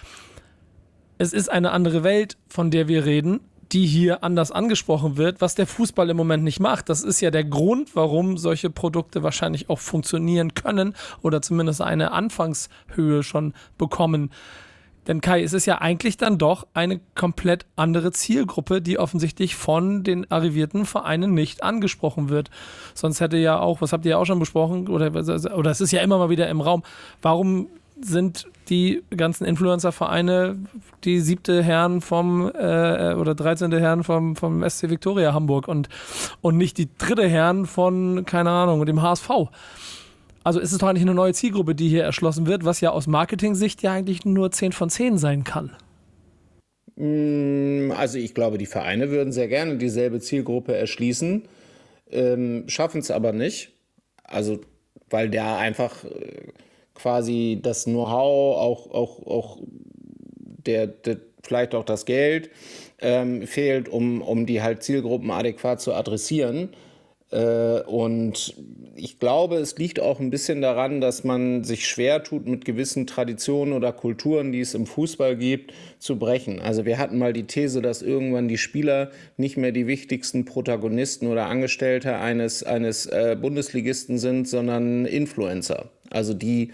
Es 1.18 1.34
ist 1.34 1.50
eine 1.50 1.72
andere 1.72 2.04
Welt, 2.04 2.38
von 2.48 2.70
der 2.70 2.88
wir 2.88 3.06
reden, 3.06 3.40
die 3.72 3.88
hier 3.88 4.24
anders 4.24 4.52
angesprochen 4.52 5.18
wird, 5.18 5.42
was 5.42 5.56
der 5.56 5.66
Fußball 5.66 6.10
im 6.12 6.18
Moment 6.18 6.44
nicht 6.44 6.60
macht. 6.60 6.90
Das 6.90 7.02
ist 7.02 7.22
ja 7.22 7.32
der 7.32 7.44
Grund, 7.44 7.96
warum 7.96 8.38
solche 8.38 8.70
Produkte 8.70 9.24
wahrscheinlich 9.24 9.70
auch 9.70 9.80
funktionieren 9.80 10.54
können 10.54 10.94
oder 11.24 11.42
zumindest 11.42 11.82
eine 11.82 12.12
Anfangshöhe 12.12 13.24
schon 13.24 13.54
bekommen 13.80 14.30
Denn 15.08 15.22
Kai, 15.22 15.44
es 15.44 15.54
ist 15.54 15.66
ja 15.66 15.80
eigentlich 15.80 16.18
dann 16.18 16.38
doch 16.38 16.68
eine 16.74 17.00
komplett 17.16 17.66
andere 17.76 18.12
Zielgruppe, 18.12 18.82
die 18.82 19.00
offensichtlich 19.00 19.56
von 19.56 20.04
den 20.04 20.30
arrivierten 20.32 20.86
Vereinen 20.86 21.34
nicht 21.34 21.64
angesprochen 21.64 22.30
wird. 22.30 22.50
Sonst 22.94 23.20
hätte 23.20 23.38
ja 23.38 23.60
auch, 23.60 23.82
was 23.82 23.94
habt 23.94 24.06
ihr 24.06 24.12
ja 24.12 24.18
auch 24.18 24.26
schon 24.26 24.40
besprochen, 24.40 24.88
oder, 24.88 25.12
oder 25.12 25.72
es 25.72 25.82
ist 25.82 25.92
ja 25.92 26.02
immer 26.02 26.18
mal 26.18 26.30
wieder 26.30 26.50
im 26.50 26.62
Raum, 26.62 26.84
warum 27.22 27.68
sind 28.00 28.48
die 28.70 29.04
ganzen 29.16 29.46
Influencer-Vereine 29.46 30.58
die 31.04 31.20
siebte 31.20 31.62
Herren 31.64 32.02
vom 32.02 32.50
äh, 32.54 33.14
oder 33.14 33.36
13. 33.36 33.72
Herren 33.72 34.04
vom, 34.04 34.36
vom 34.36 34.68
SC 34.68 34.90
Victoria 34.90 35.34
Hamburg 35.34 35.68
und, 35.68 35.90
und 36.42 36.58
nicht 36.58 36.78
die 36.78 36.90
dritte 36.98 37.28
Herren 37.28 37.66
von, 37.66 38.26
keine 38.26 38.50
Ahnung, 38.50 38.86
dem 38.86 39.02
HSV. 39.02 39.30
Also 40.44 40.60
ist 40.60 40.72
es 40.72 40.78
doch 40.78 40.88
eigentlich 40.88 41.04
eine 41.04 41.14
neue 41.14 41.34
Zielgruppe, 41.34 41.76
die 41.76 41.90
hier 41.90 42.04
erschlossen 42.04 42.48
wird, 42.48 42.66
was 42.66 42.82
ja 42.82 42.92
aus 42.92 43.08
Marketing-Sicht 43.08 43.82
ja 43.82 43.94
eigentlich 43.94 44.26
nur 44.26 44.52
10 44.52 44.74
von 44.74 44.90
10 44.90 45.18
sein 45.18 45.44
kann. 45.44 45.76
Mm, 46.96 47.92
also 47.92 48.18
ich 48.18 48.34
glaube, 48.34 48.58
die 48.58 48.66
Vereine 48.66 49.10
würden 49.10 49.32
sehr 49.32 49.48
gerne 49.48 49.78
dieselbe 49.78 50.20
Zielgruppe 50.20 50.76
erschließen, 50.76 51.44
ähm, 52.12 52.66
schaffen 52.68 53.00
es 53.00 53.10
aber 53.10 53.32
nicht. 53.32 53.72
Also 54.24 54.60
weil 55.10 55.30
da 55.30 55.58
einfach 55.58 56.04
äh, 56.04 56.48
quasi 56.96 57.60
das 57.62 57.86
Know-how, 57.86 58.58
auch, 58.58 58.92
auch, 58.92 59.26
auch 59.26 59.58
der, 60.66 60.88
der, 60.88 61.18
vielleicht 61.44 61.76
auch 61.76 61.84
das 61.86 62.06
Geld 62.06 62.50
ähm, 63.00 63.46
fehlt, 63.46 63.90
um, 63.90 64.22
um 64.22 64.46
die 64.46 64.62
halt 64.62 64.84
Zielgruppen 64.84 65.30
adäquat 65.30 65.82
zu 65.82 65.94
adressieren. 65.94 66.70
Äh, 67.32 67.82
und 67.82 68.56
ich 68.96 69.20
glaube, 69.20 69.58
es 69.58 69.78
liegt 69.78 70.00
auch 70.00 70.20
ein 70.20 70.30
bisschen 70.30 70.62
daran, 70.62 71.02
dass 71.02 71.24
man 71.24 71.64
sich 71.64 71.88
schwer 71.88 72.24
tut, 72.24 72.48
mit 72.48 72.64
gewissen 72.64 73.08
Traditionen 73.08 73.74
oder 73.74 73.92
Kulturen, 73.92 74.52
die 74.52 74.60
es 74.60 74.76
im 74.76 74.86
Fußball 74.86 75.36
gibt, 75.36 75.74
zu 75.98 76.20
brechen. 76.20 76.60
Also 76.60 76.86
wir 76.86 77.00
hatten 77.00 77.18
mal 77.18 77.34
die 77.34 77.46
These, 77.46 77.82
dass 77.82 78.02
irgendwann 78.02 78.48
die 78.48 78.58
Spieler 78.58 79.10
nicht 79.38 79.58
mehr 79.58 79.72
die 79.72 79.88
wichtigsten 79.88 80.46
Protagonisten 80.46 81.28
oder 81.28 81.48
Angestellte 81.48 82.18
eines, 82.18 82.64
eines 82.64 83.08
äh, 83.08 83.36
Bundesligisten 83.40 84.20
sind, 84.20 84.48
sondern 84.48 85.06
Influencer. 85.06 85.90
Also 86.12 86.34
die 86.34 86.72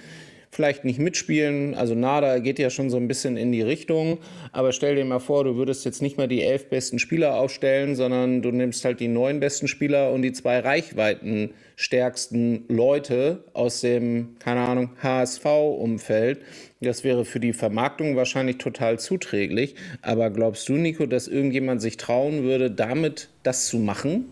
vielleicht 0.52 0.84
nicht 0.84 1.00
mitspielen. 1.00 1.76
Also 1.76 1.96
Nada 1.96 2.40
geht 2.40 2.60
ja 2.60 2.70
schon 2.70 2.90
so 2.90 2.98
ein 2.98 3.08
bisschen 3.08 3.38
in 3.38 3.52
die 3.52 3.62
Richtung. 3.62 4.18
Aber 4.52 4.72
stell 4.72 4.96
dir 4.96 5.06
mal 5.06 5.20
vor, 5.20 5.44
du 5.44 5.56
würdest 5.56 5.86
jetzt 5.86 6.02
nicht 6.02 6.18
mehr 6.18 6.28
die 6.28 6.44
elf 6.44 6.70
besten 6.70 7.00
Spieler 7.00 7.36
aufstellen, 7.36 7.96
sondern 7.96 8.42
du 8.42 8.52
nimmst 8.52 8.84
halt 8.84 9.00
die 9.00 9.08
neun 9.08 9.40
besten 9.40 9.68
Spieler 9.68 10.12
und 10.12 10.24
die 10.24 10.32
zwei 10.32 10.60
reichweitenstärksten 10.60 12.66
Leute 12.68 13.44
aus 13.54 13.82
dem, 13.82 14.36
keine 14.40 14.62
Ahnung, 14.62 14.92
HSV-Umfeld. 15.02 16.40
Das 16.82 17.04
wäre 17.04 17.26
für 17.26 17.40
die 17.40 17.54
Vermarktung 17.54 18.16
wahrscheinlich 18.16 18.58
total 18.58 19.00
zuträglich. 19.00 19.76
Aber 20.02 20.30
glaubst 20.30 20.68
du, 20.70 20.74
Nico, 20.74 21.06
dass 21.06 21.28
irgendjemand 21.28 21.82
sich 21.82 21.98
trauen 21.98 22.44
würde, 22.44 22.72
damit 22.72 23.30
das 23.44 23.68
zu 23.68 23.78
machen? 23.78 24.26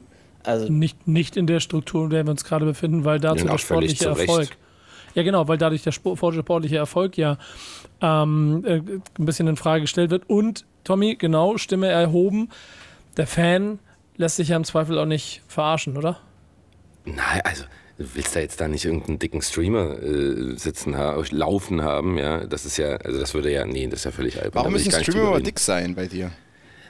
Also 0.44 0.72
nicht, 0.72 1.08
nicht 1.08 1.36
in 1.36 1.46
der 1.46 1.60
Struktur, 1.60 2.06
in 2.06 2.10
der 2.10 2.26
wir 2.26 2.32
uns 2.32 2.46
gerade 2.46 2.66
befinden, 2.66 3.04
weil 3.04 3.20
dazu 3.20 3.46
der 3.46 3.58
sportliche 3.58 4.06
Erfolg. 4.06 4.50
Ja, 5.18 5.24
genau, 5.24 5.48
weil 5.48 5.58
dadurch 5.58 5.82
der 5.82 5.92
sportliche 5.92 6.78
Erfolg 6.78 7.18
ja 7.18 7.40
ähm, 8.02 8.64
äh, 8.68 8.76
ein 8.76 9.26
bisschen 9.26 9.48
in 9.48 9.56
Frage 9.56 9.82
gestellt 9.82 10.12
wird. 10.12 10.30
Und 10.30 10.64
Tommy, 10.84 11.16
genau, 11.16 11.58
Stimme 11.58 11.88
erhoben. 11.88 12.50
Der 13.18 13.26
Fan 13.26 13.80
lässt 14.16 14.36
sich 14.36 14.50
ja 14.50 14.56
im 14.58 14.64
Zweifel 14.64 15.00
auch 15.00 15.08
nicht 15.08 15.42
verarschen, 15.48 15.98
oder? 15.98 16.20
Nein, 17.06 17.42
also 17.44 17.64
du 17.98 18.06
willst 18.14 18.36
da 18.36 18.42
jetzt 18.42 18.62
da 18.62 18.68
nicht 18.68 18.86
irgendeinen 18.86 19.18
dicken 19.18 19.42
Streamer 19.42 20.00
äh, 20.04 20.56
sitzen 20.56 20.96
haben, 20.98 21.26
laufen 21.32 21.82
haben, 21.82 22.20
ja. 22.20 22.46
Das 22.46 22.66
ist 22.66 22.78
ja, 22.78 22.98
also 22.98 23.20
das 23.20 23.34
würde 23.34 23.52
ja, 23.52 23.66
nee, 23.66 23.88
das 23.88 24.02
ist 24.02 24.06
ja 24.06 24.12
völlig 24.12 24.38
albern. 24.38 24.54
Warum 24.54 24.74
müssen 24.74 24.92
Streamer 24.92 25.30
aber 25.30 25.42
dick 25.42 25.60
sein 25.60 25.96
bei 25.96 26.06
dir? 26.06 26.30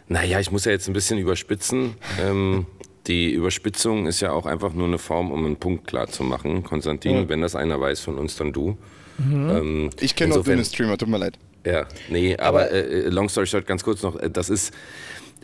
Naja, 0.09 0.41
ich 0.41 0.51
muss 0.51 0.65
ja 0.65 0.73
jetzt 0.73 0.89
ein 0.89 0.93
bisschen 0.93 1.17
überspitzen. 1.17 1.95
ähm, 2.21 2.65
die 3.07 3.31
Überspitzung 3.31 4.05
ist 4.05 4.21
ja 4.21 4.31
auch 4.31 4.45
einfach 4.45 4.73
nur 4.73 4.87
eine 4.87 4.97
Form, 4.97 5.31
um 5.31 5.45
einen 5.45 5.55
Punkt 5.55 5.87
klar 5.87 6.07
zu 6.07 6.23
machen. 6.23 6.63
Konstantin, 6.63 7.15
ja. 7.15 7.29
wenn 7.29 7.41
das 7.41 7.55
einer 7.55 7.79
weiß 7.79 8.01
von 8.01 8.17
uns, 8.17 8.35
dann 8.35 8.53
du. 8.53 8.77
Mhm. 9.17 9.49
Ähm, 9.49 9.89
ich 9.99 10.15
kenne 10.15 10.35
noch 10.35 10.43
dünne 10.43 10.65
Streamer, 10.65 10.97
tut 10.97 11.09
mir 11.09 11.17
leid. 11.17 11.37
Ja, 11.65 11.85
nee, 12.09 12.37
aber, 12.37 12.65
aber 12.65 12.71
äh, 12.71 13.09
long 13.09 13.29
story 13.29 13.47
short, 13.47 13.65
ganz 13.65 13.83
kurz 13.83 14.03
noch, 14.03 14.15
äh, 14.17 14.29
das 14.29 14.49
ist, 14.49 14.73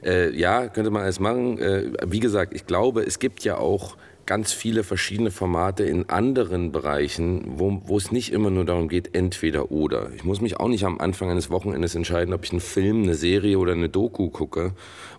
äh, 0.03 0.36
ja, 0.36 0.68
könnte 0.68 0.91
man 0.91 1.03
alles 1.03 1.20
machen. 1.20 1.57
Äh, 1.59 1.91
wie 2.05 2.20
gesagt, 2.20 2.53
ich 2.53 2.66
glaube, 2.66 3.01
es 3.03 3.20
gibt 3.20 3.43
ja 3.43 3.57
auch 3.57 3.97
ganz 4.26 4.53
viele 4.53 4.84
verschiedene 4.84 5.32
Formate 5.32 5.84
in 5.84 6.09
anderen 6.09 6.72
Bereichen, 6.72 7.43
wo, 7.57 7.82
wo 7.86 7.97
es 7.97 8.11
nicht 8.11 8.32
immer 8.32 8.49
nur 8.49 8.66
darum 8.66 8.88
geht, 8.88 9.16
entweder 9.16 9.72
oder. 9.72 10.11
Ich 10.16 10.24
muss 10.24 10.39
mich 10.39 10.57
auch 10.59 10.70
nicht 10.70 10.86
am 10.86 10.99
Anfang 10.99 11.30
eines 11.30 11.49
Wochenendes 11.49 11.95
entscheiden, 11.95 12.34
ob 12.34 12.45
ich 12.45 12.51
einen 12.51 12.61
Film, 12.61 13.03
eine 13.03 13.16
Serie 13.16 13.59
oder 13.59 13.74
eine 13.74 13.89
Doku 13.89 14.30
gucke. 14.30 14.74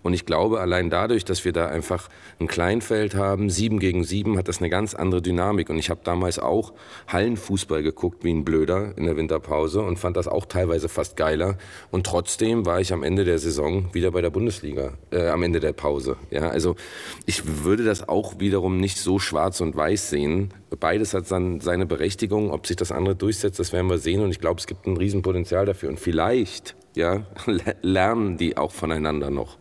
Und 0.05 0.13
ich 0.13 0.27
glaube, 0.27 0.61
allein 0.61 0.91
dadurch, 0.91 1.25
dass 1.25 1.47
wir 1.47 1.53
da 1.53 1.67
einfach 1.67 2.11
ein 2.39 2.47
Kleinfeld 2.47 3.15
haben, 3.15 3.49
sieben 3.49 3.81
gegen 3.81 4.05
sieben, 4.05 4.37
hat 4.37 4.49
das 4.49 4.59
eine 4.59 4.69
ganz 4.69 4.95
andere 4.95 5.23
Dynamik. 5.23 5.71
Und 5.71 5.79
ich 5.79 5.89
habe 5.89 6.01
damals 6.05 6.39
auch 6.39 6.75
Hallenfußball 7.09 7.83
geguckt 7.83 8.23
wie 8.23 8.31
ein 8.31 8.45
Blöder 8.45 8.93
in 8.99 9.07
der 9.07 9.17
Winterpause 9.17 9.81
und 9.81 9.99
fand 9.99 10.19
das 10.19 10.29
auch 10.29 10.45
teilweise 10.45 10.91
fast 10.91 11.17
geiler. 11.17 11.57
Und 11.91 12.05
trotzdem 12.05 12.67
war 12.67 12.83
ich 12.83 12.93
am 12.93 13.03
Ende 13.03 13.25
der 13.25 13.39
Saison 13.39 13.95
wieder 13.95 14.11
bei 14.11 14.21
der 14.21 14.29
Bundesliga, 14.29 14.93
äh, 15.11 15.29
am 15.29 15.43
Ende 15.43 15.59
der 15.59 15.73
Pause. 15.73 16.19
Ja, 16.31 16.51
also 16.51 16.77
ich 17.25 17.65
würde 17.65 17.83
das 17.83 18.07
auch 18.07 18.39
wiederum 18.39 18.77
nicht 18.77 18.99
so 18.99 19.19
schwarz 19.19 19.63
und 19.63 19.75
weiß 19.75 20.11
sehen. 20.11 20.53
Beides 20.81 21.15
hat 21.15 21.31
dann 21.31 21.61
seine 21.61 21.87
Berechtigung. 21.87 22.51
Ob 22.51 22.67
sich 22.67 22.77
das 22.77 22.93
andere 22.93 23.17
durchsetzt, 23.17 23.59
das 23.59 23.73
werden 23.73 23.89
wir 23.89 23.97
sehen. 23.99 24.21
Und 24.21 24.31
ich 24.31 24.41
glaube, 24.41 24.61
es 24.61 24.67
gibt 24.67 24.87
ein 24.87 24.99
Riesenpotenzial 24.99 25.65
dafür. 25.65 25.89
Und 25.89 25.99
vielleicht 25.99 26.77
ja, 26.95 27.25
lernen 27.83 28.37
die 28.37 28.59
auch 28.59 28.73
voneinander 28.73 29.31
noch. 29.31 29.57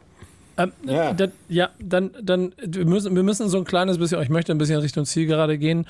Ähm, 0.58 0.72
ja. 0.86 1.14
Dann, 1.14 1.32
ja, 1.50 1.70
dann, 1.80 2.12
dann 2.22 2.54
wir 2.64 2.86
müssen, 2.86 3.16
wir 3.16 3.24
müssen 3.24 3.50
so 3.50 3.58
ein 3.58 3.66
kleines 3.66 3.98
bisschen, 3.98 4.22
ich 4.22 4.30
möchte 4.30 4.52
ein 4.52 4.58
bisschen 4.58 4.80
Richtung 4.80 5.06
Ziel 5.06 5.26
gerade 5.26 5.58
gehen. 5.58 5.86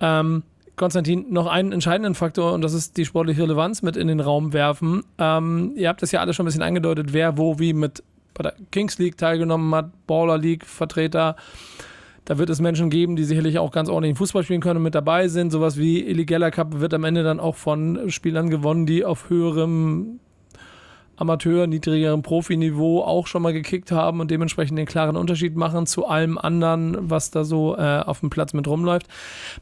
Ähm, 0.00 0.42
Konstantin, 0.76 1.26
noch 1.30 1.46
einen 1.46 1.72
entscheidenden 1.72 2.14
Faktor 2.14 2.52
und 2.54 2.62
das 2.62 2.72
ist 2.72 2.96
die 2.96 3.04
sportliche 3.04 3.42
Relevanz 3.42 3.82
mit 3.82 3.96
in 3.96 4.08
den 4.08 4.20
Raum 4.20 4.52
werfen. 4.52 5.04
Ähm, 5.18 5.72
ihr 5.76 5.88
habt 5.88 6.02
das 6.02 6.12
ja 6.12 6.20
alles 6.20 6.34
schon 6.34 6.44
ein 6.44 6.48
bisschen 6.48 6.62
angedeutet, 6.62 7.12
wer 7.12 7.36
wo 7.36 7.58
wie 7.58 7.74
mit 7.74 8.02
bei 8.34 8.42
der 8.42 8.54
Kings 8.70 8.98
League 8.98 9.18
teilgenommen 9.18 9.74
hat, 9.74 9.90
Baller 10.06 10.38
League 10.38 10.64
Vertreter. 10.64 11.36
Da 12.24 12.38
wird 12.38 12.50
es 12.50 12.60
Menschen 12.60 12.88
geben, 12.88 13.16
die 13.16 13.24
sicherlich 13.24 13.58
auch 13.58 13.72
ganz 13.72 13.88
ordentlich 13.88 14.16
Fußball 14.16 14.44
spielen 14.44 14.60
können 14.60 14.78
und 14.78 14.84
mit 14.84 14.94
dabei 14.94 15.28
sind. 15.28 15.50
Sowas 15.50 15.76
wie 15.76 16.06
Eli 16.06 16.24
Geller 16.24 16.50
Cup 16.50 16.80
wird 16.80 16.94
am 16.94 17.04
Ende 17.04 17.24
dann 17.24 17.40
auch 17.40 17.56
von 17.56 18.10
Spielern 18.10 18.48
gewonnen, 18.48 18.86
die 18.86 19.04
auf 19.04 19.28
höherem 19.28 20.20
Amateur, 21.22 21.68
niedrigerem 21.68 22.22
Profiniveau 22.22 23.02
auch 23.02 23.28
schon 23.28 23.42
mal 23.42 23.52
gekickt 23.52 23.92
haben 23.92 24.18
und 24.18 24.30
dementsprechend 24.30 24.76
den 24.76 24.86
klaren 24.86 25.16
Unterschied 25.16 25.54
machen 25.54 25.86
zu 25.86 26.06
allem 26.06 26.36
anderen, 26.36 27.08
was 27.10 27.30
da 27.30 27.44
so 27.44 27.76
äh, 27.76 28.00
auf 28.00 28.20
dem 28.20 28.28
Platz 28.28 28.52
mit 28.52 28.66
rumläuft, 28.66 29.06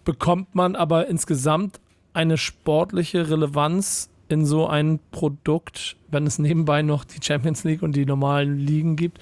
bekommt 0.04 0.54
man 0.54 0.74
aber 0.74 1.08
insgesamt 1.08 1.78
eine 2.14 2.38
sportliche 2.38 3.28
Relevanz 3.28 4.08
in 4.30 4.46
so 4.46 4.66
ein 4.66 5.00
Produkt, 5.10 5.96
wenn 6.08 6.26
es 6.26 6.38
nebenbei 6.38 6.80
noch 6.80 7.04
die 7.04 7.22
Champions 7.22 7.64
League 7.64 7.82
und 7.82 7.94
die 7.94 8.06
normalen 8.06 8.58
Ligen 8.58 8.96
gibt. 8.96 9.18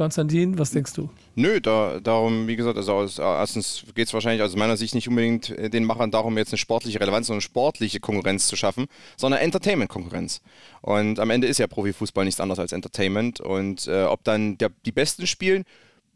Konstantin, 0.00 0.58
was 0.58 0.70
denkst 0.70 0.94
du? 0.94 1.10
Nö, 1.34 1.60
da, 1.60 2.00
darum, 2.00 2.48
wie 2.48 2.56
gesagt, 2.56 2.78
also 2.78 2.94
aus, 2.94 3.18
erstens 3.18 3.84
geht 3.94 4.06
es 4.06 4.14
wahrscheinlich 4.14 4.42
aus 4.42 4.56
meiner 4.56 4.78
Sicht 4.78 4.94
nicht 4.94 5.06
unbedingt 5.08 5.50
äh, 5.50 5.68
den 5.68 5.84
Machern 5.84 6.10
darum, 6.10 6.38
jetzt 6.38 6.54
eine 6.54 6.56
sportliche 6.56 6.98
Relevanz, 6.98 7.26
sondern 7.26 7.40
eine 7.40 7.42
sportliche 7.42 8.00
Konkurrenz 8.00 8.46
zu 8.46 8.56
schaffen, 8.56 8.86
sondern 9.18 9.42
Entertainment-Konkurrenz. 9.42 10.40
Und 10.80 11.20
am 11.20 11.28
Ende 11.28 11.48
ist 11.48 11.58
ja 11.58 11.66
Profifußball 11.66 12.24
nichts 12.24 12.40
anderes 12.40 12.58
als 12.58 12.72
Entertainment. 12.72 13.40
Und 13.40 13.88
äh, 13.88 14.04
ob 14.04 14.24
dann 14.24 14.56
der, 14.56 14.70
die 14.86 14.92
Besten 14.92 15.26
spielen, 15.26 15.64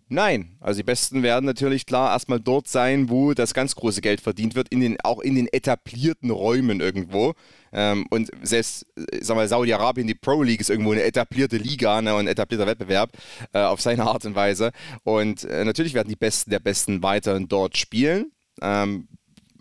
Nein, 0.09 0.57
also 0.61 0.78
die 0.78 0.84
Besten 0.84 1.22
werden 1.22 1.46
natürlich 1.46 1.86
klar 1.86 2.12
erstmal 2.12 2.38
dort 2.38 2.68
sein, 2.68 3.09
wo 3.09 3.32
das 3.32 3.55
ganz 3.55 3.74
große 3.74 4.02
Geld 4.02 4.20
verdient 4.20 4.55
wird, 4.55 4.68
in 4.68 4.80
den, 4.80 5.00
auch 5.02 5.20
in 5.20 5.34
den 5.34 5.48
etablierten 5.50 6.30
Räumen 6.30 6.80
irgendwo. 6.80 7.32
Ähm, 7.72 8.07
und 8.11 8.30
selbst, 8.42 8.86
äh, 8.96 9.24
sagen 9.24 9.40
wir, 9.40 9.48
Saudi-Arabien, 9.48 10.07
die 10.07 10.14
Pro 10.14 10.42
League 10.42 10.61
ist 10.61 10.68
irgendwo 10.68 10.92
eine 10.92 11.05
etablierte 11.05 11.57
Liga 11.57 12.02
ne, 12.02 12.14
und 12.14 12.20
ein 12.20 12.28
etablierter 12.28 12.66
Wettbewerb 12.66 13.12
äh, 13.52 13.61
auf 13.61 13.80
seine 13.80 14.05
Art 14.05 14.26
und 14.26 14.34
Weise. 14.34 14.72
Und 15.05 15.44
äh, 15.44 15.64
natürlich 15.64 15.94
werden 15.94 16.09
die 16.09 16.16
Besten 16.16 16.50
der 16.50 16.61
Besten 16.61 17.02
weiterhin 17.02 17.48
dort 17.48 17.78
spielen. 17.78 18.30
Ähm, 18.61 19.09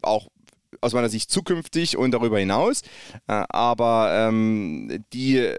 auch 0.02 0.28
aus 0.82 0.94
meiner 0.94 1.10
Sicht 1.10 1.32
zukünftig 1.32 1.98
und 1.98 2.12
darüber 2.12 2.38
hinaus. 2.38 2.82
Äh, 3.28 3.44
aber 3.50 4.28
ähm, 4.30 5.06
die 5.14 5.54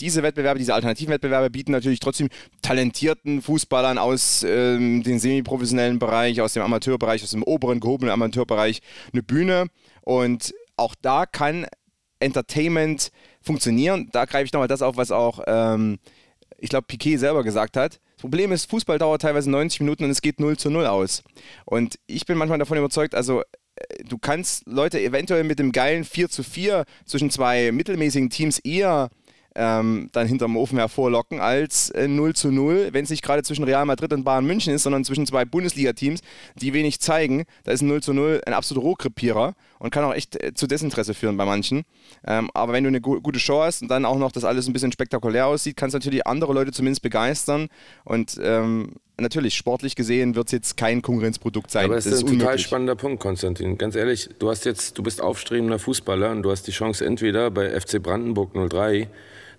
diese 0.00 0.22
Wettbewerbe, 0.22 0.58
diese 0.58 0.74
alternativen 0.74 1.12
Wettbewerbe 1.12 1.50
bieten 1.50 1.72
natürlich 1.72 2.00
trotzdem 2.00 2.28
talentierten 2.62 3.42
Fußballern 3.42 3.98
aus 3.98 4.44
ähm, 4.46 5.02
dem 5.02 5.18
semiprofessionellen 5.18 5.98
Bereich, 5.98 6.40
aus 6.40 6.52
dem 6.52 6.62
Amateurbereich, 6.62 7.22
aus 7.22 7.30
dem 7.30 7.42
oberen 7.42 7.80
gehobenen 7.80 8.12
Amateurbereich 8.12 8.80
eine 9.12 9.22
Bühne. 9.22 9.66
Und 10.02 10.54
auch 10.76 10.94
da 11.00 11.26
kann 11.26 11.66
Entertainment 12.20 13.10
funktionieren. 13.40 14.08
Da 14.12 14.24
greife 14.24 14.46
ich 14.46 14.52
nochmal 14.52 14.68
das 14.68 14.82
auf, 14.82 14.96
was 14.96 15.10
auch, 15.10 15.40
ähm, 15.46 15.98
ich 16.58 16.70
glaube, 16.70 16.86
Piquet 16.86 17.18
selber 17.18 17.44
gesagt 17.44 17.76
hat. 17.76 18.00
Das 18.16 18.20
Problem 18.20 18.52
ist, 18.52 18.70
Fußball 18.70 18.98
dauert 18.98 19.22
teilweise 19.22 19.50
90 19.50 19.80
Minuten 19.80 20.04
und 20.04 20.10
es 20.10 20.22
geht 20.22 20.40
0 20.40 20.56
zu 20.56 20.70
0 20.70 20.86
aus. 20.86 21.22
Und 21.64 21.98
ich 22.06 22.26
bin 22.26 22.38
manchmal 22.38 22.58
davon 22.58 22.78
überzeugt, 22.78 23.14
also 23.14 23.42
äh, 23.76 24.04
du 24.04 24.18
kannst 24.18 24.66
Leute 24.66 25.00
eventuell 25.00 25.44
mit 25.44 25.58
dem 25.58 25.72
geilen 25.72 26.04
4 26.04 26.28
zu 26.28 26.42
4 26.42 26.84
zwischen 27.04 27.30
zwei 27.30 27.72
mittelmäßigen 27.72 28.30
Teams 28.30 28.58
eher 28.58 29.10
ähm, 29.54 30.08
dann 30.12 30.26
hinterm 30.26 30.56
Ofen 30.56 30.78
hervorlocken 30.78 31.40
als 31.40 31.90
äh, 31.90 32.08
0 32.08 32.34
zu 32.34 32.50
0, 32.50 32.88
wenn 32.92 33.04
es 33.04 33.10
nicht 33.10 33.22
gerade 33.22 33.42
zwischen 33.42 33.64
Real 33.64 33.84
Madrid 33.86 34.12
und 34.12 34.24
Bayern 34.24 34.44
München 34.46 34.74
ist, 34.74 34.82
sondern 34.82 35.04
zwischen 35.04 35.26
zwei 35.26 35.44
Bundesliga-Teams, 35.44 36.20
die 36.56 36.72
wenig 36.72 37.00
zeigen. 37.00 37.44
Da 37.64 37.72
ist 37.72 37.82
ein 37.82 37.88
0 37.88 38.02
zu 38.02 38.12
0 38.12 38.42
ein 38.46 38.52
absoluter 38.52 38.86
Rohkrepierer 38.86 39.54
und 39.78 39.90
kann 39.90 40.04
auch 40.04 40.14
echt 40.14 40.42
äh, 40.42 40.54
zu 40.54 40.66
Desinteresse 40.66 41.14
führen 41.14 41.36
bei 41.36 41.44
manchen. 41.44 41.84
Ähm, 42.26 42.50
aber 42.54 42.72
wenn 42.72 42.84
du 42.84 42.88
eine 42.88 43.00
gu 43.00 43.20
gute 43.20 43.38
Show 43.38 43.62
hast 43.62 43.82
und 43.82 43.88
dann 43.88 44.04
auch 44.04 44.18
noch 44.18 44.32
das 44.32 44.44
alles 44.44 44.66
ein 44.66 44.72
bisschen 44.72 44.92
spektakulär 44.92 45.46
aussieht, 45.46 45.76
kannst 45.76 45.94
du 45.94 45.98
natürlich 45.98 46.26
andere 46.26 46.52
Leute 46.52 46.72
zumindest 46.72 47.02
begeistern 47.02 47.68
und 48.04 48.38
ähm, 48.42 48.94
natürlich, 49.16 49.54
sportlich 49.54 49.94
gesehen 49.94 50.34
wird 50.34 50.48
es 50.48 50.52
jetzt 50.52 50.76
kein 50.76 51.02
Konkurrenzprodukt 51.02 51.70
sein. 51.70 51.86
Aber 51.86 51.94
das, 51.94 52.04
das 52.04 52.14
ist 52.14 52.20
ein 52.20 52.24
unmöglich. 52.24 52.42
total 52.44 52.58
spannender 52.58 52.96
Punkt, 52.96 53.20
Konstantin. 53.20 53.78
Ganz 53.78 53.94
ehrlich, 53.94 54.30
du 54.38 54.50
hast 54.50 54.64
jetzt, 54.64 54.98
du 54.98 55.02
bist 55.02 55.20
aufstrebender 55.20 55.78
Fußballer 55.78 56.30
und 56.30 56.42
du 56.42 56.50
hast 56.50 56.66
die 56.66 56.72
Chance, 56.72 57.04
entweder 57.04 57.50
bei 57.50 57.78
FC 57.78 58.02
Brandenburg 58.02 58.52
03 58.54 59.08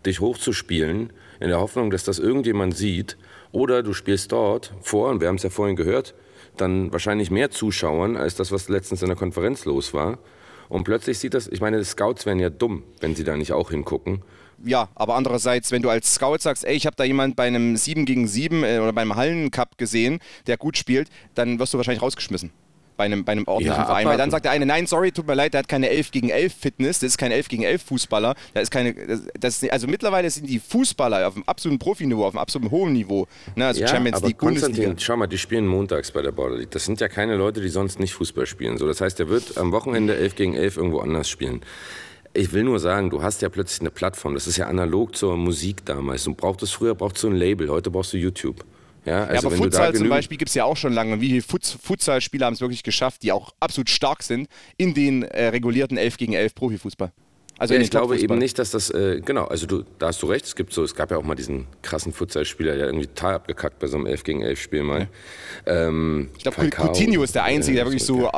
dich 0.06 0.20
hochzuspielen, 0.20 1.12
in 1.40 1.50
der 1.50 1.60
Hoffnung, 1.60 1.92
dass 1.92 2.04
das 2.04 2.20
irgendjemand 2.20 2.76
sieht, 2.76 3.18
oder 3.52 3.84
du 3.84 3.94
spielst 3.94 4.32
dort 4.32 4.74
vor, 4.82 5.10
und 5.10 5.22
wir 5.22 5.28
haben 5.28 5.36
es 5.36 5.44
ja 5.44 5.50
vorhin 5.50 5.76
gehört, 5.76 6.14
dann 6.58 6.92
wahrscheinlich 6.92 7.32
mehr 7.32 7.52
Zuschauern 7.52 8.16
als 8.18 8.36
das, 8.36 8.52
was 8.52 8.70
letztens 8.70 9.02
in 9.02 9.08
der 9.08 9.18
Konferenz 9.18 9.66
los 9.66 9.94
war. 9.94 10.20
Und 10.70 10.84
plötzlich 10.84 11.20
sieht 11.20 11.34
das, 11.34 11.48
ich 11.48 11.62
meine, 11.62 11.84
Scouts 11.84 12.26
wären 12.26 12.40
ja 12.40 12.50
dumm, 12.50 12.84
wenn 13.00 13.16
sie 13.16 13.24
da 13.24 13.36
nicht 13.36 13.52
auch 13.52 13.72
hingucken. 13.72 14.24
Ja, 14.64 14.90
aber 14.96 15.16
andererseits, 15.16 15.72
wenn 15.72 15.82
du 15.82 15.90
als 15.90 16.16
Scout 16.16 16.38
sagst, 16.40 16.64
ey, 16.64 16.76
ich 16.76 16.86
habe 16.86 16.96
da 16.96 17.04
jemand 17.04 17.36
bei 17.36 17.46
einem 17.46 17.76
7 17.76 18.06
gegen 18.06 18.26
7 18.26 18.64
äh, 18.64 18.80
oder 18.80 18.94
beim 18.94 19.16
Hallencup 19.16 19.78
gesehen, 19.78 20.20
der 20.48 20.58
gut 20.58 20.78
spielt, 20.78 21.10
dann 21.36 21.60
wirst 21.60 21.74
du 21.74 21.78
wahrscheinlich 21.78 22.02
rausgeschmissen 22.02 22.52
bei 22.98 23.06
einem, 23.06 23.26
bei 23.26 23.34
einem 23.34 23.48
ordentlichen 23.48 23.78
Ja, 23.78 23.86
Verein. 23.86 24.08
Weil 24.08 24.18
dann 24.18 24.32
sagt 24.32 24.46
der 24.46 24.52
eine, 24.52 24.66
nein, 24.66 24.88
sorry, 24.88 25.12
tut 25.12 25.28
mir 25.28 25.36
leid, 25.36 25.54
der 25.54 25.60
hat 25.60 25.68
keine 25.68 25.90
11 25.90 26.12
gegen 26.12 26.30
11 26.30 26.54
Fitness, 26.54 27.00
das 27.00 27.10
ist 27.10 27.18
kein 27.18 27.32
11 27.32 27.48
gegen 27.48 27.64
11 27.64 27.84
Fußballer. 27.84 28.36
Da 28.54 28.62
ist 28.62 28.72
keine, 28.72 28.94
das, 28.94 29.22
das, 29.40 29.70
also 29.70 29.88
mittlerweile 29.88 30.30
sind 30.30 30.50
die 30.50 30.60
Fußballer 30.60 31.28
auf 31.28 31.34
dem 31.34 31.44
absoluten 31.44 31.80
Profiniveau, 31.80 32.26
auf 32.26 32.34
dem 32.34 32.40
absoluten 32.40 32.72
hohen 32.72 32.94
Niveau. 32.94 33.28
Ne, 33.56 33.68
also 33.68 33.82
ja, 33.82 33.88
Champions 33.88 34.18
aber 34.18 34.28
League, 34.28 34.38
Bundesliga. 34.38 34.76
Konstantin, 34.76 35.00
schau 35.00 35.18
mal, 35.18 35.28
die 35.28 35.38
spielen 35.38 35.68
montags 35.68 36.12
bei 36.12 36.22
der 36.22 36.32
Border 36.32 36.58
League. 36.58 36.72
Das 36.72 36.86
sind 36.86 37.00
ja 37.00 37.08
keine 37.08 37.36
Leute, 37.36 37.62
die 37.62 37.70
sonst 37.70 38.00
nicht 38.00 38.14
Fußball 38.14 38.46
spielen. 38.46 38.78
So, 38.78 38.88
das 38.88 39.02
heißt, 39.02 39.20
der 39.20 39.30
wird 39.30 39.58
am 39.58 39.72
Wochenende 39.72 40.16
11 40.16 40.36
gegen 40.36 40.56
11 40.56 40.78
irgendwo 40.78 41.00
anders 41.00 41.30
spielen. 41.30 41.62
Ich 42.34 42.52
will 42.52 42.64
nur 42.64 42.80
sagen, 42.80 43.10
du 43.10 43.24
hast 43.24 43.42
ja 43.42 43.48
plötzlich 43.48 43.80
eine 43.80 43.92
Plattform. 43.92 44.34
Das 44.34 44.46
ist 44.46 44.58
ja 44.58 44.68
analog 44.68 45.16
zur 45.16 45.38
Musik 45.38 45.86
damals. 45.86 46.26
Du 46.26 46.34
brauchtest 46.34 46.74
früher 46.74 46.94
brauchst 46.94 47.24
du 47.24 47.30
ein 47.30 47.36
Label, 47.36 47.70
heute 47.70 47.90
brauchst 47.90 48.12
du 48.12 48.18
YouTube. 48.18 48.66
Ja, 49.06 49.26
also 49.26 49.34
ja, 49.34 49.40
aber 49.40 49.52
Futsal 49.52 49.94
zum 49.94 50.10
Beispiel 50.10 50.38
gibt 50.38 50.50
es 50.50 50.56
ja 50.56 50.66
auch 50.66 50.78
schon 50.78 50.94
lange. 50.94 51.14
Und 51.14 51.22
wie 51.22 51.30
viele 51.30 51.42
Fut 51.42 51.64
Futsal-Spieler 51.66 52.48
haben 52.48 52.54
es 52.54 52.62
wirklich 52.62 52.84
geschafft, 52.84 53.24
die 53.24 53.32
auch 53.32 53.54
absolut 53.60 53.90
stark 53.90 54.24
sind 54.24 54.48
in 54.78 54.94
den 54.94 55.24
äh, 55.24 55.48
regulierten 55.48 55.98
11 55.98 56.18
gegen 56.18 56.34
11 56.34 56.56
Profifußball? 56.56 57.12
Also 57.58 57.74
ja, 57.74 57.80
ich 57.80 57.90
glaube 57.90 58.18
eben 58.20 58.38
nicht, 58.38 58.60
dass 58.60 58.72
das, 58.72 58.90
äh, 58.90 59.22
genau, 59.24 59.46
also 59.46 59.66
du, 59.66 59.84
da 59.98 60.08
hast 60.08 60.22
du 60.22 60.26
recht, 60.26 60.44
es 60.44 60.56
gibt 60.58 60.74
so, 60.74 60.84
es 60.84 60.94
gab 60.94 61.10
ja 61.12 61.18
auch 61.18 61.24
mal 61.24 61.36
diesen 61.36 61.68
krassen 61.84 62.12
Futsalspieler, 62.12 62.76
der 62.76 62.88
irgendwie 62.88 63.08
total 63.08 63.36
abgekackt 63.36 63.80
bei 63.80 63.88
so 63.88 63.96
einem 63.96 64.08
11 64.08 64.24
gegen 64.26 64.42
11 64.42 64.60
Spiel 64.60 64.84
mal. 64.84 65.08
Ähm, 65.66 66.32
Ich 66.36 66.44
glaube, 66.44 66.70
Coutinho 66.70 67.24
ist 67.24 67.34
der 67.34 67.46
Einzige, 67.46 67.78
der 67.78 67.86
wirklich 67.86 68.04
so 68.04 68.30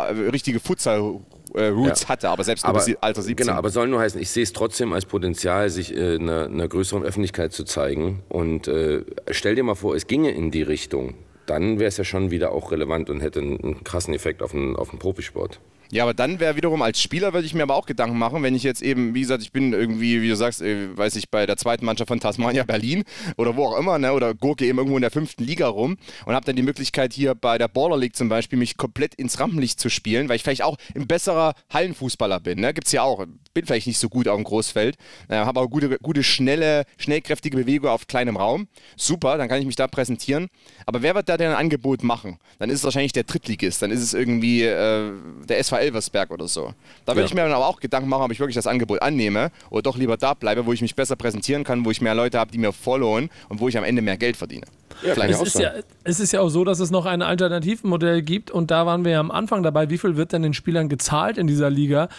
äh, 1.53 1.71
Futsal-Roots 1.71 2.01
Ja. 2.03 2.09
hatte, 2.09 2.29
aber 2.29 2.43
selbst 2.43 2.65
aber, 2.65 2.83
bis 2.83 2.95
Alter 3.01 3.21
17. 3.21 3.45
Genau, 3.47 3.57
aber 3.57 3.69
soll 3.69 3.87
nur 3.87 3.99
heißen, 3.99 4.19
ich 4.21 4.29
sehe 4.29 4.43
es 4.43 4.53
trotzdem 4.53 4.93
als 4.93 5.05
Potenzial, 5.05 5.69
sich 5.69 5.95
äh, 5.95 6.15
einer, 6.15 6.45
einer 6.45 6.67
größeren 6.67 7.03
Öffentlichkeit 7.03 7.53
zu 7.53 7.63
zeigen. 7.63 8.23
Und 8.29 8.67
äh, 8.67 9.03
stell 9.31 9.55
dir 9.55 9.63
mal 9.63 9.75
vor, 9.75 9.95
es 9.95 10.07
ginge 10.07 10.31
in 10.31 10.51
die 10.51 10.61
Richtung. 10.63 11.15
Dann 11.45 11.79
wäre 11.79 11.87
es 11.87 11.97
ja 11.97 12.03
schon 12.03 12.29
wieder 12.31 12.51
auch 12.51 12.71
relevant 12.71 13.09
und 13.09 13.21
hätte 13.21 13.39
einen, 13.39 13.59
einen 13.63 13.83
krassen 13.83 14.13
Effekt 14.13 14.41
auf 14.41 14.51
den, 14.51 14.75
auf 14.75 14.89
den 14.89 14.99
Profisport. 14.99 15.59
Ja, 15.89 16.03
aber 16.03 16.13
dann 16.13 16.39
wäre 16.39 16.55
wiederum 16.57 16.81
als 16.81 17.01
Spieler, 17.01 17.33
würde 17.33 17.45
ich 17.45 17.53
mir 17.53 17.63
aber 17.63 17.75
auch 17.75 17.85
Gedanken 17.85 18.17
machen, 18.17 18.43
wenn 18.43 18.55
ich 18.55 18.63
jetzt 18.63 18.81
eben, 18.81 19.13
wie 19.13 19.21
gesagt, 19.21 19.41
ich 19.41 19.51
bin 19.51 19.71
irgendwie, 19.71 20.21
wie 20.21 20.27
du 20.27 20.35
sagst, 20.35 20.61
äh, 20.61 20.95
weiß 20.97 21.15
ich, 21.15 21.29
bei 21.29 21.45
der 21.45 21.55
zweiten 21.55 21.85
Mannschaft 21.85 22.09
von 22.09 22.19
Tasmania 22.19 22.63
Berlin 22.63 23.03
oder 23.37 23.55
wo 23.55 23.65
auch 23.67 23.79
immer, 23.79 23.97
ne, 23.97 24.11
oder 24.11 24.33
gurke 24.33 24.65
eben 24.65 24.77
irgendwo 24.79 24.97
in 24.97 25.01
der 25.01 25.11
fünften 25.11 25.43
Liga 25.45 25.67
rum 25.67 25.97
und 26.25 26.35
habe 26.35 26.45
dann 26.45 26.57
die 26.57 26.61
Möglichkeit 26.61 27.13
hier 27.13 27.35
bei 27.35 27.57
der 27.57 27.69
Baller 27.69 27.97
League 27.97 28.15
zum 28.15 28.27
Beispiel 28.27 28.59
mich 28.59 28.75
komplett 28.75 29.15
ins 29.15 29.39
Rampenlicht 29.39 29.79
zu 29.79 29.89
spielen, 29.89 30.27
weil 30.27 30.35
ich 30.35 30.43
vielleicht 30.43 30.63
auch 30.63 30.77
ein 30.93 31.07
besserer 31.07 31.53
Hallenfußballer 31.71 32.41
bin, 32.41 32.59
ne, 32.59 32.73
gibt's 32.73 32.91
ja 32.91 33.03
auch. 33.03 33.25
Bin 33.53 33.65
vielleicht 33.65 33.87
nicht 33.87 33.97
so 33.97 34.09
gut 34.09 34.27
auf 34.27 34.35
dem 34.35 34.43
Großfeld, 34.43 34.97
äh, 35.29 35.35
habe 35.35 35.61
aber 35.61 35.69
gute, 35.69 35.97
gute, 35.99 36.21
schnelle, 36.21 36.83
schnellkräftige 36.97 37.57
Bewegung 37.57 37.89
auf 37.89 38.07
kleinem 38.07 38.37
Raum. 38.37 38.67
Super, 38.97 39.37
dann 39.37 39.47
kann 39.47 39.59
ich 39.59 39.65
mich 39.65 39.75
da 39.75 39.87
präsentieren. 39.87 40.49
Aber 40.85 41.01
wer 41.01 41.15
wird 41.15 41.29
da 41.29 41.37
denn 41.37 41.51
ein 41.51 41.57
Angebot 41.57 42.03
machen? 42.03 42.37
Dann 42.59 42.69
ist 42.69 42.79
es 42.79 42.83
wahrscheinlich 42.83 43.13
der 43.13 43.23
Drittligist, 43.23 43.81
dann 43.81 43.89
ist 43.89 44.01
es 44.01 44.13
irgendwie 44.13 44.63
äh, 44.63 45.11
der 45.47 45.59
SV 45.59 45.76
Elversberg 45.79 46.31
oder 46.31 46.47
so. 46.47 46.73
Da 47.05 47.13
würde 47.13 47.21
Ja. 47.21 47.25
ich 47.27 47.33
mir 47.33 47.41
dann 47.43 47.51
aber 47.53 47.67
auch 47.67 47.79
Gedanken 47.79 48.09
machen, 48.09 48.23
ob 48.23 48.31
ich 48.31 48.39
wirklich 48.39 48.55
das 48.55 48.67
Angebot 48.67 49.01
annehme 49.01 49.51
oder 49.69 49.81
doch 49.83 49.97
lieber 49.97 50.17
da 50.17 50.33
bleibe, 50.33 50.65
wo 50.65 50.73
ich 50.73 50.81
mich 50.81 50.95
besser 50.95 51.15
präsentieren 51.15 51.63
kann, 51.63 51.85
wo 51.85 51.91
ich 51.91 52.01
mehr 52.01 52.15
Leute 52.15 52.39
habe, 52.39 52.51
die 52.51 52.57
mir 52.57 52.71
followen 52.73 53.29
und 53.49 53.59
wo 53.59 53.67
ich 53.67 53.77
am 53.77 53.83
Ende 53.83 54.01
mehr 54.01 54.17
Geld 54.17 54.37
verdiene. 54.37 54.65
es, 55.03 55.41
ist 55.41 55.59
ja, 55.59 55.71
es 56.03 56.19
ist 56.19 56.31
ja 56.31 56.41
auch 56.41 56.49
so, 56.49 56.63
dass 56.63 56.79
es 56.79 56.89
noch 56.91 57.05
ein 57.05 57.21
Alternativmodell 57.21 58.21
gibt 58.21 58.51
und 58.51 58.71
da 58.71 58.85
waren 58.85 59.05
wir 59.05 59.11
ja 59.13 59.19
am 59.19 59.31
Anfang 59.31 59.63
dabei. 59.63 59.89
Wie 59.89 59.97
viel 59.97 60.17
wird 60.17 60.33
denn 60.33 60.41
den 60.41 60.53
Spielern 60.53 60.89
gezahlt 60.89 61.37
in 61.37 61.47
dieser 61.47 61.69
Liga? 61.69 62.09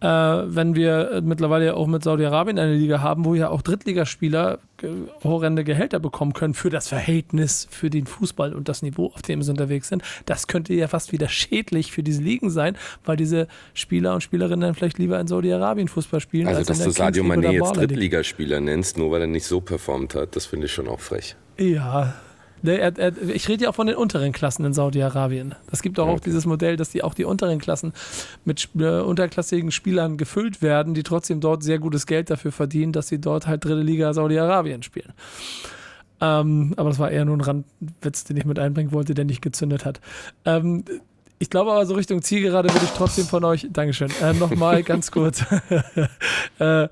Äh, 0.00 0.06
wenn 0.06 0.74
wir 0.74 1.10
äh, 1.10 1.20
mittlerweile 1.22 1.66
ja 1.66 1.74
auch 1.74 1.86
mit 1.86 2.04
Saudi-Arabien 2.04 2.58
eine 2.58 2.74
Liga 2.74 3.00
haben, 3.00 3.24
wo 3.24 3.34
ja 3.34 3.48
auch 3.48 3.62
Drittligaspieler 3.62 4.58
äh, 4.82 4.88
horrende 5.24 5.64
Gehälter 5.64 5.98
bekommen 6.00 6.34
können 6.34 6.52
für 6.52 6.68
das 6.68 6.86
Verhältnis, 6.88 7.66
für 7.70 7.88
den 7.88 8.06
Fußball 8.06 8.54
und 8.54 8.68
das 8.68 8.82
Niveau, 8.82 9.06
auf 9.06 9.22
dem 9.22 9.42
sie 9.42 9.50
unterwegs 9.50 9.88
sind. 9.88 10.02
Das 10.26 10.48
könnte 10.48 10.74
ja 10.74 10.86
fast 10.88 11.12
wieder 11.12 11.28
schädlich 11.28 11.92
für 11.92 12.02
diese 12.02 12.22
Ligen 12.22 12.50
sein, 12.50 12.76
weil 13.06 13.16
diese 13.16 13.48
Spieler 13.72 14.12
und 14.12 14.20
Spielerinnen 14.20 14.60
dann 14.60 14.74
vielleicht 14.74 14.98
lieber 14.98 15.18
in 15.18 15.28
Saudi-Arabien 15.28 15.88
Fußball 15.88 16.20
spielen. 16.20 16.46
Also, 16.46 16.58
als 16.58 16.66
dass 16.66 16.80
in 16.80 16.84
du 16.84 16.90
Sadio 16.90 17.24
Mané 17.24 17.52
jetzt. 17.52 17.76
Drittligaspieler 17.76 18.60
nennst, 18.60 18.98
nur 18.98 19.10
weil 19.12 19.22
er 19.22 19.26
nicht 19.26 19.46
so 19.46 19.62
performt 19.62 20.14
hat, 20.14 20.36
das 20.36 20.44
finde 20.44 20.66
ich 20.66 20.72
schon 20.72 20.88
auch 20.88 21.00
frech. 21.00 21.36
Ja. 21.58 22.14
Ne, 22.66 22.78
er, 22.78 22.98
er, 22.98 23.16
ich 23.28 23.48
rede 23.48 23.62
ja 23.62 23.70
auch 23.70 23.76
von 23.76 23.86
den 23.86 23.94
unteren 23.94 24.32
Klassen 24.32 24.64
in 24.64 24.72
Saudi-Arabien. 24.72 25.54
Es 25.70 25.82
gibt 25.82 26.00
auch, 26.00 26.08
auch 26.08 26.18
dieses 26.18 26.46
Modell, 26.46 26.76
dass 26.76 26.90
die 26.90 27.04
auch 27.04 27.14
die 27.14 27.24
unteren 27.24 27.60
Klassen 27.60 27.92
mit 28.44 28.70
äh, 28.76 29.00
unterklassigen 29.00 29.70
Spielern 29.70 30.16
gefüllt 30.16 30.62
werden, 30.62 30.92
die 30.92 31.04
trotzdem 31.04 31.40
dort 31.40 31.62
sehr 31.62 31.78
gutes 31.78 32.06
Geld 32.06 32.28
dafür 32.28 32.50
verdienen, 32.50 32.92
dass 32.92 33.06
sie 33.06 33.20
dort 33.20 33.46
halt 33.46 33.64
dritte 33.64 33.82
Liga 33.82 34.12
Saudi-Arabien 34.12 34.82
spielen. 34.82 35.12
Ähm, 36.20 36.74
aber 36.76 36.88
das 36.88 36.98
war 36.98 37.08
eher 37.08 37.24
nur 37.24 37.36
ein 37.36 37.40
Randwitz, 37.40 38.24
den 38.24 38.36
ich 38.36 38.44
mit 38.44 38.58
einbringen 38.58 38.90
wollte, 38.90 39.14
der 39.14 39.26
nicht 39.26 39.42
gezündet 39.42 39.84
hat. 39.84 40.00
Ähm, 40.44 40.82
ich 41.38 41.48
glaube 41.48 41.70
aber 41.70 41.86
so 41.86 41.94
Richtung 41.94 42.20
Zielgerade 42.20 42.68
würde 42.70 42.84
ich 42.84 42.92
trotzdem 42.92 43.26
von 43.26 43.44
euch, 43.44 43.68
Dankeschön, 43.70 44.10
äh, 44.20 44.32
nochmal 44.32 44.82
ganz 44.82 45.12
kurz 45.12 45.44
äh, 46.58 46.82
äh, 46.82 46.88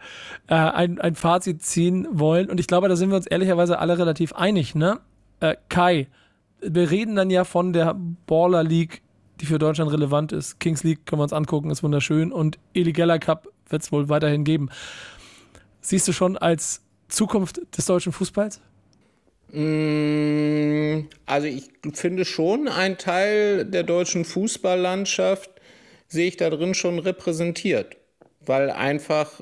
ein, 0.46 1.00
ein 1.00 1.16
Fazit 1.16 1.64
ziehen 1.64 2.06
wollen. 2.12 2.48
Und 2.48 2.60
ich 2.60 2.68
glaube, 2.68 2.88
da 2.88 2.94
sind 2.94 3.10
wir 3.10 3.16
uns 3.16 3.26
ehrlicherweise 3.26 3.80
alle 3.80 3.98
relativ 3.98 4.34
einig, 4.34 4.76
ne? 4.76 5.00
Äh, 5.40 5.56
Kai, 5.68 6.08
wir 6.60 6.90
reden 6.90 7.16
dann 7.16 7.30
ja 7.30 7.44
von 7.44 7.72
der 7.72 7.94
Baller 8.26 8.64
League, 8.64 9.02
die 9.40 9.46
für 9.46 9.58
Deutschland 9.58 9.92
relevant 9.92 10.32
ist. 10.32 10.60
Kings 10.60 10.82
League 10.84 11.06
können 11.06 11.20
wir 11.20 11.24
uns 11.24 11.32
angucken, 11.32 11.70
ist 11.70 11.82
wunderschön. 11.82 12.32
Und 12.32 12.58
Eligella 12.74 13.18
Cup 13.18 13.48
wird 13.68 13.82
es 13.82 13.92
wohl 13.92 14.08
weiterhin 14.08 14.44
geben. 14.44 14.70
Siehst 15.80 16.08
du 16.08 16.12
schon 16.12 16.36
als 16.36 16.82
Zukunft 17.08 17.60
des 17.76 17.86
deutschen 17.86 18.12
Fußballs? 18.12 18.60
Mm, 19.52 21.08
Also 21.26 21.46
ich 21.46 21.70
finde 21.92 22.24
schon, 22.24 22.68
ein 22.68 22.98
Teil 22.98 23.64
der 23.64 23.82
deutschen 23.84 24.24
Fußballlandschaft 24.24 25.50
sehe 26.08 26.28
ich 26.28 26.36
da 26.36 26.50
drin 26.50 26.74
schon 26.74 26.98
repräsentiert, 26.98 27.96
weil 28.40 28.70
einfach 28.70 29.40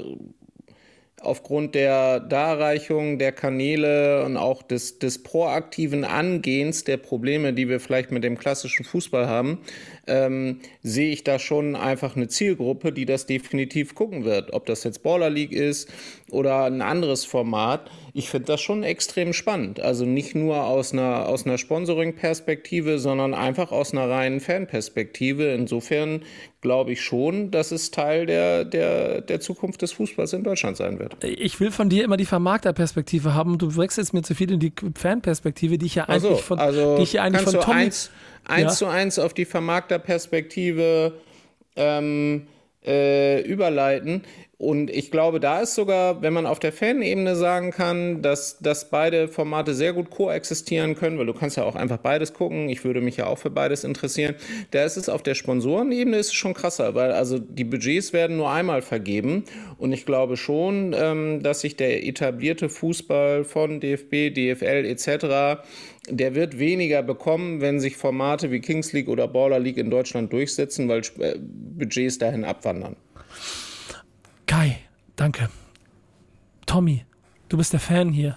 aufgrund 1.25 1.75
der 1.75 2.21
Darreichung 2.21 3.19
der 3.19 3.33
Kanäle 3.33 4.25
und 4.25 4.37
auch 4.37 4.63
des, 4.63 4.99
des 4.99 5.23
proaktiven 5.23 6.05
Angehens 6.05 6.85
der 6.85 6.97
Probleme, 6.97 7.53
die 7.53 7.69
wir 7.69 7.81
vielleicht 7.81 8.11
mit 8.11 8.25
dem 8.25 8.39
klassischen 8.39 8.85
Fußball 8.85 9.27
haben, 9.27 9.59
ähm, 10.07 10.61
sehe 10.83 11.13
ich 11.13 11.25
da 11.25 11.39
schon 11.39 11.75
einfach 11.77 12.17
eine 12.17 12.29
Zielgruppe, 12.29 12.93
die 12.93 13.07
das 13.07 13.27
definitiv 13.27 13.95
gucken 13.95 14.25
wird. 14.25 14.53
Ob 14.53 14.67
das 14.67 14.85
jetzt 14.85 15.03
Baller 15.03 15.31
League 15.31 15.53
ist 15.53 15.89
oder 16.31 16.65
ein 16.65 16.83
anderes 16.83 17.25
Format. 17.25 17.91
Ich 18.15 18.29
finde 18.29 18.47
das 18.47 18.61
schon 18.61 18.83
extrem 18.83 19.33
spannend. 19.33 19.81
Also 19.81 20.05
nicht 20.05 20.35
nur 20.35 20.65
aus 20.65 20.93
einer, 20.93 21.29
aus 21.29 21.47
einer 21.47 21.57
Sponsoring-Perspektive, 21.57 22.99
sondern 22.99 23.33
einfach 23.33 23.73
aus 23.73 23.93
einer 23.93 24.09
reinen 24.09 24.41
Fanperspektive. 24.41 25.47
Insofern 25.53 26.23
glaube 26.61 26.93
ich 26.93 27.01
schon, 27.03 27.51
dass 27.51 27.73
es 27.73 27.91
Teil 27.91 28.27
der, 28.27 28.65
der, 28.65 29.21
der 29.21 29.41
Zukunft 29.41 29.83
des 29.83 29.93
Fußballs 29.93 30.33
in 30.33 30.45
Deutschland 30.45 30.77
sein 30.77 30.99
wird. 30.99 31.17
Ich 31.25 31.59
will 31.59 31.71
von 31.71 31.89
dir 31.89 32.05
immer 32.05 32.17
die 32.17 32.27
Vermarkterperspektive 32.27 33.35
haben 33.35 33.59
du 33.59 33.77
wechselst 33.77 34.13
mir 34.13 34.23
zu 34.23 34.35
viel 34.35 34.51
in 34.51 34.61
die 34.61 34.73
Fanperspektive, 34.95 35.79
die 35.79 35.87
ich 35.87 35.95
ja 35.95 36.05
eigentlich 36.05 36.25
Also, 36.31 36.37
von, 36.37 36.59
also 36.59 36.97
die 36.97 37.03
ich 37.03 37.15
ja 37.15 37.23
eigentlich 37.23 37.43
von 37.43 37.61
Tommy. 37.61 37.81
eins, 37.83 38.11
eins 38.45 38.73
Ja. 38.73 38.77
zu 38.79 38.87
eins 38.87 39.19
auf 39.19 39.35
die 39.35 39.45
Vermarkterperspektive 39.45 41.15
ähm, 41.77 42.47
äh, 42.85 43.41
überleiten. 43.43 44.23
Und 44.59 44.91
ich 44.91 45.11
glaube, 45.11 45.41
da 45.41 45.61
ist 45.61 45.75
sogar, 45.75 46.23
wenn 46.23 46.33
man 46.33 46.47
auf 46.47 46.61
der 46.61 46.73
Fanebene 46.73 47.35
sagen 47.35 47.73
kann, 47.73 48.23
dass, 48.23 48.61
dass 48.61 48.91
beide 48.91 49.27
Formate 49.27 49.75
sehr 49.75 49.93
gut 49.93 50.11
koexistieren 50.11 50.95
können, 50.95 51.19
weil 51.19 51.27
du 51.27 51.35
kannst 51.35 51.57
ja 51.57 51.65
auch 51.65 51.75
einfach 51.75 51.97
beides 51.97 52.33
gucken. 52.33 52.69
Ich 52.69 52.85
würde 52.85 53.01
mich 53.01 53.17
ja 53.17 53.27
auch 53.27 53.39
für 53.39 53.51
beides 53.51 53.83
interessieren. 53.83 54.37
Da 54.71 54.85
ist 54.85 54.97
es 54.97 55.09
auf 55.09 55.25
der 55.25 55.35
Sponsorenebene 55.35 56.17
ist 56.17 56.29
es 56.29 56.35
schon 56.35 56.55
krasser, 56.55 56.95
weil 56.95 57.11
also 57.11 57.41
die 57.41 57.65
Budgets 57.65 58.13
werden 58.13 58.37
nur 58.37 58.51
einmal 58.53 58.83
vergeben. 58.83 59.45
Und 59.79 59.93
ich 59.93 60.07
glaube 60.07 60.37
schon, 60.37 60.95
ähm, 60.97 61.43
dass 61.43 61.63
sich 61.63 61.75
der 61.77 62.07
etablierte 62.07 62.69
Fußball 62.69 63.43
von 63.43 63.81
DFB, 63.81 64.33
DFL 64.33 64.85
etc 64.85 65.65
der 66.09 66.35
wird 66.35 66.59
weniger 66.59 67.03
bekommen, 67.03 67.61
wenn 67.61 67.79
sich 67.79 67.97
Formate 67.97 68.51
wie 68.51 68.61
Kings 68.61 68.93
League 68.93 69.09
oder 69.09 69.29
Baller 69.29 69.61
League 69.61 69.77
in 69.77 69.91
Deutschland 69.91 70.33
durchsetzen, 70.33 70.89
weil 70.89 71.03
äh, 71.19 71.39
Budgets 71.39 72.19
dahin 72.19 72.45
abwandern. 72.45 72.97
Kai, 74.47 74.79
danke. 75.17 75.49
Tommy, 76.67 77.05
du 77.49 77.57
bist 77.57 77.73
der 77.73 77.81
Fan 77.81 78.11
hier. 78.11 78.37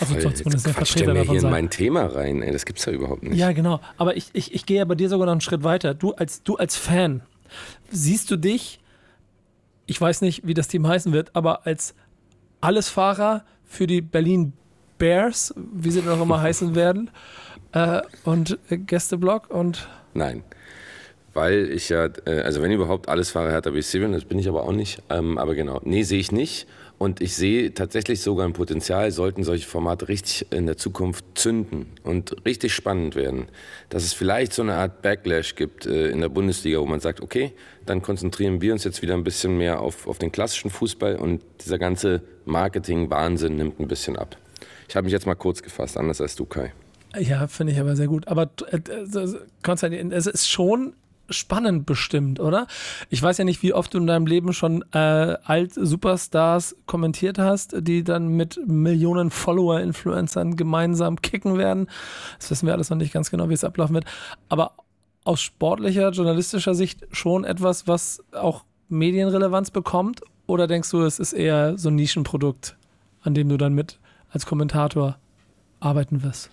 Also 0.00 0.14
Voll, 0.14 0.34
zumindest 0.34 0.66
der 0.66 0.74
Vertreter 0.74 1.14
mir 1.14 1.22
hier 1.22 1.42
in 1.42 1.50
mein 1.50 1.70
Thema 1.70 2.06
rein, 2.06 2.42
ey, 2.42 2.52
das 2.52 2.64
gibt's 2.64 2.84
ja 2.84 2.92
überhaupt 2.92 3.22
nicht. 3.22 3.38
Ja, 3.38 3.52
genau. 3.52 3.80
Aber 3.96 4.16
ich, 4.16 4.30
ich, 4.32 4.52
ich 4.52 4.66
gehe 4.66 4.78
ja 4.78 4.84
bei 4.84 4.96
dir 4.96 5.08
sogar 5.08 5.26
noch 5.26 5.32
einen 5.32 5.40
Schritt 5.40 5.62
weiter. 5.62 5.94
Du 5.94 6.12
als, 6.12 6.42
du 6.42 6.56
als 6.56 6.76
Fan, 6.76 7.22
siehst 7.90 8.30
du 8.30 8.36
dich, 8.36 8.80
ich 9.86 10.00
weiß 10.00 10.22
nicht, 10.22 10.46
wie 10.46 10.54
das 10.54 10.68
Team 10.68 10.86
heißen 10.86 11.12
wird, 11.12 11.34
aber 11.34 11.66
als 11.66 11.94
Allesfahrer 12.60 13.44
für 13.64 13.86
die 13.86 14.00
Berlin 14.00 14.54
Bears, 14.98 15.54
wie 15.56 15.90
sie 15.90 16.02
dann 16.02 16.18
auch 16.18 16.22
immer 16.22 16.40
heißen 16.42 16.74
werden, 16.74 17.10
äh, 17.72 18.02
und 18.24 18.58
Gästeblock 18.70 19.50
und. 19.50 19.88
Nein. 20.14 20.42
Weil 21.34 21.70
ich 21.70 21.90
ja, 21.90 22.08
äh, 22.24 22.40
also 22.40 22.62
wenn 22.62 22.72
überhaupt 22.72 23.10
alles 23.10 23.30
fahre 23.30 23.50
Hertha 23.50 23.70
BSC 23.70 23.98
bin, 23.98 24.12
das 24.12 24.24
bin 24.24 24.38
ich 24.38 24.48
aber 24.48 24.62
auch 24.62 24.72
nicht. 24.72 25.02
Ähm, 25.10 25.36
aber 25.36 25.54
genau, 25.54 25.80
nee, 25.84 26.02
sehe 26.02 26.18
ich 26.18 26.32
nicht. 26.32 26.66
Und 26.98 27.20
ich 27.20 27.36
sehe 27.36 27.74
tatsächlich 27.74 28.22
sogar 28.22 28.46
ein 28.46 28.54
Potenzial, 28.54 29.10
sollten 29.10 29.44
solche 29.44 29.66
Formate 29.66 30.08
richtig 30.08 30.50
in 30.50 30.64
der 30.64 30.78
Zukunft 30.78 31.26
zünden 31.34 31.88
und 32.04 32.34
richtig 32.46 32.72
spannend 32.72 33.16
werden, 33.16 33.48
dass 33.90 34.02
es 34.02 34.14
vielleicht 34.14 34.54
so 34.54 34.62
eine 34.62 34.76
Art 34.76 35.02
Backlash 35.02 35.56
gibt 35.56 35.84
äh, 35.84 36.08
in 36.08 36.22
der 36.22 36.30
Bundesliga, 36.30 36.80
wo 36.80 36.86
man 36.86 37.00
sagt, 37.00 37.20
okay, 37.20 37.52
dann 37.84 38.00
konzentrieren 38.00 38.62
wir 38.62 38.72
uns 38.72 38.84
jetzt 38.84 39.02
wieder 39.02 39.12
ein 39.12 39.24
bisschen 39.24 39.58
mehr 39.58 39.80
auf, 39.80 40.06
auf 40.06 40.18
den 40.18 40.32
klassischen 40.32 40.70
Fußball 40.70 41.16
und 41.16 41.42
dieser 41.62 41.78
ganze 41.78 42.22
Marketing-Wahnsinn 42.46 43.56
nimmt 43.56 43.78
ein 43.78 43.88
bisschen 43.88 44.16
ab. 44.16 44.38
Ich 44.88 44.96
habe 44.96 45.04
mich 45.04 45.12
jetzt 45.12 45.26
mal 45.26 45.34
kurz 45.34 45.62
gefasst, 45.62 45.96
anders 45.96 46.20
als 46.20 46.36
du, 46.36 46.44
Kai. 46.44 46.72
Ja, 47.18 47.46
finde 47.46 47.72
ich 47.72 47.80
aber 47.80 47.96
sehr 47.96 48.08
gut. 48.08 48.28
Aber 48.28 48.50
äh, 48.70 48.80
Konstantin, 49.62 50.12
es 50.12 50.26
ist 50.26 50.48
schon 50.48 50.94
spannend 51.28 51.86
bestimmt, 51.86 52.40
oder? 52.40 52.66
Ich 53.10 53.22
weiß 53.22 53.38
ja 53.38 53.44
nicht, 53.44 53.62
wie 53.62 53.72
oft 53.72 53.92
du 53.92 53.98
in 53.98 54.06
deinem 54.06 54.26
Leben 54.26 54.52
schon 54.52 54.84
äh, 54.92 55.36
Alt-Superstars 55.42 56.76
kommentiert 56.86 57.38
hast, 57.38 57.74
die 57.78 58.04
dann 58.04 58.28
mit 58.28 58.60
Millionen 58.66 59.30
Follower-Influencern 59.30 60.56
gemeinsam 60.56 61.20
kicken 61.20 61.58
werden. 61.58 61.88
Das 62.38 62.50
wissen 62.50 62.66
wir 62.66 62.74
alles 62.74 62.90
noch 62.90 62.96
nicht 62.96 63.12
ganz 63.12 63.30
genau, 63.30 63.48
wie 63.48 63.54
es 63.54 63.64
ablaufen 63.64 63.94
wird. 63.94 64.04
Aber 64.48 64.72
aus 65.24 65.40
sportlicher, 65.40 66.10
journalistischer 66.10 66.74
Sicht 66.74 67.06
schon 67.10 67.44
etwas, 67.44 67.88
was 67.88 68.22
auch 68.32 68.64
Medienrelevanz 68.88 69.70
bekommt? 69.72 70.20
Oder 70.46 70.68
denkst 70.68 70.90
du, 70.90 71.02
es 71.02 71.18
ist 71.18 71.32
eher 71.32 71.76
so 71.76 71.88
ein 71.88 71.96
Nischenprodukt, 71.96 72.76
an 73.22 73.34
dem 73.34 73.48
du 73.48 73.56
dann 73.56 73.74
mit 73.74 73.98
als 74.30 74.46
Kommentator 74.46 75.16
arbeiten 75.80 76.22
wirst? 76.22 76.50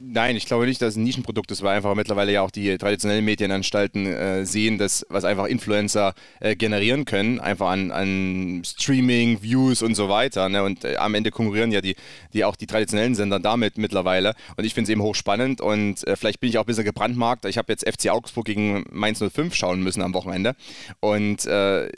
Nein, 0.00 0.36
ich 0.36 0.46
glaube 0.46 0.66
nicht, 0.66 0.80
dass 0.80 0.90
es 0.90 0.96
ein 0.96 1.02
Nischenprodukt 1.02 1.50
ist, 1.50 1.62
weil 1.62 1.76
einfach 1.76 1.96
mittlerweile 1.96 2.30
ja 2.30 2.42
auch 2.42 2.52
die 2.52 2.78
traditionellen 2.78 3.24
Medienanstalten 3.24 4.06
äh, 4.06 4.46
sehen, 4.46 4.78
dass 4.78 5.04
was 5.08 5.24
einfach 5.24 5.46
Influencer 5.46 6.14
äh, 6.38 6.54
generieren 6.54 7.04
können, 7.04 7.40
einfach 7.40 7.70
an, 7.70 7.90
an 7.90 8.62
Streaming, 8.64 9.42
Views 9.42 9.82
und 9.82 9.96
so 9.96 10.08
weiter. 10.08 10.48
Ne? 10.48 10.62
Und 10.62 10.84
äh, 10.84 10.96
am 10.98 11.14
Ende 11.14 11.32
konkurrieren 11.32 11.72
ja 11.72 11.80
die, 11.80 11.96
die 12.32 12.44
auch 12.44 12.54
die 12.54 12.68
traditionellen 12.68 13.16
Sender 13.16 13.40
damit 13.40 13.76
mittlerweile. 13.76 14.34
Und 14.56 14.62
ich 14.62 14.72
finde 14.72 14.84
es 14.84 14.92
eben 14.92 15.02
hochspannend 15.02 15.60
und 15.60 16.06
äh, 16.06 16.14
vielleicht 16.14 16.38
bin 16.38 16.50
ich 16.50 16.58
auch 16.58 16.62
ein 16.62 16.66
bisschen 16.66 16.84
gebrandmarkt. 16.84 17.44
Ich 17.46 17.58
habe 17.58 17.72
jetzt 17.72 17.84
FC 17.84 18.10
Augsburg 18.10 18.46
gegen 18.46 18.84
Mainz 18.92 19.18
05 19.18 19.52
schauen 19.52 19.82
müssen 19.82 20.02
am 20.02 20.14
Wochenende. 20.14 20.54
Und 21.00 21.44
äh, 21.46 21.88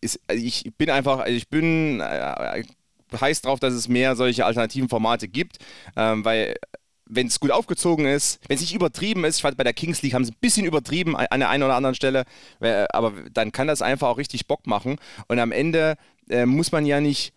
ist, 0.00 0.20
ich 0.32 0.70
bin 0.78 0.88
einfach, 0.88 1.26
ich 1.26 1.48
bin 1.48 1.98
äh, 1.98 2.62
heiß 3.18 3.42
drauf, 3.42 3.60
dass 3.60 3.74
es 3.74 3.88
mehr 3.88 4.16
solche 4.16 4.44
alternativen 4.44 4.88
Formate 4.88 5.28
gibt, 5.28 5.58
ähm, 5.96 6.24
weil 6.24 6.56
wenn 7.10 7.26
es 7.26 7.40
gut 7.40 7.50
aufgezogen 7.50 8.06
ist, 8.06 8.40
wenn 8.46 8.54
es 8.54 8.60
nicht 8.60 8.74
übertrieben 8.74 9.24
ist, 9.24 9.36
ich 9.36 9.42
fand 9.42 9.56
bei 9.56 9.64
der 9.64 9.72
Kings 9.72 10.00
League 10.02 10.14
haben 10.14 10.24
sie 10.24 10.32
ein 10.32 10.40
bisschen 10.40 10.64
übertrieben 10.64 11.16
an 11.16 11.40
der 11.40 11.48
einen 11.48 11.64
oder 11.64 11.74
anderen 11.74 11.96
Stelle, 11.96 12.24
aber 12.60 13.12
dann 13.32 13.50
kann 13.50 13.66
das 13.66 13.82
einfach 13.82 14.08
auch 14.08 14.18
richtig 14.18 14.46
Bock 14.46 14.66
machen. 14.68 14.96
Und 15.26 15.40
am 15.40 15.50
Ende 15.50 15.96
äh, 16.28 16.46
muss 16.46 16.70
man 16.70 16.86
ja 16.86 17.00
nicht 17.00 17.32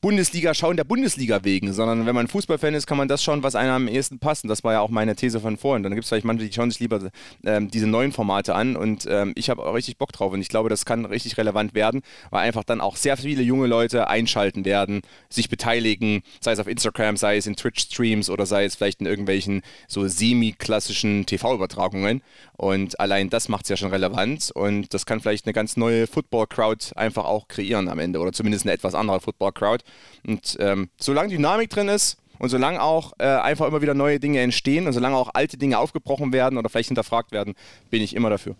Bundesliga 0.00 0.54
schauen 0.54 0.76
der 0.76 0.84
Bundesliga 0.84 1.42
wegen, 1.42 1.72
sondern 1.72 2.06
wenn 2.06 2.14
man 2.14 2.28
Fußballfan 2.28 2.74
ist, 2.74 2.86
kann 2.86 2.98
man 2.98 3.08
das 3.08 3.22
schauen, 3.22 3.42
was 3.42 3.56
einem 3.56 3.72
am 3.72 3.88
ehesten 3.88 4.20
passt. 4.20 4.44
Und 4.44 4.48
das 4.48 4.62
war 4.62 4.72
ja 4.72 4.80
auch 4.80 4.90
meine 4.90 5.16
These 5.16 5.40
von 5.40 5.56
vorhin. 5.56 5.82
Dann 5.82 5.92
gibt 5.92 6.04
es 6.04 6.08
vielleicht 6.08 6.24
manche, 6.24 6.46
die 6.46 6.52
schauen 6.52 6.70
sich 6.70 6.78
lieber 6.78 7.10
ähm, 7.44 7.68
diese 7.68 7.88
neuen 7.88 8.12
Formate 8.12 8.54
an 8.54 8.76
und 8.76 9.06
ähm, 9.10 9.32
ich 9.34 9.50
habe 9.50 9.64
auch 9.66 9.74
richtig 9.74 9.98
Bock 9.98 10.12
drauf 10.12 10.32
und 10.32 10.40
ich 10.40 10.48
glaube, 10.48 10.68
das 10.68 10.84
kann 10.84 11.04
richtig 11.04 11.36
relevant 11.36 11.74
werden, 11.74 12.02
weil 12.30 12.46
einfach 12.46 12.62
dann 12.62 12.80
auch 12.80 12.94
sehr 12.94 13.16
viele 13.16 13.42
junge 13.42 13.66
Leute 13.66 14.08
einschalten 14.08 14.64
werden, 14.64 15.02
sich 15.30 15.48
beteiligen, 15.48 16.22
sei 16.40 16.52
es 16.52 16.60
auf 16.60 16.68
Instagram, 16.68 17.16
sei 17.16 17.36
es 17.36 17.48
in 17.48 17.56
Twitch-Streams 17.56 18.30
oder 18.30 18.46
sei 18.46 18.66
es 18.66 18.76
vielleicht 18.76 19.00
in 19.00 19.06
irgendwelchen 19.06 19.62
so 19.88 20.06
semi-klassischen 20.06 21.26
TV-Übertragungen. 21.26 22.22
Und 22.56 23.00
allein 23.00 23.30
das 23.30 23.48
macht 23.48 23.64
es 23.64 23.70
ja 23.70 23.76
schon 23.76 23.90
relevant 23.90 24.52
und 24.52 24.94
das 24.94 25.06
kann 25.06 25.20
vielleicht 25.20 25.46
eine 25.46 25.52
ganz 25.52 25.76
neue 25.76 26.06
Football-Crowd 26.06 26.92
einfach 26.94 27.24
auch 27.24 27.48
kreieren 27.48 27.88
am 27.88 27.98
Ende 27.98 28.20
oder 28.20 28.32
zumindest 28.32 28.64
eine 28.64 28.72
etwas 28.72 28.94
andere 28.94 29.20
Football-Crowd. 29.20 29.84
Und 30.26 30.56
ähm, 30.60 30.88
solange 30.98 31.30
Dynamik 31.30 31.70
drin 31.70 31.88
ist 31.88 32.18
und 32.38 32.48
solange 32.48 32.82
auch 32.82 33.12
äh, 33.18 33.26
einfach 33.26 33.66
immer 33.66 33.82
wieder 33.82 33.94
neue 33.94 34.20
Dinge 34.20 34.40
entstehen 34.40 34.86
und 34.86 34.92
solange 34.92 35.16
auch 35.16 35.30
alte 35.34 35.56
Dinge 35.56 35.78
aufgebrochen 35.78 36.32
werden 36.32 36.58
oder 36.58 36.68
vielleicht 36.68 36.88
hinterfragt 36.88 37.32
werden, 37.32 37.54
bin 37.90 38.02
ich 38.02 38.14
immer 38.14 38.30
dafür. 38.30 38.54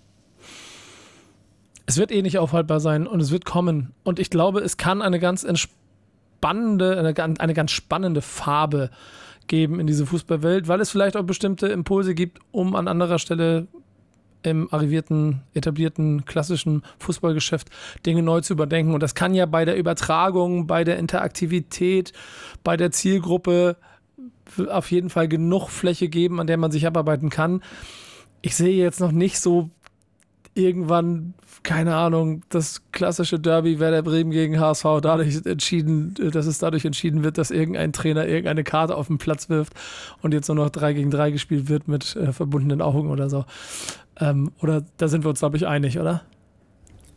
Es 1.86 1.96
wird 1.96 2.12
eh 2.12 2.20
nicht 2.22 2.38
aufhaltbar 2.38 2.80
sein 2.80 3.06
und 3.06 3.20
es 3.20 3.30
wird 3.30 3.44
kommen. 3.44 3.94
Und 4.04 4.18
ich 4.18 4.28
glaube, 4.28 4.60
es 4.60 4.76
kann 4.76 5.00
eine 5.00 5.18
ganz 5.18 5.42
entspannende, 5.42 6.98
eine, 6.98 7.40
eine 7.40 7.54
ganz 7.54 7.70
spannende 7.70 8.20
Farbe 8.20 8.90
geben 9.46 9.80
in 9.80 9.86
diese 9.86 10.04
Fußballwelt, 10.04 10.68
weil 10.68 10.80
es 10.80 10.90
vielleicht 10.90 11.16
auch 11.16 11.22
bestimmte 11.22 11.68
Impulse 11.68 12.14
gibt, 12.14 12.40
um 12.52 12.76
an 12.76 12.88
anderer 12.88 13.18
Stelle 13.18 13.66
im 14.50 14.72
arrivierten, 14.72 15.42
etablierten, 15.54 16.24
klassischen 16.24 16.82
Fußballgeschäft 16.98 17.68
Dinge 18.04 18.22
neu 18.22 18.40
zu 18.40 18.52
überdenken. 18.52 18.94
Und 18.94 19.02
das 19.02 19.14
kann 19.14 19.34
ja 19.34 19.46
bei 19.46 19.64
der 19.64 19.76
Übertragung, 19.76 20.66
bei 20.66 20.84
der 20.84 20.98
Interaktivität, 20.98 22.12
bei 22.64 22.76
der 22.76 22.90
Zielgruppe 22.90 23.76
auf 24.68 24.90
jeden 24.90 25.10
Fall 25.10 25.28
genug 25.28 25.68
Fläche 25.68 26.08
geben, 26.08 26.40
an 26.40 26.46
der 26.46 26.56
man 26.56 26.70
sich 26.70 26.86
abarbeiten 26.86 27.30
kann. 27.30 27.62
Ich 28.40 28.56
sehe 28.56 28.76
jetzt 28.76 29.00
noch 29.00 29.12
nicht 29.12 29.40
so 29.40 29.70
irgendwann, 30.58 31.34
keine 31.62 31.94
Ahnung, 31.96 32.42
das 32.48 32.82
klassische 32.92 33.38
Derby 33.38 33.78
Werder 33.78 34.02
Bremen 34.02 34.30
gegen 34.30 34.58
HSV 34.58 34.84
dadurch 35.00 35.40
entschieden, 35.46 36.14
dass 36.14 36.46
es 36.46 36.58
dadurch 36.58 36.84
entschieden 36.84 37.22
wird, 37.22 37.38
dass 37.38 37.50
irgendein 37.50 37.92
Trainer 37.92 38.26
irgendeine 38.26 38.64
Karte 38.64 38.96
auf 38.96 39.06
den 39.06 39.18
Platz 39.18 39.48
wirft 39.48 39.72
und 40.20 40.34
jetzt 40.34 40.48
nur 40.48 40.56
noch 40.56 40.70
3 40.70 40.94
gegen 40.94 41.10
3 41.10 41.30
gespielt 41.30 41.68
wird 41.68 41.88
mit 41.88 42.16
äh, 42.16 42.32
verbundenen 42.32 42.82
Augen 42.82 43.10
oder 43.10 43.30
so. 43.30 43.44
Ähm, 44.20 44.52
oder 44.60 44.84
da 44.96 45.08
sind 45.08 45.24
wir 45.24 45.30
uns, 45.30 45.40
glaube 45.40 45.56
ich, 45.56 45.66
einig, 45.66 45.98
oder? 45.98 46.22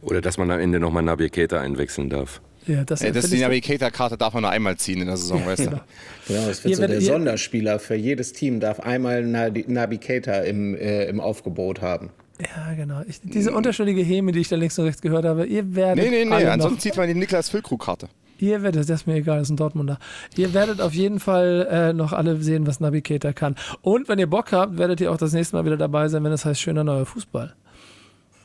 Oder 0.01 0.21
dass 0.21 0.37
man 0.37 0.49
am 0.51 0.59
Ende 0.59 0.79
nochmal 0.79 1.03
Navigator 1.03 1.59
einwechseln 1.59 2.09
darf. 2.09 2.41
Ja, 2.67 2.83
das, 2.83 3.01
ja, 3.01 3.11
das 3.11 3.29
die 3.29 3.39
Navigator-Karte 3.39 4.17
darf 4.17 4.33
man 4.33 4.43
nur 4.43 4.51
einmal 4.51 4.77
ziehen 4.77 5.01
in 5.01 5.07
der 5.07 5.17
Saison, 5.17 5.39
ja, 5.39 5.45
weißt 5.47 5.65
du? 5.65 5.69
Genau, 5.69 5.81
genau 6.27 6.47
das 6.47 6.63
wird 6.63 6.71
ihr 6.71 6.77
so 6.77 6.87
der 6.87 7.01
Sonderspieler 7.01 7.79
für 7.79 7.95
jedes 7.95 8.33
Team 8.33 8.59
darf 8.59 8.79
einmal 8.79 9.23
Navigator 9.23 10.41
im, 10.43 10.75
äh, 10.75 11.05
im 11.05 11.19
Aufgebot 11.19 11.81
haben. 11.81 12.11
Ja, 12.39 12.73
genau. 12.73 13.01
Ich, 13.07 13.21
diese 13.21 13.51
unterschwellige 13.51 14.01
Häme, 14.01 14.31
die 14.31 14.39
ich 14.39 14.49
da 14.49 14.55
links 14.55 14.77
und 14.77 14.85
rechts 14.85 15.01
gehört 15.01 15.25
habe, 15.25 15.45
ihr 15.45 15.75
werdet. 15.75 16.03
Nee, 16.03 16.23
nee, 16.23 16.25
nee, 16.25 16.45
ansonsten 16.45 16.79
zieht 16.79 16.97
man 16.97 17.07
die 17.07 17.15
Niklas 17.15 17.49
Füllkrug-Karte. 17.49 18.09
Ihr 18.41 18.63
werdet, 18.63 18.89
das 18.89 19.01
ist 19.01 19.07
mir 19.07 19.15
egal, 19.15 19.37
das 19.37 19.47
ist 19.47 19.51
ein 19.51 19.57
Dortmunder. 19.57 19.99
Ihr 20.35 20.51
werdet 20.55 20.81
auf 20.81 20.93
jeden 20.93 21.19
Fall 21.19 21.67
äh, 21.69 21.93
noch 21.93 22.11
alle 22.11 22.41
sehen, 22.41 22.65
was 22.65 22.79
Navigator 22.79 23.33
kann. 23.33 23.55
Und 23.83 24.09
wenn 24.09 24.17
ihr 24.17 24.27
Bock 24.27 24.51
habt, 24.51 24.79
werdet 24.79 24.99
ihr 24.99 25.11
auch 25.11 25.17
das 25.17 25.31
nächste 25.31 25.55
Mal 25.55 25.65
wieder 25.65 25.77
dabei 25.77 26.07
sein, 26.07 26.23
wenn 26.23 26.31
es 26.31 26.41
das 26.41 26.49
heißt 26.49 26.61
schöner 26.61 26.83
neuer 26.83 27.05
Fußball. 27.05 27.53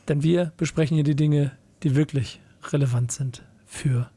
Denn 0.07 0.21
wir 0.21 0.53
besprechen 0.55 0.95
hier 0.95 1.03
die 1.03 1.15
Dinge, 1.15 1.51
die 1.81 1.95
wirklich 1.95 2.39
relevant 2.71 3.11
sind 3.11 3.41
für 3.65 4.07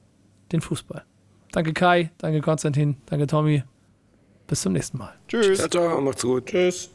den 0.52 0.60
Fußball. 0.60 1.02
Danke 1.50 1.72
Kai, 1.72 2.10
danke 2.18 2.42
Konstantin, 2.42 2.98
danke 3.06 3.26
Tommy. 3.26 3.64
Bis 4.46 4.60
zum 4.60 4.74
nächsten 4.74 4.98
Mal. 4.98 5.14
Tschüss. 5.28 5.58
Ciao, 5.58 5.68
ciao, 5.68 6.00
macht's 6.02 6.22
gut. 6.22 6.44
Tschüss. 6.44 6.90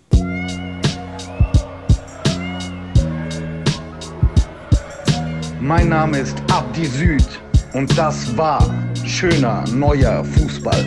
Mein 5.60 5.90
Name 5.90 6.20
ist 6.20 6.38
Abdi 6.52 6.86
Süd 6.86 7.45
und 7.76 7.98
das 7.98 8.36
war 8.38 8.64
schöner 9.06 9.66
neuer 9.74 10.24
Fußball. 10.24 10.86